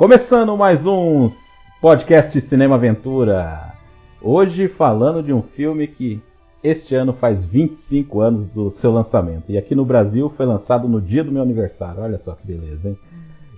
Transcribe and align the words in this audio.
Começando 0.00 0.56
mais 0.56 0.86
um 0.86 1.28
podcast 1.78 2.40
Cinema 2.40 2.76
Aventura. 2.76 3.74
Hoje 4.22 4.66
falando 4.66 5.22
de 5.22 5.30
um 5.30 5.42
filme 5.42 5.86
que 5.86 6.22
este 6.64 6.94
ano 6.94 7.12
faz 7.12 7.44
25 7.44 8.18
anos 8.18 8.46
do 8.46 8.70
seu 8.70 8.90
lançamento. 8.92 9.52
E 9.52 9.58
aqui 9.58 9.74
no 9.74 9.84
Brasil 9.84 10.32
foi 10.34 10.46
lançado 10.46 10.88
no 10.88 11.02
dia 11.02 11.22
do 11.22 11.30
meu 11.30 11.42
aniversário. 11.42 12.00
Olha 12.00 12.18
só 12.18 12.32
que 12.32 12.46
beleza, 12.46 12.88
hein? 12.88 12.98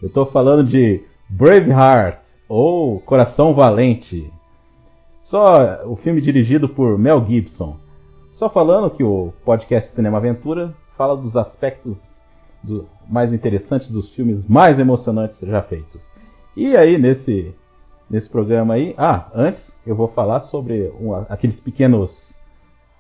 Eu 0.03 0.09
estou 0.09 0.27
falando 0.27 0.65
de 0.65 1.05
Braveheart, 1.29 2.19
ou 2.49 2.99
Coração 2.99 3.55
Valente. 3.55 4.29
Só 5.21 5.87
o 5.87 5.95
filme 5.95 6.21
dirigido 6.21 6.69
por 6.69 6.99
Mel 6.99 7.25
Gibson. 7.25 7.77
Só 8.33 8.51
falando 8.51 8.91
que 8.91 9.05
o 9.05 9.33
podcast 9.45 9.95
Cinema 9.95 10.19
Aventura 10.19 10.75
fala 10.97 11.17
dos 11.17 11.37
aspectos 11.37 12.19
do, 12.61 12.85
mais 13.09 13.33
interessantes 13.33 13.93
dos 13.93 14.13
filmes 14.13 14.45
mais 14.45 14.81
emocionantes 14.81 15.39
já 15.39 15.63
feitos. 15.63 16.11
E 16.57 16.77
aí, 16.77 16.99
nesse, 16.99 17.55
nesse 18.11 18.29
programa 18.29 18.75
aí. 18.75 18.95
Ah, 18.99 19.31
antes 19.35 19.79
eu 19.87 19.97
vou 19.97 20.09
falar 20.09 20.41
sobre 20.41 20.93
um, 21.01 21.15
aqueles 21.15 21.59
pequenos. 21.59 22.39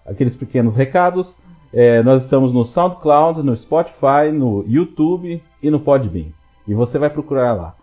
Aqueles 0.06 0.34
pequenos 0.34 0.74
recados. 0.74 1.38
É, 1.72 2.02
nós 2.02 2.22
estamos 2.22 2.52
no 2.52 2.64
SoundCloud, 2.64 3.42
no 3.42 3.56
Spotify, 3.56 4.32
no 4.32 4.64
YouTube 4.66 5.42
e 5.62 5.70
no 5.70 5.80
Podbean. 5.80 6.32
E 6.66 6.74
você 6.74 6.98
vai 6.98 7.10
procurar 7.10 7.52
lá. 7.52 7.76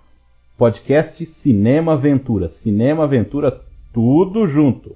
Podcast 0.58 1.24
Cinema 1.26 1.94
Aventura. 1.94 2.50
Cinema 2.50 3.04
Aventura, 3.04 3.62
tudo 3.94 4.48
junto. 4.48 4.96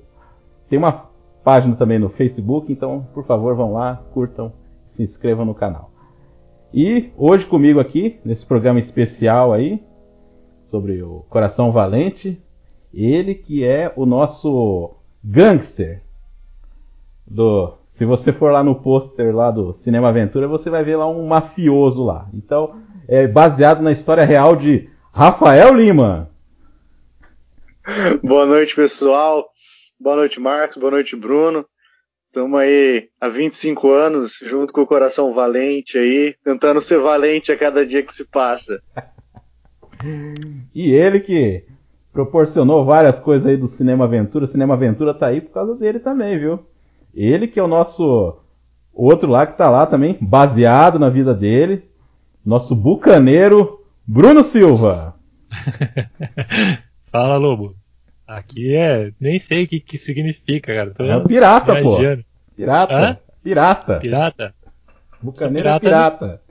Tem 0.69 0.79
uma 0.79 1.09
página 1.43 1.75
também 1.75 1.99
no 1.99 2.09
Facebook, 2.09 2.71
então 2.71 3.07
por 3.13 3.25
favor 3.25 3.55
vão 3.55 3.73
lá, 3.73 4.01
curtam, 4.13 4.53
se 4.85 5.03
inscrevam 5.03 5.45
no 5.45 5.53
canal. 5.53 5.91
E 6.73 7.11
hoje 7.15 7.45
comigo 7.45 7.79
aqui, 7.79 8.19
nesse 8.25 8.45
programa 8.45 8.79
especial 8.79 9.53
aí, 9.53 9.83
sobre 10.73 11.03
o 11.03 11.23
Coração 11.29 11.71
Valente. 11.71 12.41
Ele 12.91 13.35
que 13.35 13.63
é 13.63 13.93
o 13.95 14.07
nosso 14.07 14.95
gangster 15.23 16.01
do. 17.27 17.77
Se 17.85 18.05
você 18.05 18.33
for 18.33 18.51
lá 18.51 18.63
no 18.63 18.73
pôster 18.81 19.35
lá 19.35 19.51
do 19.51 19.71
Cinema 19.71 20.09
Aventura, 20.09 20.47
você 20.47 20.71
vai 20.71 20.83
ver 20.83 20.95
lá 20.95 21.07
um 21.07 21.27
mafioso 21.27 22.03
lá. 22.03 22.27
Então, 22.33 22.81
é 23.07 23.27
baseado 23.27 23.83
na 23.83 23.91
história 23.91 24.25
real 24.25 24.55
de 24.55 24.89
Rafael 25.13 25.75
Lima. 25.75 26.31
Boa 28.23 28.47
noite, 28.47 28.75
pessoal. 28.75 29.47
Boa 29.99 30.15
noite, 30.15 30.39
Marcos. 30.39 30.77
Boa 30.77 30.89
noite, 30.89 31.15
Bruno. 31.15 31.67
Estamos 32.29 32.59
aí 32.59 33.09
há 33.21 33.29
25 33.29 33.91
anos, 33.91 34.39
junto 34.41 34.73
com 34.73 34.81
o 34.81 34.87
Coração 34.87 35.35
Valente 35.35 35.99
aí, 35.99 36.35
tentando 36.43 36.81
ser 36.81 36.97
valente 36.97 37.51
a 37.51 37.57
cada 37.57 37.85
dia 37.85 38.01
que 38.01 38.11
se 38.11 38.25
passa. 38.25 38.81
E 40.73 40.91
ele 40.91 41.19
que 41.19 41.63
proporcionou 42.11 42.85
várias 42.85 43.19
coisas 43.19 43.47
aí 43.47 43.57
do 43.57 43.67
Cinema 43.67 44.05
Aventura. 44.05 44.45
O 44.45 44.47
Cinema 44.47 44.75
Aventura 44.75 45.13
tá 45.13 45.27
aí 45.27 45.41
por 45.41 45.51
causa 45.51 45.75
dele 45.75 45.99
também, 45.99 46.37
viu? 46.37 46.65
Ele 47.13 47.47
que 47.47 47.59
é 47.59 47.63
o 47.63 47.67
nosso 47.67 48.37
outro 48.93 49.29
lá 49.29 49.45
que 49.45 49.57
tá 49.57 49.69
lá 49.69 49.85
também, 49.85 50.17
baseado 50.21 50.99
na 50.99 51.09
vida 51.09 51.33
dele. 51.33 51.83
Nosso 52.45 52.75
bucaneiro 52.75 53.83
Bruno 54.05 54.43
Silva. 54.43 55.15
Fala, 57.11 57.37
Lobo. 57.37 57.75
Aqui 58.27 58.75
é. 58.75 59.11
Nem 59.19 59.39
sei 59.39 59.63
o 59.63 59.67
que, 59.67 59.79
que 59.79 59.97
significa, 59.97 60.73
cara. 60.73 60.91
Tô 60.91 61.03
é 61.03 61.17
um 61.17 61.23
pirata, 61.23 61.81
pô. 61.81 61.97
Pirata. 62.55 62.93
Hã? 62.93 63.17
Pirata. 63.43 63.99
Pirata. 63.99 64.55
Bucaneiro 65.21 65.79
pirata. 65.79 65.85
É 65.85 65.89
pirata. 65.89 66.42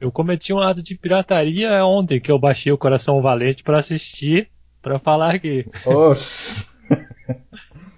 Eu 0.00 0.12
cometi 0.12 0.52
um 0.52 0.58
ato 0.58 0.82
de 0.82 0.94
pirataria 0.94 1.84
ontem, 1.84 2.20
que 2.20 2.30
eu 2.30 2.38
baixei 2.38 2.72
o 2.72 2.78
Coração 2.78 3.22
Valente 3.22 3.62
para 3.62 3.78
assistir, 3.78 4.48
para 4.82 4.98
falar 4.98 5.34
aqui. 5.34 5.66
Oxe. 5.86 6.66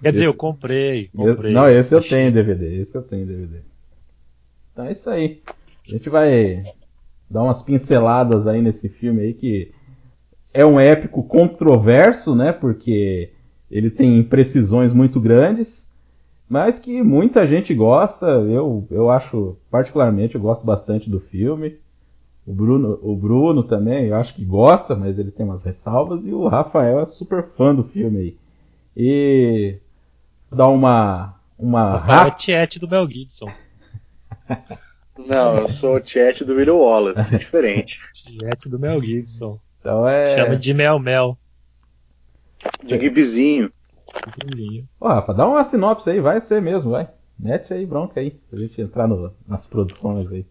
Quer 0.01 0.11
dizer, 0.11 0.23
esse... 0.23 0.29
eu 0.29 0.33
comprei, 0.33 1.09
comprei. 1.15 1.53
Não, 1.53 1.69
esse 1.69 1.93
eu 1.93 2.01
tenho 2.01 2.31
DVD, 2.31 2.81
esse 2.81 2.95
eu 2.95 3.01
tenho 3.01 3.25
DVD. 3.25 3.61
Então 4.71 4.85
é 4.85 4.91
isso 4.91 5.09
aí. 5.09 5.41
A 5.87 5.91
gente 5.91 6.09
vai 6.09 6.63
dar 7.29 7.43
umas 7.43 7.61
pinceladas 7.61 8.47
aí 8.47 8.61
nesse 8.61 8.87
filme 8.87 9.21
aí 9.21 9.33
que 9.33 9.71
é 10.53 10.65
um 10.65 10.79
épico 10.79 11.23
controverso, 11.23 12.35
né? 12.35 12.51
Porque 12.51 13.31
ele 13.69 13.89
tem 13.89 14.17
imprecisões 14.17 14.93
muito 14.93 15.19
grandes, 15.19 15.86
mas 16.49 16.79
que 16.79 17.01
muita 17.01 17.45
gente 17.45 17.73
gosta. 17.73 18.25
Eu, 18.25 18.87
eu 18.89 19.09
acho, 19.09 19.57
particularmente, 19.69 20.35
eu 20.35 20.41
gosto 20.41 20.65
bastante 20.65 21.09
do 21.09 21.19
filme. 21.19 21.77
O 22.45 22.53
Bruno, 22.53 22.97
o 23.01 23.15
Bruno 23.15 23.63
também, 23.63 24.07
eu 24.07 24.15
acho 24.15 24.33
que 24.33 24.45
gosta, 24.45 24.95
mas 24.95 25.19
ele 25.19 25.31
tem 25.31 25.45
umas 25.45 25.63
ressalvas. 25.63 26.25
E 26.25 26.31
o 26.31 26.47
Rafael 26.47 27.01
é 27.01 27.05
super 27.05 27.43
fã 27.57 27.75
do 27.75 27.83
filme 27.83 28.17
aí. 28.19 28.37
E 28.95 29.79
dá 30.49 30.67
uma. 30.67 31.35
uma 31.59 31.97
Rafael 31.97 32.27
é 32.27 32.31
tiete 32.31 32.79
do 32.79 32.87
Mel 32.87 33.09
Gibson. 33.09 33.51
Não, 35.17 35.57
eu 35.57 35.69
sou 35.71 35.95
o 35.95 35.99
tiete 35.99 36.45
do 36.45 36.53
William 36.53 36.75
Wallace, 36.75 37.35
é 37.35 37.37
diferente. 37.37 37.99
tiete 38.13 38.69
do 38.69 38.79
Mel 38.79 39.01
Gibson. 39.01 39.59
Então 39.81 40.07
é. 40.07 40.37
Chama 40.37 40.55
de 40.55 40.73
Mel 40.73 40.99
Mel. 40.99 41.37
De 42.83 42.99
Gibizinho. 42.99 43.71
Ô, 44.99 45.07
Rafa, 45.07 45.33
dá 45.33 45.47
uma 45.47 45.63
sinopse 45.63 46.09
aí, 46.09 46.19
vai 46.19 46.41
ser 46.41 46.61
mesmo, 46.61 46.91
vai. 46.91 47.09
Mete 47.39 47.73
aí 47.73 47.85
bronca 47.85 48.19
aí, 48.19 48.31
pra 48.31 48.59
gente 48.59 48.81
entrar 48.81 49.07
no, 49.07 49.31
nas 49.47 49.65
produções 49.65 50.31
aí. 50.31 50.45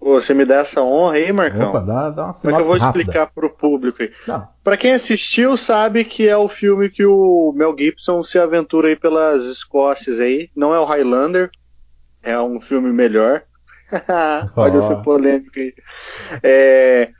Você 0.00 0.32
me 0.32 0.46
dá 0.46 0.56
essa 0.56 0.80
honra 0.80 1.16
aí, 1.16 1.30
Marcão? 1.30 1.68
Opa, 1.68 1.80
dá, 1.80 2.08
dá 2.08 2.24
uma 2.24 2.32
Como 2.32 2.54
é 2.54 2.56
que 2.56 2.62
eu 2.62 2.66
vou 2.66 2.78
rápida. 2.78 3.02
explicar 3.02 3.26
pro 3.26 3.50
público 3.50 4.02
aí? 4.02 4.10
Não. 4.26 4.48
Pra 4.64 4.76
quem 4.78 4.92
assistiu, 4.92 5.58
sabe 5.58 6.04
que 6.04 6.26
é 6.26 6.36
o 6.36 6.48
filme 6.48 6.88
que 6.88 7.04
o 7.04 7.52
Mel 7.54 7.76
Gibson 7.78 8.22
se 8.22 8.38
aventura 8.38 8.88
aí 8.88 8.96
pelas 8.96 9.44
Escócias 9.44 10.18
aí. 10.18 10.48
Não 10.56 10.74
é 10.74 10.80
o 10.80 10.86
Highlander, 10.86 11.50
é 12.22 12.40
um 12.40 12.60
filme 12.62 12.90
melhor. 12.90 13.42
Pode 14.54 14.78
oh. 14.78 14.82
ser 14.82 14.96
polêmico 15.02 15.58
aí. 15.58 15.74
É... 16.42 17.10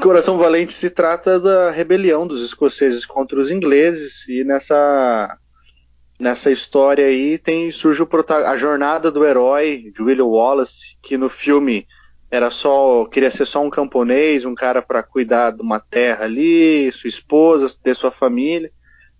Coração 0.00 0.38
Valente 0.38 0.72
se 0.72 0.90
trata 0.90 1.38
da 1.38 1.70
rebelião 1.70 2.26
dos 2.26 2.42
escoceses 2.42 3.04
contra 3.04 3.38
os 3.38 3.50
ingleses 3.50 4.26
e 4.28 4.42
nessa 4.42 5.38
nessa 6.18 6.50
história 6.50 7.06
aí 7.06 7.36
tem 7.36 7.70
surge 7.72 8.06
a 8.46 8.56
jornada 8.56 9.10
do 9.10 9.24
herói 9.24 9.90
de 9.94 10.02
William 10.02 10.26
Wallace, 10.26 10.96
que 11.02 11.16
no 11.16 11.28
filme 11.28 11.86
era 12.30 12.50
só 12.50 13.04
queria 13.06 13.30
ser 13.30 13.44
só 13.44 13.62
um 13.62 13.70
camponês, 13.70 14.44
um 14.44 14.54
cara 14.54 14.80
para 14.80 15.02
cuidar 15.02 15.50
de 15.50 15.62
uma 15.62 15.78
terra 15.78 16.24
ali, 16.24 16.90
sua 16.92 17.08
esposa, 17.08 17.74
ter 17.82 17.94
sua 17.94 18.10
família, 18.10 18.70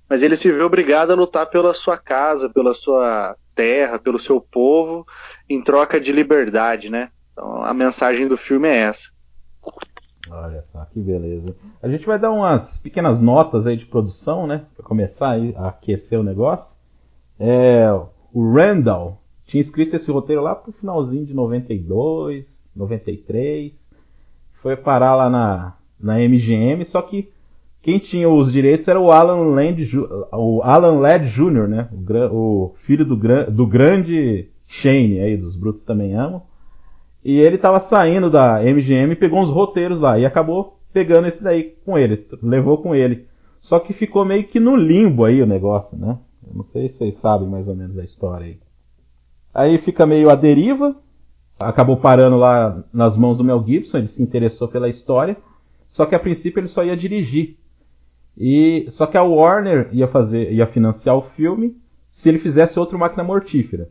mas 0.08 0.22
ele 0.22 0.36
se 0.36 0.50
vê 0.50 0.62
obrigado 0.62 1.10
a 1.10 1.16
lutar 1.16 1.46
pela 1.46 1.74
sua 1.74 1.98
casa, 1.98 2.48
pela 2.48 2.74
sua 2.74 3.36
terra, 3.54 3.98
pelo 3.98 4.18
seu 4.18 4.40
povo, 4.40 5.06
em 5.48 5.62
troca 5.62 6.00
de 6.00 6.12
liberdade, 6.12 6.88
né? 6.88 7.10
Então 7.32 7.62
a 7.62 7.74
mensagem 7.74 8.26
do 8.26 8.36
filme 8.36 8.68
é 8.68 8.76
essa. 8.76 9.10
Olha 10.30 10.62
só 10.62 10.84
que 10.84 11.00
beleza. 11.00 11.54
A 11.82 11.88
gente 11.88 12.06
vai 12.06 12.18
dar 12.18 12.30
umas 12.30 12.78
pequenas 12.78 13.18
notas 13.18 13.66
aí 13.66 13.76
de 13.76 13.86
produção, 13.86 14.46
né? 14.46 14.66
Para 14.74 14.84
começar 14.84 15.36
a 15.56 15.68
aquecer 15.68 16.18
o 16.18 16.22
negócio. 16.22 16.76
É, 17.38 17.88
o 18.32 18.52
Randall 18.52 19.18
tinha 19.44 19.60
escrito 19.60 19.96
esse 19.96 20.10
roteiro 20.10 20.42
lá 20.42 20.54
pro 20.54 20.72
finalzinho 20.72 21.26
de 21.26 21.34
92, 21.34 22.70
93. 22.74 23.90
Foi 24.52 24.76
parar 24.76 25.16
lá 25.16 25.28
na, 25.28 25.76
na 25.98 26.18
MGM, 26.18 26.84
só 26.84 27.02
que 27.02 27.32
quem 27.82 27.98
tinha 27.98 28.28
os 28.28 28.52
direitos 28.52 28.86
era 28.86 29.00
o 29.00 29.10
Alan 29.10 29.54
Land, 29.54 29.98
o 30.32 30.62
Alan 30.62 31.00
Ladd 31.00 31.26
Jr., 31.28 31.66
né? 31.66 31.88
O, 32.30 32.66
o 32.66 32.74
filho 32.76 33.04
do, 33.04 33.16
do 33.50 33.66
grande 33.66 34.48
Shane 34.68 35.18
aí, 35.18 35.36
dos 35.36 35.56
Brutos 35.56 35.82
Também 35.82 36.14
Amam. 36.14 36.42
E 37.24 37.38
ele 37.38 37.56
estava 37.56 37.80
saindo 37.80 38.28
da 38.30 38.60
MGM 38.62 39.12
e 39.12 39.16
pegou 39.16 39.40
uns 39.40 39.48
roteiros 39.48 40.00
lá 40.00 40.18
e 40.18 40.26
acabou 40.26 40.80
pegando 40.92 41.28
esse 41.28 41.42
daí 41.42 41.76
com 41.84 41.96
ele, 41.96 42.26
levou 42.42 42.78
com 42.78 42.94
ele. 42.94 43.26
Só 43.60 43.78
que 43.78 43.92
ficou 43.92 44.24
meio 44.24 44.44
que 44.44 44.58
no 44.58 44.74
limbo 44.74 45.24
aí 45.24 45.40
o 45.40 45.46
negócio, 45.46 45.96
né? 45.96 46.18
Eu 46.46 46.54
não 46.54 46.64
sei 46.64 46.88
se 46.88 46.98
vocês 46.98 47.14
sabem 47.16 47.48
mais 47.48 47.68
ou 47.68 47.76
menos 47.76 47.96
a 47.96 48.04
história 48.04 48.46
aí. 48.46 48.58
Aí 49.54 49.78
fica 49.78 50.04
meio 50.04 50.30
à 50.30 50.34
deriva. 50.34 50.96
Acabou 51.60 51.96
parando 51.96 52.36
lá 52.36 52.82
nas 52.92 53.16
mãos 53.16 53.38
do 53.38 53.44
Mel 53.44 53.64
Gibson, 53.64 53.98
ele 53.98 54.08
se 54.08 54.22
interessou 54.22 54.66
pela 54.66 54.88
história. 54.88 55.36
Só 55.88 56.06
que 56.06 56.14
a 56.14 56.18
princípio 56.18 56.58
ele 56.58 56.68
só 56.68 56.82
ia 56.82 56.96
dirigir. 56.96 57.56
E 58.36 58.86
só 58.88 59.06
que 59.06 59.16
a 59.16 59.22
Warner 59.22 59.88
ia 59.92 60.08
fazer, 60.08 60.52
ia 60.52 60.66
financiar 60.66 61.16
o 61.16 61.22
filme 61.22 61.76
se 62.10 62.28
ele 62.28 62.38
fizesse 62.38 62.78
outro 62.78 62.98
Máquina 62.98 63.22
Mortífera. 63.22 63.90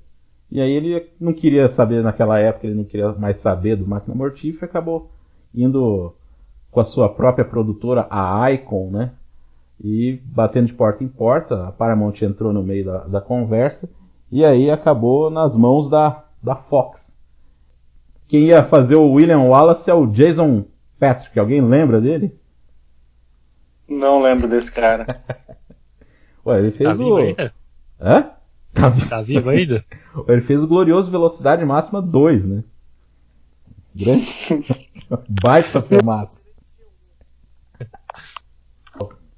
E 0.52 0.60
aí 0.60 0.72
ele 0.72 1.10
não 1.20 1.34
queria 1.34 1.70
saber 1.70 2.04
naquela 2.04 2.38
época, 2.40 2.68
ele 2.68 2.76
não 2.76 2.84
queria 2.84 3.14
mais 3.14 3.38
saber 3.38 3.78
do 3.78 3.88
Máquina 3.88 4.16
Mortífera, 4.16 4.66
acabou 4.66 5.10
indo 5.56 6.14
com 6.70 6.80
a 6.80 6.84
sua 6.84 7.10
própria 7.10 7.46
produtora, 7.46 8.08
a 8.10 8.52
Icon, 8.52 8.90
né? 8.92 9.12
e 9.84 10.22
batendo 10.26 10.68
de 10.68 10.74
porta 10.74 11.04
em 11.04 11.08
porta, 11.08 11.68
a 11.68 11.72
Paramount 11.72 12.22
entrou 12.22 12.54
no 12.54 12.62
meio 12.62 12.86
da, 12.86 12.98
da 13.00 13.22
conversa 13.22 13.90
e 14.32 14.46
aí 14.46 14.70
acabou 14.70 15.30
nas 15.30 15.56
mãos 15.56 15.90
da, 15.90 16.24
da 16.42 16.56
Fox. 16.56 17.18
Quem 18.28 18.46
ia 18.46 18.64
fazer 18.64 18.96
o 18.96 19.12
William 19.12 19.42
Wallace 19.42 19.90
é 19.90 19.94
o 19.94 20.06
Jason 20.06 20.66
Patrick, 21.00 21.38
alguém 21.38 21.62
lembra 21.62 22.00
dele? 22.00 22.40
Não 23.90 24.22
lembro 24.22 24.48
desse 24.48 24.72
cara. 24.72 25.22
Ué, 26.46 26.60
ele 26.60 26.72
fez 26.72 26.90
tá 26.90 26.96
o. 26.96 26.98
Vivo 26.98 27.18
ainda? 27.18 27.54
Hã? 28.00 28.30
Tá 28.74 28.90
vivo, 28.90 29.10
tá 29.10 29.22
vivo 29.22 29.50
ainda? 29.50 29.86
ele 30.28 30.42
fez 30.42 30.64
o 30.64 30.68
glorioso 30.68 31.12
Velocidade 31.12 31.66
Máxima 31.66 32.02
2, 32.02 32.46
né? 32.46 32.64
Grande. 33.94 34.28
Baita 35.44 35.82
filmaço. 35.82 36.42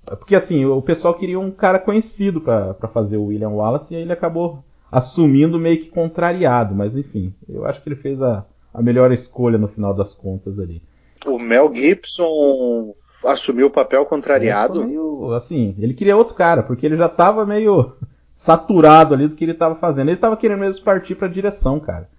Porque 0.06 0.36
assim, 0.36 0.66
o 0.66 0.82
pessoal 0.82 1.14
queria 1.14 1.40
um 1.40 1.50
cara 1.50 1.80
conhecido 1.80 2.42
para 2.42 2.88
fazer 2.94 3.18
o 3.18 3.26
William 3.26 3.50
Wallace 3.50 3.94
e 3.94 3.98
aí 3.98 4.04
ele 4.04 4.12
acabou 4.12 4.64
assumindo 4.92 5.58
meio 5.58 5.80
que 5.80 5.90
contrariado, 5.90 6.76
mas 6.76 6.96
enfim, 6.96 7.34
eu 7.50 7.66
acho 7.66 7.82
que 7.82 7.90
ele 7.90 7.96
fez 7.96 8.22
a, 8.22 8.46
a 8.72 8.82
melhor 8.82 9.12
escolha 9.12 9.58
no 9.58 9.68
final 9.68 9.94
das 9.94 10.14
contas 10.14 10.60
ali. 10.60 10.82
O 11.26 11.40
Mel 11.40 11.74
Gibson 11.74 12.94
assumiu 13.26 13.68
o 13.68 13.72
papel 13.72 14.06
contrariado? 14.06 14.84
É, 14.84 14.86
meio, 14.86 15.34
assim, 15.34 15.74
ele 15.80 15.94
queria 15.94 16.18
outro 16.18 16.36
cara, 16.36 16.62
porque 16.62 16.86
ele 16.86 16.98
já 16.98 17.10
tava 17.10 17.46
meio 17.46 17.94
saturado 18.34 19.14
ali 19.14 19.28
do 19.28 19.36
que 19.36 19.44
ele 19.44 19.54
tava 19.54 19.76
fazendo. 19.76 20.10
Ele 20.10 20.18
tava 20.18 20.36
querendo 20.36 20.60
mesmo 20.60 20.84
partir 20.84 21.16
pra 21.16 21.28
direção, 21.28 21.80
cara. 21.80 22.10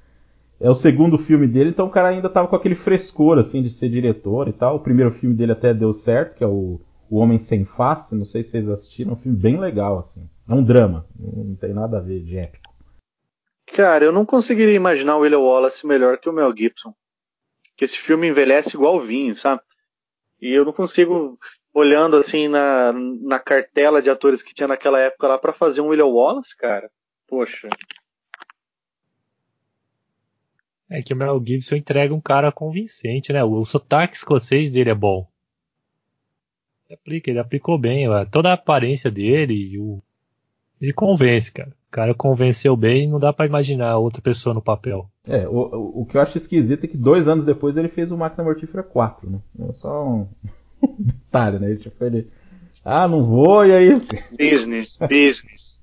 É 0.61 0.70
o 0.70 0.75
segundo 0.75 1.19
filme 1.19 1.46
dele, 1.46 1.70
então 1.70 1.87
o 1.87 1.90
cara 1.90 2.08
ainda 2.08 2.28
tava 2.31 2.46
com 2.46 2.56
aquele 2.56 2.76
frescor, 2.76 3.38
assim, 3.38 3.62
de 3.62 3.70
ser 3.70 3.88
diretor 3.88 4.49
e 4.49 4.52
tal. 4.52 4.76
O 4.76 4.81
primeiro 4.81 5.11
filme 5.11 5.34
dele 5.34 5.52
até 5.52 5.75
deu 5.75 5.93
certo, 5.93 6.37
que 6.37 6.44
é 6.44 6.46
o, 6.46 6.81
o 7.11 7.19
Homem 7.19 7.38
Sem 7.38 7.64
Face, 7.64 8.14
não 8.14 8.25
sei 8.25 8.43
se 8.43 8.50
vocês 8.50 8.69
assistiram, 8.69 9.11
é 9.11 9.14
um 9.14 9.19
filme 9.19 9.37
bem 9.37 9.58
legal, 9.58 9.99
assim. 9.99 10.28
É 10.49 10.55
um 10.55 10.62
drama, 10.62 11.06
não 11.19 11.56
tem 11.56 11.75
nada 11.75 11.99
a 11.99 12.00
ver 12.00 12.22
de 12.22 12.38
épico. 12.38 12.72
Cara, 13.75 14.05
eu 14.05 14.12
não 14.12 14.25
conseguiria 14.25 14.75
imaginar 14.75 15.17
o 15.17 15.20
William 15.20 15.40
Wallace 15.40 15.87
melhor 15.87 16.19
que 16.19 16.28
o 16.28 16.32
Mel 16.32 16.55
Gibson. 16.56 16.94
Que 17.76 17.84
esse 17.84 17.99
filme 17.99 18.28
envelhece 18.28 18.76
igual 18.76 19.00
vinho, 19.00 19.37
sabe? 19.37 19.60
E 20.40 20.52
eu 20.52 20.64
não 20.64 20.72
consigo, 20.72 21.38
olhando 21.74 22.16
assim 22.16 22.46
na, 22.46 22.92
na 22.92 23.40
cartela 23.40 24.00
de 24.00 24.08
atores 24.08 24.42
que 24.42 24.54
tinha 24.54 24.68
naquela 24.68 25.00
época 25.00 25.26
lá 25.26 25.36
para 25.36 25.52
fazer 25.52 25.80
um 25.80 25.88
William 25.88 26.06
Wallace, 26.06 26.56
cara. 26.56 26.88
Poxa. 27.28 27.68
É 30.88 31.02
que 31.02 31.12
o 31.12 31.16
Mel 31.16 31.42
Gibson 31.44 31.74
entrega 31.74 32.14
um 32.14 32.20
cara 32.20 32.52
convincente, 32.52 33.32
né? 33.32 33.42
O, 33.42 33.60
o 33.60 33.66
sotaque 33.66 34.16
escocês 34.16 34.70
dele 34.70 34.90
é 34.90 34.94
bom. 34.94 35.26
Ele 36.86 36.94
aplica, 36.94 37.30
ele 37.30 37.40
aplicou 37.40 37.76
bem, 37.76 38.06
toda 38.30 38.50
a 38.50 38.54
aparência 38.54 39.10
dele, 39.10 39.76
o, 39.78 40.00
ele 40.80 40.92
convence, 40.92 41.50
cara. 41.50 41.70
O 41.70 41.90
cara 41.90 42.14
convenceu 42.14 42.76
bem, 42.76 43.08
não 43.08 43.18
dá 43.18 43.32
para 43.32 43.46
imaginar 43.46 43.96
outra 43.96 44.20
pessoa 44.20 44.54
no 44.54 44.62
papel. 44.62 45.08
É, 45.26 45.48
o, 45.48 46.02
o 46.02 46.06
que 46.06 46.16
eu 46.16 46.20
acho 46.20 46.38
esquisito 46.38 46.84
é 46.84 46.86
que 46.86 46.96
dois 46.96 47.26
anos 47.26 47.44
depois 47.44 47.76
ele 47.76 47.88
fez 47.88 48.12
o 48.12 48.18
Máquina 48.18 48.44
Mortífera 48.44 48.82
4, 48.82 49.30
né? 49.30 49.40
É 49.68 49.72
só 49.72 50.06
um 50.06 50.28
detalhe, 50.98 51.58
né? 51.58 51.75
Tipo, 51.76 52.04
ele. 52.04 52.28
Ah, 52.84 53.08
não 53.08 53.25
vou, 53.25 53.64
e 53.64 53.72
aí. 53.72 54.02
Business, 54.38 54.98
business. 54.98 55.81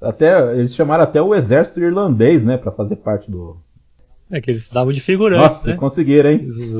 Até, 0.00 0.56
eles 0.56 0.74
chamaram 0.74 1.02
até 1.02 1.20
o 1.20 1.34
exército 1.34 1.80
irlandês, 1.80 2.44
né, 2.44 2.56
para 2.56 2.70
fazer 2.70 2.96
parte 2.96 3.30
do. 3.30 3.56
É 4.30 4.40
que 4.40 4.50
eles 4.50 4.62
precisavam 4.62 4.92
de 4.92 5.00
figurantes. 5.00 5.46
Nossa, 5.46 5.70
né? 5.70 5.76
conseguiram, 5.76 6.30
hein? 6.30 6.38
Quis, 6.38 6.72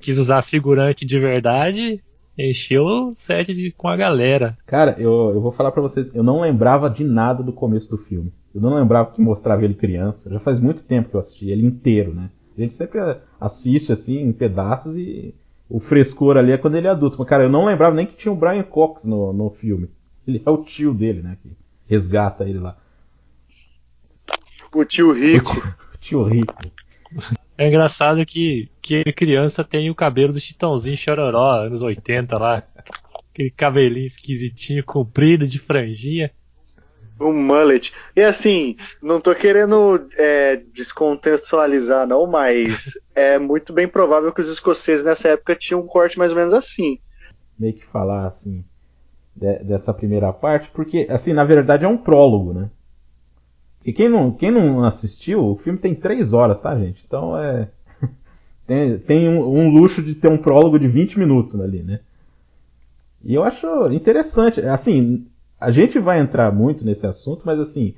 quis 0.00 0.18
usar 0.18 0.42
figurante 0.42 1.04
de 1.04 1.18
verdade, 1.18 2.00
encheu 2.36 2.84
o 2.84 3.14
set 3.14 3.54
de, 3.54 3.70
com 3.72 3.88
a 3.88 3.96
galera. 3.96 4.56
Cara, 4.66 4.96
eu, 4.98 5.30
eu 5.34 5.40
vou 5.40 5.52
falar 5.52 5.70
para 5.70 5.82
vocês, 5.82 6.14
eu 6.14 6.22
não 6.22 6.40
lembrava 6.40 6.90
de 6.90 7.04
nada 7.04 7.42
do 7.42 7.52
começo 7.52 7.90
do 7.90 7.98
filme. 7.98 8.32
Eu 8.54 8.60
não 8.60 8.74
lembrava 8.74 9.10
que 9.12 9.20
mostrava 9.20 9.64
ele 9.64 9.74
criança. 9.74 10.30
Já 10.30 10.40
faz 10.40 10.58
muito 10.58 10.84
tempo 10.84 11.10
que 11.10 11.16
eu 11.16 11.20
assisti 11.20 11.50
ele 11.50 11.66
inteiro, 11.66 12.14
né? 12.14 12.30
A 12.56 12.60
gente 12.60 12.74
sempre 12.74 13.00
assiste 13.40 13.92
assim 13.92 14.20
em 14.20 14.32
pedaços 14.32 14.96
e 14.96 15.34
o 15.68 15.80
frescor 15.80 16.36
ali 16.36 16.52
é 16.52 16.58
quando 16.58 16.76
ele 16.76 16.86
é 16.86 16.90
adulto. 16.90 17.16
Mas, 17.18 17.28
cara, 17.28 17.44
eu 17.44 17.50
não 17.50 17.64
lembrava 17.64 17.94
nem 17.94 18.06
que 18.06 18.16
tinha 18.16 18.32
o 18.32 18.36
Brian 18.36 18.62
Cox 18.62 19.04
no, 19.04 19.32
no 19.32 19.50
filme. 19.50 19.88
Ele 20.26 20.42
é 20.44 20.50
o 20.50 20.58
tio 20.58 20.94
dele, 20.94 21.22
né? 21.22 21.36
Que 21.42 21.50
resgata 21.86 22.44
ele 22.44 22.58
lá. 22.58 22.76
O 24.74 24.84
tio 24.84 25.12
rico. 25.12 25.52
O 25.94 26.06
tio, 26.06 26.20
o 26.20 26.24
tio 26.24 26.24
rico. 26.24 26.54
É 27.56 27.68
engraçado 27.68 28.26
que, 28.26 28.68
que 28.82 29.04
criança 29.12 29.62
tem 29.62 29.88
o 29.88 29.94
cabelo 29.94 30.32
do 30.32 30.40
Chitãozinho 30.40 30.96
Chororó, 30.96 31.64
anos 31.66 31.82
80 31.82 32.36
lá. 32.36 32.62
Aquele 33.32 33.50
cabelinho 33.50 34.06
esquisitinho, 34.06 34.84
comprido, 34.84 35.46
de 35.46 35.58
franjinha. 35.58 36.30
Um 37.20 37.32
mullet. 37.32 37.92
E 38.16 38.22
assim, 38.22 38.76
não 39.00 39.20
tô 39.20 39.34
querendo 39.34 40.08
é, 40.16 40.56
descontextualizar, 40.72 42.06
não, 42.06 42.26
mas 42.26 42.98
é 43.14 43.38
muito 43.38 43.72
bem 43.72 43.86
provável 43.86 44.32
que 44.32 44.40
os 44.40 44.48
escoceses 44.48 45.04
nessa 45.04 45.28
época 45.28 45.54
tinham 45.54 45.80
um 45.80 45.86
corte 45.86 46.18
mais 46.18 46.32
ou 46.32 46.36
menos 46.36 46.52
assim. 46.52 46.98
Meio 47.58 47.74
que 47.74 47.86
falar 47.86 48.26
assim 48.26 48.64
de, 49.34 49.58
dessa 49.64 49.94
primeira 49.94 50.32
parte, 50.32 50.70
porque 50.72 51.06
assim, 51.10 51.32
na 51.32 51.44
verdade 51.44 51.84
é 51.84 51.88
um 51.88 51.96
prólogo, 51.96 52.52
né? 52.52 52.70
E 53.84 53.92
quem 53.92 54.08
não, 54.08 54.32
quem 54.32 54.50
não 54.50 54.82
assistiu, 54.84 55.44
o 55.44 55.56
filme 55.56 55.78
tem 55.78 55.94
três 55.94 56.32
horas, 56.32 56.60
tá, 56.60 56.76
gente? 56.78 57.04
Então 57.06 57.36
é. 57.36 57.68
tem, 58.66 58.98
tem 58.98 59.28
um, 59.28 59.46
um, 59.46 59.70
luxo 59.70 60.02
de 60.02 60.14
ter 60.14 60.28
um 60.28 60.38
prólogo 60.38 60.78
de 60.78 60.88
20 60.88 61.18
minutos 61.18 61.60
ali, 61.60 61.82
né? 61.82 62.00
E 63.22 63.34
eu 63.34 63.44
acho 63.44 63.92
interessante. 63.92 64.60
Assim, 64.62 65.26
a 65.64 65.70
gente 65.70 65.98
vai 65.98 66.20
entrar 66.20 66.52
muito 66.52 66.84
nesse 66.84 67.06
assunto, 67.06 67.42
mas 67.44 67.58
assim. 67.58 67.94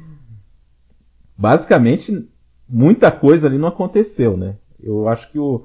Basicamente, 1.36 2.26
muita 2.68 3.10
coisa 3.10 3.46
ali 3.46 3.58
não 3.58 3.68
aconteceu, 3.68 4.36
né? 4.36 4.56
Eu 4.82 5.08
acho 5.08 5.30
que 5.30 5.38
o, 5.38 5.64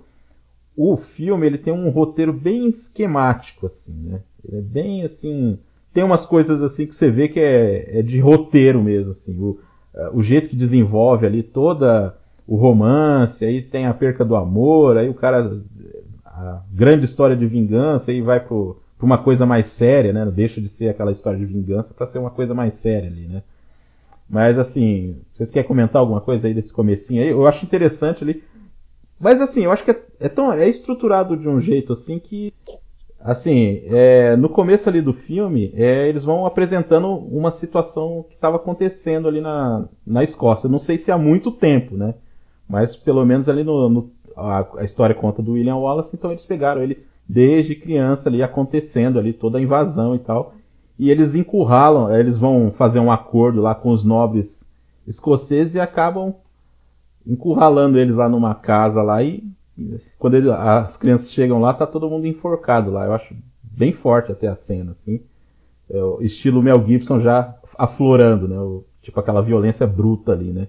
o 0.76 0.98
filme 0.98 1.46
ele 1.46 1.58
tem 1.58 1.72
um 1.72 1.90
roteiro 1.90 2.34
bem 2.34 2.68
esquemático, 2.68 3.68
assim, 3.68 3.94
né? 3.94 4.22
Ele 4.44 4.58
é 4.58 4.62
bem 4.62 5.04
assim. 5.04 5.60
Tem 5.94 6.04
umas 6.04 6.26
coisas 6.26 6.62
assim 6.62 6.88
que 6.88 6.96
você 6.96 7.10
vê 7.10 7.28
que 7.28 7.40
é, 7.40 8.00
é 8.00 8.02
de 8.02 8.20
roteiro 8.20 8.82
mesmo, 8.84 9.12
assim. 9.12 9.38
O, 9.40 9.60
eh, 9.94 10.10
o 10.14 10.22
jeito 10.22 10.50
que 10.50 10.56
desenvolve 10.56 11.26
ali 11.26 11.44
toda 11.44 12.18
o 12.48 12.56
romance, 12.56 13.46
aí 13.46 13.62
tem 13.62 13.86
a 13.86 13.94
perca 13.94 14.26
do 14.26 14.36
amor, 14.36 14.98
aí 14.98 15.08
o 15.08 15.14
cara 15.14 15.62
a 16.26 16.64
grande 16.72 17.06
história 17.06 17.36
de 17.36 17.46
vingança 17.46 18.12
aí 18.12 18.22
vai 18.22 18.46
para 19.02 19.06
uma 19.08 19.18
coisa 19.18 19.48
mais 19.48 19.66
séria, 19.66 20.14
né? 20.14 20.24
Deixa 20.28 20.62
de 20.62 20.70
ser 20.70 20.90
aquela 20.90 21.12
história 21.12 21.40
de 21.40 21.46
vingança 21.46 21.92
para 21.92 22.06
ser 22.06 22.20
uma 22.20 22.30
coisa 22.30 22.54
mais 22.54 22.76
séria 22.76 23.10
ali, 23.10 23.28
né? 23.28 23.42
Mas 24.30 24.60
assim, 24.60 25.18
vocês 25.34 25.50
querem 25.50 25.68
comentar 25.68 26.00
alguma 26.00 26.22
coisa 26.22 26.48
aí 26.48 26.54
desse 26.54 26.72
comecinho 26.72 27.24
aí? 27.24 27.30
Eu 27.30 27.48
acho 27.48 27.66
interessante 27.66 28.24
ali. 28.24 28.44
Mas 29.20 29.42
assim, 29.42 29.64
eu 29.64 29.72
acho 29.72 29.84
que 29.84 29.90
é, 29.90 30.00
é 30.20 30.30
tão 30.30 30.54
é 30.54 30.70
estruturado 30.70 31.36
de 31.36 31.50
um 31.50 31.60
jeito 31.60 31.94
assim 31.94 32.20
que 32.20 32.54
Assim, 33.24 33.84
é, 33.86 34.36
no 34.36 34.50
começo 34.50 34.90
ali 34.90 35.00
do 35.00 35.14
filme, 35.14 35.72
é, 35.76 36.10
eles 36.10 36.24
vão 36.24 36.44
apresentando 36.44 37.08
uma 37.08 37.52
situação 37.52 38.26
que 38.28 38.34
estava 38.34 38.56
acontecendo 38.56 39.28
ali 39.28 39.40
na, 39.40 39.86
na 40.06 40.24
Escócia. 40.24 40.68
não 40.68 40.80
sei 40.80 40.98
se 40.98 41.12
há 41.12 41.20
muito 41.20 41.52
tempo, 41.52 41.96
né? 41.96 42.16
Mas 42.68 42.96
pelo 42.96 43.24
menos 43.24 43.48
ali 43.48 43.64
no, 43.64 43.90
no 43.90 44.12
a, 44.36 44.66
a, 44.80 44.84
história 44.84 45.14
conta 45.14 45.40
do 45.40 45.52
William 45.52 45.76
Wallace, 45.76 46.10
então 46.16 46.32
eles 46.32 46.48
pegaram 46.48 46.82
ele 46.82 47.06
desde 47.32 47.76
criança 47.76 48.28
ali 48.28 48.44
acontecendo 48.44 49.18
ali 49.18 49.32
toda 49.32 49.58
a 49.58 49.62
invasão 49.62 50.14
e 50.14 50.20
tal. 50.20 50.54
E 51.00 51.10
eles 51.10 51.34
encurralam, 51.34 52.14
eles 52.14 52.38
vão 52.38 52.72
fazer 52.72 53.00
um 53.00 53.12
acordo 53.12 53.62
lá 53.62 53.74
com 53.74 53.90
os 53.90 54.04
nobres 54.04 54.70
escoceses 55.08 55.76
e 55.76 55.80
acabam 55.80 56.36
encurralando 57.26 57.98
eles 57.98 58.18
lá 58.18 58.28
numa 58.28 58.54
casa 58.54 59.02
lá 59.02 59.24
e 59.24 59.44
quando 60.20 60.36
ele, 60.36 60.52
as 60.52 60.98
crianças 60.98 61.32
chegam 61.32 61.60
lá, 61.60 61.74
tá 61.74 61.88
todo 61.88 62.10
mundo 62.10 62.28
enforcado 62.28 62.92
lá. 62.92 63.06
Eu 63.06 63.14
acho 63.14 63.34
bem 63.64 63.94
forte 63.94 64.32
até 64.32 64.48
a 64.48 64.56
cena, 64.56 64.92
assim. 64.92 65.22
É, 65.90 65.98
estilo 66.20 66.62
Mel 66.62 66.86
Gibson 66.86 67.22
já 67.22 67.56
aflorando, 67.78 68.48
né? 68.48 68.60
O, 68.60 68.84
tipo 69.02 69.18
aquela 69.20 69.42
violência 69.42 69.88
bruta 69.88 70.34
ali, 70.34 70.52
né? 70.52 70.68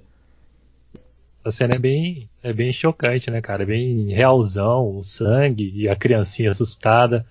A 1.44 1.50
cena 1.50 1.74
é 1.74 1.78
bem, 1.78 2.28
é 2.42 2.52
bem 2.52 2.72
chocante, 2.72 3.30
né, 3.30 3.40
cara? 3.40 3.64
É 3.64 3.66
bem 3.66 4.12
realzão, 4.12 4.96
o 4.96 5.02
sangue 5.02 5.72
e 5.74 5.88
a 5.88 5.96
criancinha 5.96 6.50
assustada. 6.50 7.26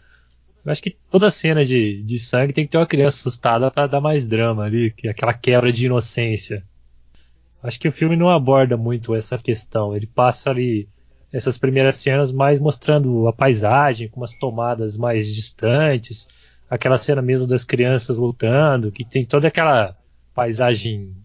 Eu 0.65 0.71
acho 0.71 0.81
que 0.81 0.95
toda 1.09 1.31
cena 1.31 1.65
de, 1.65 2.03
de 2.03 2.19
sangue 2.19 2.53
tem 2.53 2.65
que 2.65 2.71
ter 2.71 2.77
uma 2.77 2.85
criança 2.85 3.17
assustada 3.17 3.71
para 3.71 3.87
dar 3.87 4.01
mais 4.01 4.25
drama 4.25 4.65
ali, 4.65 4.91
que 4.91 5.07
é 5.07 5.11
aquela 5.11 5.33
quebra 5.33 5.71
de 5.71 5.85
inocência. 5.85 6.63
Acho 7.63 7.79
que 7.79 7.87
o 7.87 7.91
filme 7.91 8.15
não 8.15 8.29
aborda 8.29 8.75
muito 8.75 9.15
essa 9.15 9.37
questão. 9.37 9.95
Ele 9.95 10.07
passa 10.07 10.49
ali 10.49 10.89
essas 11.31 11.57
primeiras 11.57 11.95
cenas 11.95 12.31
mais 12.31 12.59
mostrando 12.59 13.27
a 13.27 13.33
paisagem, 13.33 14.09
com 14.09 14.19
umas 14.19 14.33
tomadas 14.33 14.97
mais 14.97 15.33
distantes, 15.33 16.27
aquela 16.69 16.97
cena 16.97 17.21
mesmo 17.21 17.47
das 17.47 17.63
crianças 17.63 18.17
lutando, 18.17 18.91
que 18.91 19.05
tem 19.05 19.25
toda 19.25 19.47
aquela 19.47 19.95
paisagem 20.33 21.15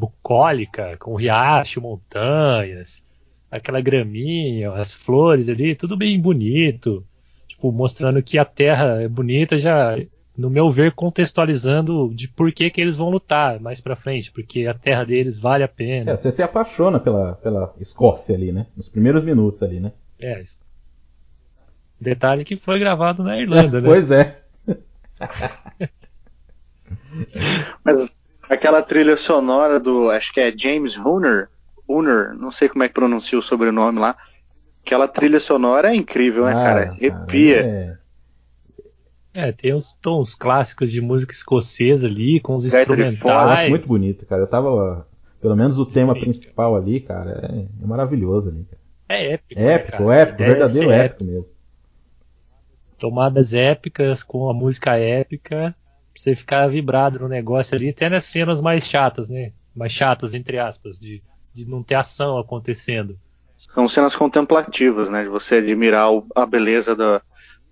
bucólica, 0.00 0.96
com 0.98 1.14
riacho, 1.14 1.80
montanhas, 1.80 3.02
aquela 3.50 3.80
graminha, 3.80 4.72
as 4.72 4.92
flores 4.92 5.48
ali, 5.48 5.74
tudo 5.74 5.96
bem 5.96 6.18
bonito, 6.18 7.04
tipo, 7.46 7.70
mostrando 7.70 8.22
que 8.22 8.38
a 8.38 8.44
terra 8.44 9.02
é 9.02 9.08
bonita 9.08 9.58
já 9.58 9.96
no 10.36 10.48
meu 10.48 10.70
ver, 10.70 10.92
contextualizando 10.92 12.10
de 12.14 12.26
por 12.26 12.50
que, 12.50 12.70
que 12.70 12.80
eles 12.80 12.96
vão 12.96 13.10
lutar 13.10 13.60
mais 13.60 13.78
pra 13.80 13.94
frente, 13.94 14.32
porque 14.32 14.66
a 14.66 14.72
terra 14.72 15.04
deles 15.04 15.38
vale 15.38 15.62
a 15.62 15.68
pena. 15.68 16.12
É, 16.12 16.16
você 16.16 16.32
se 16.32 16.42
apaixona 16.42 16.98
pela, 16.98 17.34
pela 17.34 17.74
Escócia 17.78 18.34
ali, 18.34 18.50
né? 18.50 18.66
Nos 18.74 18.88
primeiros 18.88 19.22
minutos 19.22 19.62
ali, 19.62 19.80
né? 19.80 19.92
É, 20.18 20.40
isso. 20.40 20.58
Detalhe 22.00 22.42
que 22.44 22.56
foi 22.56 22.78
gravado 22.78 23.22
na 23.22 23.38
Irlanda, 23.38 23.82
né? 23.82 23.88
Pois 23.90 24.10
é. 24.10 24.40
Mas 27.84 28.10
aquela 28.50 28.82
trilha 28.82 29.16
sonora 29.16 29.78
do, 29.78 30.10
acho 30.10 30.32
que 30.34 30.40
é 30.40 30.52
James 30.56 30.96
Hunter, 30.96 31.48
Hunter, 31.88 32.34
não 32.34 32.50
sei 32.50 32.68
como 32.68 32.82
é 32.82 32.88
que 32.88 32.94
pronuncia 32.94 33.38
o 33.38 33.42
sobrenome 33.42 34.00
lá. 34.00 34.16
Aquela 34.84 35.06
trilha 35.06 35.38
sonora 35.38 35.92
é 35.92 35.94
incrível, 35.94 36.44
né, 36.44 36.52
ah, 36.52 36.54
cara? 36.54 36.90
Arrepia. 36.90 37.98
É... 39.34 39.48
é... 39.48 39.52
tem 39.52 39.74
uns 39.74 39.92
tons 40.02 40.34
clássicos 40.34 40.90
de 40.90 41.00
música 41.00 41.32
escocesa 41.32 42.08
ali, 42.08 42.40
com 42.40 42.56
os 42.56 42.64
instrumentais. 42.64 43.22
Eu 43.22 43.38
acho 43.38 43.70
muito 43.70 43.88
bonito, 43.88 44.26
cara. 44.26 44.42
Eu 44.42 44.48
tava. 44.48 45.06
Pelo 45.40 45.56
menos 45.56 45.78
o 45.78 45.86
tema 45.86 46.12
principal 46.12 46.76
ali, 46.76 47.00
cara, 47.00 47.48
é, 47.50 47.82
é 47.82 47.86
maravilhoso 47.86 48.50
ali, 48.50 48.64
cara. 48.64 48.80
É 49.08 49.32
épico. 49.34 49.60
Né, 49.60 49.72
épico, 49.72 50.04
né, 50.04 50.20
épico, 50.20 50.38
verdadeiro 50.38 50.90
épico, 50.90 51.04
épico 51.04 51.24
mesmo. 51.24 51.54
Tomadas 52.98 53.54
épicas 53.54 54.22
com 54.22 54.50
a 54.50 54.54
música 54.54 54.98
épica, 54.98 55.74
você 56.20 56.34
ficar 56.34 56.66
vibrado 56.68 57.18
no 57.18 57.28
negócio 57.28 57.74
ali, 57.74 57.88
até 57.88 58.08
nas 58.10 58.26
cenas 58.26 58.60
mais 58.60 58.84
chatas, 58.84 59.28
né? 59.28 59.52
Mais 59.74 59.90
chatas, 59.90 60.34
entre 60.34 60.58
aspas, 60.58 61.00
de, 61.00 61.22
de 61.54 61.66
não 61.66 61.82
ter 61.82 61.94
ação 61.94 62.38
acontecendo. 62.38 63.18
São 63.56 63.88
cenas 63.88 64.14
contemplativas, 64.14 65.08
né? 65.08 65.22
De 65.22 65.28
você 65.28 65.56
admirar 65.56 66.12
o, 66.12 66.26
a 66.34 66.44
beleza 66.44 66.94
do, 66.94 67.22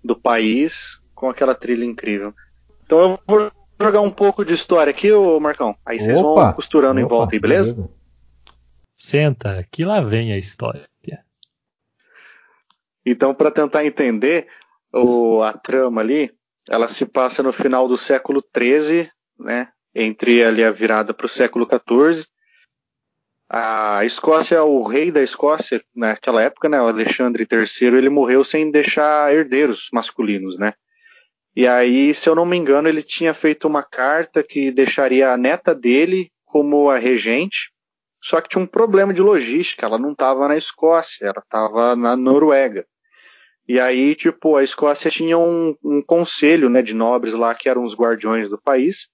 do 0.03 0.15
país 0.15 0.99
com 1.13 1.29
aquela 1.29 1.53
trilha 1.53 1.85
incrível. 1.85 2.33
Então 2.83 2.99
eu 2.99 3.19
vou 3.27 3.51
jogar 3.79 4.01
um 4.01 4.11
pouco 4.11 4.43
de 4.43 4.53
história 4.53 4.89
aqui, 4.89 5.11
ô 5.11 5.39
Marcão. 5.39 5.75
Aí 5.85 5.99
vocês 5.99 6.19
vão 6.19 6.53
costurando 6.53 6.99
opa, 6.99 7.01
em 7.01 7.07
volta 7.07 7.35
aí, 7.35 7.39
beleza? 7.39 7.73
beleza? 7.73 7.93
Senta, 8.97 9.65
que 9.71 9.85
lá 9.85 10.01
vem 10.01 10.33
a 10.33 10.37
história. 10.37 10.89
Então, 13.05 13.33
para 13.33 13.49
tentar 13.49 13.85
entender 13.85 14.47
o, 14.93 15.41
a 15.41 15.53
trama 15.53 16.01
ali, 16.01 16.31
ela 16.69 16.87
se 16.87 17.05
passa 17.05 17.41
no 17.41 17.51
final 17.51 17.87
do 17.87 17.97
século 17.97 18.43
XIII, 18.55 19.09
né? 19.39 19.69
Entre 19.93 20.43
ali 20.43 20.63
a 20.63 20.71
virada 20.71 21.13
para 21.13 21.25
o 21.25 21.29
século 21.29 21.67
XIV. 21.67 22.23
A 23.49 24.05
Escócia, 24.05 24.63
o 24.63 24.83
rei 24.83 25.11
da 25.11 25.23
Escócia 25.23 25.83
naquela 25.95 26.43
época, 26.43 26.69
né, 26.69 26.79
o 26.79 26.87
Alexandre 26.87 27.47
III, 27.51 27.97
ele 27.97 28.09
morreu 28.09 28.43
sem 28.43 28.69
deixar 28.69 29.33
herdeiros 29.33 29.89
masculinos, 29.91 30.59
né? 30.59 30.75
E 31.55 31.65
aí, 31.65 32.13
se 32.13 32.29
eu 32.29 32.35
não 32.35 32.45
me 32.45 32.55
engano, 32.55 32.87
ele 32.87 33.01
tinha 33.01 33.33
feito 33.33 33.67
uma 33.67 33.81
carta 33.81 34.43
que 34.43 34.71
deixaria 34.71 35.31
a 35.31 35.37
neta 35.37 35.73
dele 35.73 36.31
como 36.45 36.91
a 36.91 36.99
regente, 36.99 37.71
só 38.21 38.39
que 38.39 38.49
tinha 38.49 38.61
um 38.61 38.67
problema 38.67 39.11
de 39.11 39.21
logística, 39.21 39.83
ela 39.87 39.97
não 39.97 40.11
estava 40.11 40.47
na 40.47 40.55
Escócia, 40.55 41.25
ela 41.25 41.41
estava 41.43 41.95
na 41.95 42.15
Noruega. 42.15 42.85
E 43.69 43.79
aí, 43.79 44.15
tipo, 44.15 44.57
a 44.57 44.63
Escócia 44.63 45.11
tinha 45.11 45.37
um, 45.37 45.75
um 45.83 46.01
conselho 46.01 46.71
né, 46.71 46.81
de 46.81 46.95
nobres 46.95 47.35
lá 47.35 47.53
que 47.53 47.69
eram 47.69 47.83
os 47.83 47.93
guardiões 47.93 48.49
do 48.49 48.59
país. 48.59 49.07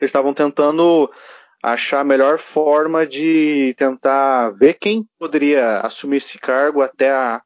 Eles 0.00 0.08
estavam 0.08 0.32
tentando 0.32 1.10
achar 1.60 1.98
a 1.98 2.04
melhor 2.04 2.38
forma 2.38 3.04
de 3.04 3.74
tentar 3.76 4.50
ver 4.50 4.74
quem 4.74 5.04
poderia 5.18 5.80
assumir 5.80 6.18
esse 6.18 6.38
cargo 6.38 6.80
até 6.80 7.10
a, 7.10 7.42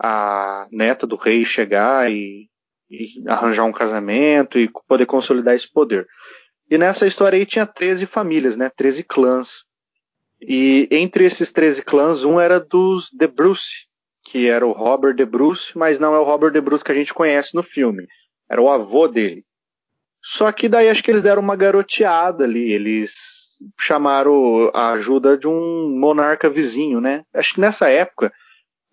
a 0.00 0.68
neta 0.70 1.08
do 1.08 1.16
rei 1.16 1.44
chegar 1.44 2.08
e, 2.08 2.48
e, 2.88 3.24
arranjar 3.26 3.64
um 3.64 3.72
casamento 3.72 4.60
e 4.60 4.70
poder 4.86 5.06
consolidar 5.06 5.56
esse 5.56 5.68
poder. 5.68 6.06
E 6.70 6.78
nessa 6.78 7.04
história 7.04 7.36
aí 7.36 7.44
tinha 7.44 7.66
13 7.66 8.06
famílias, 8.06 8.54
né? 8.54 8.70
13 8.76 9.02
clãs. 9.02 9.64
E 10.40 10.86
entre 10.92 11.24
esses 11.24 11.50
13 11.50 11.82
clãs, 11.82 12.22
um 12.22 12.38
era 12.38 12.60
dos 12.60 13.10
de 13.10 13.26
Bruce, 13.26 13.87
que 14.30 14.46
era 14.46 14.66
o 14.66 14.72
Robert 14.72 15.14
De 15.14 15.24
Bruce, 15.24 15.76
mas 15.76 15.98
não 15.98 16.14
é 16.14 16.18
o 16.18 16.24
Robert 16.24 16.52
De 16.52 16.60
Bruce 16.60 16.84
que 16.84 16.92
a 16.92 16.94
gente 16.94 17.14
conhece 17.14 17.54
no 17.54 17.62
filme. 17.62 18.06
Era 18.50 18.60
o 18.60 18.70
avô 18.70 19.08
dele. 19.08 19.42
Só 20.22 20.52
que 20.52 20.68
daí 20.68 20.90
acho 20.90 21.02
que 21.02 21.10
eles 21.10 21.22
deram 21.22 21.40
uma 21.40 21.56
garoteada 21.56 22.44
ali, 22.44 22.70
eles 22.70 23.14
chamaram 23.80 24.70
a 24.74 24.90
ajuda 24.90 25.38
de 25.38 25.48
um 25.48 25.98
monarca 25.98 26.50
vizinho, 26.50 27.00
né? 27.00 27.22
Acho 27.32 27.54
que 27.54 27.60
nessa 27.60 27.88
época 27.88 28.30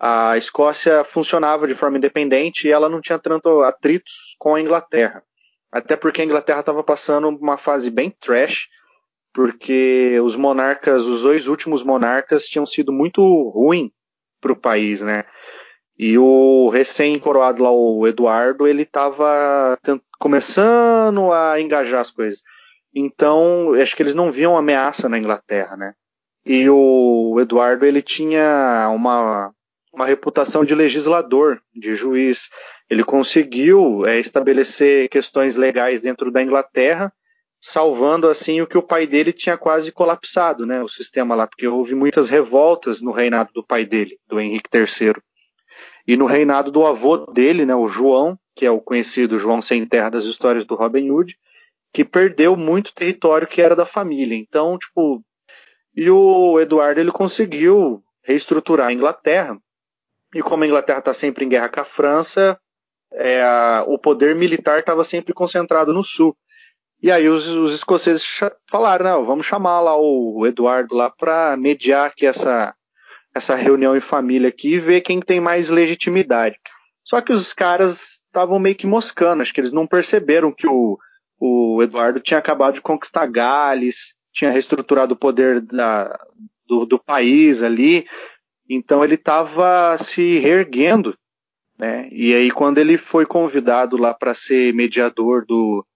a 0.00 0.38
Escócia 0.38 1.04
funcionava 1.04 1.66
de 1.66 1.74
forma 1.74 1.98
independente 1.98 2.66
e 2.66 2.72
ela 2.72 2.88
não 2.88 3.02
tinha 3.02 3.18
tanto 3.18 3.60
atritos 3.60 4.14
com 4.38 4.54
a 4.54 4.60
Inglaterra. 4.60 5.22
Até 5.70 5.96
porque 5.96 6.22
a 6.22 6.24
Inglaterra 6.24 6.60
estava 6.60 6.82
passando 6.82 7.28
uma 7.28 7.58
fase 7.58 7.90
bem 7.90 8.10
trash, 8.10 8.68
porque 9.34 10.18
os 10.20 10.34
monarcas, 10.34 11.04
os 11.04 11.20
dois 11.20 11.46
últimos 11.46 11.82
monarcas 11.82 12.46
tinham 12.46 12.64
sido 12.64 12.90
muito 12.90 13.20
ruins 13.50 13.90
para 14.46 14.52
o 14.52 14.60
país, 14.60 15.02
né? 15.02 15.24
E 15.98 16.18
o 16.18 16.68
recém-coroado 16.68 17.62
lá, 17.62 17.70
o 17.70 18.06
Eduardo, 18.06 18.66
ele 18.66 18.82
estava 18.82 19.78
começando 20.18 21.32
a 21.32 21.60
engajar 21.60 22.00
as 22.00 22.10
coisas. 22.10 22.42
Então, 22.94 23.74
acho 23.74 23.96
que 23.96 24.02
eles 24.02 24.14
não 24.14 24.30
viam 24.30 24.56
ameaça 24.56 25.08
na 25.08 25.18
Inglaterra, 25.18 25.76
né? 25.76 25.94
E 26.44 26.68
o 26.68 27.38
Eduardo, 27.40 27.84
ele 27.84 28.02
tinha 28.02 28.88
uma, 28.94 29.50
uma 29.92 30.06
reputação 30.06 30.64
de 30.64 30.74
legislador, 30.74 31.60
de 31.74 31.96
juiz. 31.96 32.48
Ele 32.88 33.02
conseguiu 33.02 34.06
é, 34.06 34.20
estabelecer 34.20 35.08
questões 35.08 35.56
legais 35.56 36.00
dentro 36.00 36.30
da 36.30 36.42
Inglaterra 36.42 37.12
salvando 37.68 38.28
assim 38.28 38.60
o 38.60 38.66
que 38.66 38.78
o 38.78 38.82
pai 38.82 39.08
dele 39.08 39.32
tinha 39.32 39.58
quase 39.58 39.90
colapsado, 39.90 40.64
né, 40.64 40.80
o 40.84 40.88
sistema 40.88 41.34
lá, 41.34 41.48
porque 41.48 41.66
houve 41.66 41.96
muitas 41.96 42.28
revoltas 42.28 43.02
no 43.02 43.10
reinado 43.10 43.50
do 43.52 43.66
pai 43.66 43.84
dele, 43.84 44.16
do 44.28 44.38
Henrique 44.38 44.70
III. 44.72 45.14
E 46.06 46.16
no 46.16 46.26
reinado 46.26 46.70
do 46.70 46.86
avô 46.86 47.16
dele, 47.26 47.66
né, 47.66 47.74
o 47.74 47.88
João, 47.88 48.38
que 48.54 48.64
é 48.64 48.70
o 48.70 48.80
conhecido 48.80 49.40
João 49.40 49.60
Sem 49.60 49.84
Terra 49.84 50.10
das 50.10 50.24
histórias 50.26 50.64
do 50.64 50.76
Robin 50.76 51.10
Hood, 51.10 51.36
que 51.92 52.04
perdeu 52.04 52.56
muito 52.56 52.94
território 52.94 53.48
que 53.48 53.60
era 53.60 53.74
da 53.74 53.84
família. 53.84 54.36
Então, 54.36 54.78
tipo, 54.78 55.20
e 55.92 56.08
o 56.08 56.60
Eduardo 56.60 57.00
ele 57.00 57.10
conseguiu 57.10 58.00
reestruturar 58.22 58.88
a 58.88 58.92
Inglaterra. 58.92 59.58
E 60.32 60.40
como 60.40 60.62
a 60.62 60.66
Inglaterra 60.68 61.00
está 61.00 61.12
sempre 61.12 61.44
em 61.44 61.48
guerra 61.48 61.68
com 61.68 61.80
a 61.80 61.84
França, 61.84 62.56
é, 63.12 63.44
o 63.88 63.98
poder 63.98 64.36
militar 64.36 64.78
estava 64.78 65.02
sempre 65.02 65.34
concentrado 65.34 65.92
no 65.92 66.04
sul. 66.04 66.36
E 67.02 67.10
aí 67.10 67.28
os, 67.28 67.46
os 67.46 67.74
escoceses 67.74 68.24
falaram, 68.70 69.04
não, 69.04 69.24
vamos 69.24 69.46
chamar 69.46 69.80
lá 69.80 69.96
o 69.96 70.46
Eduardo 70.46 70.94
lá 70.94 71.10
para 71.10 71.56
mediar 71.56 72.06
aqui 72.06 72.26
essa, 72.26 72.74
essa 73.34 73.54
reunião 73.54 73.96
em 73.96 74.00
família 74.00 74.48
aqui 74.48 74.74
e 74.74 74.80
ver 74.80 75.02
quem 75.02 75.20
tem 75.20 75.40
mais 75.40 75.68
legitimidade. 75.68 76.56
Só 77.04 77.20
que 77.20 77.32
os 77.32 77.52
caras 77.52 78.20
estavam 78.26 78.58
meio 78.58 78.74
que 78.74 78.86
moscando, 78.86 79.42
acho 79.42 79.52
que 79.52 79.60
eles 79.60 79.72
não 79.72 79.86
perceberam 79.86 80.50
que 80.50 80.66
o, 80.66 80.98
o 81.38 81.82
Eduardo 81.82 82.18
tinha 82.18 82.38
acabado 82.38 82.74
de 82.74 82.80
conquistar 82.80 83.26
Gales, 83.26 84.14
tinha 84.32 84.50
reestruturado 84.50 85.14
o 85.14 85.18
poder 85.18 85.60
da, 85.60 86.18
do, 86.66 86.84
do 86.84 86.98
país 86.98 87.62
ali, 87.62 88.06
então 88.68 89.04
ele 89.04 89.14
estava 89.14 89.96
se 89.98 90.38
reerguendo. 90.38 91.16
Né? 91.78 92.08
E 92.10 92.34
aí, 92.34 92.50
quando 92.50 92.78
ele 92.78 92.96
foi 92.96 93.26
convidado 93.26 93.96
lá 93.96 94.14
para 94.14 94.34
ser 94.34 94.74
mediador 94.74 95.44
do, 95.46 95.86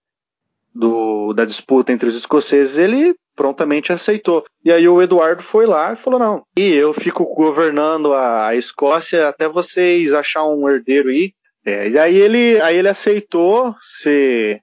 do, 0.73 1.33
da 1.33 1.45
disputa 1.45 1.91
entre 1.91 2.07
os 2.07 2.15
escoceses, 2.15 2.77
ele 2.77 3.15
prontamente 3.35 3.91
aceitou. 3.91 4.43
E 4.63 4.71
aí 4.71 4.87
o 4.87 5.01
Eduardo 5.01 5.43
foi 5.43 5.65
lá 5.65 5.93
e 5.93 5.97
falou: 5.97 6.19
não, 6.19 6.43
e 6.57 6.73
eu 6.73 6.93
fico 6.93 7.25
governando 7.35 8.13
a, 8.13 8.47
a 8.47 8.55
Escócia 8.55 9.27
até 9.27 9.47
vocês 9.47 10.13
achar 10.13 10.45
um 10.45 10.69
herdeiro 10.69 11.09
aí. 11.09 11.33
É, 11.65 11.89
e 11.89 11.99
aí 11.99 12.15
ele, 12.15 12.59
aí 12.61 12.77
ele 12.77 12.89
aceitou 12.89 13.75
ser, 13.81 14.61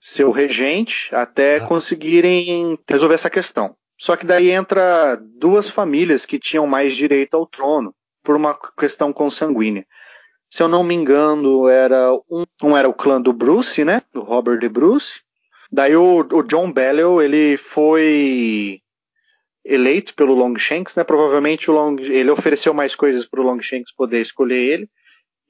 ser 0.00 0.24
o 0.24 0.32
regente 0.32 1.08
até 1.14 1.58
ah. 1.58 1.66
conseguirem 1.66 2.78
resolver 2.88 3.14
essa 3.14 3.30
questão. 3.30 3.76
Só 3.96 4.16
que 4.16 4.26
daí 4.26 4.50
entra 4.50 5.20
duas 5.38 5.68
famílias 5.68 6.24
que 6.24 6.38
tinham 6.38 6.66
mais 6.66 6.96
direito 6.96 7.34
ao 7.34 7.46
trono 7.46 7.94
por 8.24 8.34
uma 8.34 8.58
questão 8.78 9.12
consanguínea 9.12 9.84
se 10.50 10.62
eu 10.62 10.68
não 10.68 10.82
me 10.82 10.94
engano, 10.94 11.68
era 11.68 12.12
um, 12.28 12.44
um 12.62 12.76
era 12.76 12.88
o 12.88 12.92
clã 12.92 13.22
do 13.22 13.32
Bruce, 13.32 13.84
né? 13.84 14.02
Do 14.12 14.20
Robert 14.20 14.58
de 14.58 14.68
Bruce. 14.68 15.20
Daí 15.70 15.94
o, 15.94 16.18
o 16.18 16.42
John 16.42 16.72
Bellel, 16.72 17.22
ele 17.22 17.56
foi 17.56 18.80
eleito 19.64 20.12
pelo 20.14 20.34
Longshanks, 20.34 20.96
né? 20.96 21.04
Provavelmente 21.04 21.70
o 21.70 21.74
Long, 21.74 21.96
ele 22.00 22.30
ofereceu 22.30 22.74
mais 22.74 22.96
coisas 22.96 23.24
para 23.24 23.40
o 23.40 23.44
Longshanks 23.44 23.92
poder 23.94 24.20
escolher 24.20 24.56
ele. 24.56 24.90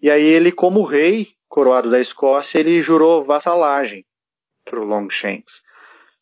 E 0.03 0.11
aí 0.11 0.23
ele, 0.23 0.53
como 0.53 0.83
rei 0.83 1.29
coroado 1.49 1.91
da 1.91 1.99
Escócia, 1.99 2.59
ele 2.59 2.83
jurou 2.83 3.25
vassalagem 3.25 4.05
para 4.67 4.79
o 4.79 4.85
Longshanks. 4.85 5.63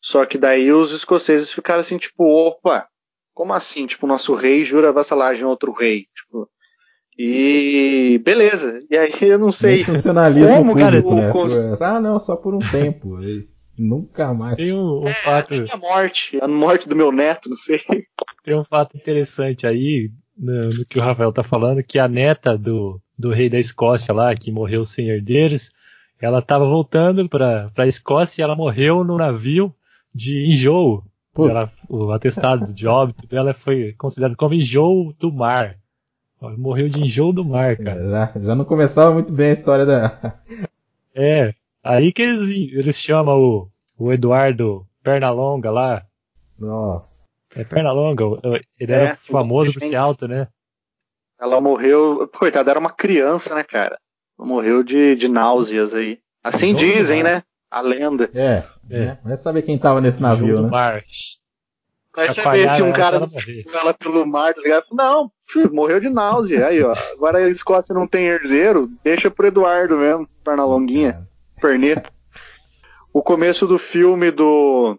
Só 0.00 0.24
que 0.24 0.38
daí 0.38 0.72
os 0.72 0.92
escoceses 0.92 1.52
ficaram 1.52 1.80
assim, 1.80 1.98
tipo, 1.98 2.24
opa, 2.24 2.88
como 3.34 3.52
assim? 3.52 3.86
Tipo, 3.86 4.06
o 4.06 4.08
nosso 4.08 4.34
rei 4.34 4.64
jura 4.64 4.92
vassalagem 4.92 5.44
a 5.44 5.48
outro 5.48 5.72
rei. 5.72 6.06
Tipo, 6.14 6.48
e 7.18 8.20
beleza. 8.24 8.80
E 8.88 8.96
aí 8.96 9.12
eu 9.20 9.38
não 9.38 9.50
sei. 9.50 9.82
funcionalismo 9.82 10.56
como, 10.56 10.72
público, 10.72 11.08
cara, 11.08 11.26
né? 11.26 11.32
Cons... 11.32 11.82
Ah, 11.82 12.00
não, 12.00 12.20
só 12.20 12.36
por 12.36 12.54
um 12.54 12.60
tempo. 12.60 13.18
Nunca 13.76 14.32
mais. 14.32 14.56
Tem 14.56 14.72
um, 14.72 15.02
um 15.02 15.08
é, 15.08 15.14
fato. 15.14 15.54
A 15.70 15.76
morte, 15.76 16.38
a 16.40 16.46
morte 16.46 16.88
do 16.88 16.94
meu 16.94 17.10
neto, 17.10 17.48
não 17.48 17.56
sei. 17.56 17.80
Tem 18.44 18.56
um 18.56 18.64
fato 18.64 18.96
interessante 18.96 19.66
aí 19.66 20.10
no, 20.36 20.68
no, 20.68 20.84
que 20.84 20.98
o 20.98 21.02
Rafael 21.02 21.32
tá 21.32 21.42
falando, 21.42 21.82
que 21.82 21.98
a 21.98 22.06
neta 22.06 22.56
do, 22.56 23.00
do 23.18 23.30
rei 23.30 23.50
da 23.50 23.58
Escócia 23.58 24.14
lá, 24.14 24.34
que 24.34 24.52
morreu 24.52 24.84
sem 24.84 25.08
herdeiros. 25.08 25.72
Ela 26.20 26.38
estava 26.38 26.64
voltando 26.64 27.28
para 27.28 27.70
a 27.76 27.86
Escócia 27.86 28.40
e 28.40 28.44
ela 28.44 28.56
morreu 28.56 29.04
no 29.04 29.16
navio 29.16 29.74
de 30.14 30.52
enjoo. 30.52 31.04
Ela, 31.36 31.72
o 31.88 32.10
atestado 32.10 32.72
de 32.72 32.86
óbito 32.88 33.26
dela 33.28 33.54
foi 33.54 33.92
considerado 33.96 34.36
como 34.36 34.54
enjoo 34.54 35.12
do 35.18 35.32
mar. 35.32 35.76
Ela 36.40 36.56
morreu 36.56 36.88
de 36.88 37.00
enjoo 37.00 37.32
do 37.32 37.44
mar, 37.44 37.76
cara. 37.76 38.08
Já, 38.08 38.32
já 38.40 38.54
não 38.54 38.64
começava 38.64 39.12
muito 39.12 39.32
bem 39.32 39.50
a 39.50 39.54
história 39.54 39.84
da. 39.84 40.40
É, 41.20 41.52
aí 41.82 42.12
que 42.12 42.22
eles, 42.22 42.48
eles 42.48 42.94
chamam 42.94 43.36
o, 43.36 43.68
o 43.98 44.12
Eduardo 44.12 44.86
Pernalonga 45.02 45.68
lá. 45.68 46.06
Nossa. 46.56 47.08
É 47.56 47.64
Pernalonga, 47.64 48.22
ele 48.78 48.92
era 48.92 49.04
é, 49.04 49.18
famoso 49.28 49.72
por 49.72 49.80
ser 49.80 49.96
alto, 49.96 50.28
né? 50.28 50.46
Ela 51.40 51.60
morreu. 51.60 52.28
Coitada, 52.28 52.70
era 52.70 52.78
uma 52.78 52.92
criança, 52.92 53.52
né, 53.52 53.64
cara? 53.64 53.98
Morreu 54.38 54.84
de, 54.84 55.16
de 55.16 55.26
náuseas 55.26 55.92
aí. 55.92 56.20
Assim 56.44 56.72
dizem, 56.72 57.24
né? 57.24 57.42
A 57.68 57.80
lenda. 57.80 58.30
É, 58.32 58.62
é. 58.88 59.18
Vai 59.24 59.36
saber 59.36 59.62
quem 59.62 59.76
tava 59.76 60.00
nesse 60.00 60.22
navio, 60.22 60.62
né? 60.62 60.70
Mar. 60.70 61.02
Vai 62.14 62.30
saber 62.30 62.70
se 62.70 62.82
um 62.82 62.92
cara 62.92 63.28
ela 63.74 63.94
pelo 63.94 64.24
mar, 64.24 64.54
tá 64.54 64.60
ligado? 64.60 64.86
Não, 64.92 65.32
morreu 65.72 66.00
de 66.00 66.08
náusea. 66.08 66.66
Aí, 66.66 66.82
ó. 66.82 66.94
Agora 67.12 67.38
a 67.38 67.48
Escócia 67.48 67.94
não 67.94 68.06
tem 68.06 68.26
herdeiro, 68.26 68.88
deixa 69.02 69.30
pro 69.30 69.46
Eduardo 69.46 69.96
mesmo, 69.96 70.28
perna 70.44 70.64
longuinha, 70.64 71.26
perneta. 71.60 72.10
O 73.12 73.22
começo 73.22 73.66
do 73.66 73.78
filme 73.78 74.30
do 74.30 74.98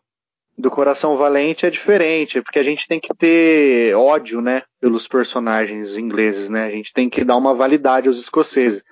do 0.59 0.69
Coração 0.69 1.15
Valente 1.15 1.65
é 1.65 1.69
diferente, 1.69 2.41
porque 2.41 2.59
a 2.59 2.63
gente 2.63 2.85
tem 2.85 2.99
que 2.99 3.13
ter 3.15 3.95
ódio, 3.95 4.41
né, 4.41 4.63
pelos 4.81 5.07
personagens 5.07 5.97
ingleses, 5.97 6.49
né? 6.49 6.65
A 6.65 6.69
gente 6.69 6.91
tem 6.91 7.09
que 7.09 7.23
dar 7.23 7.37
uma 7.37 7.55
validade 7.55 8.09
aos 8.09 8.19
escoceses. 8.19 8.83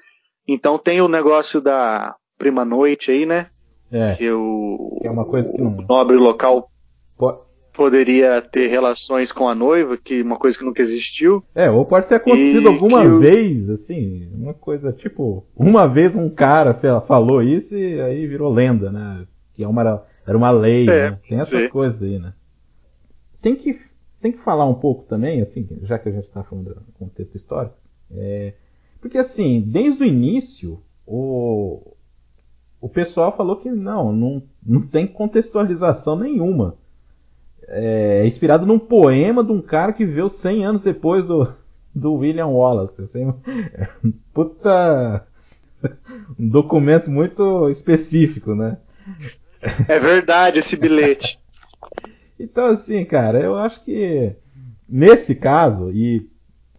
Então 0.47 0.79
tem 0.79 1.01
o 1.01 1.09
negócio 1.09 1.59
da 1.59 2.15
prima 2.37 2.63
noite 2.63 3.11
aí, 3.11 3.25
né? 3.25 3.47
É. 3.91 4.15
Que, 4.15 4.31
o, 4.31 4.97
que 5.01 5.07
é 5.07 5.11
uma 5.11 5.25
coisa 5.25 5.51
que 5.51 5.61
não... 5.61 5.77
o 5.77 5.85
nobre 5.87 6.15
local. 6.15 6.69
Poderia 7.77 8.41
ter 8.41 8.67
relações 8.67 9.31
com 9.31 9.48
a 9.48 9.53
noiva, 9.53 9.96
que 9.96 10.24
uma 10.24 10.36
coisa 10.36 10.57
que 10.57 10.65
nunca 10.65 10.81
existiu. 10.81 11.43
É, 11.53 11.69
ou 11.69 11.86
pode 11.86 12.07
ter 12.07 12.15
acontecido 12.15 12.67
alguma 12.67 13.03
o... 13.03 13.19
vez, 13.19 13.69
assim, 13.69 14.27
uma 14.34 14.55
coisa 14.55 14.91
tipo, 14.91 15.46
uma 15.55 15.88
vez 15.88 16.15
um 16.15 16.27
cara 16.27 16.74
falou 16.74 17.43
isso 17.43 17.77
e 17.77 18.01
aí 18.01 18.25
virou 18.25 18.51
lenda, 18.51 18.91
né? 18.91 19.27
Que 19.53 19.63
é 19.63 19.67
uma 19.67 20.03
era 20.25 20.38
uma 20.38 20.50
lei, 20.50 20.89
é, 20.89 21.12
né? 21.12 21.19
Tem 21.29 21.39
essas 21.39 21.67
coisas 21.67 22.01
aí, 22.01 22.17
né? 22.17 22.34
Tem 23.39 23.55
que, 23.55 23.79
tem 24.19 24.31
que 24.31 24.39
falar 24.39 24.65
um 24.65 24.74
pouco 24.74 25.03
também, 25.03 25.39
assim, 25.39 25.67
já 25.84 26.00
que 26.00 26.10
a 26.10 26.12
gente 26.12 26.25
está 26.25 26.43
falando 26.43 26.74
do 26.74 26.91
contexto 26.98 27.36
histórico, 27.36 27.77
é, 28.12 28.55
porque 29.00 29.19
assim, 29.19 29.62
desde 29.62 30.01
o 30.01 30.05
início, 30.05 30.81
o, 31.05 31.93
o 32.81 32.89
pessoal 32.89 33.38
falou 33.38 33.57
que 33.57 33.69
não, 33.69 34.12
não, 34.12 34.43
não 34.65 34.81
tem 34.81 35.05
contextualização 35.05 36.17
nenhuma. 36.17 36.75
É, 37.67 38.21
é 38.21 38.27
inspirado 38.27 38.65
num 38.65 38.79
poema 38.79 39.43
de 39.43 39.51
um 39.51 39.62
cara 39.62 39.93
que 39.93 40.05
viveu 40.05 40.29
100 40.29 40.65
anos 40.65 40.83
depois 40.83 41.25
do, 41.25 41.53
do 41.93 42.13
William 42.13 42.47
Wallace. 42.47 43.01
Assim, 43.01 43.33
puta. 44.33 45.27
Um 46.39 46.50
documento 46.50 47.12
muito 47.12 47.69
específico, 47.69 48.55
né? 48.55 48.77
É 49.88 50.00
verdade 50.00 50.59
esse 50.59 50.75
bilhete. 50.75 51.39
então, 52.39 52.65
assim, 52.65 53.05
cara, 53.05 53.39
eu 53.39 53.55
acho 53.55 53.83
que 53.83 54.36
nesse 54.88 55.36
caso, 55.36 55.91
e 55.91 56.29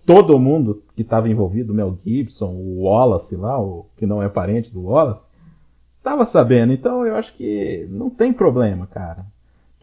todo 0.07 0.39
mundo 0.39 0.83
que 0.97 1.03
estava 1.03 1.29
envolvido, 1.29 1.73
o 1.73 1.77
Mel 1.77 1.99
Gibson, 2.03 2.51
o 2.51 2.83
Wallace 2.83 3.37
lá, 3.37 3.61
o 3.61 3.87
que 3.97 4.07
não 4.07 4.23
é 4.23 4.29
parente 4.29 4.73
do 4.73 4.85
Wallace, 4.85 5.29
estava 5.99 6.25
sabendo. 6.25 6.73
Então 6.73 7.05
eu 7.07 7.15
acho 7.15 7.35
que 7.37 7.87
não 7.91 8.09
tem 8.09 8.33
problema, 8.33 8.87
cara. 8.87 9.27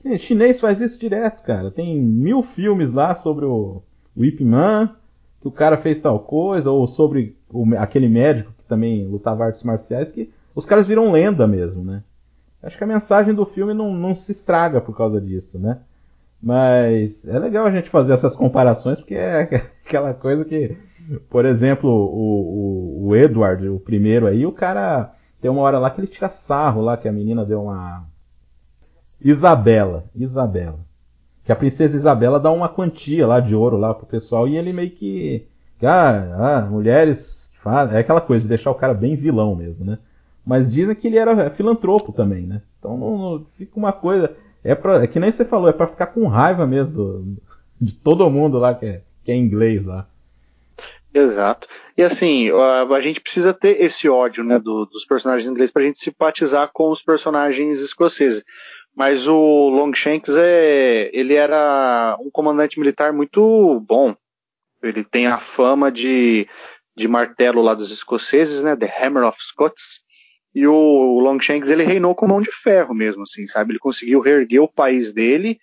O 0.06 0.18
chinês 0.18 0.60
faz 0.60 0.80
isso 0.82 1.00
direto, 1.00 1.44
cara. 1.44 1.72
Tem 1.72 2.00
mil 2.00 2.44
filmes 2.44 2.92
lá 2.92 3.16
sobre 3.16 3.46
o, 3.46 3.82
o 4.16 4.24
Ip 4.24 4.44
Man, 4.44 4.96
que 5.42 5.48
o 5.48 5.52
cara 5.52 5.78
fez 5.78 6.00
tal 6.00 6.20
coisa, 6.20 6.70
ou 6.70 6.86
sobre 6.86 7.36
o, 7.50 7.66
aquele 7.78 8.08
médico 8.08 8.54
que 8.58 8.64
também 8.66 9.08
lutava 9.08 9.46
artes 9.46 9.64
marciais, 9.64 10.12
que 10.12 10.32
os 10.54 10.66
caras 10.66 10.88
viram 10.88 11.12
lenda 11.12 11.48
mesmo, 11.48 11.84
né? 11.84 12.04
Acho 12.62 12.78
que 12.78 12.84
a 12.84 12.88
mensagem 12.88 13.34
do 13.34 13.46
filme 13.46 13.74
não, 13.74 13.94
não 13.94 14.16
se 14.16 14.32
estraga 14.32 14.80
por 14.80 14.96
causa 14.96 15.20
disso, 15.20 15.60
né? 15.60 15.80
Mas 16.42 17.28
é 17.28 17.38
legal 17.40 17.66
a 17.66 17.72
gente 17.72 17.90
fazer 17.90 18.14
essas 18.14 18.36
comparações, 18.36 19.00
porque 19.00 19.16
é 19.16 19.42
aquela 19.86 20.14
coisa 20.14 20.46
que, 20.46 20.78
por 21.30 21.46
exemplo, 21.46 21.90
o, 21.90 23.04
o, 23.04 23.08
o 23.08 23.16
Edward, 23.16 23.68
o 23.68 23.80
primeiro 23.80 24.28
aí, 24.28 24.46
o 24.46 24.52
cara 24.52 25.14
tem 25.42 25.50
uma 25.52 25.62
hora 25.62 25.78
lá 25.78 25.90
que 25.90 26.00
ele 26.00 26.08
tira 26.08 26.30
sarro 26.30 26.82
lá, 26.82 26.98
que 26.98 27.08
a 27.08 27.12
menina 27.12 27.46
deu 27.46 27.62
uma. 27.64 28.04
Isabela, 29.22 30.06
Isabela. 30.16 30.80
Que 31.44 31.52
a 31.52 31.56
princesa 31.56 31.98
Isabela 31.98 32.40
dá 32.40 32.52
uma 32.52 32.70
quantia 32.70 33.28
lá 33.28 33.40
de 33.40 33.56
ouro 33.56 33.78
lá 33.78 33.94
pro 33.94 34.06
pessoal 34.06 34.48
e 34.48 34.58
ele 34.58 34.74
meio 34.74 34.92
que. 34.92 35.48
Ah, 35.82 36.62
ah 36.62 36.62
mulheres. 36.70 37.46
É 37.92 37.98
aquela 37.98 38.22
coisa 38.22 38.44
de 38.44 38.50
deixar 38.50 38.70
o 38.70 38.76
cara 38.76 38.94
bem 38.94 39.16
vilão 39.16 39.56
mesmo, 39.56 39.84
né? 39.84 39.98
Mas 40.46 40.72
dizem 40.72 40.96
que 40.96 41.08
ele 41.08 41.18
era 41.18 41.50
filantropo 41.50 42.12
também, 42.12 42.46
né? 42.46 42.62
Então 42.78 42.96
não, 42.96 43.18
não 43.18 43.46
fica 43.58 43.72
uma 43.76 43.92
coisa. 43.92 44.36
É, 44.64 44.72
é 44.74 45.08
que 45.08 45.20
nem 45.20 45.32
você 45.32 45.44
falou, 45.44 45.68
é 45.68 45.74
para 45.74 45.88
ficar 45.88 46.08
com 46.08 46.28
raiva 46.28 46.68
mesmo 46.68 46.94
do, 46.94 47.38
de 47.82 47.94
todo 47.94 48.30
mundo 48.30 48.60
lá 48.60 48.76
que 48.76 48.86
é, 48.86 49.02
que 49.24 49.32
é 49.32 49.36
inglês 49.36 49.84
lá. 49.84 50.08
Exato. 51.14 51.68
E 51.98 52.04
assim, 52.04 52.52
a, 52.52 52.84
a, 52.84 53.02
gente 53.02 53.22
precisa 53.22 53.54
ter 53.54 53.82
esse 53.82 54.10
ódio 54.10 54.44
né, 54.44 54.60
do, 54.60 54.86
dos 54.86 55.06
personagens 55.06 55.50
ingleses 55.50 55.72
para 55.72 55.82
a 55.82 55.86
gente 55.86 55.98
simpatizar 55.98 56.70
com 56.74 56.90
os 56.90 57.02
personagens 57.02 57.80
escoceses. 57.80 58.44
Mas 58.96 59.28
o 59.28 59.70
Longshanks 59.70 60.34
é, 60.38 61.10
ele 61.14 61.34
era 61.34 62.16
um 62.22 62.32
comandante 62.32 62.80
militar 62.80 63.12
muito 63.12 63.82
bom. 63.82 64.16
Ele 64.82 65.04
tem 65.04 65.28
a 65.28 65.38
fama 65.38 65.92
de, 65.92 66.48
de 66.96 67.08
martelo 67.08 67.62
lá 67.62 67.74
dos 67.74 67.92
escoceses, 67.92 68.64
né, 68.64 68.76
The 68.76 68.92
Hammer 69.02 69.26
of 69.26 69.38
Scots. 69.42 70.02
E 70.54 70.66
o 70.66 71.20
Longshanks 71.20 71.70
ele 71.70 71.84
reinou 71.84 72.16
com 72.16 72.28
mão 72.28 72.42
de 72.42 72.52
ferro 72.52 72.94
mesmo, 72.94 73.24
assim, 73.24 73.46
sabe? 73.48 73.74
Ele 73.74 73.80
conseguiu 73.80 74.22
reerguer 74.22 74.62
o 74.62 74.72
país 74.72 75.12
dele 75.12 75.60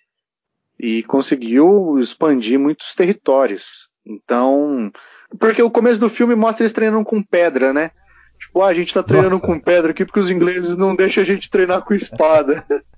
e 0.79 1.01
conseguiu 1.03 1.97
expandir 1.97 2.59
muitos 2.59 2.93
territórios. 2.93 3.89
Então, 4.05 4.91
porque 5.39 5.63
o 5.63 5.71
começo 5.71 5.99
do 5.99 6.09
filme 6.09 6.35
mostra 6.35 6.63
eles 6.63 6.73
treinando 6.73 7.03
com 7.03 7.23
pedra, 7.23 7.73
né? 7.73 7.89
Tipo, 8.37 8.61
ah, 8.61 8.67
a 8.67 8.73
gente 8.73 8.93
tá 8.93 9.01
treinando 9.01 9.35
Nossa. 9.35 9.47
com 9.47 9.59
pedra 9.59 9.91
aqui 9.91 10.05
porque 10.05 10.19
os 10.19 10.29
ingleses 10.29 10.77
não 10.77 10.95
deixam 10.95 11.23
a 11.23 11.25
gente 11.25 11.49
treinar 11.49 11.81
com 11.83 11.95
espada. 11.95 12.63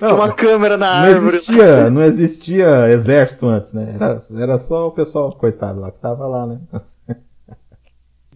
Não, 0.00 0.16
uma 0.16 0.32
câmera 0.32 0.76
na 0.76 1.00
não 1.00 1.14
árvore. 1.14 1.36
Existia, 1.36 1.90
não 1.90 2.02
existia 2.02 2.90
exército 2.90 3.46
antes, 3.46 3.72
né? 3.72 3.94
Era, 3.94 4.22
era 4.40 4.58
só 4.58 4.88
o 4.88 4.92
pessoal, 4.92 5.32
coitado 5.32 5.80
lá, 5.80 5.90
que 5.90 5.98
tava 5.98 6.26
lá, 6.26 6.46
né? 6.46 6.60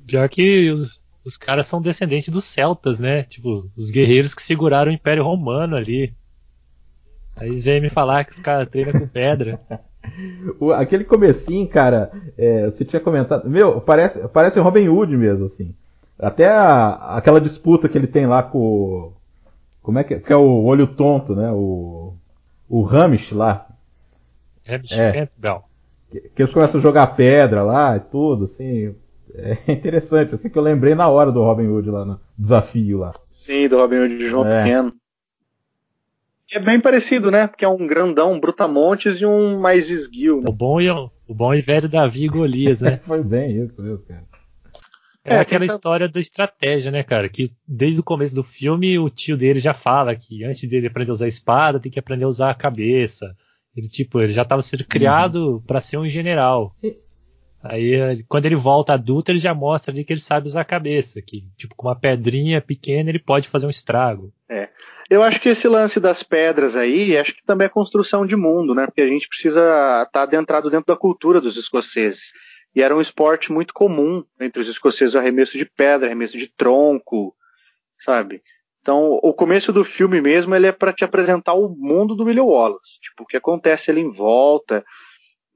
Pior 0.06 0.28
que 0.28 0.70
os, 0.70 1.00
os 1.24 1.36
caras 1.36 1.66
são 1.66 1.82
descendentes 1.82 2.30
dos 2.30 2.44
celtas, 2.44 2.98
né? 2.98 3.24
Tipo, 3.24 3.70
os 3.76 3.90
guerreiros 3.90 4.34
que 4.34 4.42
seguraram 4.42 4.90
o 4.90 4.94
Império 4.94 5.22
Romano 5.22 5.76
ali. 5.76 6.14
Aí 7.40 7.48
eles 7.48 7.64
vêm 7.64 7.80
me 7.80 7.90
falar 7.90 8.24
que 8.24 8.32
os 8.32 8.40
caras 8.40 8.68
treinam 8.68 8.92
com 8.92 9.06
pedra. 9.06 9.60
o, 10.58 10.72
aquele 10.72 11.04
comecinho, 11.04 11.68
cara, 11.68 12.10
é, 12.36 12.64
você 12.64 12.84
tinha 12.84 13.00
comentado. 13.00 13.48
Meu, 13.48 13.80
parece, 13.80 14.26
parece 14.28 14.58
Robin 14.58 14.88
Hood 14.88 15.16
mesmo, 15.16 15.44
assim. 15.44 15.74
Até 16.18 16.48
a, 16.48 17.16
aquela 17.16 17.40
disputa 17.40 17.88
que 17.88 17.96
ele 17.96 18.06
tem 18.06 18.26
lá 18.26 18.42
com. 18.42 19.12
Como 19.82 19.98
é 19.98 20.04
que, 20.04 20.18
que 20.18 20.32
é 20.32 20.36
o 20.36 20.64
olho 20.64 20.86
tonto, 20.86 21.34
né? 21.34 21.50
O. 21.52 22.14
O 22.68 22.86
Hamish 22.86 23.32
lá. 23.32 23.66
Hamish 24.66 24.92
é, 24.92 25.12
Campbell. 25.12 25.62
Que, 26.10 26.20
que 26.20 26.42
eles 26.42 26.52
começam 26.52 26.78
a 26.78 26.82
jogar 26.82 27.06
pedra 27.08 27.62
lá 27.62 27.96
e 27.96 28.00
tudo, 28.00 28.44
assim 28.44 28.94
é 29.34 29.56
interessante, 29.72 30.34
assim 30.34 30.48
que 30.48 30.58
eu 30.58 30.62
lembrei 30.62 30.94
na 30.94 31.08
hora 31.08 31.30
do 31.30 31.42
Robin 31.42 31.66
Hood 31.66 31.90
lá 31.90 32.04
no 32.04 32.20
desafio 32.36 32.98
lá. 32.98 33.14
Sim, 33.30 33.68
do 33.68 33.76
Robin 33.76 33.96
Hood 33.96 34.18
de 34.18 34.28
João 34.28 34.46
é. 34.46 34.62
Pequeno. 34.62 34.92
É 36.50 36.58
bem 36.58 36.80
parecido, 36.80 37.30
né? 37.30 37.46
Porque 37.46 37.64
é 37.64 37.68
um 37.68 37.86
grandão, 37.86 38.32
um 38.32 38.40
brutamontes 38.40 39.20
e 39.20 39.26
um 39.26 39.60
mais 39.60 39.90
esguio. 39.90 40.38
Né? 40.38 40.46
O 40.48 40.52
bom 40.52 40.80
e 40.80 40.90
o, 40.90 41.10
o 41.26 41.34
bom 41.34 41.52
e 41.52 41.60
velho 41.60 41.88
Davi 41.88 42.24
e 42.24 42.28
Golias, 42.28 42.80
né? 42.80 42.96
Foi 43.04 43.22
bem 43.22 43.62
isso 43.62 43.82
mesmo, 43.82 43.98
cara. 43.98 44.24
É, 45.28 45.36
é 45.36 45.40
aquela 45.40 45.64
história 45.64 46.08
da 46.08 46.20
estratégia, 46.20 46.90
né, 46.90 47.02
cara? 47.02 47.28
Que 47.28 47.52
desde 47.66 48.00
o 48.00 48.04
começo 48.04 48.34
do 48.34 48.42
filme 48.42 48.98
o 48.98 49.08
tio 49.08 49.36
dele 49.36 49.60
já 49.60 49.74
fala 49.74 50.14
que 50.14 50.44
antes 50.44 50.68
dele 50.68 50.86
aprender 50.86 51.10
a 51.10 51.14
usar 51.14 51.24
a 51.26 51.28
espada, 51.28 51.80
tem 51.80 51.90
que 51.90 51.98
aprender 51.98 52.24
a 52.24 52.28
usar 52.28 52.50
a 52.50 52.54
cabeça. 52.54 53.34
Ele, 53.76 53.88
tipo, 53.88 54.20
ele 54.20 54.32
já 54.32 54.42
estava 54.42 54.62
sendo 54.62 54.84
criado 54.84 55.54
uhum. 55.54 55.60
para 55.60 55.80
ser 55.80 55.98
um 55.98 56.08
general. 56.08 56.74
Aí, 57.62 58.24
quando 58.28 58.46
ele 58.46 58.56
volta 58.56 58.94
adulto, 58.94 59.30
ele 59.30 59.38
já 59.38 59.52
mostra 59.52 59.92
ali 59.92 60.04
que 60.04 60.12
ele 60.12 60.20
sabe 60.20 60.46
usar 60.46 60.62
a 60.62 60.64
cabeça, 60.64 61.20
que, 61.20 61.44
tipo, 61.56 61.74
com 61.76 61.88
uma 61.88 61.98
pedrinha 61.98 62.60
pequena 62.60 63.10
ele 63.10 63.18
pode 63.18 63.48
fazer 63.48 63.66
um 63.66 63.70
estrago. 63.70 64.32
É. 64.48 64.68
Eu 65.10 65.22
acho 65.22 65.40
que 65.40 65.48
esse 65.48 65.66
lance 65.66 65.98
das 65.98 66.22
pedras 66.22 66.76
aí, 66.76 67.16
acho 67.16 67.34
que 67.34 67.44
também 67.44 67.64
é 67.66 67.70
construção 67.70 68.26
de 68.26 68.36
mundo, 68.36 68.74
né? 68.74 68.84
Porque 68.86 69.00
a 69.00 69.06
gente 69.06 69.28
precisa 69.28 69.60
estar 69.60 70.06
tá 70.06 70.22
adentrado 70.22 70.70
dentro 70.70 70.86
da 70.86 70.96
cultura 70.96 71.40
dos 71.40 71.56
escoceses. 71.56 72.32
E 72.74 72.83
era 72.83 72.94
um 72.94 73.00
esporte 73.00 73.50
muito 73.52 73.74
comum 73.74 74.24
entre 74.40 74.61
os 74.61 74.68
escoceses, 74.68 75.14
o 75.14 75.18
arremesso 75.18 75.57
de 75.57 75.64
pedra, 75.64 76.07
arremesso 76.07 76.37
de 76.37 76.46
tronco, 76.46 77.35
sabe? 77.98 78.42
Então, 78.81 79.18
o 79.22 79.35
começo 79.35 79.72
do 79.72 79.85
filme 79.85 80.20
mesmo, 80.20 80.54
ele 80.54 80.66
é 80.66 80.72
para 80.72 80.92
te 80.92 81.04
apresentar 81.04 81.54
o 81.54 81.68
mundo 81.68 82.14
do 82.14 82.24
William 82.24 82.44
Wallace, 82.44 83.00
tipo, 83.00 83.22
o 83.22 83.26
que 83.26 83.37
acontece 83.37 83.90
ali 83.90 84.00
em 84.00 84.12
volta, 84.12 84.85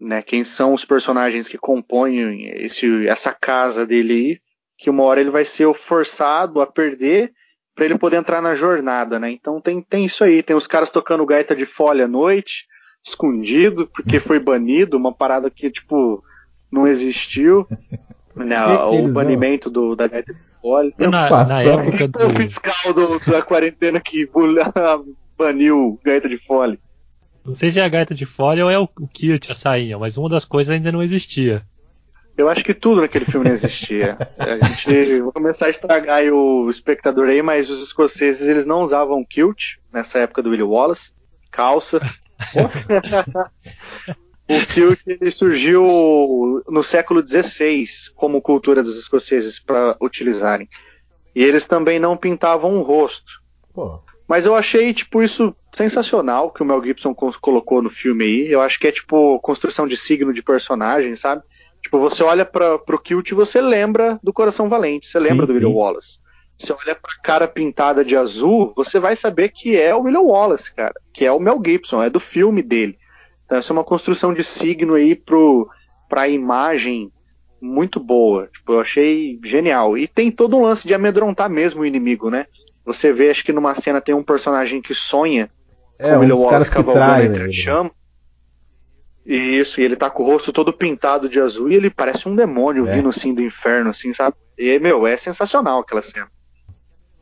né? 0.01 0.21
Quem 0.21 0.45
são 0.45 0.75
os 0.75 0.85
personagens 0.85 1.49
que 1.49 1.57
compõem 1.57 2.47
esse, 2.57 3.07
essa 3.07 3.33
casa 3.33 3.87
dele 3.87 4.13
aí, 4.13 4.41
que 4.77 4.91
uma 4.91 5.05
hora 5.05 5.21
ele 5.21 5.31
vai 5.31 5.45
ser 5.45 5.73
forçado 5.75 6.61
a 6.61 6.67
perder 6.67 7.33
para 7.75 7.87
ele 7.87 7.97
poder 7.97 8.17
entrar 8.17 8.43
na 8.43 8.55
jornada, 8.55 9.19
né? 9.19 9.31
Então 9.31 9.61
tem, 9.61 9.81
tem 9.81 10.05
isso 10.05 10.25
aí, 10.25 10.43
tem 10.43 10.57
os 10.57 10.67
caras 10.67 10.91
tocando 10.91 11.25
gaita 11.25 11.57
de 11.57 11.65
folha 11.65 12.05
à 12.05 12.09
noite, 12.09 12.67
escondido, 13.07 13.89
porque 13.95 14.21
foi 14.21 14.39
banido, 14.39 14.97
uma 14.97 15.15
parada 15.15 15.51
que, 15.51 15.71
tipo, 15.71 16.23
não 16.73 16.89
existiu. 16.89 17.67
Né, 18.35 18.57
o 18.65 19.09
banimento 19.09 19.69
do, 19.69 19.95
da 19.95 20.09
gaita 20.09 20.33
de 20.33 20.41
folha. 20.59 20.91
Na, 20.97 21.45
na 21.45 21.63
época 21.63 22.09
do... 22.09 22.27
O 22.29 22.31
fiscal 22.31 22.95
do, 22.95 23.19
da 23.31 23.43
quarentena 23.43 24.01
que 24.01 24.27
baniu 25.37 26.01
gaita 26.03 26.31
de 26.31 26.39
folha. 26.39 26.79
Não 27.45 27.55
sei 27.55 27.71
se 27.71 27.79
é 27.79 27.85
a 27.85 27.89
gaita 27.91 28.15
de 28.15 28.25
folha 28.25 28.65
ou 28.65 28.71
é 28.71 28.79
o, 28.79 28.89
o 28.99 29.07
kilt, 29.07 29.51
a 29.51 29.55
sainha, 29.55 29.99
mas 29.99 30.17
uma 30.17 30.31
das 30.31 30.47
coisas 30.47 30.75
ainda 30.75 30.91
não 30.91 31.03
existia. 31.03 31.63
Eu 32.39 32.49
acho 32.49 32.65
que 32.65 32.73
tudo 32.73 33.03
naquele 33.03 33.27
filme 33.27 33.47
não 33.47 33.55
existia. 33.55 34.17
A 34.39 34.67
gente 34.67 35.21
vai 35.21 35.33
começar 35.33 35.67
a 35.67 35.71
estragar 35.71 36.25
o 36.33 36.71
espectador 36.71 37.29
aí, 37.29 37.43
mas 37.43 37.69
os 37.69 37.83
escoceses 37.83 38.49
eles 38.49 38.65
não 38.65 38.81
usavam 38.81 39.23
kilt 39.23 39.75
nessa 39.93 40.21
época 40.21 40.43
do 40.43 40.49
Willie 40.49 40.65
Wallace, 40.65 41.11
calça. 41.51 42.01
O 44.57 44.67
kilt 44.67 45.01
ele 45.07 45.31
surgiu 45.31 46.63
no 46.69 46.83
século 46.83 47.27
XVI 47.27 47.87
como 48.15 48.43
cultura 48.43 48.83
dos 48.83 48.99
escoceses 48.99 49.59
para 49.59 49.97
utilizarem. 50.01 50.69
E 51.35 51.43
eles 51.43 51.65
também 51.65 51.99
não 51.99 52.17
pintavam 52.17 52.79
o 52.79 52.83
rosto. 52.83 53.41
Pô. 53.73 54.01
Mas 54.29 54.47
eu 54.47 54.55
achei, 54.55 54.95
tipo, 54.95 55.23
isso 55.23 55.55
sensacional 55.73 56.51
que 56.51 56.63
o 56.63 56.65
Mel 56.65 56.83
Gibson 56.83 57.15
colocou 57.15 57.83
no 57.83 57.91
filme 57.91 58.25
aí. 58.25 58.51
Eu 58.51 58.61
acho 58.61 58.79
que 58.79 58.87
é, 58.87 58.93
tipo, 58.93 59.39
construção 59.41 59.87
de 59.87 59.97
signo 59.97 60.33
de 60.33 60.43
personagem, 60.43 61.15
sabe? 61.17 61.43
Tipo, 61.83 61.99
você 61.99 62.23
olha 62.23 62.45
para 62.45 62.79
pro 62.79 62.99
Kilt 62.99 63.31
e 63.31 63.35
você 63.35 63.61
lembra 63.61 64.19
do 64.23 64.33
Coração 64.33 64.69
Valente, 64.69 65.07
você 65.07 65.19
lembra 65.19 65.47
sim, 65.47 65.53
do 65.53 65.55
William 65.55 65.77
Wallace. 65.77 66.19
Você 66.57 66.73
olha 66.73 66.95
pra 66.95 67.13
cara 67.23 67.49
pintada 67.49 68.05
de 68.05 68.17
azul, 68.17 68.73
você 68.77 69.01
vai 69.01 69.17
saber 69.17 69.49
que 69.49 69.77
é 69.77 69.95
o 69.95 70.03
William 70.03 70.21
Wallace, 70.21 70.73
cara. 70.73 70.95
Que 71.13 71.25
é 71.25 71.33
o 71.33 71.41
Mel 71.41 71.61
Gibson, 71.65 72.03
é 72.03 72.09
do 72.09 72.21
filme 72.21 72.63
dele. 72.63 72.97
Então, 73.53 73.59
essa 73.59 73.71
é 73.71 73.75
uma 73.75 73.85
construção 73.85 74.33
de 74.33 74.43
signo 74.43 74.95
aí 74.95 75.15
pro, 75.15 75.69
pra 76.09 76.27
imagem 76.27 77.13
muito 77.61 78.01
boa. 78.01 78.47
Tipo, 78.47 78.73
eu 78.73 78.81
achei 78.81 79.39
genial. 79.45 79.99
E 79.99 80.09
tem 80.09 80.31
todo 80.31 80.57
um 80.57 80.63
lance 80.63 80.87
de 80.87 80.95
amedrontar 80.95 81.51
mesmo 81.51 81.83
o 81.83 81.87
inimigo, 81.87 82.31
né? 82.31 82.47
Você 82.83 83.13
vê, 83.13 83.29
acho 83.29 83.45
que 83.45 83.53
numa 83.53 83.75
cena 83.75 84.01
tem 84.01 84.15
um 84.15 84.23
personagem 84.23 84.81
que 84.81 84.95
sonha 84.95 85.51
é, 85.99 86.09
com 86.13 86.17
o 86.17 86.21
William 86.21 86.37
Wallace 86.37 86.71
cavalgando 86.71 87.25
entre 87.25 87.43
a 87.43 87.53
chama. 87.53 87.91
Isso, 89.27 89.81
e 89.81 89.85
ele 89.85 89.97
tá 89.97 90.09
com 90.09 90.23
o 90.23 90.27
rosto 90.27 90.51
todo 90.51 90.73
pintado 90.73 91.29
de 91.29 91.39
azul 91.39 91.71
e 91.71 91.75
ele 91.75 91.91
parece 91.91 92.27
um 92.27 92.35
demônio 92.35 92.89
é. 92.89 92.97
vindo 92.97 93.11
assim 93.11 93.35
do 93.35 93.43
inferno, 93.43 93.91
assim, 93.91 94.15
sabe? 94.15 94.35
E, 94.57 94.79
meu, 94.79 95.07
é 95.07 95.15
sensacional 95.15 95.81
aquela 95.81 96.01
cena. 96.01 96.29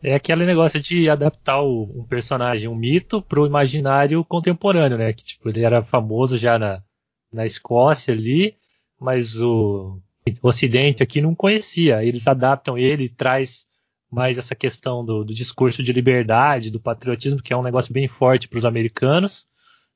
É 0.02 0.14
aquele 0.14 0.46
negócio 0.46 0.80
de 0.80 1.08
adaptar 1.10 1.60
o, 1.60 1.82
um 1.94 2.04
personagem, 2.04 2.68
um 2.68 2.74
mito, 2.74 3.20
pro 3.20 3.46
imaginário 3.46 4.24
contemporâneo, 4.24 4.96
né? 4.96 5.12
Que, 5.12 5.24
tipo, 5.24 5.48
ele 5.48 5.62
era 5.62 5.82
famoso 5.82 6.38
já 6.38 6.58
na, 6.58 6.82
na 7.32 7.44
Escócia 7.44 8.14
ali, 8.14 8.56
mas 8.98 9.36
o, 9.40 10.00
o 10.42 10.48
Ocidente 10.48 11.02
aqui 11.02 11.20
não 11.20 11.34
conhecia. 11.34 12.02
Eles 12.02 12.26
adaptam 12.26 12.78
ele, 12.78 13.08
traz 13.08 13.66
mais 14.10 14.38
essa 14.38 14.54
questão 14.54 15.04
do, 15.04 15.22
do 15.22 15.34
discurso 15.34 15.82
de 15.82 15.92
liberdade, 15.92 16.70
do 16.70 16.80
patriotismo, 16.80 17.42
que 17.42 17.52
é 17.52 17.56
um 17.56 17.62
negócio 17.62 17.92
bem 17.92 18.08
forte 18.08 18.48
para 18.48 18.58
os 18.58 18.64
americanos, 18.64 19.46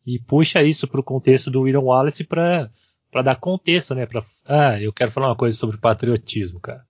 e 0.06 0.18
puxa 0.18 0.62
isso 0.62 0.86
para 0.86 1.00
o 1.00 1.04
contexto 1.04 1.50
do 1.50 1.62
William 1.62 1.80
Wallace 1.80 2.24
para 2.24 2.70
para 3.10 3.22
dar 3.22 3.36
contexto, 3.36 3.94
né? 3.94 4.06
Pra, 4.06 4.24
ah, 4.44 4.80
eu 4.80 4.92
quero 4.92 5.12
falar 5.12 5.28
uma 5.28 5.36
coisa 5.36 5.56
sobre 5.56 5.76
patriotismo, 5.76 6.58
cara. 6.58 6.84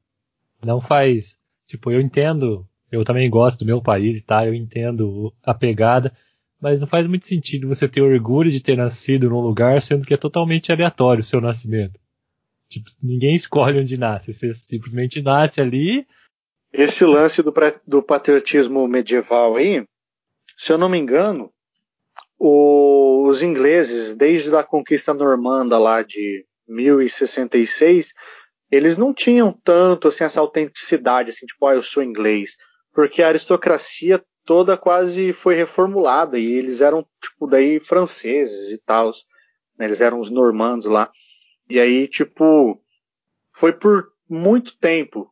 Não 0.64 0.80
faz. 0.80 1.36
Tipo, 1.66 1.90
eu 1.90 2.00
entendo, 2.00 2.66
eu 2.90 3.04
também 3.04 3.28
gosto 3.28 3.60
do 3.60 3.66
meu 3.66 3.82
país 3.82 4.16
e 4.16 4.22
tá, 4.22 4.46
eu 4.46 4.54
entendo 4.54 5.32
a 5.42 5.54
pegada, 5.54 6.12
mas 6.60 6.80
não 6.80 6.88
faz 6.88 7.06
muito 7.06 7.26
sentido 7.26 7.68
você 7.68 7.88
ter 7.88 8.02
orgulho 8.02 8.50
de 8.50 8.62
ter 8.62 8.76
nascido 8.76 9.28
num 9.28 9.40
lugar, 9.40 9.82
sendo 9.82 10.06
que 10.06 10.14
é 10.14 10.16
totalmente 10.16 10.72
aleatório 10.72 11.20
o 11.20 11.24
seu 11.24 11.40
nascimento. 11.40 11.98
Tipo, 12.68 12.90
ninguém 13.02 13.34
escolhe 13.34 13.78
onde 13.78 13.98
nasce, 13.98 14.32
você 14.32 14.54
simplesmente 14.54 15.20
nasce 15.20 15.60
ali. 15.60 16.06
Esse 16.72 17.04
lance 17.04 17.42
do, 17.42 17.52
do 17.86 18.02
patriotismo 18.02 18.88
medieval 18.88 19.56
aí, 19.56 19.84
se 20.56 20.72
eu 20.72 20.78
não 20.78 20.88
me 20.88 20.98
engano, 20.98 21.52
o, 22.38 23.28
os 23.28 23.42
ingleses, 23.42 24.16
desde 24.16 24.54
a 24.54 24.62
conquista 24.62 25.14
normanda 25.14 25.78
lá 25.78 26.02
de 26.02 26.44
1066, 26.66 28.12
eles 28.70 28.96
não 28.96 29.12
tinham 29.12 29.52
tanto 29.52 30.08
assim 30.08 30.24
essa 30.24 30.40
autenticidade, 30.40 31.30
assim, 31.30 31.46
tipo, 31.46 31.66
ah, 31.66 31.74
eu 31.74 31.82
sou 31.82 32.02
inglês, 32.02 32.56
porque 32.94 33.22
a 33.22 33.28
aristocracia 33.28 34.24
toda 34.44 34.76
quase 34.76 35.32
foi 35.32 35.54
reformulada 35.54 36.38
e 36.38 36.52
eles 36.52 36.80
eram 36.80 37.06
tipo 37.20 37.46
daí 37.46 37.80
franceses 37.80 38.70
e 38.70 38.78
tal, 38.78 39.12
né? 39.78 39.86
eles 39.86 40.00
eram 40.00 40.20
os 40.20 40.30
normandos 40.30 40.86
lá. 40.86 41.10
E 41.68 41.80
aí, 41.80 42.06
tipo, 42.06 42.80
foi 43.52 43.72
por 43.72 44.08
muito 44.28 44.78
tempo 44.78 45.30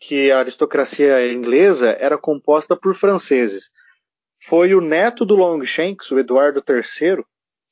que 0.00 0.30
a 0.30 0.38
aristocracia 0.38 1.32
inglesa 1.32 1.96
era 2.00 2.16
composta 2.16 2.76
por 2.76 2.94
franceses 2.94 3.70
foi 4.44 4.74
o 4.74 4.80
neto 4.80 5.24
do 5.24 5.36
Longshanks, 5.36 6.10
o 6.10 6.18
Eduardo 6.18 6.62
III, 6.66 7.24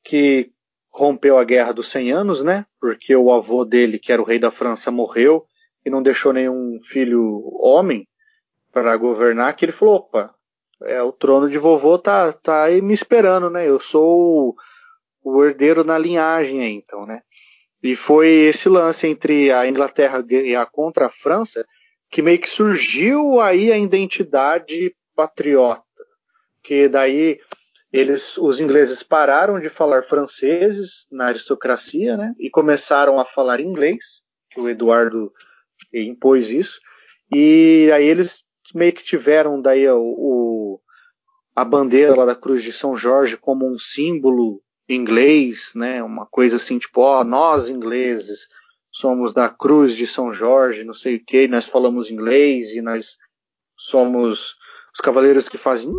que 0.05 0.53
rompeu 0.93 1.39
a 1.39 1.45
Guerra 1.45 1.73
dos 1.73 1.89
100 1.89 2.13
Anos, 2.13 2.45
né? 2.45 2.65
Porque 2.81 3.15
o 3.15 3.33
avô 3.33 3.65
dele, 3.65 3.99
que 3.99 4.13
era 4.13 4.23
o 4.23 4.25
rei 4.25 4.39
da 4.39 4.51
França, 4.51 4.91
morreu 4.91 5.45
e 5.85 5.91
não 5.91 6.03
deixou 6.03 6.33
nenhum 6.33 6.79
filho 6.85 7.43
homem 7.61 8.07
para 8.73 8.97
governar, 8.97 9.55
que 9.55 9.65
ele 9.65 9.73
falou, 9.73 9.97
opa, 9.97 10.35
é, 10.83 11.03
o 11.03 11.13
trono 11.13 11.49
de 11.49 11.59
vovô 11.59 11.99
tá, 11.99 12.33
tá 12.33 12.65
aí 12.65 12.81
me 12.81 12.95
esperando, 12.95 13.51
né? 13.51 13.69
Eu 13.69 13.79
sou 13.79 14.55
o, 15.23 15.33
o 15.37 15.45
herdeiro 15.45 15.85
na 15.85 15.99
linhagem 15.99 16.61
aí, 16.61 16.73
então, 16.73 17.05
né? 17.07 17.23
E 17.83 17.97
foi 17.97 18.29
esse 18.29 18.69
lance 18.69 19.07
entre 19.07 19.53
a 19.53 19.67
Inglaterra 19.67 20.25
e 20.29 20.55
a 20.55 20.67
contra 20.67 21.07
a 21.07 21.11
França 21.11 21.67
que 22.11 22.23
meio 22.23 22.39
que 22.39 22.51
surgiu 22.51 23.41
aí 23.41 23.73
a 23.73 23.79
identidade 23.79 24.95
patriota 25.15 25.83
que 26.63 26.89
daí 26.89 27.41
eles, 27.93 28.37
os 28.39 28.61
ingleses 28.61 29.03
pararam 29.03 29.59
de 29.59 29.69
falar 29.69 30.05
franceses 30.05 31.07
na 31.11 31.27
aristocracia, 31.27 32.17
né, 32.17 32.35
e 32.39 32.49
começaram 32.49 33.19
a 33.19 33.25
falar 33.25 33.61
inglês, 33.61 34.23
que 34.51 34.61
o 34.61 34.69
Eduardo 34.69 35.33
impôs 35.93 36.49
isso, 36.49 36.81
e 37.33 37.91
aí 37.93 38.07
eles 38.07 38.45
meio 38.75 38.93
que 38.93 39.05
tiveram 39.05 39.61
daí 39.61 39.89
o, 39.89 40.01
o 40.01 40.81
a 41.55 41.65
bandeira 41.65 42.15
lá 42.15 42.25
da 42.25 42.35
Cruz 42.35 42.63
de 42.63 42.73
São 42.73 42.97
Jorge 42.97 43.37
como 43.37 43.67
um 43.67 43.79
símbolo 43.79 44.63
inglês, 44.89 45.73
né, 45.75 46.03
uma 46.03 46.27
coisa 46.27 46.57
assim, 46.57 46.79
tipo, 46.79 47.01
ó, 47.01 47.23
nós 47.23 47.69
ingleses 47.69 48.49
somos 48.91 49.33
da 49.33 49.49
Cruz 49.49 49.95
de 49.95 50.07
São 50.07 50.33
Jorge, 50.33 50.85
não 50.85 50.95
sei 50.95 51.17
o 51.17 51.25
que, 51.25 51.47
nós 51.47 51.67
falamos 51.67 52.11
inglês 52.11 52.73
e 52.73 52.81
nós 52.81 53.17
somos 53.77 54.57
os 54.93 55.01
cavaleiros 55.01 55.49
que 55.49 55.57
fazem. 55.57 55.91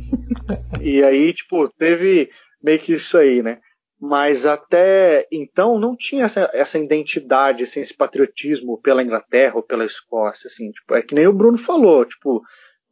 e 0.80 1.02
aí, 1.02 1.32
tipo, 1.32 1.68
teve 1.68 2.30
meio 2.62 2.78
que 2.78 2.94
isso 2.94 3.18
aí, 3.18 3.42
né? 3.42 3.60
Mas 4.04 4.46
até 4.46 5.28
então 5.30 5.78
não 5.78 5.94
tinha 5.94 6.24
essa, 6.24 6.50
essa 6.52 6.76
identidade, 6.76 7.62
assim, 7.62 7.78
esse 7.78 7.94
patriotismo 7.94 8.76
pela 8.80 9.00
Inglaterra 9.00 9.54
ou 9.54 9.62
pela 9.62 9.84
Escócia, 9.84 10.48
assim, 10.48 10.72
tipo, 10.72 10.92
é 10.96 11.02
que 11.02 11.14
nem 11.14 11.28
o 11.28 11.32
Bruno 11.32 11.56
falou, 11.56 12.04
tipo, 12.04 12.42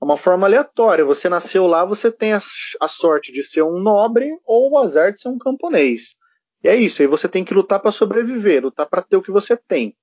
é 0.00 0.04
uma 0.04 0.16
forma 0.16 0.46
aleatória. 0.46 1.04
Você 1.04 1.28
nasceu 1.28 1.66
lá, 1.66 1.84
você 1.84 2.12
tem 2.12 2.32
a, 2.32 2.40
a 2.80 2.86
sorte 2.86 3.32
de 3.32 3.42
ser 3.42 3.62
um 3.62 3.80
nobre 3.80 4.30
ou 4.46 4.70
o 4.70 4.78
azar 4.78 5.12
de 5.12 5.20
ser 5.20 5.30
um 5.30 5.36
camponês. 5.36 6.14
E 6.62 6.68
é 6.68 6.76
isso, 6.76 7.02
aí 7.02 7.08
você 7.08 7.28
tem 7.28 7.44
que 7.44 7.54
lutar 7.54 7.80
para 7.80 7.90
sobreviver, 7.90 8.62
lutar 8.62 8.86
para 8.88 9.02
ter 9.02 9.16
o 9.16 9.22
que 9.22 9.32
você 9.32 9.56
tem, 9.56 9.96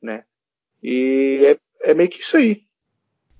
né? 0.00 0.22
E 0.80 1.56
é, 1.82 1.90
é 1.90 1.92
meio 1.92 2.08
que 2.08 2.20
isso 2.20 2.36
aí. 2.36 2.62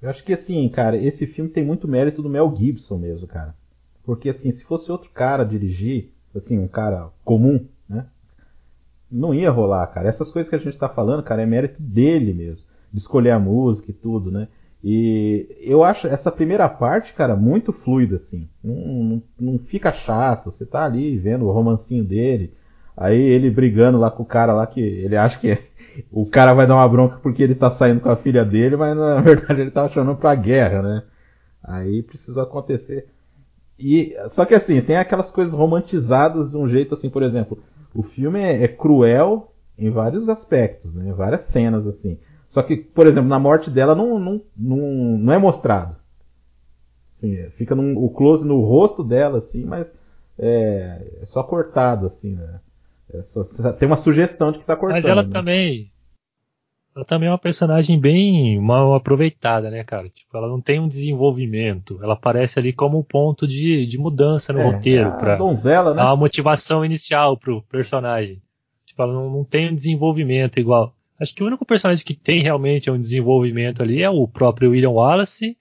Eu 0.03 0.11
acho 0.11 0.24
que 0.24 0.33
assim, 0.33 0.68
cara, 0.68 0.96
esse 0.96 1.24
filme 1.24 1.53
tem 1.53 1.64
muito 1.64 1.87
mérito 1.87 2.20
do 2.20 2.29
Mel 2.29 2.53
Gibson 2.53 2.98
mesmo, 2.98 3.29
cara. 3.29 3.55
Porque 4.03 4.29
assim, 4.29 4.50
se 4.50 4.64
fosse 4.64 4.90
outro 4.90 5.12
cara 5.12 5.44
dirigir, 5.44 6.12
assim, 6.35 6.59
um 6.59 6.69
cara 6.69 7.09
comum, 7.25 7.64
né? 7.88 8.07
Não 9.11 9.35
ia 9.35 9.51
rolar, 9.51 9.87
cara. 9.88 10.09
Essas 10.09 10.31
coisas 10.31 10.49
que 10.49 10.57
a 10.57 10.59
gente 10.59 10.79
tá 10.79 10.88
falando, 10.88 11.23
cara, 11.23 11.43
é 11.43 11.47
mérito 11.47 11.83
dele 11.83 12.33
mesmo. 12.33 12.66
De 12.93 12.99
escolher 12.99 13.31
a 13.31 13.38
música 13.38 13.90
e 13.90 13.95
tudo, 13.95 14.31
né? 14.31 14.49
E 14.83 15.47
eu 15.61 15.85
acho 15.85 16.07
essa 16.07 16.33
primeira 16.33 16.69
parte, 16.69 17.12
cara, 17.12 17.37
muito 17.37 17.73
fluida, 17.73 18.16
assim. 18.16 18.49
Não, 18.62 18.75
não, 18.75 19.23
não 19.38 19.59
fica 19.59 19.93
chato. 19.93 20.51
Você 20.51 20.64
tá 20.64 20.85
ali 20.85 21.19
vendo 21.19 21.47
o 21.47 21.53
romancinho 21.53 22.05
dele. 22.05 22.55
Aí 22.97 23.21
ele 23.21 23.51
brigando 23.51 23.99
lá 23.99 24.11
com 24.11 24.23
o 24.23 24.27
cara 24.27 24.53
lá 24.53 24.66
que 24.66 24.81
ele 24.81 25.16
acha 25.16 25.38
que 25.38 25.59
o 26.11 26.27
cara 26.27 26.53
vai 26.53 26.66
dar 26.66 26.75
uma 26.75 26.88
bronca 26.88 27.19
porque 27.23 27.43
ele 27.43 27.55
tá 27.55 27.71
saindo 27.71 28.01
com 28.01 28.11
a 28.11 28.16
filha 28.16 28.45
dele, 28.45 28.77
mas 28.77 28.97
na 28.97 29.21
verdade 29.23 29.61
ele 29.61 29.71
tava 29.71 29.88
chamando 29.88 30.16
pra 30.16 30.35
guerra, 30.35 30.83
né? 30.83 31.03
Aí 31.62 32.03
precisou 32.03 32.43
acontecer. 32.43 33.09
E, 33.81 34.14
só 34.29 34.45
que 34.45 34.55
assim, 34.55 34.81
tem 34.83 34.97
aquelas 34.97 35.31
coisas 35.31 35.55
romantizadas 35.55 36.51
de 36.51 36.57
um 36.57 36.69
jeito 36.69 36.95
assim, 36.95 37.09
por 37.09 37.23
exemplo, 37.23 37.59
o 37.95 38.03
filme 38.03 38.38
é, 38.40 38.64
é 38.64 38.69
cruel 38.69 39.53
em 39.79 39.90
vários 39.90 40.29
aspectos, 40.29 40.95
né? 40.95 41.12
Várias 41.12 41.43
cenas 41.45 41.87
assim. 41.87 42.19
Só 42.49 42.62
que, 42.62 42.77
por 42.77 43.07
exemplo, 43.07 43.29
na 43.29 43.38
morte 43.38 43.71
dela 43.71 43.95
não, 43.95 44.19
não, 44.19 44.43
não, 44.57 44.79
não 45.19 45.33
é 45.33 45.38
mostrado. 45.38 45.97
Assim, 47.16 47.35
é, 47.37 47.51
fica 47.51 47.75
num, 47.75 47.97
o 47.97 48.11
close 48.11 48.47
no 48.47 48.61
rosto 48.61 49.03
dela, 49.03 49.38
assim, 49.38 49.64
mas 49.64 49.90
é, 50.38 51.07
é 51.23 51.27
só 51.27 51.43
cortado, 51.43 52.07
assim, 52.07 52.35
né? 52.35 52.61
É 53.12 53.23
só, 53.23 53.73
tem 53.73 53.87
uma 53.87 53.97
sugestão 53.97 54.53
de 54.53 54.59
que 54.59 54.64
tá 54.64 54.77
cortando. 54.77 54.97
Mas 54.97 55.05
ela 55.05 55.23
né? 55.23 55.31
também. 55.33 55.90
Ela 56.94 57.05
também 57.05 57.29
é 57.29 57.33
uma 57.33 57.38
personagem 57.38 57.98
bem 58.00 58.61
mal 58.61 58.94
aproveitada, 58.94 59.70
né, 59.70 59.85
cara? 59.85 60.09
Tipo, 60.09 60.37
ela 60.37 60.48
não 60.48 60.61
tem 60.61 60.81
um 60.81 60.88
desenvolvimento. 60.88 61.98
Ela 62.03 62.14
aparece 62.14 62.59
ali 62.59 62.72
como 62.72 62.98
um 62.98 63.03
ponto 63.03 63.46
de, 63.46 63.87
de 63.87 63.96
mudança 63.96 64.53
no 64.53 64.61
É, 64.61 64.64
roteiro. 64.72 65.09
a 65.09 65.12
Pra 65.12 65.37
donzela, 65.37 65.90
né? 65.90 65.96
dar 65.96 66.07
uma 66.09 66.16
motivação 66.16 66.85
inicial 66.85 67.37
pro 67.37 67.62
personagem. 67.62 68.42
Tipo, 68.85 69.03
ela 69.03 69.12
não, 69.12 69.31
não 69.31 69.44
tem 69.44 69.70
um 69.70 69.74
desenvolvimento 69.74 70.59
igual. 70.59 70.92
Acho 71.20 71.35
que 71.35 71.44
o 71.44 71.46
único 71.46 71.64
personagem 71.64 72.05
que 72.05 72.14
tem 72.14 72.42
realmente 72.42 72.90
um 72.90 73.00
desenvolvimento 73.00 73.83
ali 73.83 74.03
é 74.03 74.11
o 74.11 74.26
próprio 74.26 74.70
William 74.70 74.90
Wallace 74.90 75.57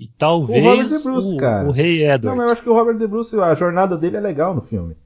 e 0.00 0.08
talvez 0.18 0.64
O 0.64 0.68
Robert 0.70 0.88
De 0.88 0.98
Bruce, 1.04 1.34
o, 1.34 1.36
cara. 1.36 1.68
o 1.68 1.70
Rei 1.70 2.04
Não, 2.06 2.14
Edward. 2.14 2.38
mas 2.38 2.46
eu 2.48 2.52
acho 2.54 2.62
que 2.62 2.68
o 2.70 2.74
Robert 2.74 2.98
De 2.98 3.06
Bruce, 3.06 3.38
a 3.38 3.54
jornada 3.54 3.96
dele 3.96 4.16
é 4.16 4.20
legal 4.20 4.54
no 4.54 4.62
filme. 4.62 4.96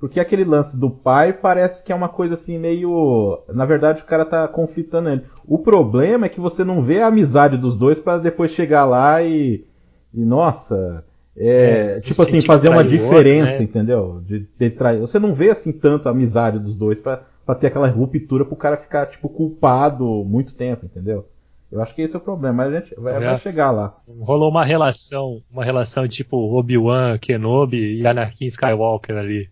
Porque 0.00 0.18
aquele 0.18 0.44
lance 0.44 0.78
do 0.78 0.88
pai 0.90 1.32
parece 1.32 1.84
que 1.84 1.92
é 1.92 1.94
uma 1.94 2.08
coisa 2.08 2.32
assim 2.34 2.58
meio. 2.58 3.38
Na 3.52 3.66
verdade, 3.66 4.00
o 4.02 4.06
cara 4.06 4.24
tá 4.24 4.48
conflitando 4.48 5.10
ele. 5.10 5.22
O 5.46 5.58
problema 5.58 6.24
é 6.24 6.28
que 6.30 6.40
você 6.40 6.64
não 6.64 6.82
vê 6.82 7.02
a 7.02 7.08
amizade 7.08 7.58
dos 7.58 7.76
dois 7.76 8.00
para 8.00 8.18
depois 8.18 8.50
chegar 8.50 8.86
lá 8.86 9.22
e. 9.22 9.64
E 10.14 10.24
nossa. 10.24 11.04
É, 11.36 11.96
É, 11.96 12.00
tipo 12.00 12.22
assim, 12.22 12.40
fazer 12.40 12.68
uma 12.70 12.82
diferença, 12.82 13.50
outro, 13.52 13.58
né? 13.58 13.62
entendeu? 13.64 14.20
De, 14.26 14.46
de 14.58 14.70
trai- 14.70 14.98
Você 14.98 15.18
não 15.18 15.32
vê 15.34 15.50
assim 15.50 15.70
tanto 15.72 16.08
a 16.08 16.12
amizade 16.12 16.58
dos 16.58 16.74
dois 16.74 16.98
pra, 17.00 17.22
pra 17.46 17.54
ter 17.54 17.68
aquela 17.68 17.88
ruptura 17.88 18.44
pro 18.44 18.56
cara 18.56 18.76
ficar, 18.76 19.06
tipo, 19.06 19.28
culpado 19.28 20.04
muito 20.24 20.54
tempo, 20.54 20.86
entendeu? 20.86 21.26
Eu 21.70 21.80
acho 21.80 21.94
que 21.94 22.02
esse 22.02 22.14
é 22.16 22.18
o 22.18 22.22
problema, 22.22 22.54
mas 22.64 22.74
a 22.74 22.80
gente 22.80 22.94
vai, 22.96 23.12
vai 23.20 23.38
chegar 23.38 23.70
lá. 23.70 23.96
Rolou 24.18 24.50
uma 24.50 24.64
relação, 24.64 25.40
uma 25.50 25.64
relação 25.64 26.08
tipo 26.08 26.36
Obi-Wan, 26.36 27.16
Kenobi 27.18 28.00
e 28.00 28.06
Anakin 28.06 28.46
Skywalker 28.46 29.16
ali. 29.16 29.48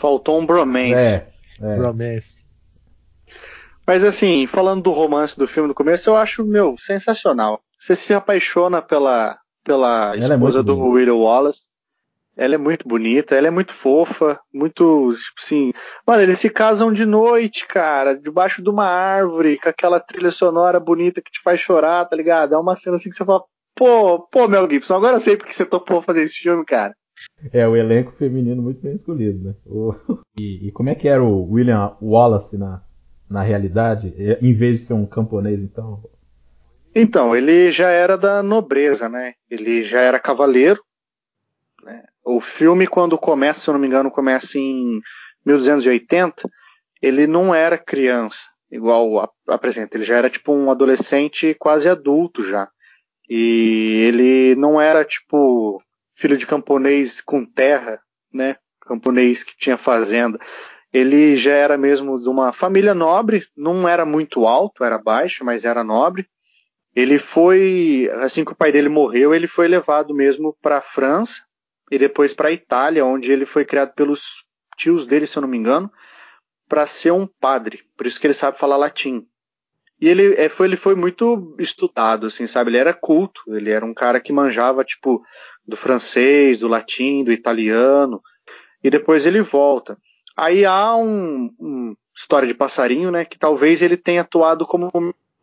Faltou 0.00 0.40
um 0.40 0.46
bromance. 0.46 0.94
É, 0.94 1.28
é. 1.60 1.76
Romance. 1.76 2.40
Mas 3.86 4.02
assim, 4.02 4.46
falando 4.46 4.82
do 4.82 4.90
romance 4.90 5.38
do 5.38 5.46
filme 5.46 5.68
no 5.68 5.74
começo, 5.74 6.08
eu 6.08 6.16
acho, 6.16 6.44
meu, 6.44 6.74
sensacional. 6.78 7.60
Você 7.76 7.94
se 7.94 8.14
apaixona 8.14 8.80
pela, 8.80 9.38
pela 9.62 10.14
Ela 10.16 10.34
é 10.34 10.36
esposa 10.36 10.38
muito 10.38 10.62
do 10.62 10.76
bonita. 10.76 10.94
William 10.94 11.14
Wallace. 11.16 11.68
Ela 12.36 12.54
é 12.54 12.58
muito 12.58 12.88
bonita, 12.88 13.34
ela 13.34 13.48
é 13.48 13.50
muito 13.50 13.74
fofa, 13.74 14.40
muito, 14.54 15.12
tipo 15.14 15.40
assim. 15.42 15.72
Mano, 16.06 16.22
eles 16.22 16.38
se 16.38 16.48
casam 16.48 16.90
de 16.90 17.04
noite, 17.04 17.66
cara, 17.66 18.16
debaixo 18.16 18.62
de 18.62 18.70
uma 18.70 18.86
árvore, 18.86 19.58
com 19.58 19.68
aquela 19.68 20.00
trilha 20.00 20.30
sonora 20.30 20.80
bonita 20.80 21.20
que 21.20 21.30
te 21.30 21.42
faz 21.42 21.60
chorar, 21.60 22.06
tá 22.06 22.16
ligado? 22.16 22.54
É 22.54 22.58
uma 22.58 22.76
cena 22.76 22.96
assim 22.96 23.10
que 23.10 23.16
você 23.16 23.24
fala, 23.24 23.42
pô, 23.74 24.20
pô, 24.30 24.48
Mel 24.48 24.70
Gibson, 24.70 24.94
agora 24.94 25.16
eu 25.16 25.20
sei 25.20 25.36
porque 25.36 25.52
você 25.52 25.66
topou 25.66 26.00
fazer 26.00 26.22
esse 26.22 26.38
filme, 26.38 26.64
cara. 26.64 26.94
É, 27.52 27.66
o 27.66 27.76
elenco 27.76 28.12
feminino 28.12 28.62
muito 28.62 28.80
bem 28.82 28.94
escolhido, 28.94 29.48
né? 29.48 29.54
O- 29.66 29.94
E, 30.38 30.68
e 30.68 30.72
como 30.72 30.88
é 30.88 30.94
que 30.94 31.08
era 31.08 31.22
o 31.22 31.50
William 31.50 31.96
Wallace 32.00 32.56
na, 32.56 32.82
na 33.28 33.42
realidade? 33.42 34.14
É, 34.16 34.38
Em 34.40 34.54
vez 34.54 34.80
de 34.80 34.86
ser 34.86 34.94
um 34.94 35.04
camponês, 35.04 35.60
então. 35.60 36.02
Então, 36.94 37.36
ele 37.36 37.70
já 37.72 37.90
era 37.90 38.16
da 38.16 38.42
nobreza, 38.42 39.08
né? 39.08 39.34
Ele 39.50 39.84
já 39.84 40.00
era 40.00 40.18
cavaleiro. 40.20 40.80
né? 41.82 42.04
O 42.24 42.40
filme, 42.40 42.86
quando 42.86 43.18
começa, 43.18 43.60
se 43.60 43.68
eu 43.68 43.74
não 43.74 43.80
me 43.80 43.86
engano, 43.86 44.10
começa 44.10 44.58
em 44.58 45.00
1280. 45.44 46.48
Ele 47.02 47.26
não 47.26 47.54
era 47.54 47.76
criança, 47.78 48.38
igual 48.70 49.30
apresenta. 49.48 49.96
Ele 49.96 50.04
já 50.04 50.16
era 50.16 50.30
tipo 50.30 50.52
um 50.52 50.70
adolescente 50.70 51.54
quase 51.58 51.88
adulto 51.88 52.46
já. 52.48 52.68
E 53.28 54.04
ele 54.08 54.54
não 54.56 54.80
era 54.80 55.04
tipo 55.04 55.82
filho 56.20 56.36
de 56.36 56.46
camponês 56.46 57.20
com 57.22 57.46
terra, 57.46 57.98
né? 58.32 58.56
Camponês 58.82 59.42
que 59.42 59.56
tinha 59.56 59.78
fazenda. 59.78 60.38
Ele 60.92 61.36
já 61.36 61.52
era 61.52 61.78
mesmo 61.78 62.20
de 62.20 62.28
uma 62.28 62.52
família 62.52 62.92
nobre, 62.92 63.42
não 63.56 63.88
era 63.88 64.04
muito 64.04 64.46
alto, 64.46 64.84
era 64.84 64.98
baixo, 64.98 65.44
mas 65.44 65.64
era 65.64 65.82
nobre. 65.82 66.26
Ele 66.94 67.18
foi, 67.18 68.10
assim 68.20 68.44
que 68.44 68.52
o 68.52 68.56
pai 68.56 68.70
dele 68.70 68.88
morreu, 68.88 69.34
ele 69.34 69.46
foi 69.46 69.66
levado 69.66 70.12
mesmo 70.12 70.54
para 70.60 70.78
a 70.78 70.82
França 70.82 71.40
e 71.90 71.96
depois 71.96 72.34
para 72.34 72.48
a 72.48 72.52
Itália, 72.52 73.04
onde 73.04 73.32
ele 73.32 73.46
foi 73.46 73.64
criado 73.64 73.94
pelos 73.94 74.44
tios 74.76 75.06
dele, 75.06 75.26
se 75.26 75.38
eu 75.38 75.40
não 75.40 75.48
me 75.48 75.56
engano, 75.56 75.90
para 76.68 76.86
ser 76.86 77.12
um 77.12 77.26
padre. 77.26 77.80
Por 77.96 78.06
isso 78.06 78.20
que 78.20 78.26
ele 78.26 78.34
sabe 78.34 78.58
falar 78.58 78.76
latim. 78.76 79.26
E 80.00 80.08
ele 80.08 80.34
é, 80.34 80.48
foi, 80.48 80.66
ele 80.66 80.76
foi 80.76 80.94
muito 80.94 81.54
estudado, 81.58 82.26
assim, 82.26 82.46
sabe? 82.46 82.70
Ele 82.70 82.78
era 82.78 82.94
culto, 82.94 83.42
ele 83.48 83.70
era 83.70 83.84
um 83.84 83.92
cara 83.94 84.20
que 84.20 84.32
manjava, 84.32 84.82
tipo, 84.82 85.22
do 85.66 85.76
francês, 85.76 86.58
do 86.60 86.68
latim, 86.68 87.22
do 87.24 87.32
italiano, 87.32 88.20
e 88.82 88.90
depois 88.90 89.26
ele 89.26 89.40
volta. 89.42 89.96
Aí 90.36 90.64
há 90.64 90.94
um, 90.96 91.50
um 91.60 91.94
história 92.16 92.48
de 92.48 92.54
passarinho, 92.54 93.10
né, 93.10 93.24
que 93.24 93.38
talvez 93.38 93.82
ele 93.82 93.96
tenha 93.96 94.22
atuado 94.22 94.66
como 94.66 94.90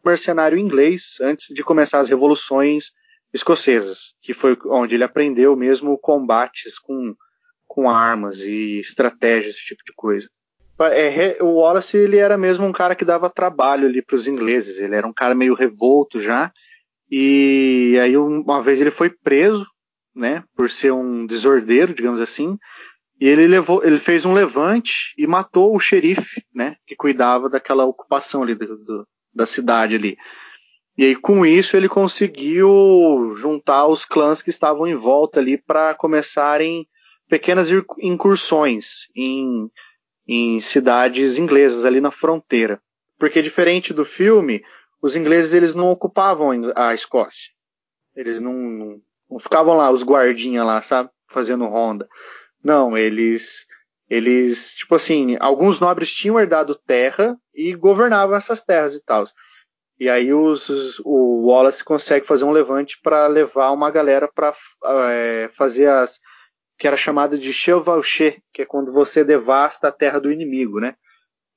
mercenário 0.05 0.57
inglês 0.57 1.17
antes 1.21 1.53
de 1.53 1.63
começar 1.63 1.99
as 1.99 2.09
revoluções 2.09 2.91
escocesas, 3.33 4.13
que 4.21 4.33
foi 4.33 4.57
onde 4.67 4.95
ele 4.95 5.03
aprendeu 5.03 5.55
mesmo 5.55 5.97
combates 5.97 6.79
com, 6.79 7.13
com 7.67 7.89
armas 7.89 8.39
e 8.39 8.79
estratégias, 8.79 9.55
esse 9.55 9.65
tipo 9.65 9.83
de 9.85 9.93
coisa. 9.93 10.29
É, 10.79 11.37
o 11.41 11.55
Wallace 11.55 11.97
ele 11.97 12.17
era 12.17 12.37
mesmo 12.37 12.65
um 12.65 12.71
cara 12.71 12.95
que 12.95 13.03
dava 13.03 13.29
trabalho 13.29 13.87
ali 13.87 14.01
para 14.01 14.15
os 14.15 14.27
ingleses. 14.27 14.77
Ele 14.77 14.93
era 14.95 15.07
um 15.07 15.13
cara 15.13 15.33
meio 15.33 15.55
revolto 15.55 16.21
já. 16.21 16.51
E 17.09 17.97
aí 18.01 18.15
um- 18.17 18.41
uma 18.41 18.61
vez 18.61 18.79
ele 18.79 18.91
foi 18.91 19.09
preso, 19.09 19.65
né, 20.17 20.43
por 20.55 20.69
ser 20.69 20.91
um 20.91 21.25
desordeiro, 21.25 21.93
digamos 21.93 22.19
assim. 22.19 22.57
E 23.19 23.27
ele 23.27 23.47
levou, 23.47 23.83
ele 23.83 23.99
fez 23.99 24.25
um 24.25 24.33
levante 24.33 25.13
e 25.17 25.25
matou 25.27 25.75
o 25.75 25.79
xerife, 25.79 26.43
né, 26.53 26.75
que 26.85 26.95
cuidava 26.95 27.49
daquela 27.49 27.85
ocupação 27.85 28.43
ali 28.43 28.55
do, 28.55 28.77
do- 28.77 29.07
da 29.33 29.45
cidade 29.45 29.95
ali. 29.95 30.17
E 30.97 31.05
aí 31.05 31.15
com 31.15 31.45
isso 31.45 31.77
ele 31.77 31.87
conseguiu 31.87 33.35
juntar 33.37 33.87
os 33.87 34.03
clãs 34.03 34.41
que 34.41 34.49
estavam 34.49 34.87
em 34.87 34.95
volta 34.95 35.39
ali 35.39 35.57
para 35.57 35.93
começarem 35.93 36.87
pequenas 37.29 37.69
incursões 37.99 39.07
em 39.15 39.69
em 40.29 40.59
cidades 40.59 41.37
inglesas 41.37 41.85
ali 41.85 42.01
na 42.01 42.11
fronteira. 42.11 42.81
Porque 43.17 43.41
diferente 43.41 43.93
do 43.93 44.03
filme, 44.03 44.61
os 45.01 45.15
ingleses 45.15 45.53
eles 45.53 45.73
não 45.73 45.89
ocupavam 45.89 46.49
a 46.75 46.93
Escócia. 46.93 47.49
Eles 48.13 48.41
não, 48.41 48.51
não, 48.53 49.01
não 49.29 49.39
ficavam 49.39 49.75
lá, 49.75 49.91
os 49.91 50.03
guardinhas 50.03 50.65
lá, 50.65 50.81
sabe? 50.81 51.09
Fazendo 51.29 51.65
ronda. 51.65 52.07
Não, 52.63 52.97
eles, 52.97 53.65
eles, 54.09 54.73
tipo 54.73 54.95
assim, 54.95 55.37
alguns 55.39 55.79
nobres 55.79 56.11
tinham 56.11 56.39
herdado 56.39 56.75
terra 56.75 57.37
e 57.53 57.73
governavam 57.75 58.35
essas 58.35 58.61
terras 58.63 58.95
e 58.95 59.03
tal. 59.03 59.25
E 59.99 60.09
aí 60.09 60.33
os, 60.33 60.69
os- 60.69 60.99
o 61.03 61.47
Wallace 61.47 61.83
consegue 61.83 62.25
fazer 62.27 62.45
um 62.45 62.51
levante 62.51 62.99
para 63.01 63.27
levar 63.27 63.71
uma 63.71 63.89
galera 63.89 64.27
para 64.27 64.53
fazer 65.57 65.87
as 65.89 66.19
que 66.79 66.87
era 66.87 66.95
chamada 66.95 67.37
de 67.39 67.51
chevauché, 67.51 68.37
que 68.53 68.61
é 68.61 68.65
quando 68.65 68.93
você 68.93 69.23
devasta 69.23 69.87
a 69.87 69.91
terra 69.91 70.19
do 70.19 70.31
inimigo, 70.31 70.79
né? 70.79 70.95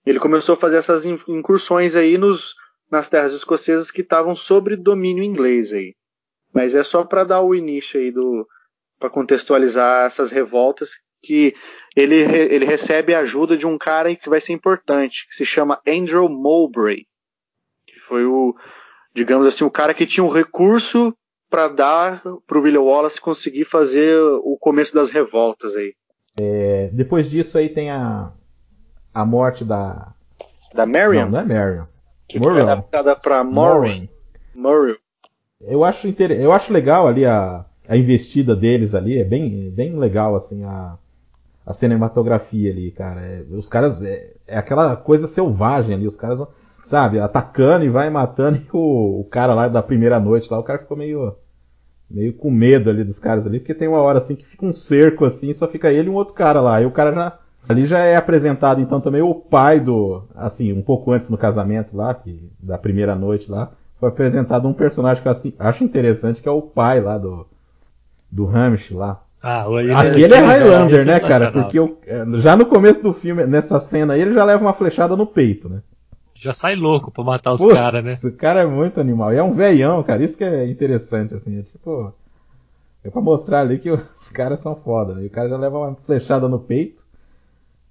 Ele 0.06 0.18
começou 0.18 0.54
a 0.54 0.58
fazer 0.58 0.76
essas 0.78 1.04
in- 1.04 1.20
incursões 1.28 1.94
aí 1.94 2.16
nos, 2.16 2.54
nas 2.90 3.06
terras 3.08 3.34
escocesas 3.34 3.90
que 3.90 4.00
estavam 4.00 4.34
sob 4.34 4.74
domínio 4.76 5.22
inglês 5.22 5.74
aí. 5.74 5.94
Mas 6.52 6.74
é 6.74 6.82
só 6.82 7.04
para 7.04 7.24
dar 7.24 7.40
o 7.42 7.54
início 7.54 8.00
aí 8.00 8.10
do 8.10 8.46
para 8.98 9.08
contextualizar 9.08 10.04
essas 10.04 10.30
revoltas 10.30 10.90
que 11.22 11.54
ele, 11.96 12.16
ele 12.16 12.64
recebe 12.66 13.14
a 13.14 13.20
ajuda 13.20 13.56
de 13.56 13.66
um 13.66 13.78
cara 13.78 14.14
que 14.14 14.28
vai 14.28 14.40
ser 14.40 14.52
importante, 14.52 15.26
que 15.28 15.34
se 15.34 15.46
chama 15.46 15.80
Andrew 15.88 16.28
Mowbray, 16.28 17.06
que 17.86 17.98
foi 18.06 18.26
o, 18.26 18.54
digamos 19.14 19.46
assim, 19.46 19.64
o 19.64 19.70
cara 19.70 19.94
que 19.94 20.06
tinha 20.06 20.22
um 20.22 20.28
recurso 20.28 21.16
para 21.48 21.68
dar 21.68 22.22
para 22.46 22.58
o 22.58 22.62
William 22.62 22.82
Wallace 22.82 23.20
conseguir 23.20 23.64
fazer 23.64 24.20
o 24.20 24.56
começo 24.60 24.94
das 24.94 25.10
revoltas 25.10 25.74
aí. 25.74 25.94
É, 26.38 26.90
depois 26.92 27.28
disso 27.28 27.58
aí 27.58 27.68
tem 27.68 27.90
a, 27.90 28.32
a 29.12 29.24
morte 29.24 29.64
da. 29.64 30.14
Da 30.72 30.86
Marion, 30.86 31.24
Não, 31.24 31.30
não 31.30 31.40
é 31.40 31.44
Marion. 31.44 31.84
que 32.28 32.38
foi 32.38 32.60
adaptada 32.60 33.16
para 33.16 33.42
Maureen. 33.42 34.08
Murray. 34.54 34.96
Eu 35.60 35.84
acho, 35.84 36.08
inter... 36.08 36.32
eu 36.32 36.52
acho 36.52 36.72
legal 36.72 37.06
ali 37.06 37.26
a, 37.26 37.64
a 37.88 37.96
investida 37.96 38.56
deles 38.56 38.94
ali, 38.94 39.18
é 39.18 39.24
bem, 39.24 39.70
bem 39.70 39.98
legal 39.98 40.34
assim 40.34 40.64
a, 40.64 40.96
a 41.66 41.72
cinematografia 41.72 42.70
ali, 42.70 42.90
cara. 42.90 43.20
É, 43.20 43.44
os 43.50 43.68
caras. 43.68 44.02
É, 44.02 44.32
é, 44.46 44.58
aquela 44.58 44.96
coisa 44.96 45.28
selvagem 45.28 45.94
ali, 45.94 46.06
os 46.06 46.16
caras 46.16 46.38
vão, 46.38 46.48
sabe, 46.82 47.20
atacando 47.20 47.84
e 47.84 47.90
vai 47.90 48.10
matando. 48.10 48.58
E 48.58 48.66
o, 48.72 49.20
o 49.20 49.24
cara 49.24 49.54
lá 49.54 49.68
da 49.68 49.82
primeira 49.82 50.18
noite 50.18 50.50
lá, 50.50 50.58
o 50.58 50.64
cara 50.64 50.78
ficou 50.78 50.96
meio. 50.96 51.34
meio 52.10 52.32
com 52.32 52.50
medo 52.50 52.90
ali 52.90 53.04
dos 53.04 53.18
caras 53.18 53.46
ali, 53.46 53.60
porque 53.60 53.74
tem 53.74 53.88
uma 53.88 54.00
hora 54.00 54.18
assim 54.18 54.34
que 54.36 54.46
fica 54.46 54.64
um 54.64 54.72
cerco 54.72 55.24
assim, 55.24 55.52
só 55.52 55.68
fica 55.68 55.92
ele 55.92 56.08
e 56.08 56.10
um 56.10 56.16
outro 56.16 56.34
cara 56.34 56.60
lá. 56.60 56.76
Aí 56.76 56.86
o 56.86 56.90
cara 56.90 57.12
já. 57.12 57.38
Ali 57.68 57.84
já 57.84 57.98
é 57.98 58.16
apresentado 58.16 58.80
então 58.80 59.02
também 59.02 59.20
o 59.20 59.34
pai 59.34 59.78
do. 59.78 60.24
Assim, 60.34 60.72
um 60.72 60.80
pouco 60.80 61.12
antes 61.12 61.28
no 61.28 61.36
casamento 61.36 61.94
lá, 61.94 62.14
que, 62.14 62.50
da 62.58 62.78
primeira 62.78 63.14
noite 63.14 63.50
lá, 63.50 63.70
foi 64.00 64.08
apresentado 64.08 64.66
um 64.66 64.72
personagem 64.72 65.22
que 65.22 65.28
eu 65.28 65.32
assim, 65.32 65.52
acho 65.58 65.84
interessante, 65.84 66.40
que 66.40 66.48
é 66.48 66.52
o 66.52 66.62
pai 66.62 67.00
lá 67.00 67.18
do. 67.18 67.46
Do 68.32 68.46
Hamish 68.48 68.90
lá. 68.92 69.22
Ah, 69.42 69.64
Aquele 69.98 70.34
é 70.34 70.38
Highlander, 70.38 71.04
né, 71.04 71.18
cara? 71.18 71.50
Porque 71.50 71.78
eu, 71.78 71.98
é, 72.06 72.24
já 72.34 72.56
no 72.56 72.66
começo 72.66 73.02
do 73.02 73.12
filme, 73.12 73.44
nessa 73.46 73.80
cena 73.80 74.14
aí, 74.14 74.20
ele 74.20 74.32
já 74.32 74.44
leva 74.44 74.64
uma 74.64 74.72
flechada 74.72 75.16
no 75.16 75.26
peito, 75.26 75.68
né? 75.68 75.82
Já 76.34 76.52
sai 76.52 76.74
louco 76.74 77.10
pra 77.10 77.24
matar 77.24 77.52
os 77.52 77.72
caras, 77.72 78.04
né? 78.04 78.12
Esse 78.12 78.32
cara 78.32 78.60
é 78.60 78.66
muito 78.66 79.00
animal. 79.00 79.32
E 79.32 79.36
é 79.36 79.42
um 79.42 79.52
veião, 79.52 80.02
cara. 80.02 80.22
Isso 80.24 80.38
que 80.38 80.44
é 80.44 80.66
interessante, 80.66 81.34
assim. 81.34 81.58
É 81.58 81.62
tipo. 81.62 82.14
É 83.02 83.10
pra 83.10 83.20
mostrar 83.20 83.60
ali 83.60 83.78
que 83.78 83.90
os 83.90 84.30
caras 84.32 84.60
são 84.60 84.74
foda, 84.74 85.14
né? 85.14 85.24
E 85.24 85.26
o 85.26 85.30
cara 85.30 85.48
já 85.48 85.56
leva 85.56 85.78
uma 85.78 85.94
flechada 86.06 86.48
no 86.48 86.58
peito. 86.58 86.99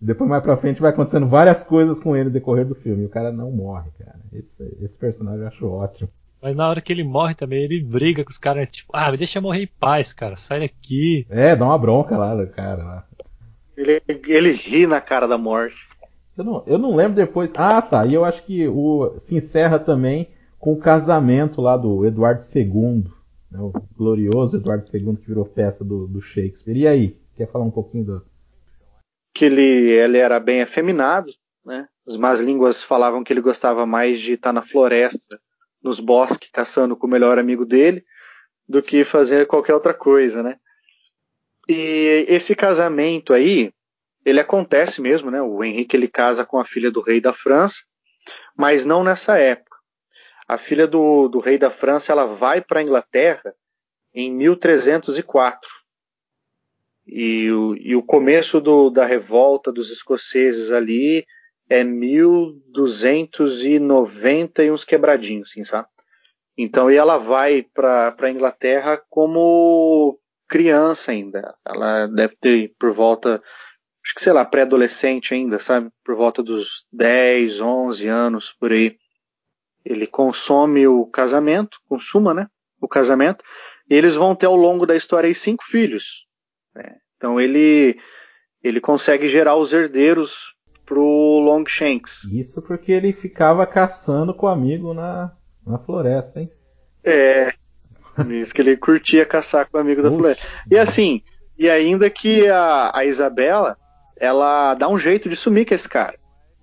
Depois 0.01 0.29
mais 0.29 0.41
pra 0.41 0.57
frente 0.57 0.81
vai 0.81 0.91
acontecendo 0.91 1.27
várias 1.27 1.63
coisas 1.63 1.99
com 1.99 2.15
ele 2.15 2.25
no 2.25 2.31
decorrer 2.31 2.65
do 2.65 2.75
filme. 2.75 3.03
E 3.03 3.05
o 3.05 3.09
cara 3.09 3.31
não 3.31 3.51
morre, 3.51 3.89
cara. 3.97 4.19
Esse, 4.33 4.77
esse 4.81 4.97
personagem 4.97 5.41
eu 5.41 5.47
acho 5.47 5.67
ótimo. 5.67 6.09
Mas 6.41 6.55
na 6.55 6.69
hora 6.69 6.79
que 6.79 6.93
ele 6.93 7.03
morre 7.03 7.35
também, 7.35 7.63
ele 7.63 7.81
briga 7.81 8.23
com 8.23 8.29
os 8.29 8.38
caras, 8.38 8.69
tipo, 8.69 8.91
ah, 8.95 9.12
deixa 9.12 9.41
morrer 9.41 9.63
em 9.63 9.69
paz, 9.79 10.13
cara, 10.13 10.38
sai 10.38 10.62
daqui. 10.62 11.25
É, 11.29 11.53
dá 11.53 11.65
uma 11.65 11.77
bronca 11.77 12.17
lá 12.17 12.33
do 12.33 12.47
cara. 12.47 12.83
Lá. 12.83 13.05
Ele, 13.75 14.01
ele 14.07 14.51
ri 14.53 14.88
na 14.88 15.01
cara 15.01 15.27
da 15.27 15.38
morte. 15.38 15.88
Eu 16.38 16.43
não, 16.45 16.63
eu 16.65 16.77
não 16.77 16.95
lembro 16.95 17.15
depois. 17.15 17.51
Ah, 17.55 17.81
tá. 17.81 18.05
E 18.05 18.13
eu 18.13 18.23
acho 18.23 18.43
que 18.43 18.65
o 18.67 19.15
se 19.17 19.35
encerra 19.35 19.77
também 19.77 20.29
com 20.57 20.71
o 20.71 20.79
casamento 20.79 21.62
lá 21.62 21.75
do 21.75 22.05
Eduardo 22.05 22.41
II. 22.55 23.03
Né, 23.51 23.59
o 23.59 23.73
glorioso 23.97 24.57
Eduardo 24.57 24.85
II 24.93 25.17
que 25.17 25.27
virou 25.27 25.43
peça 25.43 25.83
do, 25.83 26.07
do 26.07 26.21
Shakespeare. 26.21 26.77
E 26.77 26.88
aí? 26.88 27.17
Quer 27.35 27.47
falar 27.47 27.65
um 27.65 27.71
pouquinho 27.71 28.05
do. 28.05 28.25
Que 29.33 29.45
ele, 29.45 29.91
ele 29.91 30.17
era 30.17 30.39
bem 30.39 30.61
afeminado, 30.61 31.31
né? 31.65 31.87
As 32.07 32.15
más 32.15 32.39
línguas 32.39 32.83
falavam 32.83 33.23
que 33.23 33.31
ele 33.31 33.41
gostava 33.41 33.85
mais 33.85 34.19
de 34.19 34.33
estar 34.33 34.51
na 34.51 34.63
floresta 34.63 35.39
nos 35.81 35.99
bosques 35.99 36.49
caçando 36.51 36.95
com 36.97 37.07
o 37.07 37.09
melhor 37.09 37.37
amigo 37.37 37.65
dele 37.65 38.03
do 38.67 38.81
que 38.81 39.05
fazer 39.05 39.47
qualquer 39.47 39.73
outra 39.73 39.93
coisa, 39.93 40.43
né? 40.43 40.57
E 41.67 42.25
esse 42.27 42.55
casamento 42.55 43.33
aí, 43.33 43.71
ele 44.25 44.39
acontece 44.39 45.01
mesmo, 45.01 45.29
né? 45.29 45.41
O 45.41 45.63
Henrique 45.63 45.95
ele 45.95 46.07
casa 46.07 46.43
com 46.43 46.59
a 46.59 46.65
filha 46.65 46.91
do 46.91 47.01
rei 47.01 47.21
da 47.21 47.31
França, 47.31 47.77
mas 48.57 48.85
não 48.85 49.03
nessa 49.03 49.37
época. 49.37 49.77
A 50.47 50.57
filha 50.57 50.87
do, 50.87 51.27
do 51.27 51.39
rei 51.39 51.57
da 51.57 51.69
França 51.69 52.11
ela 52.11 52.25
vai 52.25 52.59
para 52.59 52.79
a 52.79 52.83
Inglaterra 52.83 53.53
em 54.13 54.31
1304. 54.31 55.69
E 57.12 57.52
o, 57.52 57.76
e 57.76 57.95
o 57.95 58.04
começo 58.04 58.62
do, 58.62 58.91
da 58.91 59.04
revolta 59.04 59.72
dos 59.72 59.89
escoceses 59.89 60.72
ali 60.72 61.26
é 61.67 61.84
1290 61.84 64.63
e 64.63 64.69
uns 64.72 64.84
quebradinhos, 64.84 65.50
assim, 65.50 65.65
sabe? 65.65 65.88
Então, 66.58 66.89
e 66.91 66.95
ela 66.95 67.17
vai 67.17 67.65
para 67.74 68.15
a 68.19 68.30
Inglaterra 68.30 69.02
como 69.10 70.19
criança 70.48 71.12
ainda. 71.12 71.56
Ela 71.65 72.06
deve 72.08 72.36
ter 72.36 72.76
por 72.78 72.91
volta, 72.91 73.41
acho 74.06 74.15
que 74.15 74.22
sei 74.22 74.34
lá, 74.34 74.45
pré-adolescente 74.45 75.34
ainda, 75.34 75.58
sabe? 75.58 75.89
Por 76.04 76.15
volta 76.15 76.43
dos 76.43 76.86
10, 76.91 77.62
11 77.62 78.08
anos, 78.08 78.54
por 78.60 78.72
aí. 78.72 78.98
Ele 79.86 80.06
consome 80.06 80.86
o 80.88 81.06
casamento, 81.06 81.80
consuma, 81.88 82.34
né? 82.34 82.48
O 82.80 82.88
casamento. 82.88 83.43
E 83.89 83.95
eles 83.95 84.15
vão 84.15 84.36
ter 84.36 84.45
ao 84.45 84.56
longo 84.56 84.86
da 84.86 84.95
história 84.95 85.28
aí 85.28 85.34
cinco 85.34 85.63
filhos. 85.63 86.28
Né? 86.75 86.95
Então 87.17 87.39
ele 87.39 87.97
ele 88.63 88.82
consegue 88.82 89.29
gerar 89.29 89.55
os 89.55 89.71
herdeiros 89.71 90.55
pro 90.86 91.39
Longshanks. 91.39 92.23
Isso 92.25 92.62
porque 92.62 92.91
ele 92.91 93.13
ficava 93.13 93.65
caçando 93.65 94.34
com 94.34 94.47
o 94.47 94.49
amigo 94.49 94.93
na, 94.93 95.32
na 95.65 95.77
floresta, 95.77 96.41
hein? 96.41 96.51
É. 97.03 97.53
Isso 98.29 98.53
que 98.53 98.62
ele 98.62 98.75
curtia 98.75 99.25
caçar 99.25 99.69
com 99.69 99.77
o 99.77 99.82
amigo 99.82 100.01
da 100.01 100.10
floresta. 100.10 100.45
E 100.69 100.77
assim, 100.77 101.21
e 101.58 101.69
ainda 101.69 102.10
que 102.10 102.47
a, 102.49 102.91
a 102.93 103.05
Isabela, 103.05 103.77
ela 104.17 104.73
dá 104.73 104.89
um 104.89 104.99
jeito 104.99 105.29
de 105.29 105.36
sumir 105.36 105.65
com 105.65 105.75
esse 105.75 105.88
cara. 105.88 106.17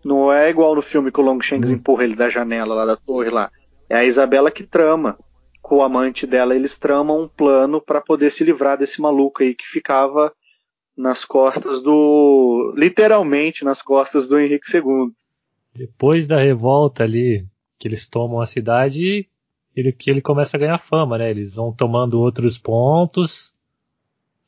Não 0.05 0.33
é 0.33 0.51
igual 0.51 0.75
no 0.75 0.83
filme 0.83 1.11
que 1.11 1.21
o 1.21 1.25
Longshanks 1.25 1.71
hum. 1.71 1.75
empurra 1.75 2.05
ele 2.05 2.17
da 2.17 2.29
janela 2.29 2.75
lá 2.75 2.85
da 2.85 2.97
torre 2.97 3.31
lá. 3.31 3.51
É 3.89 3.97
a 3.97 4.05
Isabela 4.05 4.51
que 4.51 4.65
trama. 4.65 5.19
Com 5.67 5.79
o 5.79 5.83
amante 5.83 6.29
dela, 6.29 6.55
eles 6.55 6.79
tramam 6.79 7.23
um 7.23 7.27
plano 7.27 7.81
para 7.81 8.01
poder 8.01 8.31
se 8.31 8.45
livrar 8.45 8.79
desse 8.79 9.01
maluco 9.01 9.43
aí 9.43 9.53
que 9.53 9.67
ficava 9.67 10.33
nas 10.97 11.25
costas 11.25 11.83
do. 11.83 12.73
literalmente 12.77 13.65
nas 13.65 13.83
costas 13.83 14.29
do 14.29 14.39
Henrique 14.39 14.73
II. 14.73 15.11
Depois 15.75 16.25
da 16.25 16.39
revolta 16.39 17.03
ali, 17.03 17.45
que 17.81 17.89
eles 17.89 18.07
tomam 18.07 18.41
a 18.41 18.47
cidade, 18.47 19.29
ele, 19.75 19.91
que 19.91 20.09
ele 20.09 20.23
começa 20.23 20.57
a 20.57 20.61
ganhar 20.61 20.79
fama, 20.79 21.19
né? 21.19 21.33
Eles 21.33 21.57
vão 21.57 21.73
tomando 21.73 22.21
outros 22.21 22.57
pontos, 22.57 23.53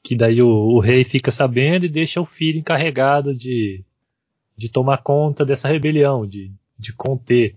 que 0.04 0.14
daí 0.14 0.40
o, 0.40 0.48
o 0.48 0.78
rei 0.78 1.02
fica 1.02 1.32
sabendo 1.32 1.84
e 1.84 1.88
deixa 1.88 2.20
o 2.20 2.24
filho 2.24 2.60
encarregado 2.60 3.34
de, 3.34 3.84
de 4.56 4.68
tomar 4.68 4.98
conta 4.98 5.44
dessa 5.44 5.66
rebelião, 5.66 6.24
de, 6.24 6.52
de 6.78 6.92
conter. 6.92 7.56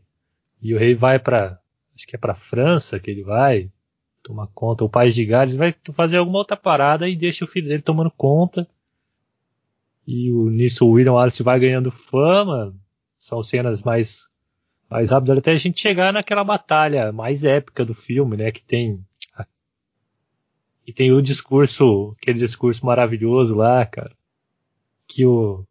E 0.60 0.74
o 0.74 0.80
rei 0.80 0.96
vai 0.96 1.20
para 1.20 1.61
acho 2.02 2.08
que 2.08 2.16
é 2.16 2.20
para 2.20 2.34
França 2.34 3.00
que 3.00 3.12
ele 3.12 3.24
vai 3.24 3.70
tomar 4.24 4.48
conta, 4.48 4.84
o 4.84 4.90
País 4.90 5.14
de 5.14 5.26
Gales 5.26 5.56
vai 5.56 5.76
fazer 5.94 6.18
alguma 6.18 6.40
outra 6.40 6.58
parada 6.58 7.08
e 7.08 7.16
deixa 7.16 7.46
o 7.46 7.48
filho 7.48 7.68
dele 7.68 7.82
tomando 7.82 8.12
conta. 8.12 8.68
E 10.06 10.32
o, 10.32 10.50
nisso 10.50 10.86
o 10.86 10.92
William 10.92 11.14
Wallace 11.14 11.44
vai 11.44 11.60
ganhando 11.60 11.92
fama. 11.92 12.76
São 13.20 13.44
cenas 13.44 13.84
mais, 13.84 14.28
mais 14.90 15.12
rápidas 15.12 15.38
até 15.38 15.52
a 15.52 15.58
gente 15.58 15.80
chegar 15.80 16.12
naquela 16.12 16.44
batalha 16.44 17.12
mais 17.12 17.44
épica 17.44 17.86
do 17.86 17.94
filme, 17.94 18.36
né? 18.36 18.52
Que 18.52 18.64
tem. 18.64 19.04
E 20.86 20.92
tem 20.92 21.12
o 21.12 21.22
discurso, 21.22 22.16
aquele 22.20 22.40
discurso 22.40 22.84
maravilhoso 22.84 23.54
lá, 23.54 23.86
cara. 23.86 24.16
Que 25.08 25.24
o, 25.26 25.64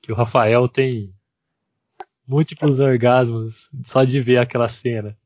que 0.00 0.10
o 0.10 0.14
Rafael 0.14 0.68
tem 0.68 1.14
múltiplos 2.26 2.80
orgasmos 2.80 3.70
só 3.84 4.02
de 4.02 4.20
ver 4.20 4.38
aquela 4.38 4.68
cena. 4.68 5.16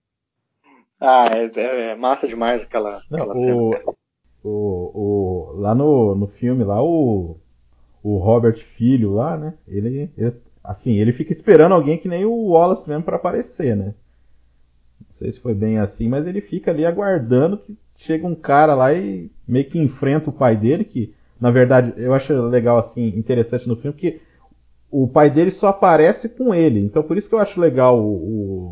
Ah, 1.08 1.26
é, 1.30 1.50
é, 1.60 1.90
é 1.90 1.94
massa 1.94 2.26
demais 2.26 2.62
aquela, 2.62 2.98
aquela 2.98 3.34
Não, 3.34 3.68
o, 3.68 3.70
cena. 3.70 3.96
O, 4.44 5.50
o, 5.52 5.52
lá 5.60 5.74
no, 5.74 6.14
no 6.14 6.26
filme, 6.26 6.64
lá 6.64 6.82
o, 6.82 7.38
o 8.02 8.18
Robert 8.18 8.58
Filho 8.58 9.14
lá, 9.14 9.36
né? 9.36 9.54
Ele, 9.68 10.10
ele, 10.16 10.34
assim, 10.64 10.94
ele 10.96 11.12
fica 11.12 11.32
esperando 11.32 11.74
alguém 11.74 11.98
que 11.98 12.08
nem 12.08 12.24
o 12.24 12.48
Wallace 12.48 12.88
mesmo 12.88 13.04
para 13.04 13.16
aparecer, 13.16 13.76
né? 13.76 13.94
Não 15.00 15.10
sei 15.10 15.32
se 15.32 15.40
foi 15.40 15.54
bem 15.54 15.78
assim, 15.78 16.08
mas 16.08 16.26
ele 16.26 16.40
fica 16.40 16.70
ali 16.70 16.84
aguardando 16.84 17.58
que 17.58 17.76
chega 17.96 18.26
um 18.26 18.34
cara 18.34 18.74
lá 18.74 18.92
e 18.92 19.30
meio 19.46 19.68
que 19.68 19.78
enfrenta 19.78 20.30
o 20.30 20.32
pai 20.32 20.56
dele, 20.56 20.84
que 20.84 21.14
na 21.40 21.50
verdade 21.50 21.94
eu 21.96 22.14
acho 22.14 22.32
legal 22.48 22.78
assim, 22.78 23.08
interessante 23.16 23.68
no 23.68 23.76
filme 23.76 23.96
que 23.96 24.20
o 24.90 25.08
pai 25.08 25.30
dele 25.30 25.50
só 25.50 25.68
aparece 25.68 26.28
com 26.30 26.54
ele. 26.54 26.80
Então 26.80 27.02
por 27.02 27.16
isso 27.16 27.28
que 27.28 27.34
eu 27.34 27.40
acho 27.40 27.60
legal 27.60 27.98
o, 28.00 28.14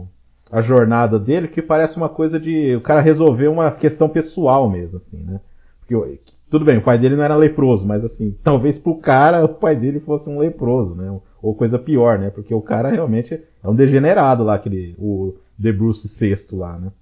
o, 0.02 0.08
a 0.50 0.60
jornada 0.60 1.18
dele, 1.18 1.48
que 1.48 1.62
parece 1.62 1.96
uma 1.96 2.08
coisa 2.08 2.38
de 2.38 2.76
o 2.76 2.80
cara 2.80 3.00
resolver 3.00 3.48
uma 3.48 3.70
questão 3.70 4.08
pessoal 4.08 4.68
mesmo, 4.68 4.98
assim, 4.98 5.22
né? 5.22 5.40
Porque 5.80 6.18
tudo 6.50 6.64
bem, 6.64 6.78
o 6.78 6.82
pai 6.82 6.98
dele 6.98 7.16
não 7.16 7.24
era 7.24 7.36
leproso, 7.36 7.86
mas 7.86 8.04
assim, 8.04 8.36
talvez 8.42 8.78
pro 8.78 8.96
cara 8.96 9.44
o 9.44 9.48
pai 9.48 9.74
dele 9.76 10.00
fosse 10.00 10.28
um 10.28 10.38
leproso, 10.38 10.94
né? 10.94 11.20
Ou 11.42 11.54
coisa 11.54 11.78
pior, 11.78 12.18
né? 12.18 12.30
Porque 12.30 12.54
o 12.54 12.62
cara 12.62 12.90
realmente 12.90 13.34
é 13.34 13.68
um 13.68 13.74
degenerado 13.74 14.44
lá, 14.44 14.54
aquele, 14.54 14.94
o 14.98 15.34
De 15.58 15.72
Bruce 15.72 16.08
VI 16.08 16.56
lá, 16.56 16.78
né? 16.78 16.92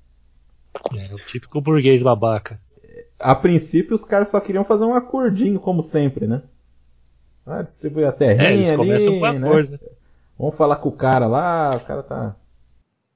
É, 0.97 1.15
o 1.15 1.19
típico 1.19 1.61
burguês 1.61 2.03
babaca. 2.03 2.59
A 3.19 3.35
princípio 3.35 3.95
os 3.95 4.05
caras 4.05 4.29
só 4.29 4.41
queriam 4.41 4.65
fazer 4.65 4.85
um 4.85 4.95
acordinho, 4.95 5.61
como 5.61 5.83
sempre, 5.83 6.27
né? 6.27 6.43
Ah, 7.47 7.63
distribuir 7.63 8.07
a 8.07 8.13
terrinha 8.13 8.49
é, 8.49 8.55
eles 8.55 8.71
ali, 8.71 8.79
começam 8.79 9.19
com 9.19 9.25
acordo, 9.25 9.71
né? 9.73 9.79
Vamos 10.39 10.57
falar 10.57 10.77
com 10.77 10.89
o 10.89 10.93
cara 10.93 11.27
lá, 11.27 11.71
o 11.75 11.81
cara 11.81 12.03
tá 12.03 12.37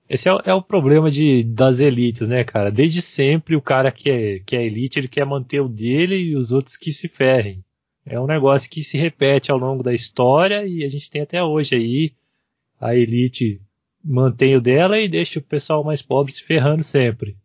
esse 0.09 0.29
é, 0.29 0.33
é, 0.45 0.55
o 0.55 0.63
problema 0.63 1.11
de, 1.11 1.43
das 1.43 1.81
elites, 1.81 2.29
né, 2.29 2.45
cara? 2.45 2.71
Desde 2.71 3.03
sempre 3.03 3.57
o 3.57 3.63
cara 3.63 3.91
que 3.91 4.11
é, 4.11 4.39
que 4.41 4.57
é 4.57 4.65
elite, 4.65 4.99
ele 4.99 5.09
quer 5.09 5.27
manter 5.27 5.61
o 5.61 5.69
dele 5.69 6.17
e 6.17 6.37
os 6.37 6.53
outros 6.53 6.77
que 6.77 6.93
se 6.93 7.09
ferrem. 7.09 7.65
É 8.05 8.21
um 8.21 8.27
negócio 8.27 8.71
que 8.71 8.85
se 8.85 8.97
repete 8.97 9.51
ao 9.51 9.59
longo 9.59 9.83
da 9.83 9.93
história 9.93 10.65
e 10.65 10.85
a 10.85 10.89
gente 10.89 11.11
tem 11.11 11.23
até 11.23 11.43
hoje 11.43 11.75
aí. 11.75 12.15
A 12.81 12.95
elite 12.95 13.61
mantém 14.05 14.55
o 14.55 14.61
dela 14.61 15.01
e 15.01 15.09
deixa 15.09 15.41
o 15.41 15.43
pessoal 15.43 15.83
mais 15.83 16.01
pobre 16.03 16.33
se 16.33 16.45
ferrando 16.45 16.85
sempre. 16.85 17.37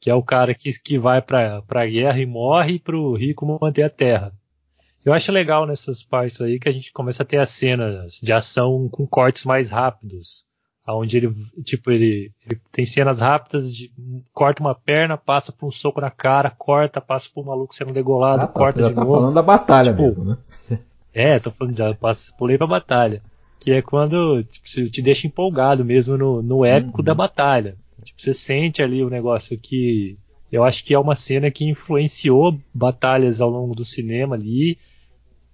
Que 0.00 0.10
é 0.10 0.14
o 0.14 0.22
cara 0.22 0.54
que, 0.54 0.72
que 0.78 0.96
vai 0.96 1.20
pra, 1.20 1.60
pra 1.62 1.86
guerra 1.86 2.20
e 2.20 2.26
morre 2.26 2.78
pro 2.78 3.14
rico 3.14 3.58
manter 3.60 3.82
a 3.82 3.90
terra. 3.90 4.32
Eu 5.04 5.12
acho 5.12 5.32
legal 5.32 5.66
nessas 5.66 6.04
partes 6.04 6.40
aí 6.40 6.60
que 6.60 6.68
a 6.68 6.72
gente 6.72 6.92
começa 6.92 7.24
a 7.24 7.26
ter 7.26 7.38
as 7.38 7.50
cenas 7.50 8.20
de 8.22 8.32
ação 8.32 8.88
com 8.88 9.06
cortes 9.08 9.44
mais 9.44 9.70
rápidos. 9.70 10.44
Onde 10.94 11.18
ele, 11.18 11.34
tipo, 11.64 11.90
ele, 11.90 12.32
ele 12.46 12.60
tem 12.72 12.86
cenas 12.86 13.20
rápidas 13.20 13.72
de 13.72 13.90
corta 14.32 14.62
uma 14.62 14.74
perna, 14.74 15.16
passa 15.16 15.52
por 15.52 15.66
um 15.66 15.70
soco 15.70 16.00
na 16.00 16.10
cara, 16.10 16.50
corta, 16.50 17.00
passa 17.00 17.28
por 17.32 17.42
um 17.42 17.46
maluco 17.48 17.74
sendo 17.74 17.92
degolado, 17.92 18.42
ah, 18.42 18.46
tá, 18.46 18.52
corta 18.52 18.82
de 18.82 18.94
tá 18.94 19.00
novo. 19.00 19.16
falando 19.16 19.34
da 19.34 19.42
batalha 19.42 19.90
tipo, 19.90 20.02
mesmo, 20.02 20.24
né? 20.24 20.38
É, 21.12 21.38
tô 21.40 21.50
falando 21.50 21.76
já, 21.76 21.92
passo, 21.94 22.32
pulei 22.36 22.56
pra 22.56 22.66
batalha. 22.66 23.22
Que 23.58 23.72
é 23.72 23.82
quando 23.82 24.44
tipo, 24.44 24.88
te 24.88 25.02
deixa 25.02 25.26
empolgado 25.26 25.84
mesmo 25.84 26.16
no, 26.16 26.40
no 26.42 26.64
épico 26.64 26.98
uhum. 26.98 27.04
da 27.04 27.14
batalha. 27.14 27.76
Tipo, 28.04 28.22
você 28.22 28.32
sente 28.32 28.82
ali 28.82 29.02
o 29.02 29.10
negócio 29.10 29.58
que 29.58 30.16
eu 30.50 30.64
acho 30.64 30.84
que 30.84 30.94
é 30.94 30.98
uma 30.98 31.16
cena 31.16 31.50
que 31.50 31.68
influenciou 31.68 32.58
batalhas 32.72 33.40
ao 33.40 33.50
longo 33.50 33.74
do 33.74 33.84
cinema 33.84 34.36
ali, 34.36 34.78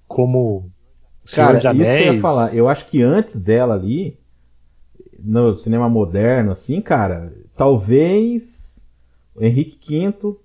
como 0.06 0.70
Cara, 1.32 1.58
isso 1.58 1.72
que 1.72 1.82
eu 1.82 2.14
ia 2.14 2.20
falar. 2.20 2.54
Eu 2.54 2.68
acho 2.68 2.86
que 2.86 3.02
antes 3.02 3.40
dela 3.40 3.74
ali, 3.74 4.18
no 5.22 5.54
cinema 5.54 5.88
moderno, 5.88 6.52
assim, 6.52 6.80
cara, 6.80 7.32
talvez 7.56 8.86
o 9.34 9.44
Henrique 9.44 9.78
V, 9.88 10.36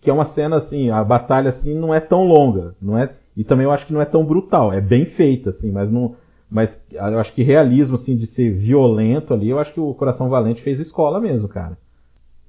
que 0.00 0.10
é 0.10 0.12
uma 0.12 0.24
cena 0.24 0.56
assim, 0.56 0.90
a 0.90 1.02
batalha 1.02 1.48
assim 1.48 1.74
não 1.74 1.94
é 1.94 2.00
tão 2.00 2.24
longa, 2.24 2.74
não 2.80 2.98
é, 2.98 3.10
e 3.36 3.44
também 3.44 3.64
eu 3.64 3.70
acho 3.70 3.86
que 3.86 3.92
não 3.92 4.00
é 4.00 4.04
tão 4.04 4.24
brutal, 4.24 4.72
é 4.72 4.80
bem 4.80 5.04
feita 5.04 5.50
assim, 5.50 5.70
mas 5.70 5.90
não, 5.90 6.16
mas 6.50 6.84
eu 6.90 7.18
acho 7.18 7.32
que 7.32 7.42
realismo 7.42 7.94
assim 7.94 8.16
de 8.16 8.26
ser 8.26 8.50
violento 8.50 9.32
ali, 9.32 9.48
eu 9.48 9.58
acho 9.58 9.72
que 9.72 9.80
o 9.80 9.94
Coração 9.94 10.28
Valente 10.28 10.62
fez 10.62 10.78
escola 10.80 11.20
mesmo, 11.20 11.48
cara. 11.48 11.78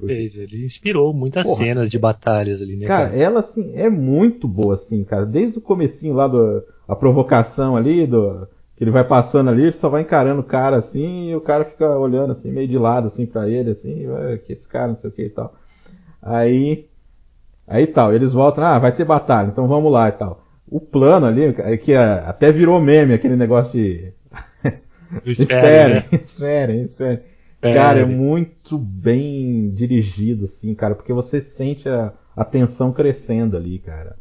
Fez, 0.05 0.36
ele 0.36 0.65
inspirou 0.65 1.13
muitas 1.13 1.45
Porra, 1.45 1.59
cenas 1.59 1.89
de 1.89 1.97
batalhas 1.97 2.61
ali, 2.61 2.76
né? 2.76 2.86
Cara, 2.86 3.09
cara, 3.09 3.21
ela 3.21 3.39
assim 3.39 3.71
é 3.76 3.89
muito 3.89 4.47
boa 4.47 4.74
assim, 4.74 5.03
cara, 5.03 5.26
desde 5.26 5.59
o 5.59 5.61
comecinho 5.61 6.13
lá 6.13 6.28
do 6.28 6.63
a 6.88 6.95
provocação 6.95 7.78
ali 7.78 8.05
do 8.05 8.45
ele 8.80 8.91
vai 8.91 9.03
passando 9.03 9.49
ali, 9.49 9.63
ele 9.63 9.71
só 9.71 9.89
vai 9.89 10.01
encarando 10.01 10.41
o 10.41 10.45
cara 10.45 10.78
assim, 10.78 11.30
e 11.30 11.36
o 11.36 11.41
cara 11.41 11.63
fica 11.63 11.89
olhando 11.97 12.32
assim, 12.32 12.51
meio 12.51 12.67
de 12.67 12.78
lado 12.78 13.07
assim 13.07 13.26
para 13.26 13.47
ele, 13.47 13.71
assim, 13.71 14.07
que 14.45 14.53
esse 14.53 14.67
cara, 14.67 14.88
não 14.88 14.95
sei 14.95 15.09
o 15.09 15.13
que 15.13 15.24
e 15.24 15.30
tal. 15.30 15.53
Aí, 16.21 16.88
aí 17.67 17.86
tal, 17.86 18.13
eles 18.13 18.34
voltam, 18.34 18.63
ah, 18.63 18.80
vai 18.80 18.91
ter 18.91 19.05
batalha, 19.05 19.47
então 19.47 19.67
vamos 19.67 19.91
lá 19.91 20.09
e 20.09 20.13
tal. 20.13 20.43
O 20.67 20.80
plano 20.80 21.26
ali, 21.26 21.53
é 21.57 21.78
que 21.78 21.93
é, 21.93 21.97
até 21.97 22.51
virou 22.51 22.82
meme, 22.82 23.13
aquele 23.13 23.36
negócio 23.36 23.74
de. 23.74 24.11
esperem, 25.26 25.95
né? 25.95 26.03
esperem, 26.11 26.82
esperem. 26.84 27.19
Cara, 27.61 27.99
é 27.99 28.05
muito 28.05 28.78
bem 28.78 29.71
dirigido, 29.74 30.45
assim, 30.45 30.76
cara, 30.76 30.95
porque 30.95 31.13
você 31.13 31.41
sente 31.41 31.88
a, 31.88 32.11
a 32.36 32.43
tensão 32.43 32.91
crescendo 32.91 33.55
ali, 33.55 33.80
cara. 33.80 34.17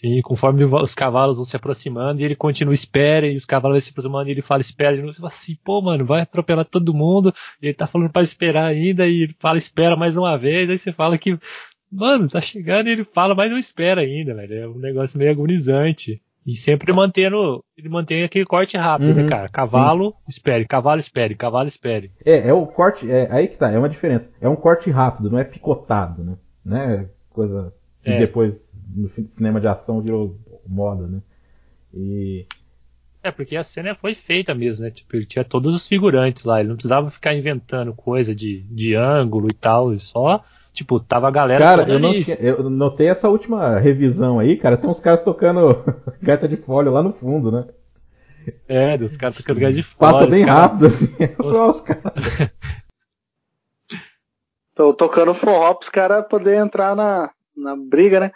Sim, 0.00 0.22
conforme 0.22 0.64
os 0.64 0.94
cavalos 0.94 1.36
vão 1.36 1.44
se 1.44 1.54
aproximando 1.54 2.22
e 2.22 2.24
ele 2.24 2.34
continua 2.34 2.72
espera 2.72 3.26
e 3.26 3.36
os 3.36 3.44
cavalos 3.44 3.74
vão 3.74 3.80
se 3.82 3.90
aproximando 3.90 4.30
e 4.30 4.32
ele 4.32 4.40
fala 4.40 4.62
espera 4.62 4.96
de 4.96 5.02
novo. 5.02 5.12
Você 5.12 5.20
fala 5.20 5.30
assim, 5.30 5.58
pô, 5.62 5.82
mano, 5.82 6.06
vai 6.06 6.22
atropelar 6.22 6.64
todo 6.64 6.94
mundo. 6.94 7.34
E 7.60 7.66
ele 7.66 7.74
tá 7.74 7.86
falando 7.86 8.08
para 8.08 8.22
esperar 8.22 8.64
ainda 8.64 9.06
e 9.06 9.24
ele 9.24 9.36
fala 9.38 9.58
espera 9.58 9.96
mais 9.96 10.16
uma 10.16 10.38
vez. 10.38 10.70
Aí 10.70 10.78
você 10.78 10.90
fala 10.90 11.18
que, 11.18 11.38
mano, 11.92 12.28
tá 12.30 12.40
chegando 12.40 12.88
e 12.88 12.92
ele 12.92 13.04
fala, 13.04 13.34
mas 13.34 13.50
não 13.50 13.58
espera 13.58 14.00
ainda, 14.00 14.34
velho. 14.34 14.54
É 14.54 14.66
um 14.68 14.78
negócio 14.78 15.18
meio 15.18 15.32
agonizante. 15.32 16.18
E 16.46 16.56
sempre 16.56 16.94
mantendo, 16.94 17.62
ele 17.76 17.90
mantém 17.90 18.24
aquele 18.24 18.46
corte 18.46 18.78
rápido, 18.78 19.08
né, 19.08 19.20
uhum, 19.20 19.22
né, 19.24 19.28
cara? 19.28 19.50
Cavalo, 19.50 20.12
sim. 20.12 20.30
espere, 20.30 20.64
cavalo, 20.66 20.98
espere, 20.98 21.34
cavalo, 21.34 21.68
espere. 21.68 22.10
É, 22.24 22.48
é 22.48 22.54
o 22.54 22.66
corte, 22.66 23.10
é 23.10 23.28
aí 23.30 23.46
que 23.46 23.58
tá, 23.58 23.70
é 23.70 23.78
uma 23.78 23.90
diferença. 23.90 24.32
É 24.40 24.48
um 24.48 24.56
corte 24.56 24.90
rápido, 24.90 25.28
não 25.28 25.38
é 25.38 25.44
picotado, 25.44 26.24
né? 26.24 26.36
Né? 26.64 27.06
Coisa 27.28 27.70
que 28.02 28.10
é. 28.10 28.18
depois 28.18 28.80
no 28.94 29.08
cinema 29.26 29.60
de 29.60 29.68
ação 29.68 30.00
virou 30.00 30.38
moda, 30.66 31.06
né? 31.06 31.20
E 31.92 32.46
é, 33.22 33.30
porque 33.30 33.54
a 33.54 33.62
cena 33.62 33.94
foi 33.94 34.14
feita 34.14 34.54
mesmo, 34.54 34.84
né? 34.84 34.90
Tipo, 34.90 35.14
ele 35.16 35.26
tinha 35.26 35.44
todos 35.44 35.74
os 35.74 35.86
figurantes 35.86 36.44
lá, 36.44 36.60
ele 36.60 36.70
não 36.70 36.76
precisava 36.76 37.10
ficar 37.10 37.34
inventando 37.34 37.92
coisa 37.92 38.34
de, 38.34 38.62
de 38.62 38.94
ângulo 38.94 39.50
e 39.50 39.54
tal, 39.54 39.90
ele 39.90 40.00
só, 40.00 40.42
tipo, 40.72 40.98
tava 40.98 41.28
a 41.28 41.30
galera 41.30 41.62
Cara, 41.62 41.88
eu, 41.88 41.98
não 41.98 42.18
tinha, 42.18 42.36
eu 42.36 42.70
notei 42.70 43.08
essa 43.08 43.28
última 43.28 43.78
revisão 43.78 44.38
aí, 44.38 44.56
cara, 44.56 44.78
tem 44.78 44.88
uns 44.88 45.00
caras 45.00 45.22
tocando 45.22 45.84
gaita 46.22 46.48
de 46.48 46.56
folha 46.56 46.90
lá 46.90 47.02
no 47.02 47.12
fundo, 47.12 47.52
né? 47.52 47.66
É, 48.66 48.96
os 48.96 49.18
caras 49.18 49.36
tocando 49.36 49.60
gaita 49.60 49.76
de 49.76 49.82
folha. 49.82 50.12
Passa 50.12 50.26
bem 50.26 50.46
cara... 50.46 50.60
rápido, 50.60 50.86
assim. 50.86 51.06
Os 51.38 51.80
caras. 51.82 52.02
Tô 54.74 54.94
tocando 54.94 55.34
forró 55.34 55.74
pros 55.74 55.90
caras 55.90 56.26
poder 56.26 56.56
entrar 56.56 56.96
na, 56.96 57.30
na 57.56 57.76
briga, 57.76 58.20
né? 58.20 58.32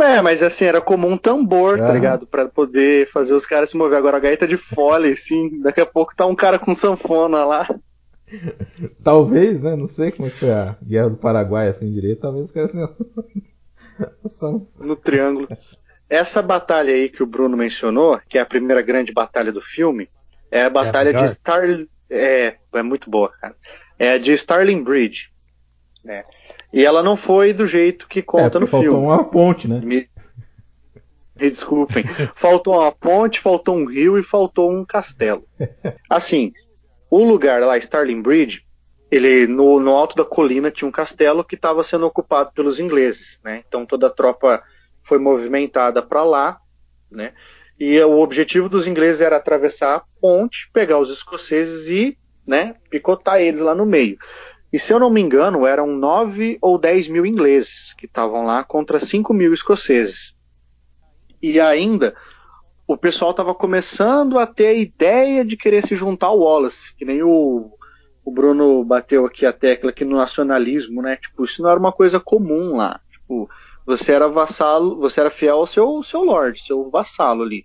É, 0.00 0.20
mas 0.20 0.42
assim, 0.42 0.64
era 0.64 0.80
comum 0.80 1.12
um 1.12 1.18
tambor, 1.18 1.78
tá 1.78 1.92
ligado? 1.92 2.26
Pra 2.26 2.48
poder 2.48 3.08
fazer 3.10 3.32
os 3.32 3.46
caras 3.46 3.70
se 3.70 3.76
mover. 3.76 3.96
Agora 3.96 4.16
a 4.16 4.20
gaita 4.20 4.46
de 4.46 4.56
fole, 4.56 5.12
assim, 5.12 5.60
daqui 5.60 5.80
a 5.80 5.86
pouco 5.86 6.14
tá 6.16 6.26
um 6.26 6.34
cara 6.34 6.58
com 6.58 6.74
sanfona 6.74 7.44
lá. 7.44 7.68
Talvez, 9.02 9.60
né? 9.62 9.76
Não 9.76 9.86
sei 9.86 10.10
como 10.10 10.28
é 10.28 10.30
que 10.30 10.38
foi 10.38 10.50
a 10.50 10.76
Guerra 10.82 11.10
do 11.10 11.16
Paraguai 11.16 11.68
assim 11.68 11.92
direito, 11.92 12.22
talvez 12.22 12.46
os 12.46 12.50
caras 12.50 12.72
não. 12.72 12.94
no 14.80 14.96
triângulo. 14.96 15.48
Essa 16.08 16.42
batalha 16.42 16.92
aí 16.92 17.08
que 17.08 17.22
o 17.22 17.26
Bruno 17.26 17.56
mencionou, 17.56 18.20
que 18.28 18.38
é 18.38 18.40
a 18.40 18.46
primeira 18.46 18.82
grande 18.82 19.12
batalha 19.12 19.52
do 19.52 19.60
filme, 19.60 20.08
é 20.50 20.64
a 20.64 20.70
batalha 20.70 21.10
é 21.10 21.12
de 21.12 21.28
Star. 21.28 21.64
É, 22.10 22.56
é 22.72 22.82
muito 22.82 23.08
boa, 23.10 23.30
cara. 23.40 23.56
É 23.98 24.12
a 24.12 24.18
de 24.18 24.32
Starling 24.32 24.82
Bridge. 24.82 25.30
Né? 26.04 26.22
E 26.74 26.84
ela 26.84 27.04
não 27.04 27.16
foi 27.16 27.52
do 27.52 27.68
jeito 27.68 28.08
que 28.08 28.20
conta 28.20 28.58
é, 28.58 28.60
no 28.60 28.66
faltou 28.66 28.82
filme. 28.82 29.06
Faltou 29.06 29.14
uma 29.14 29.24
ponte, 29.24 29.68
né? 29.68 29.80
Me... 29.80 30.08
Me 31.36 31.50
desculpem. 31.50 32.04
faltou 32.34 32.74
uma 32.74 32.90
ponte, 32.90 33.40
faltou 33.40 33.76
um 33.76 33.84
rio 33.86 34.18
e 34.18 34.24
faltou 34.24 34.72
um 34.72 34.84
castelo. 34.84 35.44
Assim, 36.10 36.52
o 37.08 37.24
lugar 37.24 37.60
lá, 37.60 37.78
Starling 37.78 38.20
Bridge, 38.20 38.64
ele 39.08 39.46
no, 39.46 39.78
no 39.78 39.92
alto 39.92 40.16
da 40.16 40.24
colina 40.24 40.68
tinha 40.68 40.88
um 40.88 40.92
castelo 40.92 41.44
que 41.44 41.54
estava 41.54 41.84
sendo 41.84 42.06
ocupado 42.06 42.50
pelos 42.52 42.80
ingleses, 42.80 43.40
né? 43.44 43.62
Então 43.68 43.86
toda 43.86 44.08
a 44.08 44.10
tropa 44.10 44.60
foi 45.04 45.18
movimentada 45.18 46.02
para 46.02 46.24
lá, 46.24 46.58
né? 47.08 47.34
E 47.78 48.00
o 48.00 48.18
objetivo 48.18 48.68
dos 48.68 48.88
ingleses 48.88 49.20
era 49.20 49.36
atravessar 49.36 49.94
a 49.94 50.02
ponte, 50.20 50.68
pegar 50.72 50.98
os 50.98 51.10
escoceses 51.10 51.88
e, 51.88 52.18
né, 52.44 52.74
picotar 52.90 53.40
eles 53.40 53.60
lá 53.60 53.74
no 53.74 53.86
meio. 53.86 54.18
E 54.74 54.78
se 54.80 54.92
eu 54.92 54.98
não 54.98 55.08
me 55.08 55.20
engano, 55.20 55.64
eram 55.64 55.86
9 55.86 56.58
ou 56.60 56.76
10 56.76 57.06
mil 57.06 57.24
ingleses 57.24 57.94
que 57.96 58.06
estavam 58.06 58.44
lá 58.44 58.64
contra 58.64 58.98
5 58.98 59.32
mil 59.32 59.54
escoceses. 59.54 60.34
E 61.40 61.60
ainda 61.60 62.12
o 62.84 62.96
pessoal 62.96 63.30
estava 63.30 63.54
começando 63.54 64.36
a 64.36 64.48
ter 64.48 64.66
a 64.66 64.74
ideia 64.74 65.44
de 65.44 65.56
querer 65.56 65.86
se 65.86 65.94
juntar 65.94 66.26
ao 66.26 66.40
Wallace, 66.40 66.92
que 66.96 67.04
nem 67.04 67.22
o, 67.22 67.70
o 68.24 68.32
Bruno 68.32 68.84
bateu 68.84 69.24
aqui 69.24 69.46
a 69.46 69.52
tecla 69.52 69.90
aqui 69.90 70.04
no 70.04 70.16
nacionalismo, 70.16 71.00
né? 71.00 71.18
Tipo, 71.18 71.44
isso 71.44 71.62
não 71.62 71.70
era 71.70 71.78
uma 71.78 71.92
coisa 71.92 72.18
comum 72.18 72.74
lá. 72.74 73.00
Tipo, 73.12 73.48
você 73.86 74.10
era 74.10 74.26
vassalo, 74.26 74.96
você 74.96 75.20
era 75.20 75.30
fiel 75.30 75.58
ao 75.58 75.68
seu, 75.68 76.02
seu 76.02 76.24
lord, 76.24 76.60
seu 76.60 76.90
vassalo 76.90 77.44
ali 77.44 77.64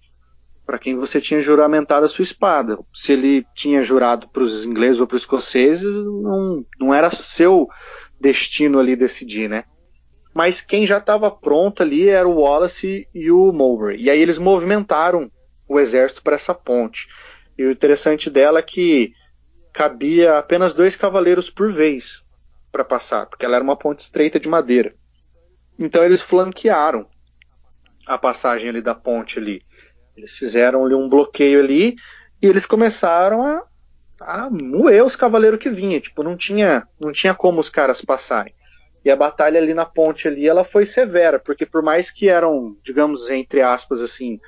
para 0.69 0.77
quem 0.77 0.95
você 0.95 1.19
tinha 1.19 1.41
juramentado 1.41 2.05
a 2.05 2.07
sua 2.07 2.21
espada. 2.21 2.77
Se 2.93 3.11
ele 3.11 3.43
tinha 3.55 3.81
jurado 3.81 4.29
para 4.29 4.43
os 4.43 4.63
ingleses 4.63 5.01
ou 5.01 5.07
para 5.07 5.15
os 5.15 5.23
escoceses, 5.23 5.91
não, 6.05 6.63
não 6.79 6.93
era 6.93 7.09
seu 7.09 7.67
destino 8.21 8.77
ali 8.77 8.95
decidir, 8.95 9.49
né? 9.49 9.63
Mas 10.31 10.61
quem 10.61 10.85
já 10.85 10.99
estava 10.99 11.31
pronto 11.31 11.81
ali 11.81 12.07
era 12.07 12.27
o 12.27 12.41
Wallace 12.41 13.07
e 13.15 13.31
o 13.31 13.51
Mowbray. 13.51 13.99
E 13.99 14.11
aí 14.11 14.21
eles 14.21 14.37
movimentaram 14.37 15.31
o 15.67 15.79
exército 15.79 16.21
para 16.21 16.35
essa 16.35 16.53
ponte. 16.53 17.07
E 17.57 17.65
o 17.65 17.71
interessante 17.71 18.29
dela 18.29 18.59
é 18.59 18.61
que 18.61 19.11
cabia 19.73 20.37
apenas 20.37 20.71
dois 20.71 20.95
cavaleiros 20.95 21.49
por 21.49 21.73
vez 21.73 22.23
para 22.71 22.85
passar, 22.85 23.25
porque 23.25 23.43
ela 23.43 23.55
era 23.55 23.63
uma 23.63 23.75
ponte 23.75 24.01
estreita 24.01 24.39
de 24.39 24.47
madeira. 24.47 24.93
Então 25.79 26.03
eles 26.03 26.21
flanquearam 26.21 27.07
a 28.05 28.19
passagem 28.19 28.69
ali 28.69 28.83
da 28.83 28.93
ponte 28.93 29.39
ali. 29.39 29.63
Eles 30.19 30.31
fizeram 30.31 30.85
ali 30.85 30.93
um 30.93 31.09
bloqueio 31.09 31.59
ali 31.59 31.95
e 32.41 32.47
eles 32.47 32.65
começaram 32.65 33.41
a, 33.41 33.63
a 34.19 34.49
moer 34.49 35.03
os 35.03 35.15
cavaleiros 35.15 35.59
que 35.59 35.69
vinham. 35.69 35.99
Tipo, 35.99 36.23
não 36.23 36.35
tinha, 36.35 36.87
não 36.99 37.11
tinha 37.11 37.33
como 37.33 37.59
os 37.59 37.69
caras 37.69 38.01
passarem. 38.01 38.53
E 39.03 39.09
a 39.09 39.15
batalha 39.15 39.59
ali 39.59 39.73
na 39.73 39.85
ponte 39.85 40.27
ali, 40.27 40.45
ela 40.47 40.65
foi 40.65 40.85
severa, 40.85 41.39
porque 41.39 41.65
por 41.65 41.81
mais 41.81 42.11
que 42.11 42.27
eram, 42.27 42.75
digamos, 42.83 43.29
entre 43.29 43.61
aspas, 43.61 44.01
assim, 44.01 44.39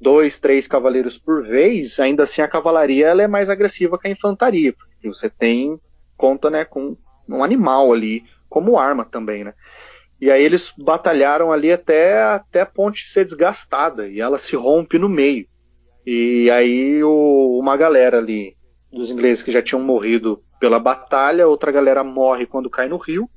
dois, 0.00 0.38
três 0.38 0.66
cavaleiros 0.66 1.16
por 1.16 1.44
vez, 1.44 2.00
ainda 2.00 2.24
assim 2.24 2.42
a 2.42 2.48
cavalaria 2.48 3.06
ela 3.06 3.22
é 3.22 3.28
mais 3.28 3.48
agressiva 3.48 3.98
que 3.98 4.08
a 4.08 4.10
infantaria, 4.10 4.72
porque 4.72 5.06
você 5.06 5.30
tem 5.30 5.80
conta, 6.16 6.50
né, 6.50 6.64
com 6.64 6.96
um 7.28 7.44
animal 7.44 7.92
ali 7.92 8.24
como 8.48 8.78
arma 8.78 9.04
também, 9.04 9.44
né? 9.44 9.54
E 10.20 10.30
aí 10.30 10.42
eles 10.42 10.72
batalharam 10.76 11.50
ali 11.50 11.72
até, 11.72 12.22
até 12.22 12.60
a 12.60 12.66
ponte 12.66 13.08
ser 13.08 13.24
desgastada 13.24 14.06
e 14.08 14.20
ela 14.20 14.38
se 14.38 14.54
rompe 14.54 14.98
no 14.98 15.08
meio. 15.08 15.46
E 16.06 16.50
aí 16.50 17.02
o, 17.02 17.58
uma 17.58 17.76
galera 17.76 18.18
ali 18.18 18.56
dos 18.92 19.10
ingleses 19.10 19.42
que 19.42 19.52
já 19.52 19.62
tinham 19.62 19.82
morrido 19.82 20.42
pela 20.58 20.78
batalha, 20.78 21.48
outra 21.48 21.72
galera 21.72 22.04
morre 22.04 22.44
quando 22.44 22.68
cai 22.68 22.88
no 22.88 22.98
rio, 22.98 23.30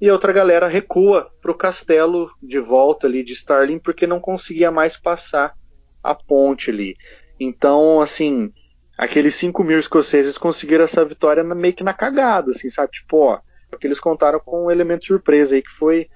e 0.00 0.10
outra 0.10 0.32
galera 0.32 0.68
recua 0.68 1.30
para 1.40 1.50
o 1.50 1.56
castelo 1.56 2.30
de 2.42 2.58
volta 2.58 3.06
ali 3.06 3.24
de 3.24 3.32
Starling 3.32 3.78
porque 3.78 4.06
não 4.06 4.20
conseguia 4.20 4.70
mais 4.70 4.96
passar 4.96 5.54
a 6.02 6.14
ponte 6.14 6.70
ali. 6.70 6.94
Então, 7.40 8.00
assim, 8.00 8.52
aqueles 8.96 9.34
5 9.34 9.64
mil 9.64 9.78
escoceses 9.78 10.36
conseguiram 10.36 10.84
essa 10.84 11.04
vitória 11.04 11.42
meio 11.42 11.74
que 11.74 11.84
na 11.84 11.94
cagada, 11.94 12.50
assim, 12.50 12.68
sabe? 12.68 12.92
Tipo, 12.92 13.18
ó, 13.18 13.40
porque 13.70 13.86
eles 13.86 13.98
contaram 13.98 14.40
com 14.40 14.66
um 14.66 14.70
elemento 14.70 15.06
surpresa 15.06 15.54
aí 15.54 15.62
que 15.62 15.70
foi 15.70 16.08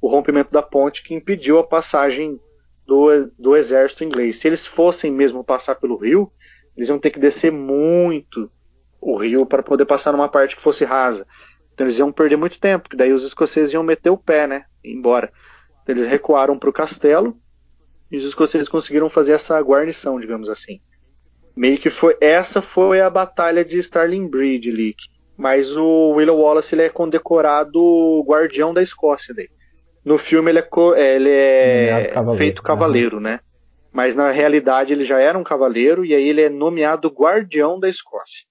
o 0.00 0.08
rompimento 0.08 0.50
da 0.50 0.62
ponte 0.62 1.02
que 1.02 1.14
impediu 1.14 1.58
a 1.58 1.66
passagem 1.66 2.40
do, 2.86 3.26
do 3.38 3.56
exército 3.56 4.04
inglês. 4.04 4.38
Se 4.38 4.48
eles 4.48 4.66
fossem 4.66 5.10
mesmo 5.10 5.44
passar 5.44 5.76
pelo 5.76 5.96
rio, 5.96 6.32
eles 6.76 6.88
iam 6.88 6.98
ter 6.98 7.10
que 7.10 7.18
descer 7.18 7.52
muito 7.52 8.50
o 9.00 9.16
rio 9.16 9.46
para 9.46 9.62
poder 9.62 9.84
passar 9.84 10.12
numa 10.12 10.28
parte 10.28 10.56
que 10.56 10.62
fosse 10.62 10.84
rasa. 10.84 11.26
Então 11.72 11.86
eles 11.86 11.98
iam 11.98 12.12
perder 12.12 12.36
muito 12.36 12.58
tempo, 12.58 12.84
porque 12.84 12.96
daí 12.96 13.12
os 13.12 13.24
escoceses 13.24 13.72
iam 13.72 13.82
meter 13.82 14.10
o 14.10 14.16
pé, 14.16 14.46
né? 14.46 14.64
embora. 14.84 15.32
Então 15.82 15.94
eles 15.94 16.08
recuaram 16.08 16.58
para 16.58 16.70
o 16.70 16.72
castelo 16.72 17.36
e 18.10 18.16
os 18.16 18.24
escoceses 18.24 18.68
conseguiram 18.68 19.08
fazer 19.08 19.32
essa 19.32 19.58
guarnição, 19.60 20.18
digamos 20.18 20.48
assim. 20.48 20.80
Meio 21.56 21.78
que 21.78 21.90
foi 21.90 22.16
essa 22.20 22.62
foi 22.62 23.00
a 23.00 23.10
batalha 23.10 23.64
de 23.64 23.78
Starling 23.78 24.28
Bridge 24.28 24.70
ali. 24.70 24.94
Mas 25.36 25.76
o 25.76 26.10
William 26.10 26.34
Wallace 26.34 26.74
ele 26.74 26.82
é 26.82 26.88
condecorado 26.88 28.22
guardião 28.26 28.74
da 28.74 28.82
Escócia 28.82 29.34
daí. 29.34 29.48
No 30.04 30.18
filme 30.18 30.50
ele 30.50 30.60
é, 30.60 30.64
é 30.96 31.14
ele 31.16 31.30
é 31.30 32.04
cavaleiro. 32.08 32.38
feito 32.38 32.62
cavaleiro, 32.62 33.16
uhum. 33.16 33.22
né? 33.22 33.40
Mas 33.92 34.14
na 34.14 34.30
realidade 34.30 34.92
ele 34.92 35.04
já 35.04 35.20
era 35.20 35.36
um 35.36 35.44
cavaleiro 35.44 36.04
e 36.04 36.14
aí 36.14 36.28
ele 36.28 36.42
é 36.42 36.48
nomeado 36.48 37.08
guardião 37.08 37.78
da 37.78 37.88
Escócia 37.88 38.50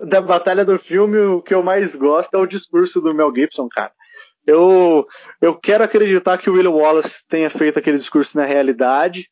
da 0.00 0.20
batalha 0.20 0.64
do 0.64 0.78
filme, 0.78 1.18
o 1.18 1.42
que 1.42 1.54
eu 1.54 1.62
mais 1.62 1.94
gosto 1.94 2.34
é 2.34 2.38
o 2.38 2.46
discurso 2.46 3.00
do 3.00 3.14
Mel 3.14 3.32
Gibson, 3.34 3.68
cara. 3.68 3.92
Eu, 4.46 5.06
eu 5.40 5.54
quero 5.54 5.84
acreditar 5.84 6.36
que 6.38 6.50
o 6.50 6.54
William 6.54 6.70
Wallace 6.70 7.22
tenha 7.28 7.48
feito 7.48 7.78
aquele 7.78 7.96
discurso 7.96 8.36
na 8.36 8.44
realidade, 8.44 9.28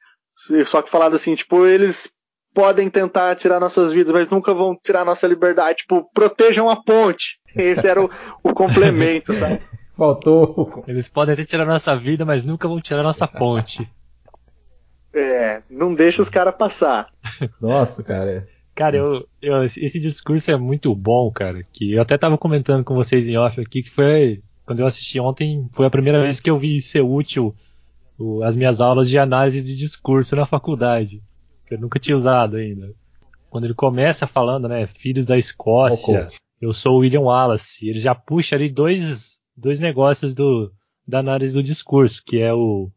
só 0.67 0.81
que 0.81 0.91
falado 0.91 1.15
assim, 1.15 1.35
tipo, 1.35 1.67
eles 1.67 2.09
podem 2.55 2.89
tentar 2.89 3.35
tirar 3.37 3.61
nossas 3.61 3.93
vidas, 3.93 4.13
mas 4.13 4.29
nunca 4.29 4.55
vão 4.55 4.77
tirar 4.83 5.05
nossa 5.05 5.27
liberdade. 5.27 5.79
Tipo, 5.79 6.09
protejam 6.15 6.71
a 6.71 6.77
ponte. 6.77 7.39
Esse 7.55 7.87
era 7.87 8.03
o, 8.03 8.11
o 8.43 8.55
complemento, 8.55 9.35
sabe? 9.35 9.61
Faltou. 10.03 10.83
Eles 10.89 11.09
podem 11.09 11.35
até 11.35 11.45
tirar 11.45 11.65
nossa 11.65 11.95
vida, 11.95 12.25
mas 12.25 12.45
nunca 12.45 12.67
vão 12.67 12.81
tirar 12.81 13.05
nossa 13.05 13.29
ponte. 13.29 13.89
É, 15.15 15.63
não 15.69 15.95
deixa 15.95 16.23
os 16.23 16.31
caras 16.31 16.55
passar. 16.57 17.13
Nossa, 17.61 18.03
cara. 18.03 18.49
Cara, 18.75 18.97
eu, 18.97 19.29
eu, 19.43 19.63
esse 19.63 20.01
discurso 20.01 20.51
é 20.51 20.57
muito 20.57 20.95
bom, 20.95 21.31
cara. 21.31 21.63
Que 21.71 21.93
eu 21.93 22.01
até 22.01 22.17
tava 22.17 22.39
comentando 22.39 22.83
com 22.83 22.95
vocês 22.95 23.29
em 23.29 23.37
off 23.37 23.61
aqui, 23.61 23.83
que 23.83 23.91
foi. 23.91 24.43
Quando 24.65 24.81
eu 24.81 24.87
assisti 24.87 25.21
ontem, 25.21 25.69
foi 25.75 25.85
a 25.85 25.91
primeira 25.91 26.23
vez 26.23 26.41
que 26.41 26.49
eu 26.49 26.57
vi 26.57 26.81
ser 26.81 27.03
útil 27.03 27.55
o, 28.19 28.43
as 28.43 28.57
minhas 28.57 28.81
aulas 28.81 29.11
de 29.11 29.19
análise 29.19 29.61
de 29.61 29.77
discurso 29.77 30.35
na 30.35 30.47
faculdade. 30.47 31.23
Que 31.67 31.75
eu 31.75 31.79
nunca 31.79 31.99
tinha 31.99 32.17
usado 32.17 32.57
ainda. 32.57 32.91
Quando 33.51 33.65
ele 33.65 33.75
começa 33.75 34.27
falando, 34.27 34.67
né, 34.67 34.87
filhos 34.87 35.27
da 35.27 35.37
Escócia, 35.37 36.31
eu 36.59 36.73
sou 36.73 36.95
o 36.95 36.99
William 37.01 37.21
Wallace, 37.21 37.87
ele 37.87 38.01
já 38.01 38.15
puxa 38.15 38.57
ali 38.57 38.71
dois, 38.71 39.32
dois 39.63 39.79
negócios 39.79 40.35
do, 40.35 40.73
da 41.07 41.21
análise 41.21 41.55
do 41.55 41.63
discurso, 41.63 42.23
que 42.25 42.41
é 42.41 42.53
o 42.53 42.91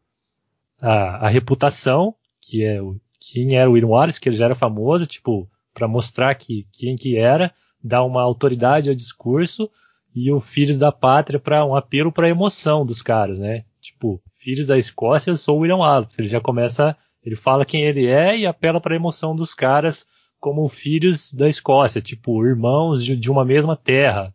a, 0.80 1.26
a 1.26 1.28
reputação, 1.28 2.14
que 2.40 2.64
é 2.64 2.82
o 2.82 3.00
quem 3.18 3.56
era 3.56 3.68
o 3.68 3.72
William 3.72 3.88
Wallace, 3.88 4.20
que 4.20 4.28
ele 4.28 4.36
já 4.36 4.44
era 4.44 4.54
famoso, 4.54 5.06
tipo, 5.06 5.48
para 5.72 5.88
mostrar 5.88 6.34
que 6.34 6.66
quem 6.72 6.96
que 6.96 7.16
era, 7.16 7.52
dar 7.82 8.04
uma 8.04 8.22
autoridade 8.22 8.88
ao 8.88 8.94
discurso 8.94 9.70
e 10.14 10.30
o 10.30 10.40
Filhos 10.40 10.78
da 10.78 10.92
Pátria 10.92 11.40
para 11.40 11.64
um 11.64 11.74
apelo 11.74 12.12
para 12.12 12.28
emoção 12.28 12.84
dos 12.84 13.02
caras, 13.02 13.38
né? 13.38 13.64
Tipo, 13.80 14.20
Filhos 14.38 14.66
da 14.66 14.78
Escócia, 14.78 15.30
eu 15.30 15.36
sou 15.36 15.56
o 15.56 15.60
William 15.60 15.76
Wallace. 15.76 16.20
Ele 16.20 16.28
já 16.28 16.40
começa, 16.40 16.96
ele 17.24 17.36
fala 17.36 17.64
quem 17.64 17.82
ele 17.82 18.06
é 18.06 18.36
e 18.38 18.46
apela 18.46 18.80
para 18.80 18.94
a 18.94 18.96
emoção 18.96 19.34
dos 19.34 19.54
caras 19.54 20.06
como 20.38 20.68
filhos 20.68 21.32
da 21.32 21.48
Escócia, 21.48 22.00
tipo, 22.00 22.44
irmãos 22.46 23.02
de, 23.04 23.16
de 23.16 23.30
uma 23.30 23.44
mesma 23.44 23.76
terra. 23.76 24.32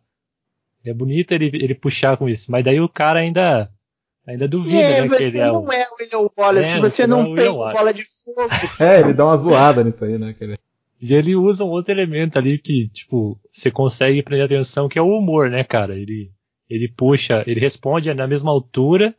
É 0.84 0.92
bonito 0.92 1.32
ele, 1.32 1.46
ele 1.54 1.74
puxar 1.74 2.16
com 2.16 2.28
isso, 2.28 2.50
mas 2.50 2.64
daí 2.64 2.80
o 2.80 2.88
cara 2.88 3.20
ainda 3.20 3.70
ainda 4.26 4.46
duvida, 4.46 4.80
é, 4.80 5.02
né? 5.02 5.16
que 5.16 5.22
ele 5.22 5.38
é 5.38 5.46
não 5.46 5.64
o... 5.64 5.72
é 5.72 5.86
o 5.88 5.94
William 6.00 6.30
Wallace, 6.36 6.68
é, 6.68 6.80
você, 6.80 6.90
você 6.90 7.06
não, 7.06 7.22
não 7.24 7.36
é 7.36 7.42
tem 7.42 7.52
bola 7.52 7.92
de 7.92 8.04
fogo. 8.04 8.48
É, 8.80 9.00
ele 9.00 9.12
dá 9.12 9.24
uma 9.24 9.36
zoada 9.36 9.82
nisso 9.82 10.04
aí, 10.04 10.18
né? 10.18 10.32
Que 10.32 10.44
ele... 10.44 10.56
E 11.00 11.14
ele 11.14 11.34
usa 11.34 11.64
um 11.64 11.68
outro 11.68 11.92
elemento 11.92 12.38
ali 12.38 12.58
que, 12.58 12.88
tipo, 12.88 13.36
você 13.52 13.72
consegue 13.72 14.22
prender 14.22 14.46
atenção, 14.46 14.88
que 14.88 14.98
é 14.98 15.02
o 15.02 15.18
humor, 15.18 15.50
né, 15.50 15.64
cara? 15.64 15.96
Ele, 15.96 16.30
ele 16.70 16.88
puxa, 16.88 17.42
ele 17.44 17.58
responde 17.58 18.12
na 18.14 18.26
mesma 18.26 18.52
altura 18.52 19.12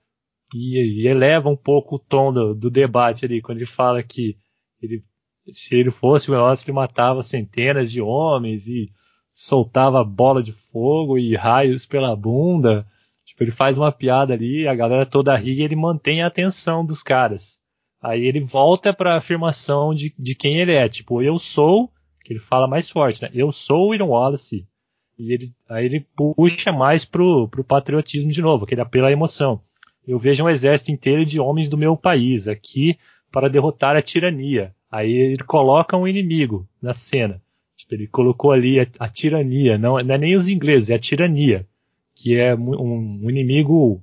e, 0.53 1.01
e 1.01 1.07
eleva 1.07 1.49
um 1.49 1.57
pouco 1.57 1.95
o 1.95 1.99
tom 1.99 2.31
do, 2.31 2.53
do, 2.53 2.69
debate 2.69 3.25
ali, 3.25 3.41
quando 3.41 3.57
ele 3.57 3.65
fala 3.65 4.01
que 4.01 4.37
ele, 4.81 5.03
se 5.51 5.75
ele 5.75 5.91
fosse 5.91 6.29
o 6.29 6.33
Veloz, 6.33 6.63
ele 6.63 6.71
matava 6.71 7.21
centenas 7.21 7.91
de 7.91 8.01
homens 8.01 8.67
e 8.67 8.89
soltava 9.33 10.03
bola 10.03 10.43
de 10.43 10.51
fogo 10.51 11.17
e 11.17 11.35
raios 11.35 11.85
pela 11.85 12.15
bunda. 12.15 12.85
Tipo, 13.25 13.43
ele 13.43 13.51
faz 13.51 13.77
uma 13.77 13.91
piada 13.91 14.33
ali, 14.33 14.67
a 14.67 14.75
galera 14.75 15.05
toda 15.05 15.35
ri 15.35 15.53
e 15.53 15.63
ele 15.63 15.75
mantém 15.75 16.21
a 16.21 16.27
atenção 16.27 16.85
dos 16.85 17.01
caras. 17.01 17.57
Aí 18.01 18.25
ele 18.25 18.41
volta 18.41 18.93
para 18.93 19.13
a 19.13 19.17
afirmação 19.17 19.95
de, 19.95 20.13
de 20.19 20.35
quem 20.35 20.57
ele 20.57 20.73
é. 20.73 20.89
Tipo, 20.89 21.21
eu 21.21 21.39
sou, 21.39 21.89
que 22.23 22.33
ele 22.33 22.39
fala 22.39 22.67
mais 22.67 22.89
forte, 22.89 23.21
né? 23.21 23.29
Eu 23.33 23.51
sou 23.51 23.85
o 23.85 23.87
William 23.89 24.07
Wallace. 24.07 24.67
E 25.17 25.33
ele, 25.33 25.53
aí 25.69 25.85
ele 25.85 26.05
puxa 26.15 26.71
mais 26.71 27.05
pro, 27.05 27.47
pro 27.47 27.63
patriotismo 27.63 28.31
de 28.31 28.41
novo, 28.41 28.65
aquele 28.65 28.81
apelo 28.81 29.05
à 29.05 29.11
emoção. 29.11 29.61
Eu 30.05 30.19
vejo 30.19 30.43
um 30.43 30.49
exército 30.49 30.91
inteiro 30.91 31.25
de 31.25 31.39
homens 31.39 31.69
do 31.69 31.77
meu 31.77 31.95
país 31.95 32.47
aqui 32.47 32.97
para 33.31 33.49
derrotar 33.49 33.95
a 33.95 34.01
tirania. 34.01 34.75
Aí 34.91 35.11
ele 35.11 35.43
coloca 35.43 35.97
um 35.97 36.07
inimigo 36.07 36.67
na 36.81 36.93
cena. 36.93 37.41
Ele 37.93 38.07
colocou 38.07 38.51
ali 38.51 38.79
a, 38.79 38.87
a 38.99 39.07
tirania, 39.07 39.77
não, 39.77 39.97
não, 39.99 40.15
é 40.15 40.17
nem 40.17 40.35
os 40.35 40.49
ingleses, 40.49 40.89
é 40.89 40.95
a 40.95 40.99
tirania, 40.99 41.67
que 42.15 42.35
é 42.35 42.55
um, 42.55 43.25
um 43.25 43.29
inimigo 43.29 44.01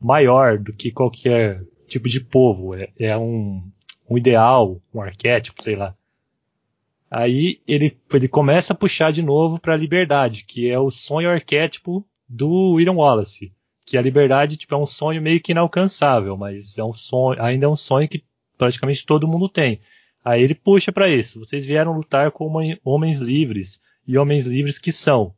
maior 0.00 0.58
do 0.58 0.72
que 0.72 0.90
qualquer 0.90 1.62
tipo 1.86 2.08
de 2.08 2.20
povo, 2.20 2.74
é, 2.74 2.88
é 2.98 3.16
um, 3.16 3.62
um 4.08 4.18
ideal, 4.18 4.80
um 4.94 5.00
arquétipo, 5.00 5.62
sei 5.62 5.76
lá. 5.76 5.94
Aí 7.10 7.60
ele, 7.66 7.96
ele 8.12 8.28
começa 8.28 8.72
a 8.72 8.76
puxar 8.76 9.12
de 9.12 9.22
novo 9.22 9.58
para 9.58 9.74
a 9.74 9.76
liberdade, 9.76 10.44
que 10.44 10.68
é 10.68 10.78
o 10.78 10.90
sonho 10.90 11.30
arquétipo 11.30 12.06
do 12.28 12.72
William 12.72 12.92
Wallace. 12.92 13.52
Que 13.86 13.96
a 13.96 14.02
liberdade 14.02 14.58
tipo, 14.58 14.74
é 14.74 14.78
um 14.78 14.84
sonho 14.84 15.22
meio 15.22 15.40
que 15.40 15.52
inalcançável, 15.52 16.36
mas 16.36 16.76
é 16.76 16.84
um 16.84 16.92
sonho, 16.92 17.40
ainda 17.42 17.64
é 17.64 17.68
um 17.68 17.76
sonho 17.76 18.06
que 18.06 18.22
praticamente 18.58 19.06
todo 19.06 19.26
mundo 19.26 19.48
tem. 19.48 19.80
Aí 20.28 20.42
ele 20.42 20.54
puxa 20.54 20.92
para 20.92 21.08
isso. 21.08 21.38
Vocês 21.38 21.64
vieram 21.64 21.94
lutar 21.94 22.30
como 22.30 22.58
homens 22.84 23.18
livres 23.18 23.80
e 24.06 24.18
homens 24.18 24.46
livres 24.46 24.78
que 24.78 24.92
são. 24.92 25.34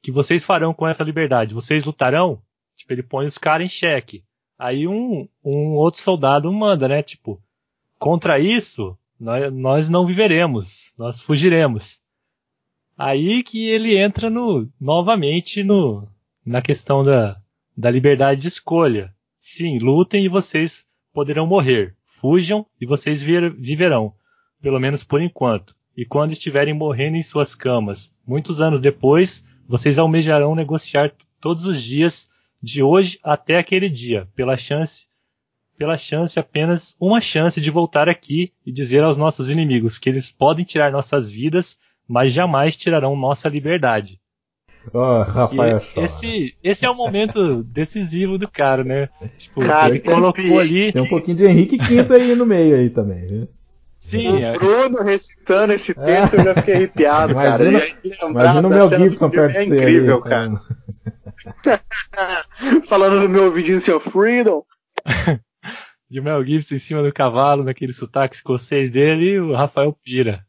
Que 0.00 0.10
vocês 0.10 0.42
farão 0.42 0.72
com 0.72 0.88
essa 0.88 1.04
liberdade? 1.04 1.52
Vocês 1.52 1.84
lutarão? 1.84 2.40
Tipo, 2.74 2.94
ele 2.94 3.02
põe 3.02 3.26
os 3.26 3.36
caras 3.36 3.66
em 3.66 3.68
xeque. 3.68 4.24
Aí 4.58 4.88
um, 4.88 5.28
um 5.44 5.74
outro 5.74 6.00
soldado 6.00 6.50
manda, 6.50 6.88
né? 6.88 7.02
Tipo, 7.02 7.38
contra 7.98 8.38
isso, 8.38 8.96
nós, 9.20 9.52
nós 9.52 9.88
não 9.90 10.06
viveremos, 10.06 10.94
nós 10.96 11.20
fugiremos. 11.20 12.00
Aí 12.96 13.42
que 13.42 13.66
ele 13.68 13.94
entra 13.94 14.30
no, 14.30 14.66
novamente 14.80 15.62
no, 15.62 16.08
na 16.46 16.62
questão 16.62 17.04
da, 17.04 17.36
da 17.76 17.90
liberdade 17.90 18.40
de 18.40 18.48
escolha. 18.48 19.14
Sim, 19.38 19.76
lutem 19.80 20.24
e 20.24 20.30
vocês 20.30 20.82
poderão 21.12 21.46
morrer. 21.46 21.94
Fujam 22.24 22.64
e 22.80 22.86
vocês 22.86 23.20
viverão, 23.20 24.14
pelo 24.62 24.80
menos 24.80 25.04
por 25.04 25.20
enquanto. 25.20 25.76
E 25.94 26.06
quando 26.06 26.32
estiverem 26.32 26.72
morrendo 26.72 27.18
em 27.18 27.22
suas 27.22 27.54
camas, 27.54 28.10
muitos 28.26 28.62
anos 28.62 28.80
depois, 28.80 29.44
vocês 29.68 29.98
almejarão 29.98 30.54
negociar 30.54 31.12
todos 31.38 31.66
os 31.66 31.82
dias 31.82 32.30
de 32.62 32.82
hoje 32.82 33.18
até 33.22 33.58
aquele 33.58 33.90
dia, 33.90 34.26
pela 34.34 34.56
chance, 34.56 35.04
pela 35.76 35.98
chance 35.98 36.38
apenas 36.38 36.96
uma 36.98 37.20
chance 37.20 37.60
de 37.60 37.70
voltar 37.70 38.08
aqui 38.08 38.54
e 38.64 38.72
dizer 38.72 39.04
aos 39.04 39.18
nossos 39.18 39.50
inimigos 39.50 39.98
que 39.98 40.08
eles 40.08 40.30
podem 40.30 40.64
tirar 40.64 40.90
nossas 40.90 41.30
vidas, 41.30 41.78
mas 42.08 42.32
jamais 42.32 42.74
tirarão 42.74 43.14
nossa 43.14 43.50
liberdade. 43.50 44.18
Oh, 44.92 45.22
Rafael 45.22 45.78
esse, 45.96 46.54
esse 46.62 46.84
é 46.84 46.90
o 46.90 46.94
momento 46.94 47.62
decisivo 47.62 48.36
do 48.36 48.48
cara, 48.48 48.84
né? 48.84 49.08
Tipo, 49.38 49.64
cara, 49.64 49.90
ele 49.90 50.00
colocou 50.00 50.58
ali. 50.58 50.92
Tem 50.92 51.02
um 51.02 51.08
pouquinho 51.08 51.36
de 51.38 51.44
Henrique 51.44 51.78
V 51.78 52.14
aí 52.14 52.34
no 52.34 52.44
meio 52.44 52.76
aí 52.76 52.90
também, 52.90 53.26
viu? 53.26 53.48
Sim, 53.98 54.28
o 54.28 54.38
é. 54.38 54.52
Bruno 54.52 55.02
recitando 55.02 55.72
esse 55.72 55.94
texto, 55.94 56.34
eu 56.34 56.44
já 56.44 56.54
fiquei 56.56 56.74
arrepiado, 56.74 57.32
imagina, 57.32 57.80
cara. 57.80 58.30
Imagina 58.30 58.68
o 58.68 58.70
Mel 58.70 58.88
Gibson 58.90 59.30
perto 59.30 59.58
de 59.58 59.64
você. 59.64 59.74
É 59.74 59.80
incrível, 59.80 60.22
ali, 60.22 60.28
cara. 60.28 60.52
Falando 62.86 63.22
no 63.22 63.28
meu 63.30 63.44
ouvidinho 63.44 63.78
assim, 63.78 63.98
Freedom. 64.00 64.62
e 66.10 66.20
o 66.20 66.22
Mel 66.22 66.44
Gibson 66.44 66.74
em 66.74 66.78
cima 66.78 67.02
do 67.02 67.12
cavalo, 67.12 67.64
naquele 67.64 67.94
sotaque 67.94 68.36
escocês 68.36 68.90
dele, 68.90 69.30
e 69.30 69.40
o 69.40 69.54
Rafael 69.54 69.96
pira. 70.04 70.44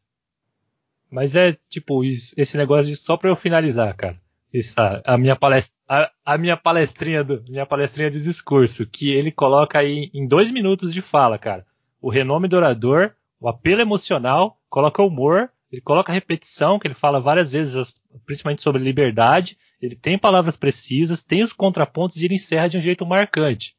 Mas 1.10 1.34
é 1.34 1.56
tipo, 1.70 2.04
esse 2.04 2.58
negócio 2.58 2.90
de, 2.90 2.96
só 2.96 3.16
pra 3.16 3.30
eu 3.30 3.36
finalizar, 3.36 3.96
cara. 3.96 4.20
Isso, 4.56 4.74
a 5.04 5.18
minha 5.18 5.36
palestra, 5.36 5.76
a, 5.86 6.10
a, 6.24 6.38
minha 6.38 6.56
palestrinha 6.56 7.22
do, 7.22 7.44
minha 7.46 7.66
palestrinha 7.66 8.10
de 8.10 8.22
discurso, 8.22 8.86
que 8.86 9.10
ele 9.10 9.30
coloca 9.30 9.78
aí 9.78 10.10
em 10.14 10.26
dois 10.26 10.50
minutos 10.50 10.94
de 10.94 11.02
fala, 11.02 11.36
cara. 11.36 11.66
O 12.00 12.08
renome 12.08 12.48
do 12.48 12.56
orador, 12.56 13.12
o 13.38 13.50
apelo 13.50 13.82
emocional, 13.82 14.58
coloca 14.70 15.02
humor, 15.02 15.50
ele 15.70 15.82
coloca 15.82 16.10
repetição, 16.10 16.78
que 16.78 16.86
ele 16.86 16.94
fala 16.94 17.20
várias 17.20 17.50
vezes, 17.50 17.94
principalmente 18.24 18.62
sobre 18.62 18.82
liberdade. 18.82 19.58
Ele 19.78 19.94
tem 19.94 20.16
palavras 20.16 20.56
precisas, 20.56 21.22
tem 21.22 21.42
os 21.42 21.52
contrapontos 21.52 22.16
e 22.16 22.24
ele 22.24 22.36
encerra 22.36 22.68
de 22.68 22.78
um 22.78 22.80
jeito 22.80 23.04
marcante. 23.04 23.76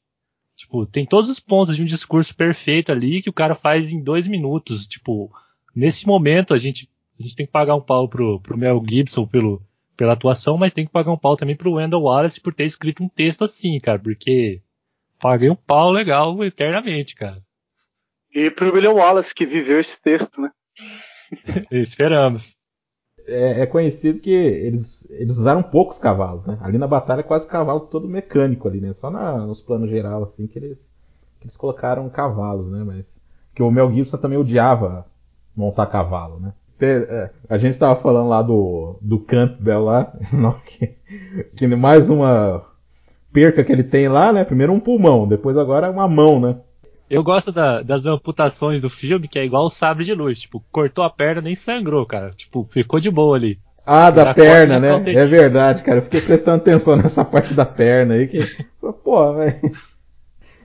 Tipo, 0.56 0.86
tem 0.86 1.08
todos 1.08 1.28
os 1.28 1.40
pontos 1.40 1.76
de 1.76 1.82
um 1.82 1.88
discurso 1.88 2.36
perfeito 2.36 2.92
ali 2.92 3.24
que 3.24 3.32
o 3.32 3.34
cara 3.34 3.56
faz 3.56 3.92
em 3.92 4.04
dois 4.04 4.28
minutos. 4.28 4.86
Tipo, 4.86 5.32
nesse 5.76 6.06
momento 6.06 6.54
a 6.54 6.60
gente, 6.60 6.88
a 7.20 7.24
gente 7.24 7.36
tem 7.36 7.48
que 7.48 7.52
pagar 7.52 7.74
um 7.74 7.82
pau 7.82 8.08
pro, 8.08 8.40
pro 8.42 8.58
Mel 8.58 8.84
Gibson 8.88 9.26
pelo, 9.26 9.60
pela 9.98 10.14
atuação, 10.14 10.58
mas 10.58 10.72
tem 10.72 10.86
que 10.86 10.92
pagar 10.92 11.12
um 11.12 11.18
pau 11.18 11.36
também 11.36 11.56
pro 11.56 11.74
Wendell 11.74 12.04
Wallace 12.04 12.40
por 12.40 12.54
ter 12.54 12.66
escrito 12.66 13.04
um 13.04 13.10
texto 13.10 13.44
assim, 13.44 13.80
cara, 13.80 13.98
porque 13.98 14.62
paguei 15.20 15.50
um 15.50 15.56
pau 15.56 15.92
legal 15.92 16.42
eternamente, 16.44 17.16
cara. 17.16 17.42
E 18.34 18.52
pro 18.52 18.72
William 18.72 18.92
Wallace, 18.92 19.34
que 19.34 19.46
viveu 19.46 19.80
esse 19.80 20.00
texto, 20.00 20.40
né? 20.40 20.52
Esperamos. 21.72 22.56
É, 23.26 23.64
é, 23.64 23.66
conhecido 23.66 24.20
que 24.20 24.32
eles, 24.32 25.10
eles 25.12 25.38
usaram 25.38 25.62
poucos 25.64 25.98
cavalos, 25.98 26.46
né? 26.46 26.58
Ali 26.62 26.78
na 26.78 26.88
batalha 26.88 27.24
quase 27.24 27.48
cavalo 27.48 27.82
todo 27.82 28.08
mecânico 28.08 28.68
ali, 28.68 28.80
né? 28.80 28.94
Só 28.94 29.10
na, 29.10 29.40
nos 29.40 29.62
planos 29.62 29.90
geral, 29.90 30.24
assim, 30.24 30.48
que 30.48 30.60
eles, 30.60 30.78
que 31.40 31.46
eles 31.46 31.58
colocaram 31.58 32.10
cavalos, 32.10 32.72
né? 32.72 32.84
Mas 32.86 33.20
que 33.54 33.64
o 33.64 33.72
Mel 33.72 33.92
Gibson 33.92 34.18
também 34.18 34.38
odiava 34.38 35.06
montar 35.56 35.88
cavalo, 35.88 36.40
né? 36.40 36.54
É, 36.80 37.32
a 37.50 37.58
gente 37.58 37.78
tava 37.78 37.96
falando 37.96 38.30
lá 38.30 38.42
do, 38.42 38.98
do 39.02 39.20
Campbell 39.20 39.84
lá, 39.84 40.14
que, 40.66 40.94
que 41.56 41.68
mais 41.68 42.10
uma 42.10 42.64
perca 43.34 43.64
que 43.64 43.72
ele 43.72 43.84
tem 43.84 44.08
lá, 44.08 44.32
né? 44.32 44.44
Primeiro 44.44 44.74
um 44.74 44.80
pulmão, 44.80 45.28
depois 45.28 45.58
agora 45.58 45.90
uma 45.90 46.08
mão, 46.08 46.40
né? 46.40 46.58
Eu 47.10 47.24
gosto 47.24 47.52
da, 47.52 47.82
das 47.82 48.06
amputações 48.06 48.82
do 48.82 48.90
filme, 48.90 49.28
que 49.28 49.40
é 49.40 49.46
igual 49.46 49.66
o 49.66 49.70
sabre 49.70 50.04
de 50.04 50.14
luz. 50.14 50.40
Tipo, 50.40 50.62
cortou 50.72 51.04
a 51.04 51.10
perna, 51.10 51.42
nem 51.42 51.56
sangrou, 51.56 52.06
cara. 52.06 52.32
Tipo, 52.32 52.68
ficou 52.70 53.00
de 53.00 53.10
boa 53.10 53.38
ali. 53.38 53.58
Ah, 53.86 54.12
da 54.12 54.34
perna, 54.34 54.80
né? 54.80 55.14
É 55.14 55.26
verdade, 55.26 55.82
cara. 55.82 56.00
Eu 56.00 56.02
fiquei 56.02 56.20
prestando 56.20 56.58
atenção 56.58 56.98
nessa 56.98 57.24
parte 57.24 57.54
da 57.54 57.66
perna 57.66 58.16
aí 58.16 58.28
que. 58.28 58.40
Pô, 59.04 59.34
velho. 59.34 59.72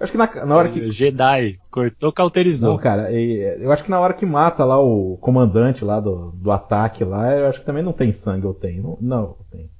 Acho 0.02 0.10
que 0.10 0.18
na, 0.18 0.44
na 0.44 0.56
hora 0.56 0.68
que. 0.68 0.90
Jedi, 0.90 1.60
cortou, 1.70 2.12
cauterizou. 2.12 2.72
Não, 2.72 2.78
cara, 2.78 3.12
eu 3.12 3.70
acho 3.70 3.84
que 3.84 3.90
na 3.90 4.00
hora 4.00 4.12
que 4.12 4.26
mata 4.26 4.64
lá 4.64 4.80
o 4.80 5.16
comandante 5.20 5.84
lá 5.84 6.00
do, 6.00 6.32
do 6.32 6.50
ataque 6.50 7.04
lá, 7.04 7.30
eu 7.36 7.46
acho 7.46 7.60
que 7.60 7.66
também 7.66 7.84
não 7.84 7.92
tem 7.92 8.12
sangue, 8.12 8.44
ou 8.44 8.52
tem? 8.52 8.80
Não, 8.80 8.98
não 9.00 9.36
tem. 9.48 9.70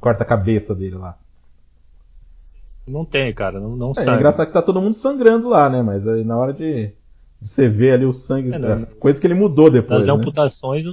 Corta 0.00 0.22
a 0.22 0.26
cabeça 0.26 0.76
dele 0.76 0.94
lá. 0.94 1.18
Não 2.86 3.04
tem, 3.04 3.34
cara, 3.34 3.58
não, 3.58 3.76
não 3.76 3.92
é, 3.96 4.00
É 4.00 4.14
engraçado 4.14 4.46
que 4.46 4.52
tá 4.52 4.62
todo 4.62 4.80
mundo 4.80 4.94
sangrando 4.94 5.48
lá, 5.48 5.68
né? 5.68 5.82
Mas 5.82 6.06
aí 6.06 6.24
na 6.24 6.38
hora 6.38 6.52
de 6.52 6.92
você 7.40 7.68
ver 7.68 7.94
ali 7.94 8.06
o 8.06 8.12
sangue, 8.12 8.52
é, 8.52 8.56
é, 8.56 8.86
coisa 8.98 9.20
que 9.20 9.26
ele 9.26 9.34
mudou 9.34 9.70
depois. 9.70 10.06
Nas 10.06 10.06
né? 10.06 10.12
amputações 10.14 10.84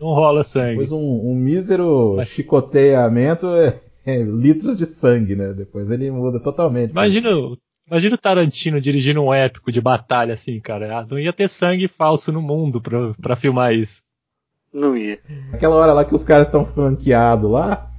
não 0.00 0.08
rola 0.08 0.44
sangue. 0.44 0.70
Depois 0.70 0.92
um, 0.92 1.00
um 1.00 1.34
mísero 1.34 2.14
Mas... 2.16 2.28
chicoteamento 2.28 3.48
é, 3.48 3.66
é, 3.66 3.80
litros 4.06 4.76
de 4.76 4.86
sangue, 4.86 5.34
né? 5.34 5.52
Depois 5.52 5.90
ele 5.90 6.10
muda 6.10 6.38
totalmente. 6.40 6.90
Imagina, 6.90 7.30
imagina 7.88 8.14
o 8.14 8.18
Tarantino 8.18 8.80
dirigindo 8.80 9.22
um 9.22 9.32
épico 9.32 9.72
de 9.72 9.80
batalha 9.80 10.34
assim, 10.34 10.60
cara. 10.60 10.98
Ah, 10.98 11.06
não 11.08 11.18
ia 11.18 11.32
ter 11.32 11.48
sangue 11.48 11.88
falso 11.88 12.30
no 12.30 12.42
mundo 12.42 12.80
pra, 12.80 13.14
pra 13.14 13.36
filmar 13.36 13.74
isso. 13.74 14.02
Não 14.72 14.96
ia. 14.96 15.18
Aquela 15.52 15.76
hora 15.76 15.92
lá 15.92 16.04
que 16.04 16.14
os 16.14 16.24
caras 16.24 16.48
estão 16.48 16.64
flanqueados 16.64 17.50
lá, 17.50 17.90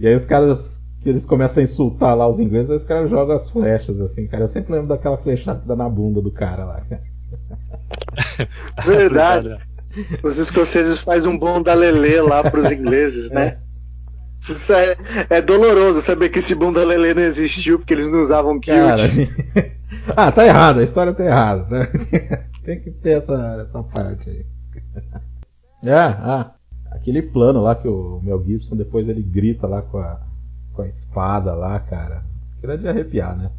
e 0.00 0.06
aí 0.06 0.14
os 0.14 0.24
caras 0.24 0.84
que 1.02 1.08
eles 1.08 1.24
começam 1.24 1.60
a 1.60 1.64
insultar 1.64 2.16
lá 2.16 2.26
os 2.26 2.40
ingleses, 2.40 2.70
aí 2.70 2.76
os 2.76 2.84
caras 2.84 3.08
jogam 3.08 3.36
as 3.36 3.48
flechas, 3.48 4.00
assim, 4.00 4.26
cara. 4.26 4.44
Eu 4.44 4.48
sempre 4.48 4.72
lembro 4.72 4.88
daquela 4.88 5.16
flechada 5.16 5.76
na 5.76 5.88
bunda 5.88 6.20
do 6.20 6.32
cara 6.32 6.64
lá. 6.64 6.82
Verdade. 8.84 9.56
Os 10.22 10.36
escoceses 10.36 10.98
fazem 10.98 11.30
um 11.30 11.38
bom 11.38 11.62
dalelê 11.62 12.20
lá 12.20 12.50
pros 12.50 12.70
ingleses, 12.70 13.30
né? 13.30 13.58
É. 14.48 14.52
Isso 14.52 14.72
é, 14.72 14.96
é, 15.30 15.42
doloroso 15.42 16.00
saber 16.02 16.28
que 16.28 16.38
esse 16.38 16.54
bunda 16.54 16.84
lelê 16.84 17.14
não 17.14 17.22
existiu 17.22 17.78
porque 17.78 17.94
eles 17.94 18.10
não 18.10 18.20
usavam 18.20 18.60
kilt. 18.60 18.76
Cara, 18.76 19.04
assim... 19.04 19.26
ah, 20.16 20.32
tá 20.32 20.44
errado, 20.44 20.80
a 20.80 20.84
história 20.84 21.12
tá 21.12 21.24
errada. 21.24 21.66
Né? 21.68 21.88
Tem 22.64 22.80
que 22.80 22.90
ter 22.90 23.18
essa, 23.18 23.66
essa 23.68 23.82
parte 23.82 24.28
aí. 24.28 24.46
Ah, 25.86 26.18
ah, 26.22 26.96
aquele 26.96 27.22
plano 27.22 27.62
lá 27.62 27.74
que 27.74 27.86
o 27.86 28.20
Mel 28.22 28.42
Gibson 28.44 28.76
depois 28.76 29.08
ele 29.08 29.22
grita 29.22 29.66
lá 29.66 29.82
com 29.82 29.98
a, 29.98 30.20
com 30.72 30.82
a 30.82 30.88
espada 30.88 31.54
lá, 31.54 31.78
cara. 31.78 32.24
Aquilo 32.56 32.72
é 32.72 32.76
de 32.76 32.88
arrepiar, 32.88 33.36
né? 33.36 33.50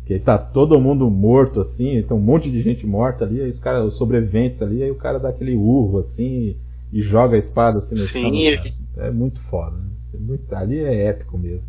Porque 0.00 0.18
tá 0.18 0.36
todo 0.36 0.80
mundo 0.80 1.08
morto 1.08 1.60
assim, 1.60 2.02
tem 2.02 2.16
um 2.16 2.20
monte 2.20 2.50
de 2.50 2.60
gente 2.60 2.84
morta 2.84 3.24
ali, 3.24 3.40
aí 3.40 3.48
os 3.48 3.60
caras, 3.60 3.84
os 3.84 3.96
sobreviventes 3.96 4.60
ali, 4.60 4.82
aí 4.82 4.90
o 4.90 4.96
cara 4.96 5.20
dá 5.20 5.28
aquele 5.28 5.54
urro 5.54 5.98
assim 6.00 6.56
e 6.92 7.00
joga 7.00 7.36
a 7.36 7.38
espada 7.38 7.78
assim 7.78 7.94
no 7.94 8.00
Sim, 8.02 8.56
chão. 8.56 8.72
É 8.96 9.12
muito 9.12 9.40
foda. 9.40 9.76
Né? 9.76 9.91
É 10.14 10.18
muito, 10.18 10.54
ali 10.54 10.78
é 10.78 11.06
épico 11.06 11.38
mesmo. 11.38 11.66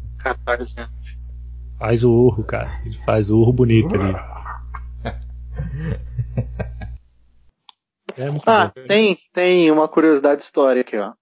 Né? 0.75 0.89
Faz 1.79 2.03
o 2.03 2.11
urro, 2.11 2.43
cara. 2.43 2.81
Ele 2.85 2.97
faz 3.05 3.29
o 3.29 3.37
urro 3.37 3.53
bonito 3.53 3.95
ali. 3.95 4.13
É 8.15 8.27
ah, 8.45 8.67
bom. 8.67 8.87
tem, 8.87 9.17
tem 9.31 9.71
uma 9.71 9.87
curiosidade 9.87 10.43
história 10.43 10.81
aqui, 10.81 10.97
ó. 10.97 11.13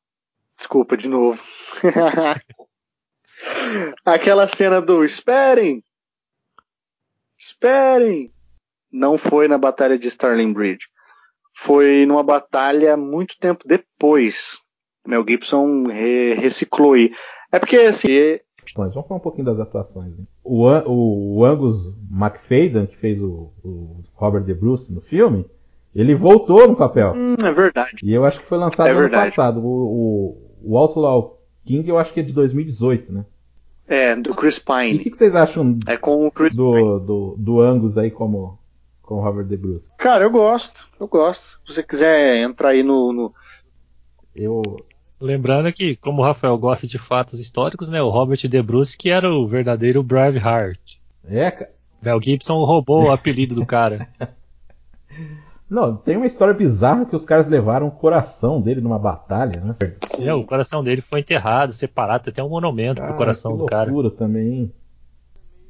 Desculpa 0.57 0.97
de 0.97 1.07
novo. 1.07 1.41
Aquela 4.05 4.47
cena 4.47 4.81
do 4.81 5.03
esperem! 5.03 5.83
Esperem! 7.37 8.33
Não 8.91 9.17
foi 9.17 9.47
na 9.47 9.57
batalha 9.57 9.97
de 9.97 10.07
Starling 10.07 10.51
Bridge. 10.51 10.87
Foi 11.55 12.05
numa 12.05 12.23
batalha 12.23 12.97
muito 12.97 13.37
tempo 13.39 13.65
depois. 13.65 14.59
Mel 15.05 15.25
Gibson 15.27 15.87
re 15.87 16.33
reciclou 16.35 16.93
aí. 16.93 17.11
É 17.51 17.59
porque 17.59 17.77
assim. 17.77 18.39
Vamos 18.75 18.93
falar 18.93 19.15
um 19.15 19.19
pouquinho 19.19 19.45
das 19.45 19.59
atuações. 19.59 20.15
Né? 20.17 20.23
O, 20.43 20.65
o, 20.65 21.45
Angus 21.45 21.95
McFadden, 22.09 22.85
que 22.85 22.95
fez 22.95 23.21
o, 23.21 23.51
o 23.63 24.03
Robert 24.13 24.43
De 24.43 24.53
Bruce 24.53 24.93
no 24.93 25.01
filme, 25.01 25.45
ele 25.93 26.15
voltou 26.15 26.67
no 26.67 26.75
papel. 26.75 27.13
Hum, 27.13 27.35
é 27.43 27.51
verdade. 27.51 27.97
E 28.03 28.13
eu 28.13 28.23
acho 28.23 28.39
que 28.39 28.45
foi 28.45 28.57
lançado 28.57 28.89
é 28.89 28.93
no 28.93 28.99
ano 28.99 29.09
passado. 29.09 29.59
O, 29.59 30.37
o, 30.63 30.71
o 30.71 30.77
Outlaw 30.77 31.41
King 31.65 31.87
eu 31.89 31.97
acho 31.97 32.13
que 32.13 32.19
é 32.19 32.23
de 32.23 32.33
2018, 32.33 33.11
né? 33.11 33.25
É, 33.87 34.15
do 34.15 34.33
Chris 34.33 34.57
Pine. 34.57 34.93
E 34.93 34.95
o 34.95 34.99
que, 34.99 35.09
que, 35.09 35.17
vocês 35.17 35.35
acham 35.35 35.77
é 35.85 35.97
com 35.97 36.25
o 36.25 36.31
Chris 36.31 36.55
do, 36.55 36.71
Pine. 36.71 37.05
do, 37.05 37.35
do 37.37 37.61
Angus 37.61 37.97
aí 37.97 38.09
como, 38.09 38.57
com 39.01 39.15
o 39.15 39.21
Robert 39.21 39.45
De 39.45 39.57
Bruce? 39.57 39.89
Cara, 39.97 40.23
eu 40.23 40.31
gosto, 40.31 40.87
eu 40.99 41.07
gosto. 41.07 41.59
Se 41.65 41.73
você 41.73 41.83
quiser 41.83 42.37
entrar 42.37 42.69
aí 42.69 42.83
no, 42.83 43.11
no... 43.11 43.33
Eu... 44.33 44.61
Lembrando 45.21 45.71
que, 45.71 45.95
como 45.95 46.21
o 46.21 46.25
Rafael 46.25 46.57
gosta 46.57 46.87
de 46.87 46.97
fatos 46.97 47.39
históricos, 47.39 47.87
né, 47.87 48.01
o 48.01 48.09
Robert 48.09 48.39
De 48.39 48.61
Bruce 48.61 48.97
que 48.97 49.09
era 49.09 49.31
o 49.31 49.47
verdadeiro 49.47 50.01
Braveheart. 50.01 50.79
É, 51.23 51.51
cara. 51.51 51.71
Mel 52.01 52.19
Gibson 52.19 52.63
roubou 52.65 53.05
o 53.05 53.11
apelido 53.11 53.53
do 53.53 53.65
cara. 53.65 54.07
Não, 55.69 55.95
tem 55.95 56.17
uma 56.17 56.25
história 56.25 56.53
bizarra 56.53 57.05
que 57.05 57.15
os 57.15 57.23
caras 57.23 57.47
levaram 57.47 57.87
o 57.87 57.91
coração 57.91 58.59
dele 58.59 58.81
numa 58.81 58.99
batalha, 58.99 59.61
né? 59.61 59.75
É, 60.19 60.33
o 60.33 60.43
coração 60.43 60.83
dele 60.83 61.01
foi 61.01 61.21
enterrado, 61.21 61.71
separado, 61.71 62.25
tem 62.25 62.31
até 62.31 62.43
um 62.43 62.49
monumento 62.49 62.95
cara, 62.95 63.07
pro 63.07 63.17
coração 63.17 63.55
do 63.55 63.65
cara. 63.67 63.89
também. 64.09 64.73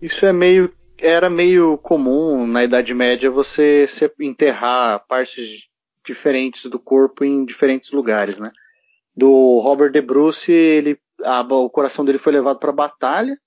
Isso 0.02 0.26
é 0.26 0.34
meio 0.34 0.74
era 0.98 1.30
meio 1.30 1.78
comum 1.78 2.48
na 2.48 2.64
Idade 2.64 2.94
Média 2.94 3.30
você 3.30 3.88
enterrar 4.20 5.04
partes 5.08 5.68
diferentes 6.06 6.70
do 6.70 6.80
corpo 6.80 7.24
em 7.24 7.44
diferentes 7.44 7.92
lugares, 7.92 8.40
né? 8.40 8.52
Do 9.16 9.60
Robert 9.60 9.92
De 9.92 10.02
Bruce, 10.02 10.52
ele 10.52 10.98
a, 11.24 11.42
o 11.42 11.70
coração 11.70 12.04
dele 12.04 12.18
foi 12.18 12.34
levado 12.34 12.60
para 12.60 12.72
batalha 12.72 13.38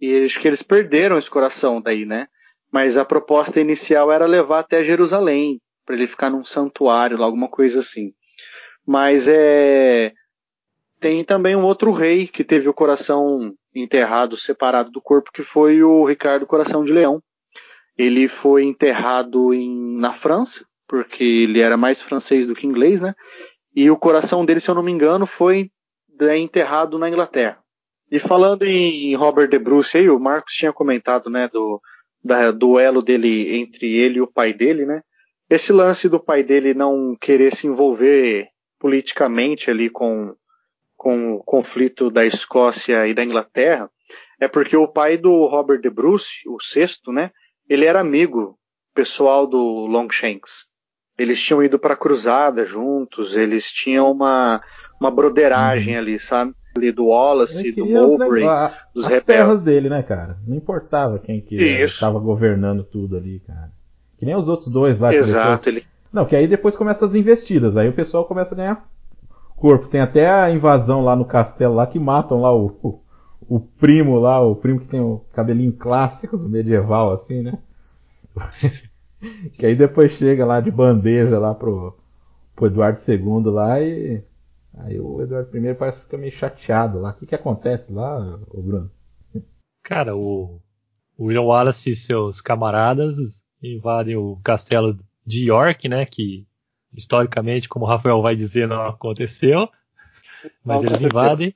e 0.00 0.24
acho 0.24 0.40
que 0.40 0.48
eles 0.48 0.62
perderam 0.62 1.18
esse 1.18 1.30
coração 1.30 1.80
daí, 1.80 2.04
né? 2.04 2.26
mas 2.72 2.96
a 2.96 3.04
proposta 3.04 3.60
inicial 3.60 4.10
era 4.10 4.24
levar 4.24 4.60
até 4.60 4.82
Jerusalém, 4.82 5.60
para 5.84 5.94
ele 5.94 6.06
ficar 6.06 6.30
num 6.30 6.42
santuário, 6.42 7.22
alguma 7.22 7.48
coisa 7.48 7.80
assim. 7.80 8.14
Mas 8.86 9.28
é 9.28 10.14
tem 10.98 11.24
também 11.24 11.56
um 11.56 11.64
outro 11.64 11.90
rei 11.90 12.28
que 12.28 12.44
teve 12.44 12.68
o 12.68 12.74
coração 12.74 13.52
enterrado 13.74 14.36
separado 14.36 14.90
do 14.90 15.02
corpo, 15.02 15.32
que 15.32 15.42
foi 15.42 15.82
o 15.82 16.04
Ricardo 16.04 16.46
Coração 16.46 16.84
de 16.84 16.92
Leão. 16.92 17.20
Ele 17.98 18.28
foi 18.28 18.62
enterrado 18.62 19.52
em, 19.52 19.98
na 19.98 20.12
França, 20.12 20.64
porque 20.86 21.24
ele 21.24 21.60
era 21.60 21.76
mais 21.76 22.00
francês 22.00 22.46
do 22.46 22.54
que 22.54 22.68
inglês, 22.68 23.00
né? 23.00 23.16
E 23.74 23.90
o 23.90 23.96
coração 23.96 24.44
dele, 24.44 24.60
se 24.60 24.70
eu 24.70 24.74
não 24.74 24.82
me 24.82 24.92
engano, 24.92 25.26
foi 25.26 25.70
é, 26.20 26.36
enterrado 26.38 26.98
na 26.98 27.08
Inglaterra. 27.08 27.58
E 28.10 28.20
falando 28.20 28.64
em 28.64 29.14
Robert 29.14 29.48
de 29.48 29.58
Bruce, 29.58 29.96
aí, 29.96 30.10
o 30.10 30.20
Marcos 30.20 30.54
tinha 30.54 30.72
comentado, 30.72 31.30
né, 31.30 31.48
do, 31.48 31.80
da 32.22 32.50
duelo 32.50 33.00
dele 33.00 33.56
entre 33.56 33.96
ele 33.96 34.18
e 34.18 34.22
o 34.22 34.26
pai 34.26 34.52
dele, 34.52 34.84
né? 34.84 35.02
Esse 35.48 35.72
lance 35.72 36.08
do 36.08 36.20
pai 36.20 36.42
dele 36.42 36.74
não 36.74 37.16
querer 37.18 37.54
se 37.54 37.66
envolver 37.66 38.48
politicamente 38.78 39.70
ali 39.70 39.88
com, 39.88 40.34
com 40.96 41.34
o 41.34 41.42
conflito 41.42 42.10
da 42.10 42.24
Escócia 42.24 43.06
e 43.06 43.14
da 43.14 43.24
Inglaterra 43.24 43.90
é 44.42 44.48
porque 44.48 44.76
o 44.76 44.88
pai 44.88 45.16
do 45.16 45.46
Robert 45.46 45.80
de 45.80 45.88
Bruce, 45.88 46.48
o 46.48 46.60
sexto, 46.60 47.12
né? 47.12 47.30
Ele 47.68 47.84
era 47.84 48.00
amigo 48.00 48.58
pessoal 48.92 49.46
do 49.46 49.86
Longshanks. 49.86 50.66
Eles 51.18 51.40
tinham 51.40 51.62
ido 51.62 51.78
para 51.78 51.96
cruzada 51.96 52.64
juntos, 52.64 53.34
eles 53.34 53.70
tinham 53.70 54.10
uma, 54.10 54.60
uma 54.98 55.10
broderagem 55.10 55.94
uhum. 55.94 56.00
ali, 56.00 56.18
sabe? 56.18 56.54
Ali 56.74 56.90
do 56.90 57.06
Wallace, 57.06 57.70
do 57.72 57.84
Mowbray, 57.84 58.46
dos 58.94 59.04
as 59.04 59.22
terras 59.22 59.60
dele, 59.60 59.90
né, 59.90 60.02
cara? 60.02 60.38
Não 60.46 60.56
importava 60.56 61.18
quem 61.18 61.40
que 61.40 61.54
estava 61.56 62.18
governando 62.18 62.82
tudo 62.82 63.16
ali, 63.16 63.40
cara. 63.46 63.70
Que 64.18 64.24
nem 64.24 64.34
os 64.34 64.48
outros 64.48 64.68
dois 64.68 64.98
lá. 64.98 65.14
Exato. 65.14 65.64
Depois... 65.64 65.66
Ele... 65.66 65.86
Não, 66.10 66.24
que 66.24 66.34
aí 66.34 66.46
depois 66.46 66.74
começa 66.74 67.04
as 67.04 67.14
investidas, 67.14 67.76
aí 67.76 67.88
o 67.88 67.92
pessoal 67.92 68.24
começa 68.24 68.54
a 68.54 68.56
ganhar 68.56 68.88
corpo. 69.62 69.88
Tem 69.88 70.00
até 70.00 70.28
a 70.28 70.50
invasão 70.50 71.04
lá 71.04 71.14
no 71.14 71.24
castelo 71.24 71.74
lá 71.74 71.86
que 71.86 71.98
matam 71.98 72.40
lá 72.40 72.52
o, 72.52 72.66
o, 72.82 73.00
o 73.48 73.60
primo 73.60 74.18
lá, 74.18 74.40
o 74.40 74.56
primo 74.56 74.80
que 74.80 74.88
tem 74.88 75.00
o 75.00 75.24
cabelinho 75.32 75.72
clássico 75.72 76.36
do 76.36 76.48
medieval, 76.48 77.12
assim, 77.12 77.42
né? 77.42 77.58
que 79.56 79.66
aí 79.66 79.74
depois 79.74 80.12
chega 80.12 80.44
lá 80.44 80.60
de 80.60 80.70
bandeja 80.70 81.38
lá 81.38 81.54
pro, 81.54 81.96
pro 82.54 82.66
Eduardo 82.66 82.98
II 83.06 83.52
lá 83.52 83.80
e 83.80 84.22
aí 84.78 84.98
o 84.98 85.22
Eduardo 85.22 85.56
I 85.56 85.74
parece 85.74 85.98
que 85.98 86.04
fica 86.04 86.18
meio 86.18 86.32
chateado 86.32 87.00
lá. 87.00 87.10
O 87.10 87.14
que 87.14 87.26
que 87.26 87.34
acontece 87.34 87.92
lá, 87.92 88.38
o 88.48 88.62
Bruno? 88.62 88.90
Cara, 89.82 90.16
o, 90.16 90.60
o 91.16 91.24
William 91.26 91.42
Wallace 91.42 91.90
e 91.90 91.96
seus 91.96 92.40
camaradas 92.40 93.16
invadem 93.62 94.16
o 94.16 94.38
castelo 94.42 94.98
de 95.24 95.46
York, 95.46 95.88
né, 95.88 96.04
que 96.04 96.46
historicamente, 96.92 97.68
como 97.68 97.84
o 97.84 97.88
Rafael 97.88 98.20
vai 98.20 98.34
dizer, 98.34 98.66
não 98.66 98.86
aconteceu, 98.86 99.68
mas 100.64 100.82
não 100.82 100.90
eles 100.90 101.02
aconteceu. 101.02 101.08
invadem 101.08 101.54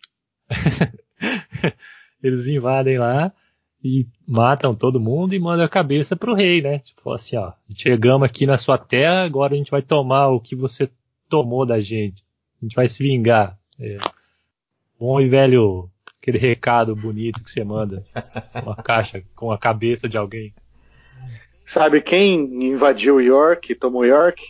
eles 2.23 2.47
invadem 2.47 2.99
lá 2.99 3.33
e 3.83 4.07
matam 4.27 4.75
todo 4.75 5.01
mundo 5.01 5.35
e 5.35 5.39
mandam 5.39 5.65
a 5.65 5.69
cabeça 5.69 6.17
pro 6.17 6.35
rei, 6.35 6.61
né? 6.61 6.81
Tipo 6.81 7.13
assim, 7.13 7.37
ó, 7.37 7.53
chegamos 7.75 8.27
aqui 8.27 8.47
na 8.47 8.59
sua 8.59 8.79
terra, 8.79 9.23
agora 9.23 9.55
a 9.55 9.57
gente 9.57 9.71
vai 9.71 9.83
tomar 9.83 10.29
o 10.29 10.41
que 10.41 10.57
você 10.57 10.91
tomou 11.29 11.65
da 11.65 11.81
gente. 11.81 12.25
A 12.61 12.65
gente 12.65 12.75
vai 12.75 12.89
se 12.89 13.03
vingar. 13.03 13.59
É. 13.79 13.99
Bom 14.99 15.21
e 15.21 15.29
velho, 15.29 15.91
aquele 16.21 16.39
recado 16.39 16.97
bonito 16.97 17.43
que 17.43 17.51
você 17.51 17.63
manda. 17.63 18.03
Uma 18.63 18.77
caixa 18.77 19.23
com 19.35 19.53
a 19.53 19.59
cabeça 19.59 20.09
de 20.09 20.17
alguém. 20.17 20.55
Sabe 21.67 22.01
quem 22.01 22.69
invadiu 22.69 23.21
York, 23.21 23.75
tomou 23.75 24.05
York? 24.05 24.43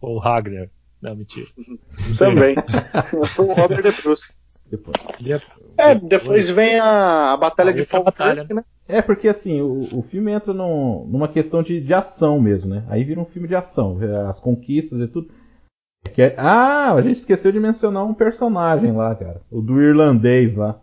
Foi 0.00 0.10
o 0.10 0.18
Ragnar. 0.18 0.70
Não, 1.00 1.16
mentira. 1.16 1.46
Também. 2.18 2.54
Foi 3.34 3.44
o 3.46 3.52
Robert 3.54 3.82
de 3.82 4.02
Bruce. 4.02 4.36
Depois. 4.70 4.96
É, 5.78 5.94
depois 5.94 6.48
vem 6.48 6.78
a, 6.78 7.32
a 7.32 7.36
Batalha 7.36 7.72
de 7.72 7.84
Falkirk, 7.84 8.52
né? 8.52 8.64
É, 8.86 9.00
porque 9.02 9.28
assim, 9.28 9.60
o, 9.60 9.98
o 9.98 10.02
filme 10.02 10.32
entra 10.32 10.52
num, 10.52 11.06
numa 11.06 11.28
questão 11.28 11.62
de, 11.62 11.80
de 11.80 11.94
ação 11.94 12.40
mesmo, 12.40 12.74
né? 12.74 12.84
Aí 12.88 13.04
vira 13.04 13.20
um 13.20 13.24
filme 13.24 13.48
de 13.48 13.54
ação, 13.54 13.98
as 14.28 14.40
conquistas 14.40 14.98
e 15.00 15.06
tudo. 15.06 15.30
Que 16.14 16.22
é, 16.22 16.34
ah, 16.38 16.94
a 16.94 17.02
gente 17.02 17.18
esqueceu 17.18 17.52
de 17.52 17.60
mencionar 17.60 18.04
um 18.04 18.14
personagem 18.14 18.92
lá, 18.92 19.14
cara. 19.14 19.42
O 19.50 19.60
do 19.60 19.80
irlandês 19.80 20.54
lá. 20.54 20.80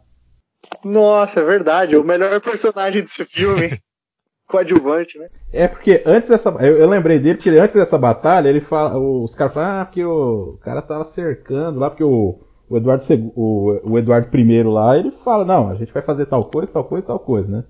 Nossa, 0.83 1.39
é 1.39 1.43
verdade. 1.43 1.95
É 1.95 1.97
o 1.97 2.03
melhor 2.03 2.39
personagem 2.41 3.01
desse 3.01 3.25
filme. 3.25 3.79
Coadjuvante, 4.47 5.17
né? 5.17 5.27
É 5.51 5.67
porque 5.67 6.03
antes 6.05 6.29
dessa. 6.29 6.49
Eu, 6.63 6.77
eu, 6.77 6.87
lembrei 6.87 7.17
dele 7.17 7.35
porque 7.35 7.49
antes 7.49 7.73
dessa 7.73 7.97
batalha, 7.97 8.47
ele 8.47 8.61
fala. 8.61 8.95
Os 8.99 9.33
caras 9.33 9.53
falam, 9.55 9.81
ah, 9.81 9.85
porque 9.85 10.05
o, 10.05 10.53
o 10.53 10.57
cara 10.59 10.83
tava 10.83 11.03
cercando 11.05 11.79
lá, 11.79 11.89
porque 11.89 12.03
o, 12.03 12.44
o 12.69 12.77
Eduardo, 12.77 13.03
o, 13.35 13.79
o 13.83 13.97
Eduardo 13.97 14.37
I 14.37 14.63
lá, 14.63 14.97
ele 14.97 15.11
fala, 15.11 15.45
não, 15.45 15.69
a 15.69 15.75
gente 15.75 15.93
vai 15.93 16.01
fazer 16.01 16.25
tal 16.25 16.45
coisa, 16.45 16.71
tal 16.71 16.83
coisa, 16.83 17.07
tal 17.07 17.19
coisa, 17.19 17.57
né? 17.57 17.63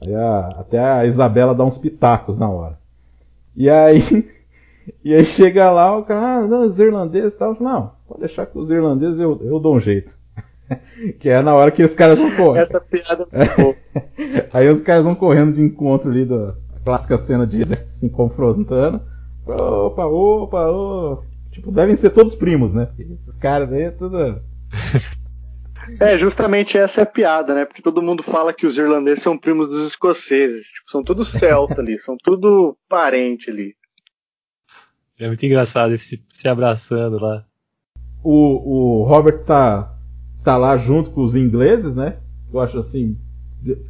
Aí 0.00 0.14
a, 0.14 0.48
até 0.58 0.78
a 0.78 1.06
Isabela 1.06 1.54
dá 1.54 1.64
uns 1.64 1.76
pitacos 1.76 2.36
na 2.38 2.48
hora. 2.48 2.78
E 3.56 3.68
aí, 3.68 4.00
e 5.04 5.14
aí 5.14 5.24
chega 5.24 5.70
lá, 5.70 5.96
o 5.96 6.04
cara, 6.04 6.44
ah, 6.44 6.46
não, 6.46 6.64
os 6.64 6.78
irlandeses 6.78 7.32
e 7.32 7.36
tal. 7.36 7.56
Não, 7.60 7.92
pode 8.06 8.20
deixar 8.20 8.46
que 8.46 8.58
os 8.58 8.70
irlandeses 8.70 9.18
eu, 9.18 9.40
eu 9.42 9.58
dou 9.58 9.74
um 9.74 9.80
jeito. 9.80 10.16
que 11.18 11.28
é 11.28 11.42
na 11.42 11.54
hora 11.54 11.70
que 11.70 11.82
os 11.82 11.94
caras 11.94 12.18
vão 12.18 12.34
correr. 12.36 12.60
Essa 12.60 12.80
piada 12.80 13.26
é 13.32 14.48
Aí 14.52 14.68
os 14.68 14.80
caras 14.80 15.04
vão 15.04 15.14
correndo 15.14 15.54
de 15.54 15.62
encontro 15.62 16.10
ali 16.10 16.24
da 16.24 16.54
clássica 16.84 17.18
cena 17.18 17.46
de 17.46 17.60
exército 17.60 17.90
se 17.90 18.10
confrontando. 18.10 19.00
Opa, 19.46 20.06
opa, 20.06 20.68
opa. 20.68 21.24
Tipo, 21.58 21.72
devem 21.72 21.96
ser 21.96 22.10
todos 22.10 22.36
primos, 22.36 22.72
né? 22.72 22.88
esses 22.98 23.36
caras 23.36 23.72
aí 23.72 23.82
é 23.82 23.90
tudo. 23.90 24.16
É, 26.00 26.18
justamente 26.18 26.76
essa 26.76 27.00
é 27.00 27.02
a 27.02 27.06
piada, 27.06 27.54
né? 27.54 27.64
Porque 27.64 27.80
todo 27.80 28.02
mundo 28.02 28.22
fala 28.22 28.52
que 28.52 28.66
os 28.66 28.76
irlandeses 28.76 29.22
são 29.22 29.38
primos 29.38 29.70
dos 29.70 29.86
escoceses. 29.86 30.66
Tipo, 30.66 30.90
são 30.90 31.02
todos 31.02 31.28
celta 31.28 31.80
ali, 31.80 31.98
são 31.98 32.14
tudo 32.22 32.76
parente 32.86 33.48
ali. 33.48 33.74
É 35.18 35.26
muito 35.26 35.46
engraçado 35.46 35.94
esse 35.94 36.22
se 36.30 36.46
abraçando 36.46 37.18
lá. 37.18 37.42
O, 38.22 39.00
o 39.00 39.04
Robert 39.04 39.44
tá, 39.44 39.96
tá 40.44 40.58
lá 40.58 40.76
junto 40.76 41.10
com 41.10 41.22
os 41.22 41.34
ingleses, 41.34 41.96
né? 41.96 42.18
Eu 42.52 42.60
acho 42.60 42.78
assim. 42.78 43.16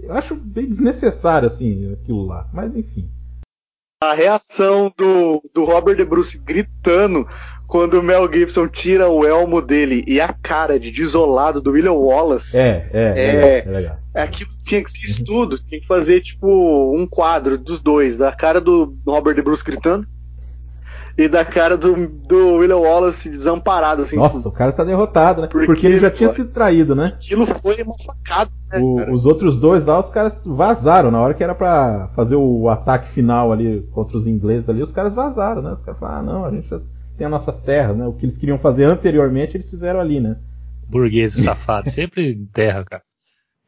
Eu 0.01 0.12
acho 0.12 0.37
bem 0.37 0.69
desnecessário, 0.69 1.47
assim, 1.47 1.93
aquilo 1.95 2.25
lá. 2.25 2.49
Mas 2.53 2.77
enfim. 2.77 3.11
A 4.01 4.14
reação 4.14 4.95
do, 4.97 5.43
do 5.53 5.64
Robert 5.64 5.97
De 5.97 6.05
Bruce 6.05 6.39
gritando 6.39 7.27
quando 7.69 8.01
o 8.01 8.03
Mel 8.03 8.27
Gibson 8.33 8.66
tira 8.66 9.11
o 9.11 9.27
elmo 9.27 9.61
dele 9.61 10.03
e 10.07 10.19
a 10.19 10.33
cara 10.33 10.81
de 10.81 10.91
desolado 10.91 11.61
do 11.61 11.73
William 11.73 11.93
Wallace. 11.93 12.57
É, 12.57 12.89
é, 12.91 13.03
é, 13.03 13.27
é, 13.27 13.59
é 13.59 13.71
legal. 13.71 13.97
É 14.14 14.23
aquilo 14.23 14.51
tinha 14.64 14.83
que 14.83 14.91
ser 14.91 15.07
estudo, 15.07 15.59
tinha 15.59 15.81
que 15.81 15.87
fazer 15.87 16.21
tipo 16.23 16.49
um 16.97 17.07
quadro 17.07 17.59
dos 17.59 17.81
dois, 17.81 18.16
da 18.16 18.33
cara 18.33 18.59
do 18.61 18.97
Robert 19.07 19.35
De 19.35 19.43
Bruce 19.43 19.62
gritando 19.62 20.07
e 21.16 21.29
da 21.29 21.45
cara 21.45 21.77
do, 21.77 22.07
do 22.07 22.55
William 22.55 22.79
Wallace 22.79 23.29
desamparado. 23.29 24.03
Assim, 24.03 24.16
Nossa, 24.16 24.39
tipo, 24.39 24.49
o 24.49 24.53
cara 24.53 24.73
tá 24.73 24.85
derrotado, 24.85 25.43
né? 25.43 25.49
Porque, 25.49 25.66
porque 25.66 25.87
ele 25.87 25.99
já 25.99 26.11
tinha 26.11 26.31
sido 26.31 26.51
traído, 26.51 26.95
né? 26.95 27.16
Aquilo 27.16 27.45
foi 27.45 27.83
uma 27.83 27.95
facada. 27.99 28.51
Né, 28.71 28.79
o, 28.81 29.12
os 29.12 29.27
outros 29.27 29.59
dois 29.59 29.85
lá, 29.85 29.99
os 29.99 30.09
caras 30.09 30.41
vazaram 30.47 31.11
na 31.11 31.21
hora 31.21 31.35
que 31.35 31.43
era 31.43 31.55
para 31.55 32.09
fazer 32.14 32.37
o 32.37 32.69
ataque 32.69 33.11
final 33.11 33.53
ali 33.53 33.87
contra 33.93 34.16
os 34.16 34.27
ingleses 34.27 34.71
ali, 34.71 34.81
os 34.81 34.93
caras 34.93 35.14
vazaram, 35.14 35.61
né? 35.61 35.73
Os 35.73 35.83
caras 35.83 35.99
falaram, 35.99 36.19
ah, 36.19 36.23
não, 36.23 36.45
a 36.45 36.51
gente 36.51 36.69
já 36.69 36.81
tem 37.19 37.27
as 37.27 37.31
nossas 37.31 37.61
terras, 37.61 37.97
né? 37.97 38.07
O 38.07 38.12
que 38.12 38.25
eles 38.25 38.37
queriam 38.37 38.59
fazer 38.59 38.85
anteriormente, 38.85 39.57
eles 39.57 39.69
fizeram 39.69 40.01
ali, 40.01 40.21
né? 40.21 40.37
Burguês 40.89 41.35
safado, 41.43 41.91
sempre 41.91 42.47
terra, 42.53 42.85
cara. 42.85 43.03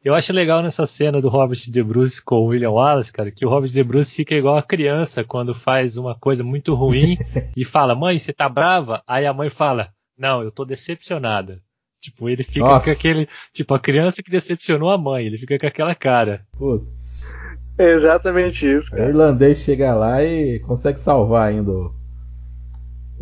Eu 0.03 0.15
acho 0.15 0.33
legal 0.33 0.63
nessa 0.63 0.87
cena 0.87 1.21
do 1.21 1.29
Robert 1.29 1.59
De 1.67 1.83
Bruce 1.83 2.19
com 2.19 2.37
o 2.37 2.45
William 2.45 2.71
Wallace, 2.71 3.13
cara, 3.13 3.29
que 3.29 3.45
o 3.45 3.49
Robert 3.49 3.69
De 3.69 3.83
Bruce 3.83 4.15
fica 4.15 4.33
igual 4.33 4.57
a 4.57 4.63
criança 4.63 5.23
quando 5.23 5.53
faz 5.53 5.95
uma 5.95 6.17
coisa 6.17 6.43
muito 6.43 6.73
ruim 6.73 7.19
e 7.55 7.63
fala: 7.63 7.93
"Mãe, 7.93 8.17
você 8.17 8.33
tá 8.33 8.49
brava?" 8.49 9.03
Aí 9.05 9.27
a 9.27 9.33
mãe 9.33 9.49
fala: 9.49 9.89
"Não, 10.17 10.41
eu 10.41 10.51
tô 10.51 10.65
decepcionada." 10.65 11.61
Tipo, 12.01 12.27
ele 12.27 12.43
fica 12.43 12.61
Nossa. 12.61 12.85
com 12.85 12.91
aquele, 12.91 13.29
tipo, 13.53 13.75
a 13.75 13.79
criança 13.79 14.23
que 14.23 14.31
decepcionou 14.31 14.89
a 14.89 14.97
mãe, 14.97 15.27
ele 15.27 15.37
fica 15.37 15.59
com 15.59 15.67
aquela 15.67 15.93
cara. 15.93 16.41
Putz. 16.57 17.31
É 17.77 17.91
exatamente 17.91 18.65
isso, 18.65 18.89
cara. 18.89 19.05
O 19.05 19.09
irlandês 19.09 19.59
chega 19.59 19.93
lá 19.93 20.23
e 20.23 20.59
consegue 20.61 20.99
salvar 20.99 21.49
ainda 21.49 21.71
o, 21.71 21.93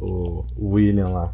o 0.01 0.73
William 0.73 1.09
lá. 1.09 1.33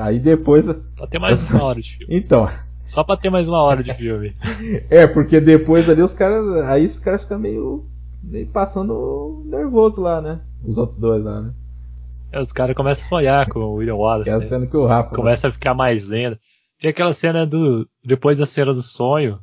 Aí 0.00 0.18
depois. 0.18 0.66
Pra 0.96 1.06
ter 1.06 1.18
mais 1.18 1.50
uma 1.50 1.64
hora 1.64 1.80
de 1.80 1.96
filme. 1.96 2.14
Então. 2.16 2.48
Só 2.84 3.02
pra 3.04 3.16
ter 3.16 3.30
mais 3.30 3.48
uma 3.48 3.62
hora 3.62 3.82
de 3.82 3.94
filme. 3.94 4.34
é, 4.90 5.06
porque 5.06 5.40
depois 5.40 5.88
ali 5.88 6.02
os 6.02 6.12
caras. 6.12 6.46
Aí 6.66 6.86
os 6.86 6.98
caras 6.98 7.22
ficam 7.22 7.38
meio. 7.38 7.86
meio 8.22 8.46
passando 8.48 9.44
nervoso 9.46 10.00
lá, 10.00 10.20
né? 10.20 10.40
Os 10.64 10.76
outros 10.78 10.98
dois 10.98 11.24
lá, 11.24 11.40
né? 11.40 11.54
É, 12.32 12.40
os 12.40 12.52
caras 12.52 12.76
começam 12.76 13.04
a 13.04 13.08
sonhar 13.08 13.48
com 13.48 13.60
o 13.60 13.74
William 13.74 13.96
Wallace. 13.96 14.30
É 14.30 14.34
a 14.34 14.38
né? 14.38 14.46
cena 14.46 14.66
que 14.66 14.76
o 14.76 14.86
Rafa. 14.86 15.14
Começa 15.14 15.48
a 15.48 15.52
ficar 15.52 15.74
mais 15.74 16.06
lenda. 16.06 16.38
Tem 16.80 16.90
aquela 16.90 17.12
cena 17.12 17.46
do. 17.46 17.88
Depois 18.04 18.38
da 18.38 18.46
cena 18.46 18.72
do 18.72 18.82
sonho. 18.82 19.38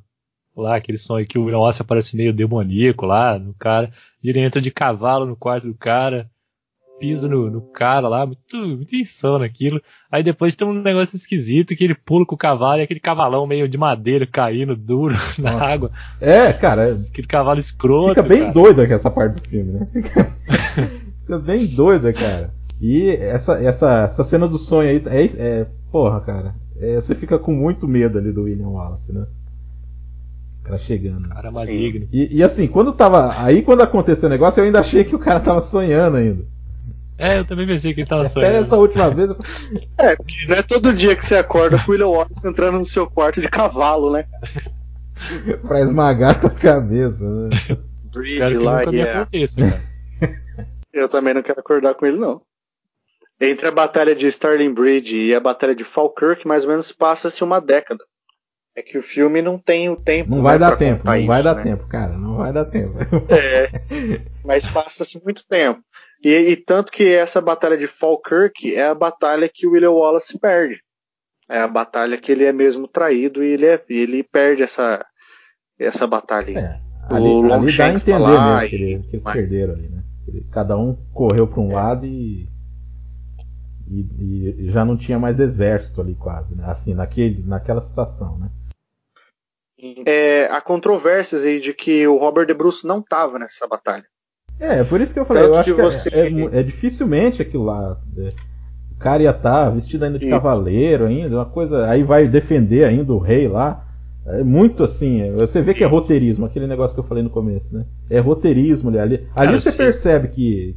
Lá, 0.56 0.76
aquele 0.76 0.98
sonho 0.98 1.26
que 1.26 1.38
o 1.38 1.44
William 1.44 1.60
Wallace 1.60 1.82
aparece 1.82 2.18
meio 2.18 2.34
demoníaco 2.34 3.06
lá 3.06 3.40
no 3.40 3.54
cara. 3.54 3.92
E 4.22 4.30
ele 4.30 4.40
entra 4.40 4.62
de 4.62 4.70
cavalo 4.70 5.26
no 5.26 5.36
quarto 5.36 5.68
do 5.68 5.74
cara 5.74 6.30
pisa 7.00 7.28
no, 7.28 7.50
no 7.50 7.62
cara 7.62 8.08
lá, 8.08 8.26
muito, 8.26 8.58
muito 8.58 8.96
insano 8.96 9.44
aquilo. 9.44 9.82
Aí 10.12 10.22
depois 10.22 10.54
tem 10.54 10.68
um 10.68 10.82
negócio 10.82 11.16
esquisito 11.16 11.76
que 11.76 11.84
ele 11.84 11.96
pula 11.96 12.26
com 12.26 12.36
o 12.36 12.38
cavalo 12.38 12.80
e 12.80 12.84
aquele 12.84 13.00
cavalão 13.00 13.48
meio 13.48 13.68
de 13.68 13.78
madeira 13.78 14.28
caindo 14.28 14.76
duro 14.76 15.16
na 15.40 15.54
Nossa. 15.54 15.66
água. 15.66 15.92
É, 16.20 16.52
cara. 16.52 16.94
Aquele 16.94 17.28
cavalo 17.28 17.60
escroto. 17.60 18.10
Fica 18.10 18.24
bem 18.24 18.42
cara. 18.42 18.54
doida 18.54 18.84
essa 18.84 19.10
parte 19.10 19.42
do 19.42 19.48
filme, 19.48 19.72
né? 19.72 19.88
Fica, 19.92 20.26
fica 21.22 21.40
bem 21.40 21.66
doida, 21.68 22.12
cara. 22.12 22.54
E 22.82 23.10
essa, 23.10 23.62
essa, 23.64 24.04
essa 24.04 24.24
cena 24.24 24.48
do 24.48 24.58
sonho 24.58 24.90
aí 24.90 25.04
é, 25.08 25.26
é 25.26 25.68
porra, 25.92 26.22
cara. 26.22 26.56
É, 26.80 26.96
você 26.96 27.14
fica 27.14 27.38
com 27.38 27.52
muito 27.52 27.88
medo 27.88 28.18
ali 28.18 28.32
do 28.32 28.44
William 28.44 28.70
Wallace, 28.70 29.12
né? 29.12 29.26
O 30.62 30.64
cara 30.64 30.78
chegando. 30.78 31.28
Cara 31.28 31.52
maligno. 31.52 32.08
E, 32.12 32.38
e, 32.38 32.44
assim, 32.44 32.68
quando 32.68 32.94
tava. 32.94 33.34
Aí 33.42 33.62
quando 33.62 33.82
aconteceu 33.82 34.28
o 34.28 34.30
negócio, 34.30 34.62
eu 34.62 34.66
ainda 34.66 34.80
achei 34.80 35.04
que 35.04 35.16
o 35.16 35.20
cara 35.20 35.40
tava 35.40 35.62
sonhando 35.62 36.18
ainda. 36.18 36.46
É, 37.20 37.40
eu 37.40 37.46
também 37.46 37.68
pensei 37.68 37.94
que 37.94 38.00
ele 38.00 38.10
tava 38.10 38.30
sonhando. 38.30 38.50
Até 38.50 38.64
essa 38.64 38.78
última 38.78 39.10
vez. 39.10 39.30
É, 39.98 40.16
porque 40.16 40.48
não 40.48 40.56
é 40.56 40.64
todo 40.64 40.94
dia 40.94 41.18
que 41.18 41.26
você 41.26 41.36
acorda 41.36 41.78
com 41.78 41.90
o 41.90 41.92
William 41.92 42.08
Wallace 42.08 42.48
entrando 42.48 42.80
no 42.80 42.86
seu 42.86 43.06
quarto 43.08 43.42
de 43.42 43.50
cavalo, 43.50 44.10
né? 44.10 44.26
pra 45.68 45.82
esmagar 45.82 46.38
a 46.38 46.40
sua 46.40 46.50
cabeça, 46.52 47.24
né? 47.26 47.50
Bridge 48.06 48.58
lá, 48.58 48.84
yeah. 48.84 49.22
Aconteça, 49.22 49.82
eu 50.94 51.10
também 51.10 51.34
não 51.34 51.44
quero 51.44 51.60
acordar 51.60 51.94
com 51.94 52.06
ele, 52.06 52.18
não. 52.18 52.42
Entre 53.40 53.68
a 53.68 53.72
batalha 53.72 54.16
de 54.16 54.28
Starling 54.28 54.74
Bridge 54.74 55.16
e 55.16 55.36
a 55.36 55.40
batalha 55.40 55.76
de 55.76 55.84
Falkirk, 55.84 56.48
mais 56.48 56.64
ou 56.64 56.72
menos 56.72 56.92
passa-se 56.92 57.44
uma 57.44 57.60
década. 57.60 58.04
É 58.76 58.82
que 58.82 58.98
o 58.98 59.04
filme 59.04 59.42
não 59.42 59.58
tem 59.58 59.90
o 59.90 59.96
tempo. 59.96 60.30
Não 60.30 60.38
né, 60.38 60.44
vai 60.44 60.60
dar 60.60 60.78
tempo, 60.78 61.06
não 61.06 61.16
isso, 61.16 61.28
vai 61.28 61.44
dar 61.44 61.56
né? 61.56 61.64
tempo, 61.64 61.88
cara, 61.88 62.18
não 62.18 62.38
vai 62.38 62.54
dar 62.54 62.66
tempo. 62.66 62.98
É, 63.30 63.70
mas 64.44 64.66
passa-se 64.66 65.22
muito 65.24 65.46
tempo. 65.48 65.82
E, 66.24 66.30
e, 66.30 66.56
tanto 66.58 66.92
que 66.92 67.14
essa 67.14 67.40
batalha 67.40 67.78
de 67.78 67.88
Falkirk 67.88 68.76
é 68.76 68.88
a 68.88 68.96
batalha 68.96 69.50
que 69.52 69.66
o 69.66 69.72
William 69.72 69.92
Wallace 69.92 70.38
perde. 70.38 70.82
É 71.48 71.60
a 71.60 71.68
batalha 71.68 72.18
que 72.18 72.32
ele 72.32 72.44
é 72.44 72.52
mesmo 72.52 72.88
traído 72.88 73.44
e 73.44 73.54
ele, 73.54 73.66
é, 73.66 73.82
ele 73.90 74.22
perde 74.22 74.62
essa, 74.64 75.04
essa 75.80 76.06
batalha. 76.06 76.60
É, 76.60 76.80
ali, 77.10 77.52
ali 77.52 77.78
dá 77.78 77.86
a 77.86 77.94
entender 77.94 78.20
mesmo 78.20 78.70
que, 78.70 78.76
ele, 78.76 79.00
que 79.04 79.16
eles 79.16 79.24
mas... 79.24 79.34
perderam 79.34 79.74
ali, 79.74 79.90
né? 79.90 80.04
Cada 80.52 80.78
um 80.78 80.94
correu 81.14 81.48
para 81.48 81.60
um 81.60 81.72
é. 81.72 81.74
lado 81.74 82.06
e, 82.06 82.48
e, 83.88 84.56
e, 84.60 84.70
já 84.70 84.86
não 84.86 84.96
tinha 84.96 85.18
mais 85.18 85.40
exército 85.40 86.02
ali 86.02 86.14
quase, 86.14 86.54
né? 86.56 86.66
Assim, 86.68 86.94
naquele, 86.94 87.42
naquela 87.44 87.82
situação, 87.82 88.38
né? 88.38 88.50
É, 90.06 90.46
há 90.52 90.60
controvérsias 90.60 91.42
aí 91.42 91.62
de 91.62 91.74
que 91.74 92.06
o 92.06 92.18
Robert 92.18 92.46
De 92.46 92.54
Bruce 92.54 92.86
não 92.86 93.00
estava 93.00 93.40
nessa 93.40 93.66
batalha. 93.66 94.06
É, 94.60 94.84
por 94.84 95.00
isso 95.00 95.14
que 95.14 95.20
eu 95.20 95.26
falei, 95.26 95.44
Tanto 95.44 95.54
eu 95.54 95.60
acho 95.60 95.76
que, 95.76 95.82
você... 95.82 96.10
é, 96.10 96.28
é, 96.28 96.60
é, 96.60 96.64
dificilmente 96.64 97.42
aquilo 97.42 97.64
lá. 97.64 97.98
É, 98.18 98.34
o 98.92 99.00
cara 99.00 99.24
ia 99.24 99.30
estar 99.30 99.66
tá 99.66 99.70
vestido 99.70 100.04
ainda 100.04 100.20
de 100.20 100.26
isso. 100.26 100.36
cavaleiro 100.36 101.06
ainda, 101.06 101.38
uma 101.38 101.46
coisa. 101.46 101.90
Aí 101.90 102.04
vai 102.04 102.28
defender 102.28 102.84
ainda 102.84 103.14
o 103.14 103.18
rei 103.18 103.48
lá. 103.48 103.86
É 104.26 104.44
muito 104.44 104.84
assim, 104.84 105.22
é, 105.22 105.32
você 105.32 105.62
vê 105.62 105.74
que 105.74 105.84
é 105.84 105.88
roteirismo, 105.88 106.46
aquele 106.46 106.68
negócio 106.68 106.94
que 106.94 107.00
eu 107.00 107.06
falei 107.06 107.24
no 107.24 107.30
começo, 107.30 107.74
né? 107.74 107.86
É 108.10 108.20
roteirismo 108.20 108.90
ali. 108.90 109.00
Ali, 109.00 109.28
ali 109.34 109.60
você 109.60 109.72
sim. 109.72 109.78
percebe 109.78 110.28
que 110.28 110.76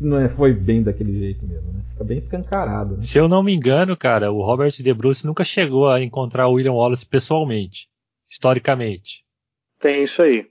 não 0.00 0.18
é, 0.18 0.28
foi 0.28 0.52
bem 0.52 0.82
daquele 0.82 1.18
jeito 1.18 1.46
mesmo, 1.46 1.72
né? 1.72 1.80
Fica 1.90 2.04
bem 2.04 2.18
escancarado. 2.18 2.96
Né? 2.96 3.02
Se 3.02 3.18
eu 3.18 3.28
não 3.28 3.42
me 3.42 3.54
engano, 3.54 3.96
cara, 3.96 4.30
o 4.30 4.42
Robert 4.42 4.72
De 4.72 4.94
Bruce 4.94 5.26
nunca 5.26 5.44
chegou 5.44 5.88
a 5.88 6.02
encontrar 6.02 6.48
o 6.48 6.52
William 6.52 6.72
Wallace 6.72 7.04
pessoalmente, 7.04 7.88
historicamente. 8.30 9.24
Tem 9.80 10.04
isso 10.04 10.22
aí. 10.22 10.46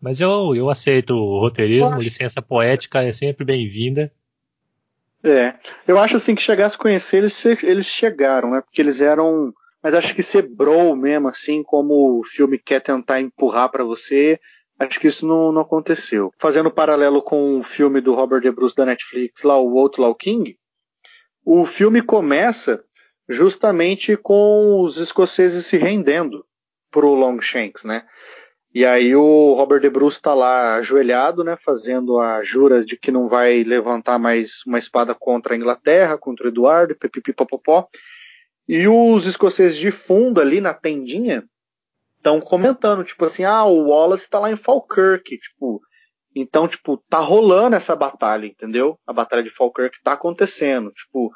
Mas 0.00 0.20
eu, 0.20 0.54
eu 0.54 0.70
aceito 0.70 1.14
o 1.14 1.40
roteirismo, 1.40 1.94
acho... 1.94 2.00
licença 2.00 2.40
poética 2.40 3.02
é 3.02 3.12
sempre 3.12 3.44
bem-vinda. 3.44 4.12
É, 5.22 5.54
eu 5.86 5.98
acho 5.98 6.16
assim 6.16 6.34
que 6.34 6.42
chegasse 6.42 6.76
a 6.76 6.78
conhecer 6.78 7.18
eles, 7.18 7.44
eles 7.44 7.86
chegaram, 7.86 8.52
né? 8.52 8.60
Porque 8.60 8.80
eles 8.80 9.00
eram, 9.00 9.52
mas 9.82 9.94
acho 9.94 10.14
que 10.14 10.22
ser 10.22 10.42
bro 10.42 10.94
mesmo, 10.94 11.28
assim 11.28 11.62
como 11.62 12.20
o 12.20 12.24
filme 12.24 12.58
quer 12.58 12.80
tentar 12.80 13.20
empurrar 13.20 13.68
para 13.68 13.82
você, 13.82 14.38
acho 14.78 15.00
que 15.00 15.08
isso 15.08 15.26
não, 15.26 15.50
não 15.50 15.62
aconteceu. 15.62 16.32
Fazendo 16.38 16.70
paralelo 16.70 17.20
com 17.20 17.58
o 17.58 17.64
filme 17.64 18.00
do 18.00 18.14
Robert 18.14 18.40
De 18.40 18.50
Bruce 18.52 18.76
da 18.76 18.86
Netflix, 18.86 19.42
lá 19.42 19.58
o 19.58 19.76
Outlaw 19.78 20.14
King, 20.14 20.56
o 21.44 21.66
filme 21.66 22.00
começa 22.00 22.84
justamente 23.28 24.16
com 24.16 24.80
os 24.80 24.98
escoceses 24.98 25.66
se 25.66 25.76
rendendo 25.76 26.44
pro 26.90 27.14
Longshanks, 27.14 27.84
né? 27.84 28.06
E 28.74 28.84
aí 28.84 29.16
o 29.16 29.54
Robert 29.54 29.80
De 29.80 29.88
Bruce 29.88 30.18
está 30.18 30.34
lá 30.34 30.76
ajoelhado, 30.76 31.42
né, 31.42 31.56
fazendo 31.56 32.18
a 32.18 32.42
jura 32.42 32.84
de 32.84 32.96
que 32.96 33.10
não 33.10 33.28
vai 33.28 33.62
levantar 33.64 34.18
mais 34.18 34.62
uma 34.66 34.78
espada 34.78 35.14
contra 35.14 35.54
a 35.54 35.56
Inglaterra, 35.56 36.18
contra 36.18 36.46
o 36.46 36.48
Eduardo, 36.48 36.94
pipipipopopó. 36.94 37.88
E 38.68 38.86
os 38.86 39.26
escoceses 39.26 39.78
de 39.78 39.90
fundo 39.90 40.40
ali 40.40 40.60
na 40.60 40.74
tendinha 40.74 41.44
estão 42.18 42.40
comentando, 42.40 43.04
tipo 43.04 43.24
assim, 43.24 43.44
ah, 43.44 43.64
o 43.64 43.88
Wallace 43.88 44.24
está 44.24 44.38
lá 44.38 44.50
em 44.50 44.56
Falkirk, 44.56 45.38
tipo, 45.38 45.80
então, 46.36 46.68
tipo, 46.68 47.02
tá 47.08 47.18
rolando 47.18 47.76
essa 47.76 47.96
batalha, 47.96 48.46
entendeu? 48.46 48.98
A 49.06 49.12
batalha 49.12 49.42
de 49.42 49.50
Falkirk 49.50 49.96
tá 50.02 50.12
acontecendo, 50.12 50.92
tipo, 50.92 51.32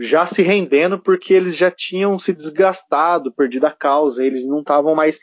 já 0.00 0.26
se 0.26 0.42
rendendo 0.42 0.98
porque 0.98 1.32
eles 1.32 1.56
já 1.56 1.70
tinham 1.70 2.18
se 2.18 2.32
desgastado, 2.32 3.32
perdido 3.32 3.66
a 3.66 3.72
causa, 3.72 4.24
eles 4.24 4.46
não 4.46 4.60
estavam 4.60 4.94
mais 4.94 5.18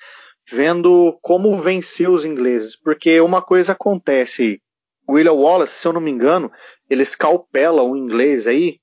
vendo 0.51 1.17
como 1.21 1.57
vencer 1.57 2.09
os 2.09 2.25
ingleses. 2.25 2.75
Porque 2.75 3.19
uma 3.21 3.41
coisa 3.41 3.71
acontece, 3.71 4.61
William 5.09 5.33
Wallace, 5.33 5.73
se 5.73 5.87
eu 5.87 5.93
não 5.93 6.01
me 6.01 6.11
engano, 6.11 6.51
ele 6.89 7.03
escalpela 7.03 7.83
um 7.83 7.95
inglês 7.95 8.45
aí 8.45 8.79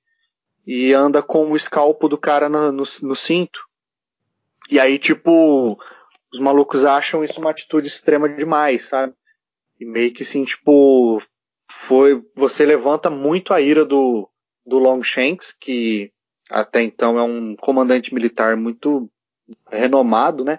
e 0.66 0.92
anda 0.92 1.22
com 1.22 1.50
o 1.50 1.56
escalpo 1.56 2.08
do 2.08 2.18
cara 2.18 2.48
no, 2.48 2.72
no, 2.72 2.84
no 3.02 3.16
cinto. 3.16 3.60
E 4.70 4.78
aí, 4.78 4.98
tipo, 4.98 5.78
os 6.32 6.38
malucos 6.38 6.84
acham 6.84 7.24
isso 7.24 7.40
uma 7.40 7.50
atitude 7.50 7.88
extrema 7.88 8.28
demais, 8.28 8.88
sabe? 8.88 9.14
E 9.80 9.84
meio 9.84 10.12
que 10.12 10.22
assim, 10.22 10.44
tipo, 10.44 11.22
foi. 11.70 12.22
Você 12.34 12.66
levanta 12.66 13.08
muito 13.08 13.54
a 13.54 13.60
ira 13.60 13.84
do, 13.84 14.28
do 14.66 14.78
Longshanks, 14.78 15.52
que 15.52 16.12
até 16.50 16.82
então 16.82 17.18
é 17.18 17.22
um 17.22 17.56
comandante 17.56 18.12
militar 18.12 18.56
muito 18.56 19.08
renomado, 19.70 20.44
né? 20.44 20.58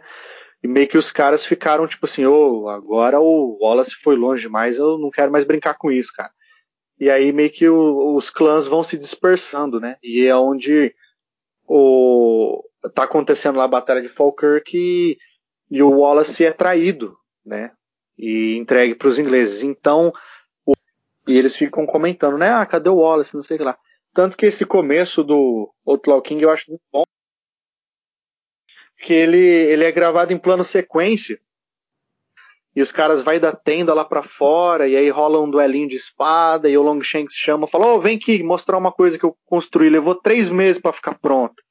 E 0.62 0.68
meio 0.68 0.88
que 0.88 0.98
os 0.98 1.12
caras 1.12 1.46
ficaram 1.46 1.88
tipo 1.88 2.06
assim, 2.06 2.26
ô, 2.26 2.64
oh, 2.64 2.70
agora 2.70 3.20
o 3.20 3.58
Wallace 3.62 3.96
foi 3.96 4.16
longe 4.16 4.44
demais, 4.44 4.78
eu 4.78 4.98
não 4.98 5.10
quero 5.10 5.32
mais 5.32 5.46
brincar 5.46 5.76
com 5.76 5.92
isso, 5.92 6.12
cara. 6.14 6.32
E 7.00 7.10
aí 7.10 7.32
meio 7.32 7.50
que 7.50 7.68
o, 7.68 8.16
os 8.16 8.30
clãs 8.30 8.68
vão 8.68 8.84
se 8.84 8.98
dispersando, 8.98 9.80
né? 9.80 9.96
E 10.04 10.26
é 10.26 10.36
onde 10.36 10.94
o 11.66 12.64
tá 12.94 13.04
acontecendo 13.04 13.58
lá 13.58 13.66
a 13.66 13.70
batalha 13.70 14.02
de 14.02 14.10
Falkirk 14.10 14.78
e, 14.78 15.18
e 15.70 15.82
o 15.82 16.00
Wallace 16.00 16.44
é 16.44 16.52
traído, 16.52 17.18
né? 17.46 17.72
E 18.18 18.56
entregue 18.58 18.96
para 18.96 19.08
os 19.08 19.18
ingleses. 19.18 19.64
Então, 19.64 20.14
o, 20.66 20.74
e 21.28 21.38
eles 21.38 21.56
ficam 21.56 21.86
comentando, 21.86 22.38
né? 22.38 22.50
Ah, 22.50 22.66
cadê 22.66 22.90
o 22.90 22.98
Wallace? 22.98 23.36
Não 23.36 23.42
sei 23.42 23.56
o 23.56 23.58
que 23.60 23.66
lá. 23.66 23.78
Tanto 24.14 24.36
que 24.36 24.46
esse 24.46 24.66
começo 24.66 25.24
do 25.24 25.74
Outlaw 25.86 26.22
King 26.22 26.44
eu 26.44 26.50
acho 26.50 26.70
muito 26.70 26.84
bom, 26.92 27.04
que 29.00 29.14
ele, 29.14 29.38
ele 29.38 29.84
é 29.84 29.92
gravado 29.92 30.34
em 30.34 30.38
plano 30.38 30.64
sequência. 30.64 31.40
E 32.76 32.82
os 32.82 32.92
caras 32.92 33.22
vai 33.22 33.40
da 33.40 33.52
tenda 33.52 33.94
lá 33.94 34.06
para 34.06 34.22
fora, 34.22 34.88
e 34.88 34.96
aí 34.96 35.10
rola 35.10 35.42
um 35.42 35.50
duelinho 35.50 35.90
de 35.90 35.96
espada, 35.96 36.70
e 36.70 36.78
o 36.78 36.84
Longshanks 36.84 37.36
chama, 37.36 37.68
fala, 37.68 37.88
ô, 37.88 37.96
oh, 37.96 38.02
vem 38.02 38.18
aqui 38.18 38.44
mostrar 38.44 38.78
uma 38.78 38.92
coisa 38.92 39.18
que 39.18 39.26
eu 39.26 39.36
construí, 39.46 39.90
levou 39.90 40.16
três 40.16 40.50
meses 40.50 40.82
para 40.82 40.94
ficar 40.94 41.18
pronta. 41.18 41.62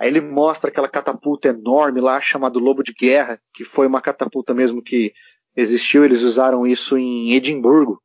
Aí 0.00 0.08
ele 0.08 0.20
mostra 0.20 0.70
aquela 0.70 0.88
catapulta 0.88 1.48
enorme 1.48 2.00
lá, 2.00 2.20
chamada 2.20 2.58
Lobo 2.58 2.82
de 2.82 2.92
Guerra, 2.92 3.40
que 3.52 3.64
foi 3.64 3.86
uma 3.86 4.00
catapulta 4.00 4.54
mesmo 4.54 4.82
que 4.82 5.12
existiu, 5.56 6.04
eles 6.04 6.22
usaram 6.22 6.66
isso 6.66 6.96
em 6.98 7.32
Edimburgo. 7.32 8.00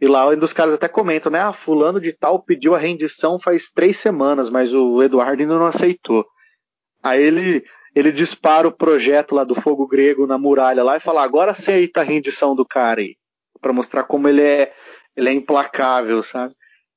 E 0.00 0.06
lá 0.06 0.26
um 0.26 0.36
dos 0.36 0.54
caras 0.54 0.74
até 0.74 0.88
comentam, 0.88 1.30
né? 1.30 1.40
Ah, 1.40 1.52
fulano 1.52 2.00
de 2.00 2.10
tal 2.10 2.42
pediu 2.42 2.74
a 2.74 2.78
rendição 2.78 3.38
faz 3.38 3.70
três 3.70 3.98
semanas, 3.98 4.48
mas 4.48 4.74
o 4.74 5.02
Eduardo 5.02 5.42
ainda 5.42 5.58
não 5.58 5.66
aceitou. 5.66 6.24
Aí 7.02 7.22
ele 7.22 7.62
ele 7.94 8.12
dispara 8.12 8.68
o 8.68 8.72
projeto 8.72 9.34
lá 9.34 9.44
do 9.44 9.54
fogo 9.54 9.86
grego 9.86 10.26
na 10.26 10.38
muralha 10.38 10.82
lá 10.82 10.96
e 10.96 11.00
fala: 11.00 11.22
agora 11.22 11.52
aceita 11.52 12.00
a 12.00 12.04
rendição 12.04 12.54
do 12.54 12.64
cara 12.64 13.00
aí. 13.00 13.16
Pra 13.60 13.72
mostrar 13.72 14.04
como 14.04 14.28
ele 14.28 14.42
é, 14.42 14.72
ele 15.16 15.28
é 15.28 15.32
implacável, 15.32 16.22
sabe? 16.22 16.54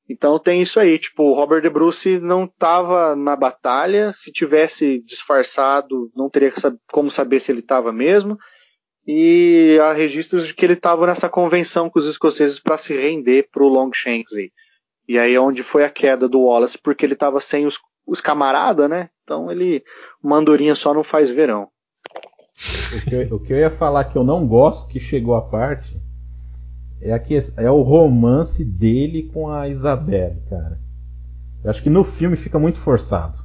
Então 0.10 0.38
tem 0.38 0.62
isso 0.62 0.80
aí, 0.80 1.00
tipo, 1.00 1.24
o 1.24 1.34
Robert 1.34 1.62
De 1.62 1.70
Bruce 1.70 2.20
não 2.20 2.44
estava 2.44 3.16
na 3.16 3.36
batalha, 3.36 4.14
se 4.14 4.32
tivesse 4.32 5.02
disfarçado, 5.04 6.12
não 6.16 6.30
teria 6.30 6.54
como 6.92 7.10
saber 7.10 7.40
se 7.40 7.52
ele 7.52 7.62
estava 7.62 7.92
mesmo. 7.92 8.38
E 9.08 9.78
há 9.82 9.92
registros 9.94 10.48
de 10.48 10.54
que 10.54 10.66
ele 10.66 10.74
estava 10.74 11.06
nessa 11.08 11.30
convenção 11.30 11.90
com 11.90 12.00
os 12.00 12.06
escoceses 12.06 12.60
para 12.60 12.78
se 12.78 12.94
render 12.94 13.50
pro 13.52 13.68
Longshanks 13.68 14.34
aí. 14.34 14.52
E 15.08 15.18
aí 15.18 15.34
é 15.34 15.40
onde 15.40 15.64
foi 15.64 15.84
a 15.84 15.90
queda 15.90 16.30
do 16.30 16.42
Wallace, 16.42 16.78
porque 16.82 17.06
ele 17.06 17.14
estava 17.14 17.42
sem 17.42 17.66
os, 17.66 17.78
os 18.06 18.22
camaradas, 18.22 18.90
né? 18.90 19.10
Então 19.24 19.52
ele. 19.52 19.84
Uma 20.22 20.38
andorinha 20.38 20.76
só 20.76 20.94
não 20.94 21.04
faz 21.04 21.30
verão. 21.30 21.68
O 22.96 23.10
que, 23.10 23.16
eu, 23.16 23.36
o 23.36 23.40
que 23.40 23.54
eu 23.54 23.58
ia 23.58 23.70
falar 23.70 24.06
que 24.06 24.18
eu 24.18 24.24
não 24.24 24.48
gosto 24.48 24.88
que 24.88 25.00
chegou 25.00 25.36
a 25.36 25.42
parte 25.42 26.00
é, 27.02 27.18
que, 27.20 27.36
é 27.58 27.70
o 27.70 27.82
romance 27.82 28.64
dele 28.64 29.30
com 29.34 29.50
a 29.50 29.68
Isabelle, 29.68 30.40
cara. 30.50 30.80
Eu 31.64 31.70
acho 31.70 31.84
que 31.84 31.90
no 31.90 32.04
filme 32.04 32.36
fica 32.36 32.58
muito 32.58 32.80
forçado. 32.80 33.44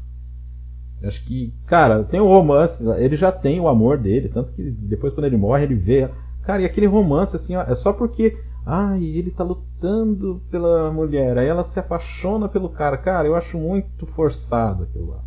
Eu 1.01 1.09
acho 1.09 1.25
que, 1.25 1.53
cara, 1.67 2.05
tem 2.05 2.21
o 2.21 2.25
um 2.25 2.29
romance, 2.29 2.85
ele 2.99 3.17
já 3.17 3.31
tem 3.31 3.61
o 3.61 3.69
amor 3.69 3.99
dele, 3.99 4.29
tanto 4.29 4.53
que 4.53 4.63
depois 4.63 5.15
quando 5.15 5.27
ele 5.27 5.37
morre 5.37 5.65
ele 5.65 5.75
vê. 5.75 6.09
Cara, 6.43 6.63
e 6.63 6.65
aquele 6.65 6.87
romance 6.87 7.37
assim, 7.37 7.57
ó, 7.57 7.63
é 7.63 7.75
só 7.75 7.93
porque 7.93 8.37
Ai, 8.67 9.03
ele 9.03 9.31
tá 9.31 9.43
lutando 9.43 10.43
pela 10.51 10.91
mulher, 10.91 11.39
aí 11.39 11.47
ela 11.47 11.65
se 11.65 11.79
apaixona 11.81 12.49
pelo 12.49 12.69
cara. 12.69 12.97
Cara, 12.99 13.27
eu 13.27 13.35
acho 13.35 13.57
muito 13.59 14.07
forçado 14.07 14.85
aquilo 14.85 15.11
lá. 15.11 15.25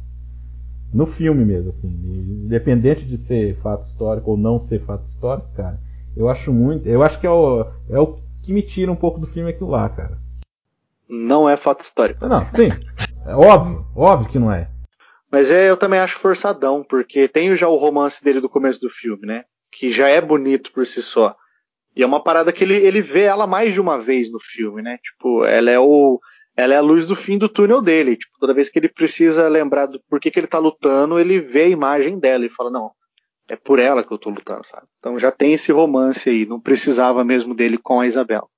No 0.93 1.05
filme 1.05 1.43
mesmo, 1.45 1.69
assim. 1.69 1.87
Independente 1.87 3.05
de 3.05 3.17
ser 3.17 3.55
fato 3.61 3.83
histórico 3.83 4.31
ou 4.31 4.37
não 4.37 4.59
ser 4.59 4.79
fato 4.79 5.07
histórico, 5.07 5.47
cara. 5.55 5.79
Eu 6.15 6.29
acho 6.29 6.51
muito. 6.51 6.87
Eu 6.87 7.01
acho 7.01 7.19
que 7.19 7.25
é 7.25 7.29
o, 7.29 7.65
é 7.89 7.99
o 7.99 8.19
que 8.43 8.51
me 8.51 8.61
tira 8.61 8.91
um 8.91 8.95
pouco 8.95 9.19
do 9.19 9.27
filme 9.27 9.49
aquilo 9.49 9.69
lá, 9.69 9.87
cara. 9.89 10.17
Não 11.07 11.49
é 11.49 11.57
fato 11.57 11.83
histórico. 11.83 12.27
Não, 12.27 12.45
sim. 12.49 12.69
É 13.25 13.35
óbvio, 13.35 13.85
óbvio 13.95 14.29
que 14.29 14.39
não 14.39 14.51
é. 14.51 14.69
Mas 15.31 15.49
é, 15.49 15.69
eu 15.69 15.77
também 15.77 15.99
acho 15.99 16.19
forçadão, 16.19 16.83
porque 16.83 17.27
tem 17.27 17.55
já 17.55 17.67
o 17.67 17.77
romance 17.77 18.23
dele 18.23 18.41
do 18.41 18.49
começo 18.49 18.81
do 18.81 18.89
filme, 18.89 19.25
né? 19.25 19.45
Que 19.71 19.91
já 19.91 20.07
é 20.09 20.19
bonito 20.19 20.71
por 20.73 20.85
si 20.85 21.01
só. 21.01 21.35
E 21.95 22.03
é 22.03 22.05
uma 22.05 22.23
parada 22.23 22.53
que 22.53 22.63
ele, 22.63 22.75
ele 22.75 23.01
vê 23.01 23.23
ela 23.23 23.45
mais 23.45 23.73
de 23.73 23.81
uma 23.81 23.97
vez 24.01 24.31
no 24.31 24.39
filme, 24.39 24.81
né? 24.81 24.97
Tipo, 25.03 25.45
ela 25.45 25.69
é 25.69 25.79
o. 25.79 26.19
Ela 26.55 26.73
é 26.73 26.77
a 26.77 26.81
luz 26.81 27.05
do 27.05 27.15
fim 27.15 27.37
do 27.37 27.49
túnel 27.49 27.81
dele. 27.81 28.17
Tipo, 28.17 28.33
toda 28.39 28.53
vez 28.53 28.69
que 28.69 28.77
ele 28.77 28.89
precisa 28.89 29.47
lembrar 29.47 29.85
do 29.85 30.01
porquê 30.09 30.29
que 30.29 30.39
ele 30.39 30.47
tá 30.47 30.59
lutando, 30.59 31.19
ele 31.19 31.39
vê 31.39 31.63
a 31.63 31.69
imagem 31.69 32.19
dela 32.19 32.45
e 32.45 32.49
fala, 32.49 32.69
não, 32.69 32.91
é 33.49 33.55
por 33.55 33.79
ela 33.79 34.03
que 34.03 34.11
eu 34.11 34.17
tô 34.17 34.29
lutando, 34.29 34.65
sabe? 34.67 34.85
Então 34.99 35.17
já 35.17 35.31
tem 35.31 35.53
esse 35.53 35.71
romance 35.71 36.29
aí, 36.29 36.45
não 36.45 36.59
precisava 36.59 37.23
mesmo 37.23 37.53
dele 37.55 37.77
com 37.77 37.99
a 37.99 38.07
Isabel. 38.07 38.49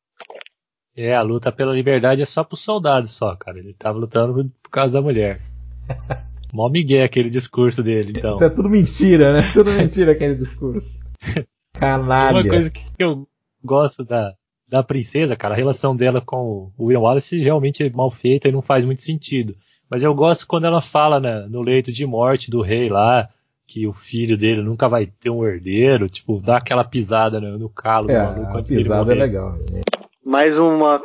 É, 0.95 1.15
a 1.15 1.21
luta 1.21 1.51
pela 1.51 1.73
liberdade 1.73 2.21
é 2.21 2.25
só 2.25 2.43
pro 2.43 2.57
soldado 2.57 3.07
só, 3.07 3.35
cara. 3.35 3.57
Ele 3.59 3.73
tava 3.73 3.97
lutando 3.97 4.51
por 4.61 4.69
causa 4.69 4.93
da 4.93 5.01
mulher. 5.01 5.39
Mó 6.53 6.69
migué 6.69 7.03
aquele 7.03 7.31
discurso 7.31 7.81
dele, 7.81 8.13
então. 8.15 8.35
Isso 8.35 8.43
é 8.43 8.49
tudo 8.49 8.69
mentira, 8.69 9.33
né? 9.33 9.51
Tudo 9.53 9.71
mentira 9.71 10.11
aquele 10.11 10.35
discurso. 10.35 10.93
Canalha. 11.83 12.41
Uma 12.41 12.49
coisa 12.49 12.69
que 12.69 12.83
eu 12.99 13.27
gosto 13.63 14.03
da, 14.03 14.33
da 14.67 14.81
princesa, 14.81 15.35
cara, 15.35 15.53
a 15.53 15.57
relação 15.57 15.95
dela 15.95 16.21
com 16.21 16.71
o 16.77 16.85
William 16.85 17.01
Wallace 17.01 17.37
realmente 17.39 17.83
é 17.83 17.89
mal 17.89 18.09
feita 18.09 18.47
e 18.47 18.51
não 18.51 18.61
faz 18.61 18.85
muito 18.85 19.01
sentido. 19.01 19.55
Mas 19.89 20.01
eu 20.01 20.13
gosto 20.15 20.47
quando 20.47 20.65
ela 20.65 20.81
fala 20.81 21.19
né, 21.19 21.45
no 21.49 21.61
leito 21.61 21.91
de 21.91 22.05
morte 22.05 22.49
do 22.49 22.61
rei 22.61 22.89
lá, 22.89 23.29
que 23.67 23.85
o 23.85 23.93
filho 23.93 24.37
dele 24.37 24.61
nunca 24.61 24.87
vai 24.87 25.05
ter 25.05 25.29
um 25.29 25.45
herdeiro, 25.45 26.09
tipo, 26.09 26.39
dá 26.39 26.57
aquela 26.57 26.83
pisada 26.83 27.39
no, 27.39 27.57
no 27.57 27.69
calo 27.69 28.09
é, 28.09 28.13
do 28.13 28.41
maluco 28.41 28.57
a 28.57 28.63
pisada 28.63 29.11
é 29.11 29.15
legal. 29.15 29.51
Né? 29.71 29.81
Mais 30.25 30.57
uma 30.57 31.01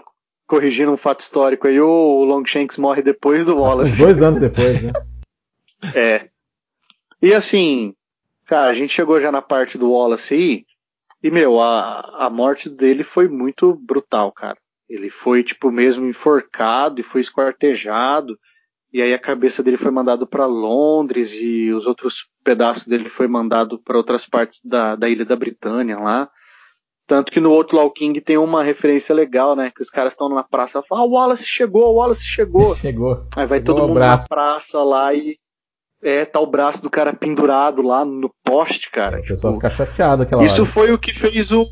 corrigindo 0.47 0.91
um 0.91 0.97
fato 0.97 1.21
histórico 1.21 1.69
aí, 1.69 1.79
o 1.79 2.25
Longshanks 2.25 2.79
morre 2.79 3.03
depois 3.03 3.45
do 3.45 3.59
Wallace. 3.59 3.95
Dois 4.01 4.23
anos 4.23 4.41
depois, 4.41 4.81
né? 4.81 4.93
É. 5.95 6.29
E 7.21 7.35
assim, 7.35 7.95
cara, 8.47 8.71
a 8.71 8.75
gente 8.75 8.95
chegou 8.95 9.21
já 9.21 9.31
na 9.31 9.43
parte 9.43 9.77
do 9.77 9.93
Wallace 9.93 10.33
aí, 10.33 10.65
e 11.23 11.31
meu, 11.31 11.61
a, 11.61 12.27
a 12.27 12.31
morte 12.31 12.69
dele 12.69 13.03
foi 13.03 13.29
muito 13.29 13.75
brutal, 13.75 14.31
cara. 14.33 14.57
Ele 14.89 15.11
foi, 15.11 15.43
tipo, 15.43 15.71
mesmo 15.71 16.07
enforcado 16.07 17.01
e 17.01 17.05
foi 17.05 17.21
esquartejado. 17.21 18.39
E 18.93 19.03
aí 19.03 19.13
a 19.13 19.19
cabeça 19.19 19.63
dele 19.63 19.77
foi 19.77 19.91
mandado 19.91 20.27
para 20.27 20.47
Londres 20.47 21.31
e 21.33 21.71
os 21.73 21.85
outros 21.85 22.27
pedaços 22.43 22.87
dele 22.87 23.09
foi 23.11 23.29
mandado 23.29 23.79
para 23.83 23.99
outras 23.99 24.27
partes 24.27 24.61
da, 24.65 24.97
da 24.97 25.09
ilha 25.09 25.27
da 25.27 25.37
Britânia 25.37 25.99
lá. 25.99 26.31
Tanto 27.07 27.33
que 27.33 27.41
no 27.41 27.53
Outlaw 27.53 27.91
King 27.91 28.21
tem 28.21 28.39
uma 28.39 28.63
referência 28.63 29.15
legal, 29.15 29.57
né? 29.57 29.71
Que 29.75 29.83
os 29.83 29.91
caras 29.91 30.13
estão 30.13 30.29
na 30.29 30.43
praça 30.43 30.79
e 30.79 30.87
falam, 30.87 31.05
ah, 31.05 31.07
o 31.07 31.11
Wallace 31.13 31.47
chegou, 31.47 31.87
o 31.89 31.95
Wallace 31.97 32.25
chegou. 32.25 32.75
Chegou. 32.77 33.27
Aí 33.37 33.47
vai 33.47 33.59
chegou 33.59 33.75
todo 33.75 33.89
mundo 33.89 34.01
na 34.01 34.19
praça 34.19 34.83
lá 34.83 35.13
e 35.13 35.37
é, 36.03 36.25
tá 36.25 36.41
o 36.41 36.47
braço 36.47 36.83
do 36.83 36.91
cara 36.91 37.13
pendurado 37.13 37.83
lá 37.83 38.05
no 38.05 38.31
poste, 38.45 38.91
cara. 38.91 39.19
O 39.19 39.23
pessoal 39.23 39.55
tipo, 39.55 39.69
fica 39.69 39.85
chateado 39.85 40.23
aquela 40.23 40.45
Isso 40.45 40.63
hora. 40.63 40.71
foi 40.71 40.93
o 40.93 40.99
que 40.99 41.13
fez 41.13 41.51
o. 41.51 41.67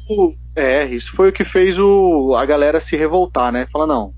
É, 0.54 0.84
isso 0.86 1.14
foi 1.14 1.28
o 1.28 1.32
que 1.32 1.44
fez 1.44 1.78
o, 1.78 2.34
a 2.34 2.44
galera 2.44 2.80
se 2.80 2.96
revoltar, 2.96 3.52
né? 3.52 3.66
Fala, 3.72 3.86
não. 3.86 4.12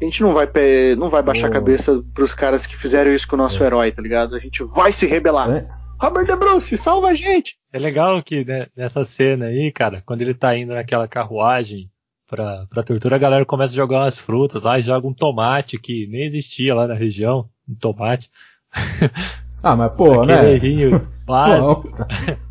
A 0.00 0.04
gente 0.04 0.22
não 0.22 0.32
vai, 0.32 0.48
não 0.96 1.10
vai 1.10 1.22
baixar 1.22 1.48
oh. 1.48 1.50
a 1.50 1.54
cabeça 1.54 2.04
pros 2.14 2.32
caras 2.32 2.66
que 2.66 2.76
fizeram 2.76 3.12
isso 3.12 3.26
com 3.26 3.34
o 3.34 3.38
nosso 3.38 3.62
é. 3.62 3.66
herói, 3.66 3.90
tá 3.90 4.00
ligado? 4.00 4.36
A 4.36 4.38
gente 4.38 4.62
vai 4.62 4.92
se 4.92 5.06
rebelar. 5.06 5.50
É. 5.50 5.68
Robert 6.00 6.26
De 6.26 6.36
Bruce, 6.36 6.76
salva 6.76 7.08
a 7.08 7.14
gente! 7.14 7.56
É 7.72 7.78
legal 7.78 8.22
que 8.22 8.44
né, 8.44 8.68
nessa 8.76 9.04
cena 9.04 9.46
aí, 9.46 9.72
cara, 9.72 10.00
quando 10.06 10.22
ele 10.22 10.32
tá 10.32 10.56
indo 10.56 10.72
naquela 10.72 11.08
carruagem 11.08 11.90
pra, 12.28 12.66
pra 12.70 12.84
tortura, 12.84 13.16
a 13.16 13.18
galera 13.18 13.44
começa 13.44 13.72
a 13.72 13.76
jogar 13.76 14.04
umas 14.04 14.16
frutas 14.16 14.62
lá 14.62 14.78
e 14.78 14.82
joga 14.82 15.08
um 15.08 15.12
tomate 15.12 15.76
que 15.76 16.06
nem 16.06 16.24
existia 16.24 16.72
lá 16.74 16.86
na 16.86 16.94
região. 16.94 17.48
Um 17.68 17.74
tomate. 17.74 18.30
Ah, 19.60 19.74
mas 19.74 19.92
pô, 19.92 20.22
Aquele 20.22 20.90
né? 20.90 21.00
Básico. 21.26 21.88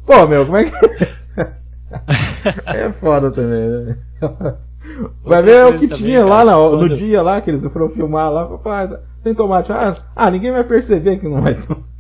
Pô, 0.06 0.14
pô, 0.14 0.28
meu, 0.28 0.46
como 0.46 0.58
é 0.58 0.66
que. 0.66 0.72
é 2.68 2.92
foda 2.92 3.32
também, 3.32 3.70
né? 3.70 3.98
Vai 5.24 5.42
ver 5.42 5.66
o 5.68 5.80
que 5.80 5.88
tinha 5.88 6.26
lá 6.26 6.44
no, 6.44 6.76
no 6.82 6.90
dia 6.96 7.22
lá 7.22 7.40
que 7.40 7.50
eles 7.50 7.64
foram 7.72 7.90
filmar 7.90 8.30
lá. 8.30 8.50
Tem 9.24 9.34
tomate. 9.34 9.72
Ah, 9.72 9.98
ah, 10.16 10.30
ninguém 10.30 10.52
vai 10.52 10.66
perceber 10.66 11.18
que 11.18 11.28
não 11.28 11.42
vai 11.42 11.56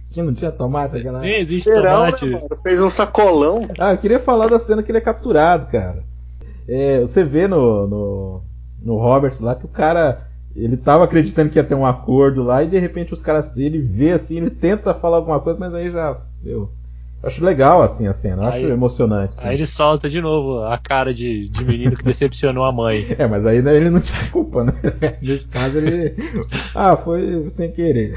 que 0.10 0.22
não 0.22 0.34
tinha 0.34 0.52
tomate 0.52 0.98
aquela. 0.98 1.20
Nem 1.20 1.42
existe 1.42 1.70
Serão, 1.70 2.06
tomate. 2.06 2.26
Né, 2.26 2.40
Fez 2.64 2.82
um 2.82 2.90
sacolão. 2.90 3.68
Ah, 3.78 3.92
eu 3.92 3.98
queria 3.98 4.20
falar 4.20 4.48
da 4.48 4.60
cena 4.60 4.82
que 4.82 4.92
ele 4.92 4.98
é 4.98 5.02
capturado, 5.02 5.68
cara. 5.68 6.04
É, 6.68 7.02
você 7.02 7.24
vê 7.24 7.48
no, 7.48 7.88
no, 7.88 8.44
no 8.82 8.98
Robert 8.98 9.38
lá 9.40 9.56
que 9.56 9.66
o 9.66 9.70
cara 9.70 10.27
ele 10.58 10.76
tava 10.76 11.04
acreditando 11.04 11.52
que 11.52 11.60
ia 11.60 11.64
ter 11.64 11.76
um 11.76 11.86
acordo 11.86 12.42
lá 12.42 12.64
e 12.64 12.68
de 12.68 12.80
repente 12.80 13.14
os 13.14 13.22
caras, 13.22 13.56
ele 13.56 13.80
vê 13.80 14.12
assim, 14.12 14.38
ele 14.38 14.50
tenta 14.50 14.94
falar 14.94 15.18
alguma 15.18 15.40
coisa, 15.40 15.60
mas 15.60 15.74
aí 15.74 15.92
já, 15.92 16.20
eu 16.44 16.72
acho 17.22 17.46
legal 17.46 17.84
assim 17.84 18.08
a 18.08 18.14
cena, 18.14 18.48
acho 18.48 18.66
emocionante. 18.66 19.36
Aí 19.40 19.56
ele 19.56 19.68
solta 19.68 20.10
de 20.10 20.20
novo 20.20 20.64
a 20.64 20.78
cara 20.80 21.14
de, 21.14 21.48
de 21.48 21.64
menino 21.64 21.96
que 21.96 22.04
decepcionou 22.04 22.66
a 22.66 22.72
mãe. 22.72 23.06
É, 23.20 23.28
mas 23.28 23.46
aí 23.46 23.58
ele 23.58 23.90
não 23.90 24.02
tinha 24.02 24.32
culpa, 24.32 24.64
né? 24.64 24.72
Nesse 25.22 25.48
caso 25.48 25.78
ele, 25.78 26.16
ah, 26.74 26.98
foi 26.98 27.48
sem 27.52 27.72
querer. 27.72 28.14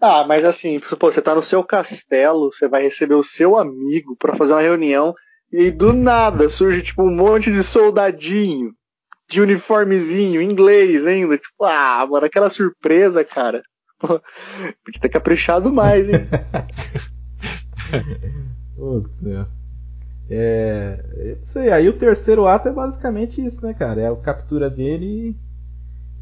Ah, 0.00 0.24
mas 0.26 0.44
assim, 0.44 0.80
pô, 0.98 1.10
você 1.10 1.22
tá 1.22 1.34
no 1.34 1.42
seu 1.42 1.62
castelo, 1.62 2.52
você 2.52 2.68
vai 2.68 2.82
receber 2.82 3.14
o 3.14 3.24
seu 3.24 3.56
amigo 3.56 4.16
para 4.18 4.34
fazer 4.34 4.52
uma 4.52 4.60
reunião 4.60 5.14
e 5.52 5.70
do 5.70 5.92
nada 5.92 6.50
surge 6.50 6.82
tipo 6.82 7.04
um 7.04 7.14
monte 7.14 7.52
de 7.52 7.62
soldadinho 7.62 8.72
de 9.28 9.40
uniformezinho, 9.40 10.42
inglês 10.42 11.06
ainda. 11.06 11.36
Tipo, 11.36 11.64
ah, 11.64 12.06
mano, 12.08 12.26
aquela 12.26 12.50
surpresa, 12.50 13.24
cara. 13.24 13.62
Pô, 13.98 14.20
podia 14.84 15.00
ter 15.00 15.08
caprichado 15.08 15.72
mais, 15.72 16.08
hein? 16.08 16.28
Putz, 18.76 19.26
é. 19.26 19.46
É, 20.28 21.36
sei, 21.42 21.70
aí 21.70 21.88
o 21.88 21.98
terceiro 21.98 22.46
ato 22.46 22.68
é 22.68 22.72
basicamente 22.72 23.44
isso, 23.44 23.64
né, 23.64 23.74
cara? 23.74 24.00
É 24.00 24.08
a 24.08 24.16
captura 24.16 24.70
dele 24.70 25.36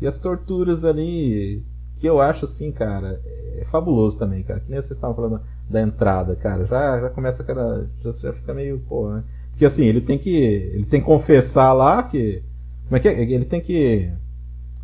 e, 0.00 0.06
as 0.06 0.18
torturas 0.18 0.84
ali, 0.84 1.64
que 2.00 2.08
eu 2.08 2.20
acho 2.20 2.44
assim, 2.44 2.72
cara, 2.72 3.20
é 3.56 3.64
fabuloso 3.70 4.18
também, 4.18 4.42
cara. 4.42 4.60
Que 4.60 4.70
nem 4.70 4.80
vocês 4.80 4.92
estavam 4.92 5.14
falando 5.14 5.40
da 5.70 5.80
entrada, 5.80 6.34
cara. 6.34 6.66
Já, 6.66 7.00
já 7.00 7.10
começa 7.10 7.42
aquela. 7.42 7.88
Já, 8.00 8.10
já 8.10 8.32
fica 8.32 8.52
meio, 8.52 8.80
pô, 8.80 9.10
né? 9.10 9.22
Porque 9.50 9.64
assim, 9.64 9.84
ele 9.84 10.00
tem 10.00 10.18
que. 10.18 10.34
Ele 10.34 10.86
tem 10.86 11.00
que 11.00 11.06
confessar 11.06 11.72
lá 11.72 12.02
que 12.02 12.42
como 12.92 12.98
é 12.98 13.00
que 13.00 13.08
é? 13.08 13.22
Ele 13.22 13.46
tem 13.46 13.58
que 13.62 14.10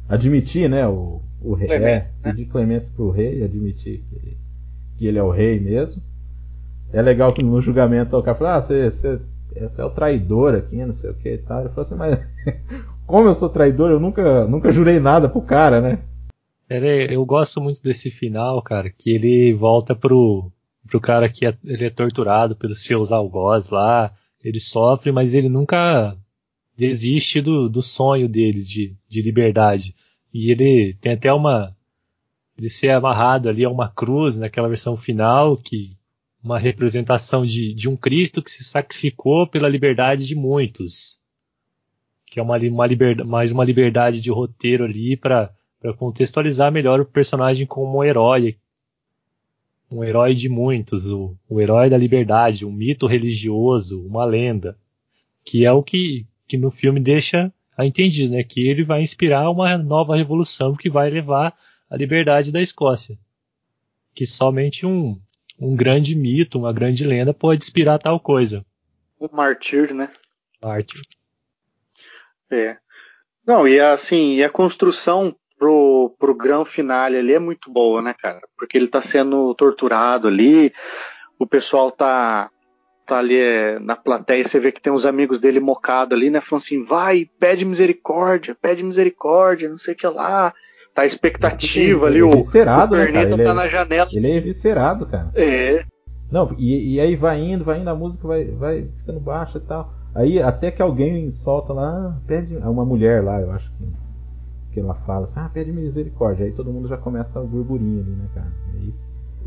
admitir, 0.09 0.67
né? 0.71 0.89
O, 0.89 1.21
o 1.43 1.53
rei. 1.53 1.69
Clemência, 1.69 2.17
é, 2.23 2.27
né? 2.27 2.33
pedir 2.33 2.47
clemência 2.47 2.91
pro 2.97 3.11
rei, 3.11 3.45
admitir 3.45 4.03
que, 4.09 4.37
que, 4.97 5.07
ele 5.07 5.19
é 5.19 5.23
o 5.23 5.31
rei 5.31 5.61
mesmo. 5.61 6.03
É 6.91 7.03
legal 7.03 7.35
que 7.35 7.45
no 7.45 7.61
julgamento 7.61 8.17
o 8.17 8.23
cara 8.23 8.39
fala, 8.39 8.55
ah, 8.57 8.63
você, 8.63 8.91
você, 8.91 9.21
você 9.61 9.83
é 9.83 9.85
o 9.85 9.91
traidor 9.91 10.55
aqui, 10.55 10.77
não 10.77 10.95
sei 10.95 11.11
o 11.11 11.15
que 11.15 11.35
e 11.35 11.37
tal. 11.37 11.61
Ele 11.61 11.69
falou 11.69 11.83
assim, 11.83 11.97
mas 11.97 12.19
como 13.07 13.29
eu 13.29 13.35
sou 13.35 13.51
traidor, 13.51 13.91
eu 13.91 14.01
nunca, 14.01 14.47
nunca 14.47 14.73
jurei 14.73 14.99
nada 14.99 15.29
pro 15.29 15.43
cara, 15.43 15.79
né? 15.79 15.99
Ele, 16.71 17.15
eu 17.15 17.27
gosto 17.27 17.61
muito 17.61 17.83
desse 17.83 18.11
final, 18.11 18.63
cara, 18.63 18.89
que 18.89 19.11
ele 19.11 19.53
volta 19.53 19.95
pro, 19.95 20.51
pro 20.89 20.99
cara 20.99 21.29
que 21.29 21.45
é, 21.45 21.55
ele 21.63 21.85
é 21.85 21.91
torturado 21.91 22.57
pelos 22.57 22.83
seus 22.83 23.13
algozes 23.13 23.69
lá, 23.69 24.11
ele 24.43 24.61
sofre, 24.61 25.13
mas 25.13 25.35
ele 25.35 25.51
nunca 25.51 26.17
desiste 26.79 27.41
do, 27.41 27.69
do 27.69 27.83
sonho 27.83 28.29
dele 28.29 28.63
de, 28.63 28.95
de 29.09 29.21
liberdade. 29.21 29.97
E 30.33 30.53
ele 30.53 30.95
tem 31.01 31.13
até 31.13 31.33
uma. 31.33 31.77
Ele 32.57 32.69
ser 32.69 32.91
amarrado 32.91 33.49
ali 33.49 33.65
a 33.65 33.71
uma 33.71 33.89
cruz 33.89 34.37
naquela 34.37 34.69
versão 34.69 34.97
final, 34.97 35.57
que 35.57 35.97
uma 36.43 36.59
representação 36.59 37.45
de, 37.45 37.75
de 37.75 37.89
um 37.89 37.97
Cristo 37.97 38.43
que 38.43 38.51
se 38.51 38.63
sacrificou 38.63 39.47
pela 39.47 39.69
liberdade 39.69 40.25
de 40.25 40.37
muitos. 40.37 41.19
Que 42.27 42.39
é 42.39 42.43
uma, 42.43 42.57
uma 42.57 42.87
liberdade, 42.87 43.29
mais 43.29 43.51
uma 43.51 43.65
liberdade 43.65 44.21
de 44.21 44.31
roteiro 44.31 44.85
ali 44.85 45.17
para 45.17 45.53
contextualizar 45.97 46.71
melhor 46.71 47.01
o 47.01 47.07
personagem 47.07 47.67
como 47.67 47.99
um 47.99 48.05
herói. 48.05 48.57
Um 49.91 50.05
herói 50.05 50.35
de 50.35 50.49
muitos, 50.49 51.07
o, 51.11 51.35
o 51.49 51.61
herói 51.61 51.91
da 51.91 51.97
liberdade, 51.97 52.65
um 52.65 52.73
mito 52.73 53.07
religioso, 53.07 54.05
uma 54.07 54.25
lenda. 54.25 54.77
Que 55.45 55.65
é 55.65 55.73
o 55.73 55.83
que, 55.83 56.27
que 56.49 56.57
no 56.57 56.71
filme 56.71 56.99
deixa 56.99 57.53
a 57.77 57.87
entendido, 57.87 58.33
né, 58.33 58.43
que 58.43 58.67
ele 58.67 58.83
vai 58.83 59.03
inspirar 59.03 59.49
uma 59.51 59.79
nova 59.79 60.17
revolução 60.17 60.75
que 60.75 60.91
vai 60.91 61.09
levar 61.09 61.57
à 61.89 61.97
liberdade 61.97 62.51
da 62.51 62.61
Escócia. 62.61 63.17
Que 64.13 64.27
somente 64.27 64.85
um, 64.85 65.21
um 65.61 65.77
grande 65.77 66.17
mito, 66.17 66.59
uma 66.59 66.73
grande 66.73 67.05
lenda 67.05 67.33
pode 67.33 67.63
inspirar 67.63 67.99
tal 68.01 68.19
coisa. 68.19 68.67
Um 69.21 69.29
mártir, 69.31 69.95
né? 69.95 70.11
Mártir. 70.61 71.03
É. 72.51 72.77
Não, 73.47 73.69
e 73.69 73.79
assim, 73.79 74.35
e 74.35 74.43
a 74.43 74.51
construção 74.51 75.35
pro, 75.57 76.15
pro 76.19 76.35
grão 76.35 76.65
finale 76.65 77.17
ali 77.17 77.33
é 77.33 77.39
muito 77.39 77.71
boa, 77.71 78.03
né, 78.03 78.15
cara? 78.15 78.41
Porque 78.57 78.77
ele 78.77 78.89
tá 78.89 79.01
sendo 79.03 79.55
torturado 79.55 80.27
ali, 80.27 80.73
o 81.39 81.47
pessoal 81.47 81.93
tá 81.93 82.51
tá 83.09 83.19
ali 83.19 83.37
é, 83.37 83.79
na 83.79 83.97
plateia, 83.97 84.45
você 84.45 84.61
vê 84.61 84.71
que 84.71 84.83
tem 84.83 84.93
uns 84.93 85.07
amigos 85.07 85.41
dele 85.41 85.59
mocado 85.59 86.15
ali, 86.15 86.29
né? 86.29 86.43
Falando 86.43 86.63
assim, 86.63 86.85
vai, 86.85 87.29
pede 87.41 87.65
misericórdia, 87.65 88.55
pede 88.61 88.85
misericórdia, 88.85 89.69
não 89.69 89.79
sei 89.79 89.95
o 89.95 89.97
que 89.97 90.07
lá. 90.07 90.53
Tá 90.95 91.03
a 91.03 91.07
expectativa 91.07 92.07
ali, 92.07 92.23
o, 92.23 92.31
viscerado, 92.31 92.95
o 92.95 92.99
Perneta 92.99 93.37
né, 93.37 93.45
tá 93.45 93.51
é, 93.51 93.55
na 93.55 93.69
janela. 93.69 94.09
Ele 94.13 94.31
é 94.31 94.41
viscerado, 94.41 95.07
cara. 95.07 95.31
É. 95.35 95.85
Não, 96.31 96.55
e, 96.59 96.97
e 96.97 97.01
aí 97.01 97.17
vai 97.17 97.41
indo, 97.41 97.65
vai 97.65 97.81
indo, 97.81 97.89
a 97.89 97.95
música 97.95 98.29
vai, 98.29 98.45
vai 98.45 98.87
ficando 98.99 99.21
baixa 99.21 99.57
e 99.57 99.63
tal. 99.63 99.95
Aí 100.15 100.43
até 100.43 100.71
que 100.71 100.83
alguém 100.83 101.31
solta 101.33 101.73
lá, 101.73 101.89
ah, 101.89 102.21
pede. 102.27 102.57
Uma 102.57 102.85
mulher 102.85 103.25
lá, 103.25 103.41
eu 103.41 103.51
acho 103.53 103.71
que. 103.73 103.85
Que 104.75 104.81
ela 104.81 104.95
fala 105.07 105.25
assim, 105.25 105.41
ah, 105.41 105.49
pede 105.49 105.73
misericórdia. 105.73 106.45
Aí 106.45 106.53
todo 106.53 106.71
mundo 106.71 106.89
já 106.89 106.99
começa 106.99 107.41
o 107.41 107.47
burburinho 107.47 108.03
ali, 108.03 108.11
né, 108.11 108.29
cara? 108.35 108.53
Aí 108.75 108.93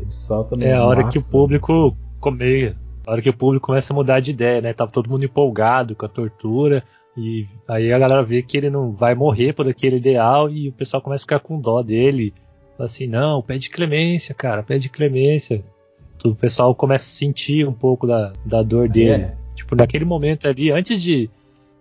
ele 0.00 0.12
solta 0.12 0.56
no 0.56 0.64
É 0.64 0.72
a 0.72 0.84
hora 0.84 1.06
que 1.06 1.18
o 1.18 1.20
né? 1.20 1.26
público 1.30 1.96
comeia. 2.18 2.76
A 3.06 3.12
hora 3.12 3.22
que 3.22 3.30
o 3.30 3.36
público 3.36 3.66
começa 3.66 3.92
a 3.92 3.96
mudar 3.96 4.20
de 4.20 4.30
ideia, 4.30 4.60
né? 4.60 4.72
Tava 4.72 4.90
todo 4.90 5.10
mundo 5.10 5.24
empolgado 5.24 5.96
com 5.96 6.06
a 6.06 6.08
tortura. 6.08 6.82
E 7.16 7.46
aí 7.68 7.92
a 7.92 7.98
galera 7.98 8.22
vê 8.22 8.42
que 8.42 8.56
ele 8.56 8.70
não 8.70 8.92
vai 8.92 9.14
morrer 9.14 9.52
por 9.52 9.68
aquele 9.68 9.96
ideal 9.96 10.48
e 10.48 10.68
o 10.68 10.72
pessoal 10.72 11.02
começa 11.02 11.22
a 11.22 11.26
ficar 11.26 11.40
com 11.40 11.60
dó 11.60 11.82
dele. 11.82 12.32
Fala 12.76 12.86
assim, 12.86 13.06
não, 13.06 13.42
pede 13.42 13.68
clemência, 13.68 14.34
cara, 14.34 14.62
pede 14.62 14.88
clemência. 14.88 15.62
O 16.24 16.34
pessoal 16.34 16.74
começa 16.74 17.04
a 17.04 17.08
sentir 17.08 17.66
um 17.66 17.72
pouco 17.72 18.06
da, 18.06 18.32
da 18.46 18.62
dor 18.62 18.88
dele. 18.88 19.24
É. 19.24 19.34
Tipo, 19.54 19.74
naquele 19.74 20.04
momento 20.04 20.48
ali, 20.48 20.70
antes 20.70 21.02
de, 21.02 21.28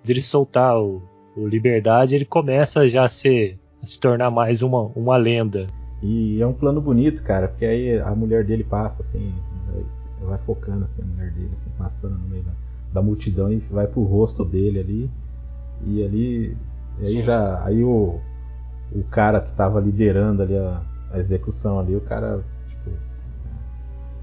de 0.03 0.11
ele 0.11 0.21
soltar 0.21 0.77
o, 0.77 1.01
o 1.37 1.47
Liberdade, 1.47 2.15
ele 2.15 2.25
começa 2.25 2.87
já 2.89 3.05
a, 3.05 3.09
ser, 3.09 3.57
a 3.81 3.85
se 3.87 3.99
tornar 3.99 4.31
mais 4.31 4.61
uma, 4.61 4.91
uma 4.95 5.15
lenda. 5.15 5.67
E 6.01 6.41
é 6.41 6.47
um 6.47 6.53
plano 6.53 6.81
bonito, 6.81 7.23
cara, 7.23 7.47
porque 7.47 7.65
aí 7.65 7.99
a 7.99 8.13
mulher 8.15 8.43
dele 8.43 8.63
passa 8.63 9.01
assim, 9.01 9.31
vai 10.25 10.37
focando 10.39 10.85
assim 10.85 11.01
a 11.01 11.05
mulher 11.05 11.31
dele, 11.31 11.51
assim, 11.53 11.69
passando 11.77 12.17
no 12.17 12.27
meio 12.27 12.43
da, 12.43 12.51
da 12.93 13.01
multidão 13.01 13.51
e 13.51 13.57
vai 13.57 13.87
pro 13.87 14.03
rosto 14.03 14.45
dele 14.45 14.79
ali. 14.79 15.11
E 15.83 16.03
ali. 16.03 16.57
E 16.99 17.05
aí 17.05 17.13
Sim. 17.17 17.23
já. 17.23 17.63
Aí 17.65 17.83
o, 17.83 18.19
o 18.91 19.03
cara 19.05 19.41
que 19.41 19.53
tava 19.53 19.79
liderando 19.79 20.43
ali 20.43 20.57
a, 20.57 20.81
a 21.11 21.19
execução 21.19 21.79
ali, 21.79 21.95
o 21.95 22.01
cara, 22.01 22.43
tipo. 22.67 22.89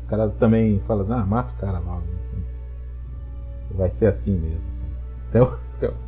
O 0.05 0.09
cara 0.09 0.29
também 0.31 0.81
fala, 0.87 1.05
ah, 1.15 1.27
mata 1.27 1.53
o 1.53 1.61
cara 1.61 1.79
logo. 1.79 2.03
Vai 3.73 3.91
ser 3.91 4.07
assim 4.07 4.39
mesmo. 4.39 4.69
Assim. 4.69 4.87
Então, 5.29 5.59
então, 5.77 5.91
o 5.91 6.08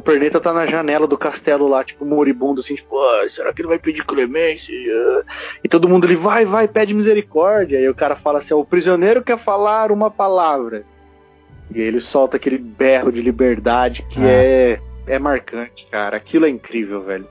Perneta 0.00 0.40
tá 0.40 0.52
na 0.52 0.66
janela 0.66 1.06
do 1.06 1.16
castelo 1.16 1.66
lá, 1.66 1.82
tipo, 1.82 2.04
moribundo, 2.04 2.60
assim, 2.60 2.74
tipo, 2.74 2.96
oh, 2.96 3.28
será 3.28 3.52
que 3.52 3.62
ele 3.62 3.68
vai 3.68 3.78
pedir 3.78 4.04
clemência? 4.04 4.72
E 5.62 5.68
todo 5.68 5.88
mundo 5.88 6.06
ele 6.06 6.16
vai, 6.16 6.44
vai, 6.44 6.68
pede 6.68 6.92
misericórdia. 6.92 7.80
E 7.80 7.88
o 7.88 7.94
cara 7.94 8.14
fala 8.16 8.38
assim: 8.38 8.54
o 8.54 8.64
prisioneiro 8.64 9.22
quer 9.22 9.38
falar 9.38 9.90
uma 9.90 10.10
palavra. 10.10 10.84
E 11.74 11.80
ele 11.80 12.00
solta 12.00 12.36
aquele 12.36 12.58
berro 12.58 13.10
de 13.10 13.20
liberdade 13.20 14.02
que 14.02 14.20
ah. 14.20 14.28
é, 14.28 14.78
é 15.06 15.18
marcante, 15.18 15.86
cara. 15.90 16.16
Aquilo 16.16 16.46
é 16.46 16.48
incrível, 16.48 17.02
velho. 17.02 17.26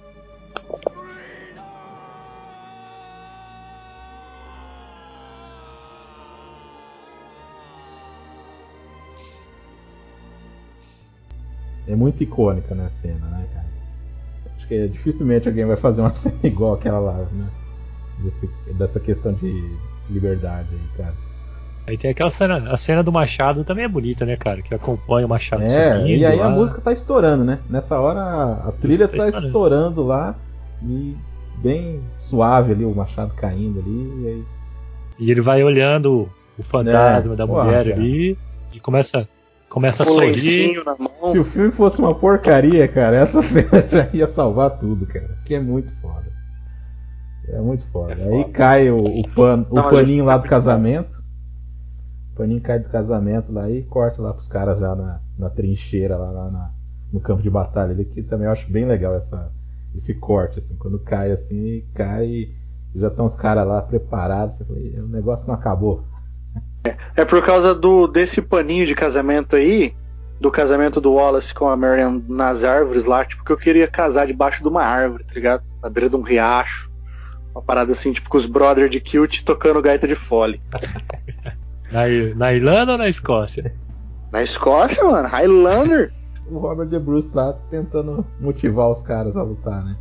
É 11.88 11.96
muito 11.96 12.24
icônica 12.24 12.74
né, 12.74 12.86
a 12.86 12.90
cena, 12.90 13.28
né, 13.28 13.46
cara? 13.54 13.66
Acho 14.58 14.68
que 14.68 14.88
dificilmente 14.88 15.48
alguém 15.48 15.66
vai 15.66 15.76
fazer 15.76 16.02
uma 16.02 16.14
cena 16.16 16.40
igual 16.44 16.74
aquela 16.74 17.00
lá, 17.00 17.14
né? 17.32 17.48
Desse, 18.20 18.50
dessa 18.78 19.00
questão 19.00 19.34
de 19.34 19.78
liberdade 20.10 20.70
aí, 20.72 20.98
cara. 20.98 21.14
Aí 21.88 21.98
tem 21.98 22.10
aquela 22.10 22.32
cena, 22.32 22.72
a 22.72 22.78
cena 22.78 23.04
do 23.04 23.12
Machado 23.12 23.64
também 23.64 23.86
é 23.86 23.88
bonita, 23.88 24.26
né, 24.26 24.36
cara? 24.36 24.62
Que 24.62 24.74
acompanha 24.74 25.26
o 25.26 25.30
Machado 25.30 25.62
é, 25.64 25.98
subindo. 25.98 26.18
E 26.18 26.26
aí 26.26 26.38
lá. 26.38 26.48
a 26.48 26.50
música 26.50 26.82
tá 26.82 26.92
estourando, 26.92 27.44
né? 27.44 27.60
Nessa 27.70 28.00
hora 28.00 28.22
a, 28.22 28.70
a 28.70 28.72
trilha 28.72 29.08
tá, 29.08 29.18
tá 29.18 29.28
estourando. 29.28 29.48
estourando. 29.48 30.04
lá 30.04 30.36
e 30.82 31.16
bem 31.58 32.02
suave 32.16 32.72
ali, 32.72 32.86
o 32.86 32.96
Machado 32.96 33.34
caindo 33.36 33.80
ali. 33.80 34.24
E, 34.24 34.28
aí... 34.28 34.44
e 35.20 35.32
ele 35.32 35.42
vai 35.42 35.64
olhando 35.64 36.28
o 36.58 36.64
fantasma 36.64 37.34
é, 37.34 37.36
da 37.36 37.46
mulher 37.46 37.94
ali 37.94 38.38
e 38.74 38.80
começa 38.80 39.28
começa 39.76 40.04
a 40.04 40.06
sorrir. 40.06 40.82
Se 41.34 41.38
o 41.38 41.44
filme 41.44 41.70
fosse 41.70 42.00
uma 42.00 42.16
porcaria, 42.16 42.88
cara, 42.88 43.18
essa 43.18 43.42
cena 43.44 43.86
já 43.92 44.10
ia 44.14 44.26
salvar 44.26 44.80
tudo, 44.80 45.06
cara. 45.06 45.38
Que 45.44 45.56
é 45.56 45.60
muito 45.60 45.94
foda. 45.96 46.32
É 47.50 47.60
muito 47.60 47.86
foda. 47.88 48.14
É 48.14 48.24
Aí 48.24 48.44
foda. 48.44 48.54
cai 48.54 48.90
o, 48.90 49.04
o, 49.04 49.30
pano, 49.36 49.68
o 49.70 49.76
paninho 49.76 50.24
lá 50.24 50.38
do 50.38 50.48
casamento. 50.48 51.22
O 52.32 52.38
paninho 52.38 52.62
cai 52.62 52.80
do 52.80 52.88
casamento 52.88 53.52
lá 53.52 53.70
e 53.70 53.84
corta 53.84 54.22
lá 54.22 54.34
pros 54.34 54.48
caras 54.48 54.80
já 54.80 54.96
na, 54.96 55.20
na 55.38 55.50
trincheira, 55.50 56.16
lá, 56.16 56.32
lá 56.32 56.50
na, 56.50 56.72
no 57.12 57.20
campo 57.20 57.44
de 57.44 57.50
batalha 57.50 57.92
ali, 57.92 58.06
que 58.06 58.24
também 58.24 58.46
eu 58.46 58.54
acho 58.54 58.72
bem 58.72 58.86
legal 58.86 59.14
essa, 59.14 59.52
esse 59.94 60.16
corte, 60.16 60.60
assim, 60.60 60.76
quando 60.78 61.00
cai 61.00 61.32
assim, 61.32 61.86
cai 61.94 62.50
já 62.96 63.10
estão 63.10 63.26
os 63.26 63.36
caras 63.36 63.68
lá 63.68 63.82
preparados, 63.82 64.56
você 64.56 64.64
fala, 64.64 64.80
o 64.80 65.08
negócio 65.10 65.46
não 65.48 65.54
acabou. 65.54 66.06
É 67.16 67.26
por 67.26 67.44
causa 67.44 67.74
do 67.74 68.08
desse 68.08 68.42
paninho 68.42 68.86
de 68.86 68.94
casamento 68.94 69.56
aí, 69.56 69.94
do 70.40 70.52
casamento 70.52 71.00
do 71.00 71.14
Wallace 71.14 71.54
com 71.54 71.68
a 71.68 71.76
Marion 71.76 72.22
nas 72.28 72.64
árvores 72.64 73.06
lá, 73.06 73.24
tipo, 73.26 73.44
que 73.44 73.52
eu 73.52 73.58
queria 73.58 73.88
casar 73.88 74.28
debaixo 74.28 74.62
de 74.62 74.68
uma 74.68 74.84
árvore, 74.84 75.24
tá 75.24 75.34
ligado? 75.34 75.64
Na 75.82 75.90
beira 75.90 76.10
de 76.10 76.16
um 76.16 76.22
riacho. 76.22 76.90
Uma 77.54 77.62
parada 77.62 77.94
assim, 77.94 78.12
tipo, 78.12 78.30
com 78.30 78.38
os 78.38 78.46
brothers 78.46 78.92
de 78.92 79.00
Kilt 79.00 79.44
tocando 79.44 79.82
gaita 79.82 80.08
de 80.08 80.16
fole. 80.16 80.62
na, 81.92 82.02
na 82.36 82.54
Irlanda 82.54 82.94
ou 82.94 82.98
na 82.98 83.08
Escócia? 83.08 83.74
Na 84.32 84.44
Escócia, 84.44 85.04
mano, 85.04 85.28
Highlander. 85.28 86.12
o 86.52 86.60
Robert 86.60 86.88
De 86.88 87.00
Bruce 87.00 87.32
lá 87.34 87.54
tentando 87.70 88.26
motivar 88.40 88.90
os 88.90 89.02
caras 89.02 89.36
a 89.38 89.44
lutar, 89.44 89.84
né? 89.84 89.96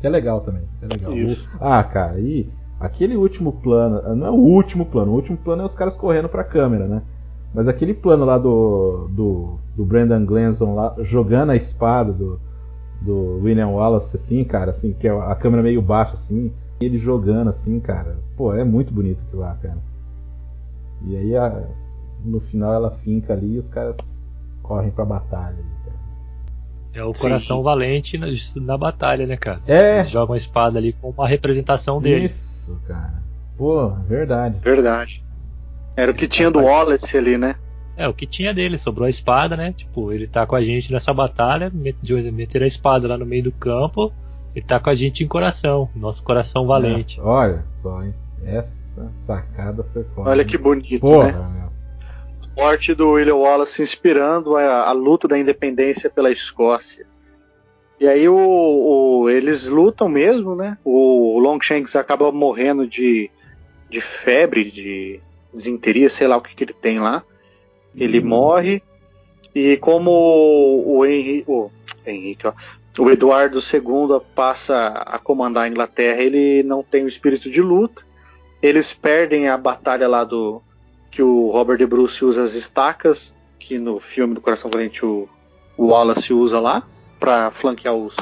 Que 0.00 0.06
é 0.06 0.10
legal 0.10 0.40
também. 0.40 0.62
É 0.82 0.86
legal. 0.86 1.12
Isso. 1.12 1.48
Ah, 1.60 1.82
cara, 1.82 2.18
e 2.18 2.48
Aquele 2.82 3.16
último 3.16 3.52
plano, 3.52 4.16
não 4.16 4.26
é 4.26 4.30
o 4.30 4.34
último 4.34 4.84
plano, 4.84 5.12
o 5.12 5.14
último 5.14 5.38
plano 5.38 5.62
é 5.62 5.64
os 5.64 5.72
caras 5.72 5.94
correndo 5.94 6.28
pra 6.28 6.42
câmera, 6.42 6.88
né? 6.88 7.00
Mas 7.54 7.68
aquele 7.68 7.94
plano 7.94 8.24
lá 8.24 8.36
do, 8.36 9.08
do, 9.12 9.58
do 9.76 9.84
Brandon 9.84 10.26
Glanson 10.26 10.74
lá 10.74 10.96
jogando 10.98 11.50
a 11.50 11.56
espada 11.56 12.12
do, 12.12 12.40
do 13.00 13.40
William 13.40 13.68
Wallace, 13.68 14.16
assim, 14.16 14.42
cara, 14.42 14.72
assim, 14.72 14.92
que 14.94 15.06
é 15.06 15.12
a 15.12 15.34
câmera 15.36 15.62
meio 15.62 15.80
baixa, 15.80 16.14
assim, 16.14 16.52
e 16.80 16.84
ele 16.84 16.98
jogando, 16.98 17.50
assim, 17.50 17.78
cara, 17.78 18.18
pô, 18.36 18.52
é 18.52 18.64
muito 18.64 18.92
bonito 18.92 19.20
aquilo 19.28 19.42
lá, 19.42 19.54
cara. 19.62 19.78
E 21.06 21.16
aí 21.16 21.36
a, 21.36 21.64
no 22.24 22.40
final 22.40 22.74
ela 22.74 22.90
finca 22.90 23.32
ali 23.32 23.54
e 23.54 23.58
os 23.58 23.68
caras 23.68 23.96
correm 24.60 24.90
pra 24.90 25.04
batalha. 25.04 25.54
Cara. 25.84 25.98
É 26.94 27.04
o 27.04 27.12
coração 27.12 27.58
Sim. 27.58 27.62
valente 27.62 28.18
na, 28.18 28.26
na, 28.56 28.76
batalha, 28.76 29.24
né, 29.24 29.36
cara? 29.36 29.60
É. 29.68 30.00
Eles 30.00 30.10
jogam 30.10 30.34
a 30.34 30.36
espada 30.36 30.78
ali 30.78 30.92
com 30.94 31.10
uma 31.10 31.28
representação 31.28 32.00
dele. 32.00 32.24
Isso 32.24 32.51
isso, 32.62 32.80
cara. 32.86 33.22
Pô, 33.58 33.90
verdade. 34.08 34.58
Verdade. 34.60 35.24
Era 35.96 36.12
o 36.12 36.14
que 36.14 36.28
tinha 36.28 36.50
do 36.50 36.60
Wallace 36.60 37.18
ali, 37.18 37.36
né? 37.36 37.56
É, 37.96 38.08
o 38.08 38.14
que 38.14 38.26
tinha 38.26 38.54
dele, 38.54 38.78
sobrou 38.78 39.06
a 39.06 39.10
espada, 39.10 39.56
né? 39.56 39.72
Tipo, 39.72 40.12
ele 40.12 40.26
tá 40.26 40.46
com 40.46 40.56
a 40.56 40.62
gente 40.62 40.90
nessa 40.90 41.12
batalha, 41.12 41.70
de 41.70 42.32
meter 42.32 42.62
a 42.62 42.66
espada 42.66 43.06
lá 43.06 43.18
no 43.18 43.26
meio 43.26 43.44
do 43.44 43.52
campo, 43.52 44.12
ele 44.54 44.64
tá 44.64 44.80
com 44.80 44.88
a 44.88 44.94
gente 44.94 45.22
em 45.22 45.28
coração, 45.28 45.90
nosso 45.94 46.22
coração 46.22 46.66
valente. 46.66 47.18
Nossa, 47.18 47.28
olha 47.28 47.64
só, 47.72 48.02
hein? 48.02 48.14
Essa 48.44 49.10
sacada 49.16 49.84
foi 49.92 50.04
foda. 50.14 50.30
Olha 50.30 50.44
que 50.44 50.56
bonito, 50.56 51.00
Porra, 51.00 51.32
né? 51.32 51.60
Meu. 51.60 51.72
Morte 52.56 52.94
do 52.94 53.10
William 53.10 53.36
Wallace 53.36 53.82
inspirando 53.82 54.56
a, 54.56 54.88
a 54.88 54.92
luta 54.92 55.28
da 55.28 55.38
independência 55.38 56.08
pela 56.08 56.30
Escócia. 56.30 57.06
E 58.02 58.08
aí 58.08 58.28
o, 58.28 58.34
o, 58.34 59.30
eles 59.30 59.68
lutam 59.68 60.08
mesmo, 60.08 60.56
né? 60.56 60.76
O 60.84 61.38
Longshanks 61.38 61.94
acaba 61.94 62.32
morrendo 62.32 62.84
de, 62.84 63.30
de 63.88 64.00
febre, 64.00 64.72
de 64.72 65.20
desinteria, 65.54 66.10
sei 66.10 66.26
lá 66.26 66.36
o 66.36 66.40
que, 66.40 66.52
que 66.52 66.64
ele 66.64 66.72
tem 66.72 66.98
lá. 66.98 67.22
Ele 67.94 68.18
uhum. 68.18 68.26
morre. 68.26 68.82
E 69.54 69.76
como 69.76 70.10
o, 70.10 71.06
Henrique, 71.06 71.44
o, 71.48 71.70
Henrique 72.04 72.44
ó, 72.44 72.52
o 72.98 73.08
Eduardo 73.08 73.60
II 73.60 74.20
passa 74.34 74.88
a 74.88 75.16
comandar 75.20 75.66
a 75.66 75.68
Inglaterra, 75.68 76.20
ele 76.20 76.64
não 76.64 76.82
tem 76.82 77.04
o 77.04 77.08
espírito 77.08 77.48
de 77.48 77.62
luta. 77.62 78.02
Eles 78.60 78.92
perdem 78.92 79.46
a 79.46 79.56
batalha 79.56 80.08
lá 80.08 80.24
do 80.24 80.60
que 81.08 81.22
o 81.22 81.50
Robert 81.52 81.78
de 81.78 81.86
Bruce 81.86 82.24
usa 82.24 82.42
as 82.42 82.54
estacas, 82.54 83.32
que 83.60 83.78
no 83.78 84.00
filme 84.00 84.34
do 84.34 84.40
Coração 84.40 84.68
Valente 84.68 85.06
o, 85.06 85.28
o 85.76 85.86
Wallace 85.86 86.32
usa 86.32 86.58
lá 86.58 86.84
para 87.22 87.52
flanquear 87.52 87.94
os, 87.94 88.16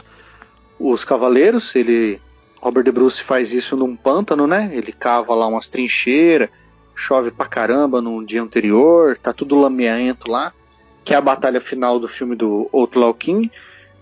os 0.78 1.04
cavaleiros. 1.04 1.74
Ele, 1.74 2.20
Robert 2.60 2.84
de 2.84 2.92
Bruce 2.92 3.22
faz 3.22 3.50
isso 3.50 3.74
num 3.74 3.96
pântano, 3.96 4.46
né? 4.46 4.70
Ele 4.74 4.92
cava 4.92 5.34
lá 5.34 5.46
umas 5.46 5.68
trincheiras, 5.68 6.50
chove 6.94 7.30
pra 7.30 7.46
caramba 7.46 8.02
no 8.02 8.22
dia 8.22 8.42
anterior, 8.42 9.16
tá 9.16 9.32
tudo 9.32 9.58
lameento 9.58 10.30
lá, 10.30 10.52
que 11.02 11.14
é 11.14 11.16
a 11.16 11.20
batalha 11.22 11.62
final 11.62 11.98
do 11.98 12.06
filme 12.06 12.36
do 12.36 12.68
Outlaw 12.74 13.14
King. 13.14 13.50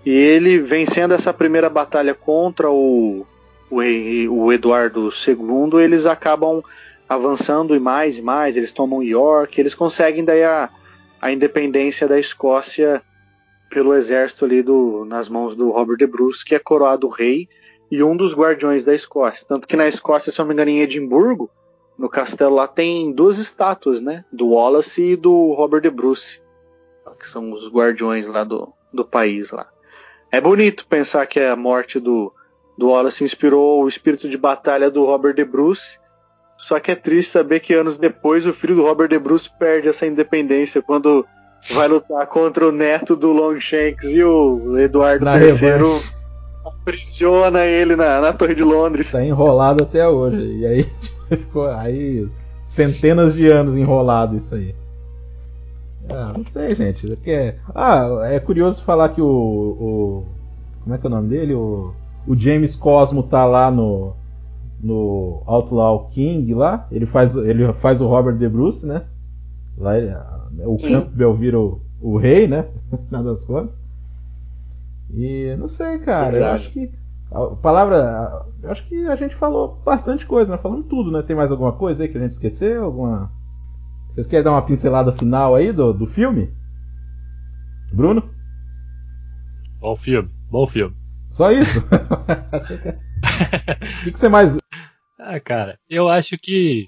E 0.05 0.11
ele 0.11 0.59
vencendo 0.59 1.15
essa 1.15 1.33
primeira 1.33 1.71
batalha 1.71 2.13
contra 2.13 2.69
o, 2.69 3.25
o, 3.71 3.77
o 3.77 4.53
Eduardo 4.53 5.11
II, 5.11 5.81
eles 5.81 6.07
acabam 6.07 6.61
avançando 7.09 7.77
e 7.77 7.79
mais 7.79 8.19
e 8.19 8.23
mais, 8.23 8.57
eles 8.57 8.73
tomam 8.73 9.01
York, 9.01 9.61
eles 9.61 9.77
conseguem 9.77 10.25
daí 10.25 10.43
a, 10.43 10.69
a 11.23 11.33
independência 11.33 12.09
da 12.09 12.19
Escócia 12.19 13.01
pelo 13.71 13.95
exército 13.95 14.45
ali 14.45 14.63
do, 14.63 15.05
nas 15.05 15.29
mãos 15.29 15.55
do 15.55 15.71
Robert 15.71 15.97
de 15.97 16.07
Bruce, 16.07 16.45
que 16.45 16.55
é 16.55 16.59
coroado 16.59 17.09
rei 17.09 17.49
e 17.91 18.03
um 18.03 18.17
dos 18.17 18.35
guardiões 18.35 18.85
da 18.85 18.95
Escócia. 18.95 19.47
Tanto 19.47 19.67
que 19.67 19.77
na 19.77 19.89
Escócia, 19.89 20.31
se 20.31 20.41
eu 20.41 20.45
não 20.45 20.49
me 20.49 20.55
engano, 20.55 20.71
em 20.71 20.81
Edimburgo, 20.81 21.51
no 21.99 22.09
castelo 22.09 22.55
lá 22.55 22.69
tem 22.69 23.13
duas 23.13 23.39
estátuas, 23.39 24.01
né? 24.01 24.25
Do 24.33 24.51
Wallace 24.51 25.03
e 25.03 25.17
do 25.17 25.53
Robert 25.53 25.81
de 25.81 25.91
Bruce, 25.91 26.41
que 27.19 27.29
são 27.29 27.53
os 27.53 27.69
guardiões 27.69 28.27
lá 28.29 28.45
do, 28.45 28.73
do 28.93 29.05
país 29.05 29.51
lá. 29.51 29.69
É 30.31 30.41
bonito 30.41 30.87
pensar 30.87 31.27
que 31.27 31.41
a 31.41 31.57
morte 31.57 31.99
do, 31.99 32.33
do 32.77 32.89
Wallace 32.89 33.25
inspirou 33.25 33.83
o 33.83 33.89
espírito 33.89 34.29
de 34.29 34.39
batalha 34.39 34.91
do 34.91 35.05
Robert 35.05 35.35
de 35.35 35.45
Bruce. 35.45 35.99
Só 36.59 36.79
que 36.79 36.91
é 36.91 36.95
triste 36.95 37.33
saber 37.33 37.61
que 37.61 37.73
anos 37.73 37.97
depois 37.97 38.47
o 38.47 38.53
filho 38.53 38.77
do 38.77 38.83
Robert 38.83 39.09
de 39.09 39.19
Bruce 39.19 39.49
perde 39.59 39.89
essa 39.89 40.07
independência 40.07 40.83
quando 40.83 41.27
vai 41.71 41.89
lutar 41.89 42.27
contra 42.27 42.67
o 42.67 42.73
neto 42.73 43.15
do 43.15 43.33
Longshanks 43.33 44.11
e 44.11 44.23
o 44.23 44.79
Eduardo 44.79 45.25
na 45.25 45.39
III 45.39 46.01
aprisiona 46.65 47.65
ele 47.65 47.97
na, 47.97 48.21
na 48.21 48.33
Torre 48.33 48.55
de 48.55 48.63
Londres. 48.63 49.11
Tá 49.11 49.25
enrolado 49.25 49.83
até 49.83 50.07
hoje. 50.09 50.39
E 50.59 50.67
aí 50.67 50.87
ficou 51.29 51.69
aí 51.69 52.29
centenas 52.65 53.35
de 53.35 53.49
anos 53.49 53.77
enrolado 53.77 54.37
isso 54.37 54.55
aí. 54.55 54.75
Ah, 56.09 56.33
não 56.37 56.45
sei, 56.45 56.75
gente. 56.75 57.07
Porque, 57.07 57.31
é, 57.31 57.59
ah, 57.75 58.09
é 58.25 58.41
curioso 58.41 58.83
falar 58.83 59.11
que 59.11 59.21
o, 59.21 59.27
o. 59.27 60.25
Como 60.83 60.95
é 60.95 60.99
que 60.99 61.07
é 61.07 61.09
o 61.09 61.13
nome 61.13 61.29
dele? 61.29 61.55
O, 61.55 61.93
o 62.27 62.35
James 62.35 62.75
Cosmo 62.75 63.23
tá 63.23 63.45
lá 63.45 63.71
no. 63.71 64.15
No 64.81 65.43
Outlaw 65.45 66.07
King 66.13 66.55
lá. 66.55 66.87
Ele 66.93 67.05
faz, 67.05 67.35
ele 67.35 67.73
faz 67.75 68.01
o 68.01 68.07
Robert 68.07 68.37
De 68.37 68.49
Bruce, 68.49 68.87
né? 68.87 69.03
Lá 69.77 69.99
ele, 69.99 70.15
o 70.65 70.79
Campbell 70.79 71.35
vira 71.35 71.59
o, 71.59 71.81
o 72.01 72.17
rei, 72.19 72.47
né? 72.47 72.69
Nada 73.11 73.31
das 73.31 73.45
contas. 73.45 73.75
E 75.13 75.55
não 75.59 75.69
sei, 75.69 75.99
cara. 75.99 76.33
Verdade. 76.33 76.53
Eu 76.53 76.57
acho 76.57 76.71
que. 76.71 76.91
A 77.31 77.57
palavra. 77.57 78.47
Eu 78.63 78.71
acho 78.71 78.87
que 78.87 79.07
a 79.07 79.17
gente 79.17 79.35
falou 79.35 79.81
bastante 79.85 80.27
coisa, 80.27 80.53
né? 80.53 80.59
Falando 80.59 80.85
tudo, 80.85 81.11
né? 81.11 81.23
Tem 81.23 81.37
mais 81.37 81.51
alguma 81.51 81.73
coisa 81.73 82.03
aí 82.03 82.09
que 82.09 82.17
a 82.17 82.21
gente 82.21 82.33
esqueceu? 82.33 82.85
Alguma. 82.85 83.31
Vocês 84.11 84.27
querem 84.27 84.45
dar 84.45 84.53
uma 84.53 84.65
pincelada 84.65 85.13
final 85.13 85.55
aí 85.55 85.73
do, 85.73 85.93
do 85.93 86.07
filme? 86.07 86.51
Bruno? 87.93 88.29
Bom 89.81 89.97
filme, 89.97 90.29
bom 90.51 90.67
filme. 90.67 90.97
Só 91.31 91.51
isso? 91.51 91.81
O 93.19 94.05
que, 94.05 94.13
que 94.13 94.19
você 94.19 94.29
mais. 94.29 94.57
Ah, 95.21 95.41
cara, 95.41 95.79
eu 95.91 96.09
acho 96.09 96.39
que. 96.39 96.87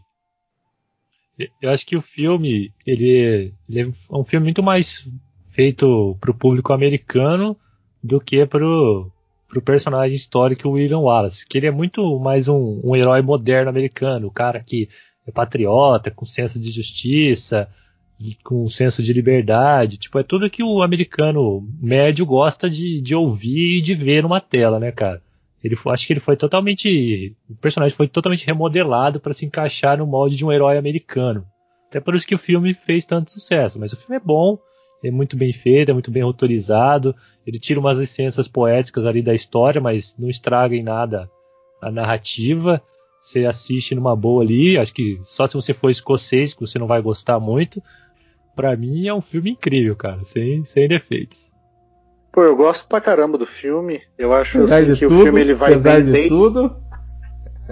Eu 1.60 1.70
acho 1.70 1.86
que 1.86 1.96
o 1.96 2.02
filme, 2.02 2.72
ele, 2.86 3.52
ele 3.68 3.80
é 3.80 3.86
um 4.10 4.24
filme 4.24 4.44
muito 4.44 4.62
mais 4.62 5.08
feito 5.50 6.16
pro 6.20 6.34
público 6.34 6.72
americano 6.72 7.56
do 8.02 8.20
que 8.20 8.44
pro, 8.46 9.10
pro 9.48 9.62
personagem 9.62 10.16
histórico 10.16 10.70
William 10.70 10.98
Wallace, 10.98 11.46
que 11.46 11.58
ele 11.58 11.66
é 11.66 11.70
muito 11.70 12.18
mais 12.18 12.48
um, 12.48 12.80
um 12.82 12.96
herói 12.96 13.22
moderno 13.22 13.68
americano, 13.68 14.28
o 14.28 14.32
cara 14.32 14.60
que 14.60 14.88
é 15.26 15.30
patriota, 15.30 16.10
com 16.10 16.24
senso 16.24 16.60
de 16.60 16.70
justiça, 16.70 17.68
com 18.44 18.68
senso 18.68 19.02
de 19.02 19.12
liberdade. 19.12 19.98
Tipo, 19.98 20.18
é 20.18 20.22
tudo 20.22 20.50
que 20.50 20.62
o 20.62 20.82
americano 20.82 21.66
médio 21.80 22.26
gosta 22.26 22.68
de, 22.68 23.00
de 23.00 23.14
ouvir 23.14 23.78
e 23.78 23.80
de 23.80 23.94
ver 23.94 24.22
numa 24.22 24.40
tela, 24.40 24.78
né, 24.78 24.92
cara? 24.92 25.22
Ele 25.62 25.76
acho 25.88 26.06
que 26.06 26.12
ele 26.12 26.20
foi 26.20 26.36
totalmente. 26.36 27.36
O 27.48 27.54
personagem 27.54 27.96
foi 27.96 28.08
totalmente 28.08 28.46
remodelado 28.46 29.20
para 29.20 29.34
se 29.34 29.44
encaixar 29.44 29.98
no 29.98 30.06
molde 30.06 30.36
de 30.36 30.44
um 30.44 30.50
herói 30.50 30.78
americano. 30.78 31.46
Até 31.88 32.00
por 32.00 32.14
isso 32.14 32.26
que 32.26 32.34
o 32.34 32.38
filme 32.38 32.72
fez 32.72 33.04
tanto 33.04 33.32
sucesso. 33.32 33.78
Mas 33.78 33.92
o 33.92 33.96
filme 33.96 34.16
é 34.16 34.20
bom, 34.20 34.58
é 35.04 35.10
muito 35.10 35.36
bem 35.36 35.52
feito, 35.52 35.90
é 35.90 35.92
muito 35.92 36.10
bem 36.10 36.22
autorizado. 36.22 37.14
Ele 37.46 37.58
tira 37.58 37.80
umas 37.80 37.98
licenças 37.98 38.48
poéticas 38.48 39.04
ali 39.04 39.20
da 39.20 39.34
história, 39.34 39.80
mas 39.80 40.16
não 40.18 40.28
estraga 40.28 40.74
em 40.74 40.82
nada 40.82 41.30
a 41.82 41.90
narrativa. 41.90 42.82
Você 43.22 43.44
assiste 43.44 43.94
numa 43.94 44.16
boa 44.16 44.42
ali. 44.42 44.78
Acho 44.78 44.94
que 44.94 45.20
só 45.24 45.46
se 45.46 45.54
você 45.54 45.74
for 45.74 45.90
escocês 45.90 46.54
que 46.54 46.60
você 46.60 46.78
não 46.78 46.86
vai 46.86 47.02
gostar 47.02 47.38
muito. 47.38 47.82
Para 48.56 48.74
mim 48.76 49.06
é 49.06 49.14
um 49.14 49.20
filme 49.20 49.50
incrível, 49.50 49.94
cara, 49.94 50.24
sem, 50.24 50.64
sem 50.64 50.88
defeitos. 50.88 51.49
Pô, 52.32 52.42
eu 52.44 52.54
gosto 52.56 52.86
pra 52.88 53.00
caramba 53.00 53.36
do 53.36 53.46
filme. 53.46 54.02
Eu 54.16 54.32
acho 54.32 54.62
assim, 54.62 54.94
que 54.94 55.06
tudo, 55.06 55.20
o 55.20 55.22
filme 55.24 55.40
ele 55.40 55.54
vai 55.54 55.72
apesar 55.72 56.02
bem 56.02 56.22
de 56.24 56.28
tudo. 56.28 56.76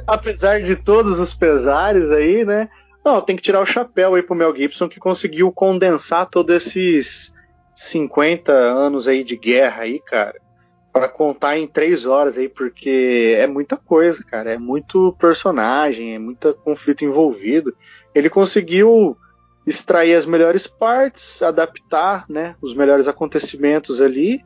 Apesar 0.06 0.62
de 0.62 0.76
todos 0.76 1.18
os 1.18 1.34
pesares 1.34 2.10
aí, 2.10 2.44
né? 2.44 2.68
Não, 3.04 3.20
tem 3.20 3.36
que 3.36 3.42
tirar 3.42 3.60
o 3.60 3.66
chapéu 3.66 4.14
aí 4.14 4.22
pro 4.22 4.34
Mel 4.34 4.54
Gibson 4.54 4.88
que 4.88 5.00
conseguiu 5.00 5.50
condensar 5.52 6.26
todos 6.26 6.54
esses 6.54 7.32
50 7.74 8.52
anos 8.52 9.08
aí 9.08 9.24
de 9.24 9.36
guerra 9.36 9.82
aí, 9.82 10.00
cara 10.00 10.34
para 10.98 11.08
contar 11.08 11.56
em 11.56 11.66
três 11.66 12.04
horas 12.04 12.36
aí, 12.36 12.48
porque 12.48 13.36
é 13.38 13.46
muita 13.46 13.76
coisa, 13.76 14.22
cara. 14.24 14.52
É 14.52 14.58
muito 14.58 15.14
personagem, 15.18 16.14
é 16.14 16.18
muito 16.18 16.52
conflito 16.64 17.04
envolvido. 17.04 17.74
Ele 18.14 18.28
conseguiu 18.28 19.16
extrair 19.68 20.14
as 20.14 20.26
melhores 20.26 20.66
partes, 20.66 21.42
adaptar, 21.42 22.24
né, 22.28 22.56
os 22.62 22.74
melhores 22.74 23.06
acontecimentos 23.06 24.00
ali 24.00 24.44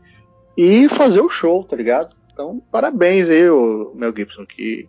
e 0.57 0.89
fazer 0.89 1.21
o 1.21 1.29
show, 1.29 1.65
tá 1.65 1.77
ligado? 1.77 2.15
Então, 2.33 2.63
parabéns 2.71 3.29
aí, 3.29 3.49
o 3.49 3.93
Mel 3.95 4.13
Gibson, 4.15 4.45
que 4.47 4.89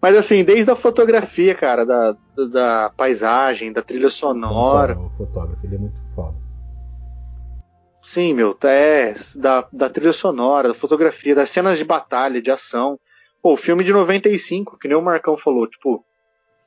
mas 0.00 0.16
assim, 0.16 0.44
desde 0.44 0.70
a 0.70 0.76
fotografia, 0.76 1.54
cara, 1.54 1.84
da, 1.84 2.16
da, 2.50 2.90
paisagem, 2.96 3.72
da 3.72 3.82
trilha 3.82 4.10
sonora. 4.10 4.98
O 4.98 5.10
fotógrafo, 5.10 5.64
ele 5.64 5.76
é 5.76 5.78
muito 5.78 6.00
foda. 6.14 6.36
Sim, 8.02 8.34
meu, 8.34 8.56
é 8.64 9.14
da, 9.34 9.66
da 9.72 9.88
trilha 9.88 10.12
sonora, 10.12 10.68
da 10.68 10.74
fotografia, 10.74 11.34
das 11.34 11.50
cenas 11.50 11.78
de 11.78 11.84
batalha, 11.84 12.42
de 12.42 12.50
ação. 12.50 12.98
Pô, 13.40 13.52
o 13.52 13.56
filme 13.56 13.84
de 13.84 13.92
95, 13.92 14.78
que 14.78 14.88
nem 14.88 14.96
o 14.96 15.02
Marcão 15.02 15.36
falou, 15.36 15.66
tipo, 15.68 16.04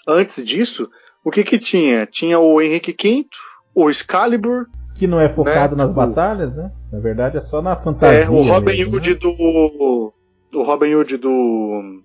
antes 0.07 0.43
disso, 0.45 0.89
o 1.25 1.31
que 1.31 1.43
que 1.43 1.57
tinha? 1.57 2.05
Tinha 2.05 2.37
o 2.37 2.61
Henrique 2.61 2.95
V, 2.97 3.25
o 3.73 3.89
Excalibur. 3.89 4.67
Que 4.93 5.07
não 5.07 5.19
é 5.19 5.27
focado 5.27 5.75
né? 5.75 5.83
nas 5.83 5.91
batalhas, 5.91 6.55
né? 6.55 6.71
Na 6.91 6.99
verdade 6.99 7.37
é 7.37 7.41
só 7.41 7.63
na 7.63 7.75
fantasia. 7.75 8.25
É, 8.25 8.29
o 8.29 8.43
Robin 8.43 8.77
mesmo, 8.77 8.95
Hood 8.95 9.09
né? 9.09 9.15
do. 9.15 10.13
O 10.53 10.63
Robin 10.63 10.93
Hood 10.93 11.17
do. 11.17 12.03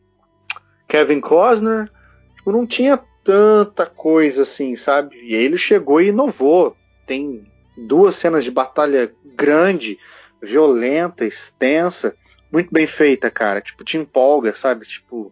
Kevin 0.89 1.21
Costner. 1.21 1.91
Tipo, 2.37 2.51
não 2.51 2.67
tinha 2.67 2.99
tanta 3.23 3.85
coisa 3.85 4.43
assim, 4.43 4.75
sabe? 4.75 5.15
E 5.23 5.35
ele 5.35 5.59
chegou 5.59 6.01
e 6.01 6.09
inovou. 6.09 6.75
Tem 7.07 7.45
duas 7.77 8.15
cenas 8.15 8.43
de 8.43 8.51
batalha 8.51 9.13
grande, 9.37 9.99
violenta, 10.43 11.27
extensa, 11.27 12.17
muito 12.51 12.73
bem 12.73 12.87
feita, 12.87 13.31
cara. 13.31 13.61
Tipo, 13.61 13.85
te 13.85 13.99
empolga, 13.99 14.55
sabe? 14.55 14.87
Tipo, 14.87 15.31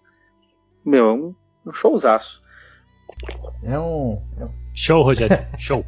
meu, 0.84 1.06
é 1.06 1.12
um, 1.12 1.34
um 1.66 1.72
showzaço. 1.72 2.42
É 3.62 3.78
um, 3.78 4.18
é 4.38 4.44
um... 4.44 4.48
Show, 4.74 5.02
Rogério. 5.02 5.38
Show. 5.58 5.84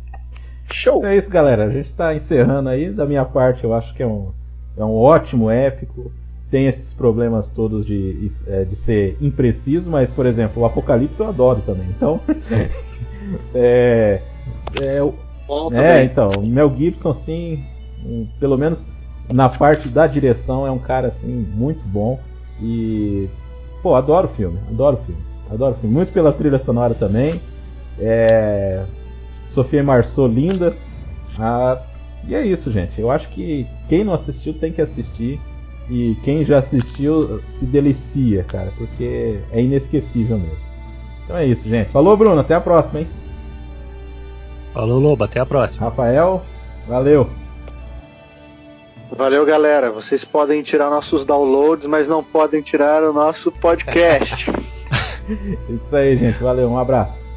Show. 0.73 1.05
É 1.05 1.17
isso, 1.17 1.31
galera. 1.31 1.65
A 1.65 1.71
gente 1.71 1.93
tá 1.93 2.15
encerrando 2.15 2.69
aí. 2.69 2.91
Da 2.91 3.07
minha 3.07 3.25
parte, 3.25 3.65
eu 3.65 3.75
acho 3.75 3.95
que 3.95 4.03
é 4.03 4.07
um, 4.07 4.31
é 4.77 4.85
um 4.85 4.95
ótimo 4.95 5.51
épico. 5.51 6.13
Tem 6.51 6.67
esses 6.67 6.93
problemas 6.93 7.51
todos 7.51 7.87
de, 7.87 8.27
é, 8.49 8.65
de 8.65 8.75
ser 8.75 9.17
impreciso, 9.21 9.89
mas, 9.89 10.11
por 10.11 10.27
exemplo, 10.27 10.63
o 10.63 10.67
Apocalipse 10.67 11.21
eu 11.21 11.29
adoro 11.29 11.63
também. 11.65 11.87
Então, 11.91 12.21
é, 13.55 14.21
é, 14.81 15.01
bom 15.47 15.73
É, 15.73 16.03
então, 16.03 16.31
o 16.39 16.47
Mel 16.47 16.75
Gibson, 16.77 17.11
assim, 17.11 17.65
um, 18.05 18.27
pelo 18.41 18.59
menos 18.59 18.89
na 19.29 19.49
parte 19.49 19.89
da 19.89 20.09
direção, 20.09 20.67
é 20.67 20.71
um 20.73 20.79
cara, 20.79 21.07
assim, 21.07 21.33
muito 21.55 21.85
bom. 21.87 22.19
E, 22.61 23.29
pô, 23.81 23.95
adoro 23.95 24.27
o 24.27 24.31
filme, 24.31 24.59
adoro 24.69 24.97
o 24.97 25.05
filme, 25.05 25.23
adoro 25.51 25.73
o 25.73 25.79
filme. 25.79 25.95
Muito 25.95 26.13
pela 26.13 26.33
trilha 26.33 26.59
sonora 26.59 26.95
também. 26.95 27.41
É, 27.99 28.85
Sofia 29.47 29.83
Marceau, 29.83 30.27
linda. 30.27 30.77
Ah, 31.39 31.81
e 32.27 32.35
é 32.35 32.45
isso, 32.45 32.71
gente. 32.71 33.01
Eu 33.01 33.11
acho 33.11 33.29
que 33.29 33.67
quem 33.89 34.05
não 34.05 34.15
assistiu 34.15 34.55
tem 34.55 34.73
que 34.73 34.81
assistir. 34.81 35.41
E 35.89 36.17
quem 36.23 36.45
já 36.45 36.59
assistiu 36.59 37.41
se 37.49 37.67
delicia, 37.67 38.45
cara, 38.45 38.73
porque 38.79 39.41
é 39.51 39.61
inesquecível 39.61 40.39
mesmo. 40.39 40.65
Então 41.25 41.37
é 41.37 41.45
isso, 41.47 41.69
gente. 41.69 41.91
Falou, 41.91 42.17
Bruno. 42.17 42.41
Até 42.41 42.55
a 42.55 42.61
próxima, 42.61 43.01
hein? 43.01 43.09
Falou, 44.73 45.01
Lobo. 45.01 45.25
Até 45.25 45.41
a 45.41 45.47
próxima. 45.47 45.87
Rafael, 45.87 46.43
valeu. 46.87 47.29
Valeu, 49.11 49.45
galera. 49.45 49.91
Vocês 49.91 50.25
podem 50.25 50.63
tirar 50.63 50.89
nossos 50.89 51.25
downloads, 51.25 51.87
mas 51.87 52.07
não 52.07 52.23
podem 52.23 52.63
tirar 52.63 53.03
o 53.03 53.13
nosso 53.13 53.51
podcast. 53.51 54.47
Isso 55.69 55.95
aí, 55.97 56.17
gente. 56.17 56.43
Valeu. 56.43 56.69
Um 56.71 56.79
abraço. 56.79 57.30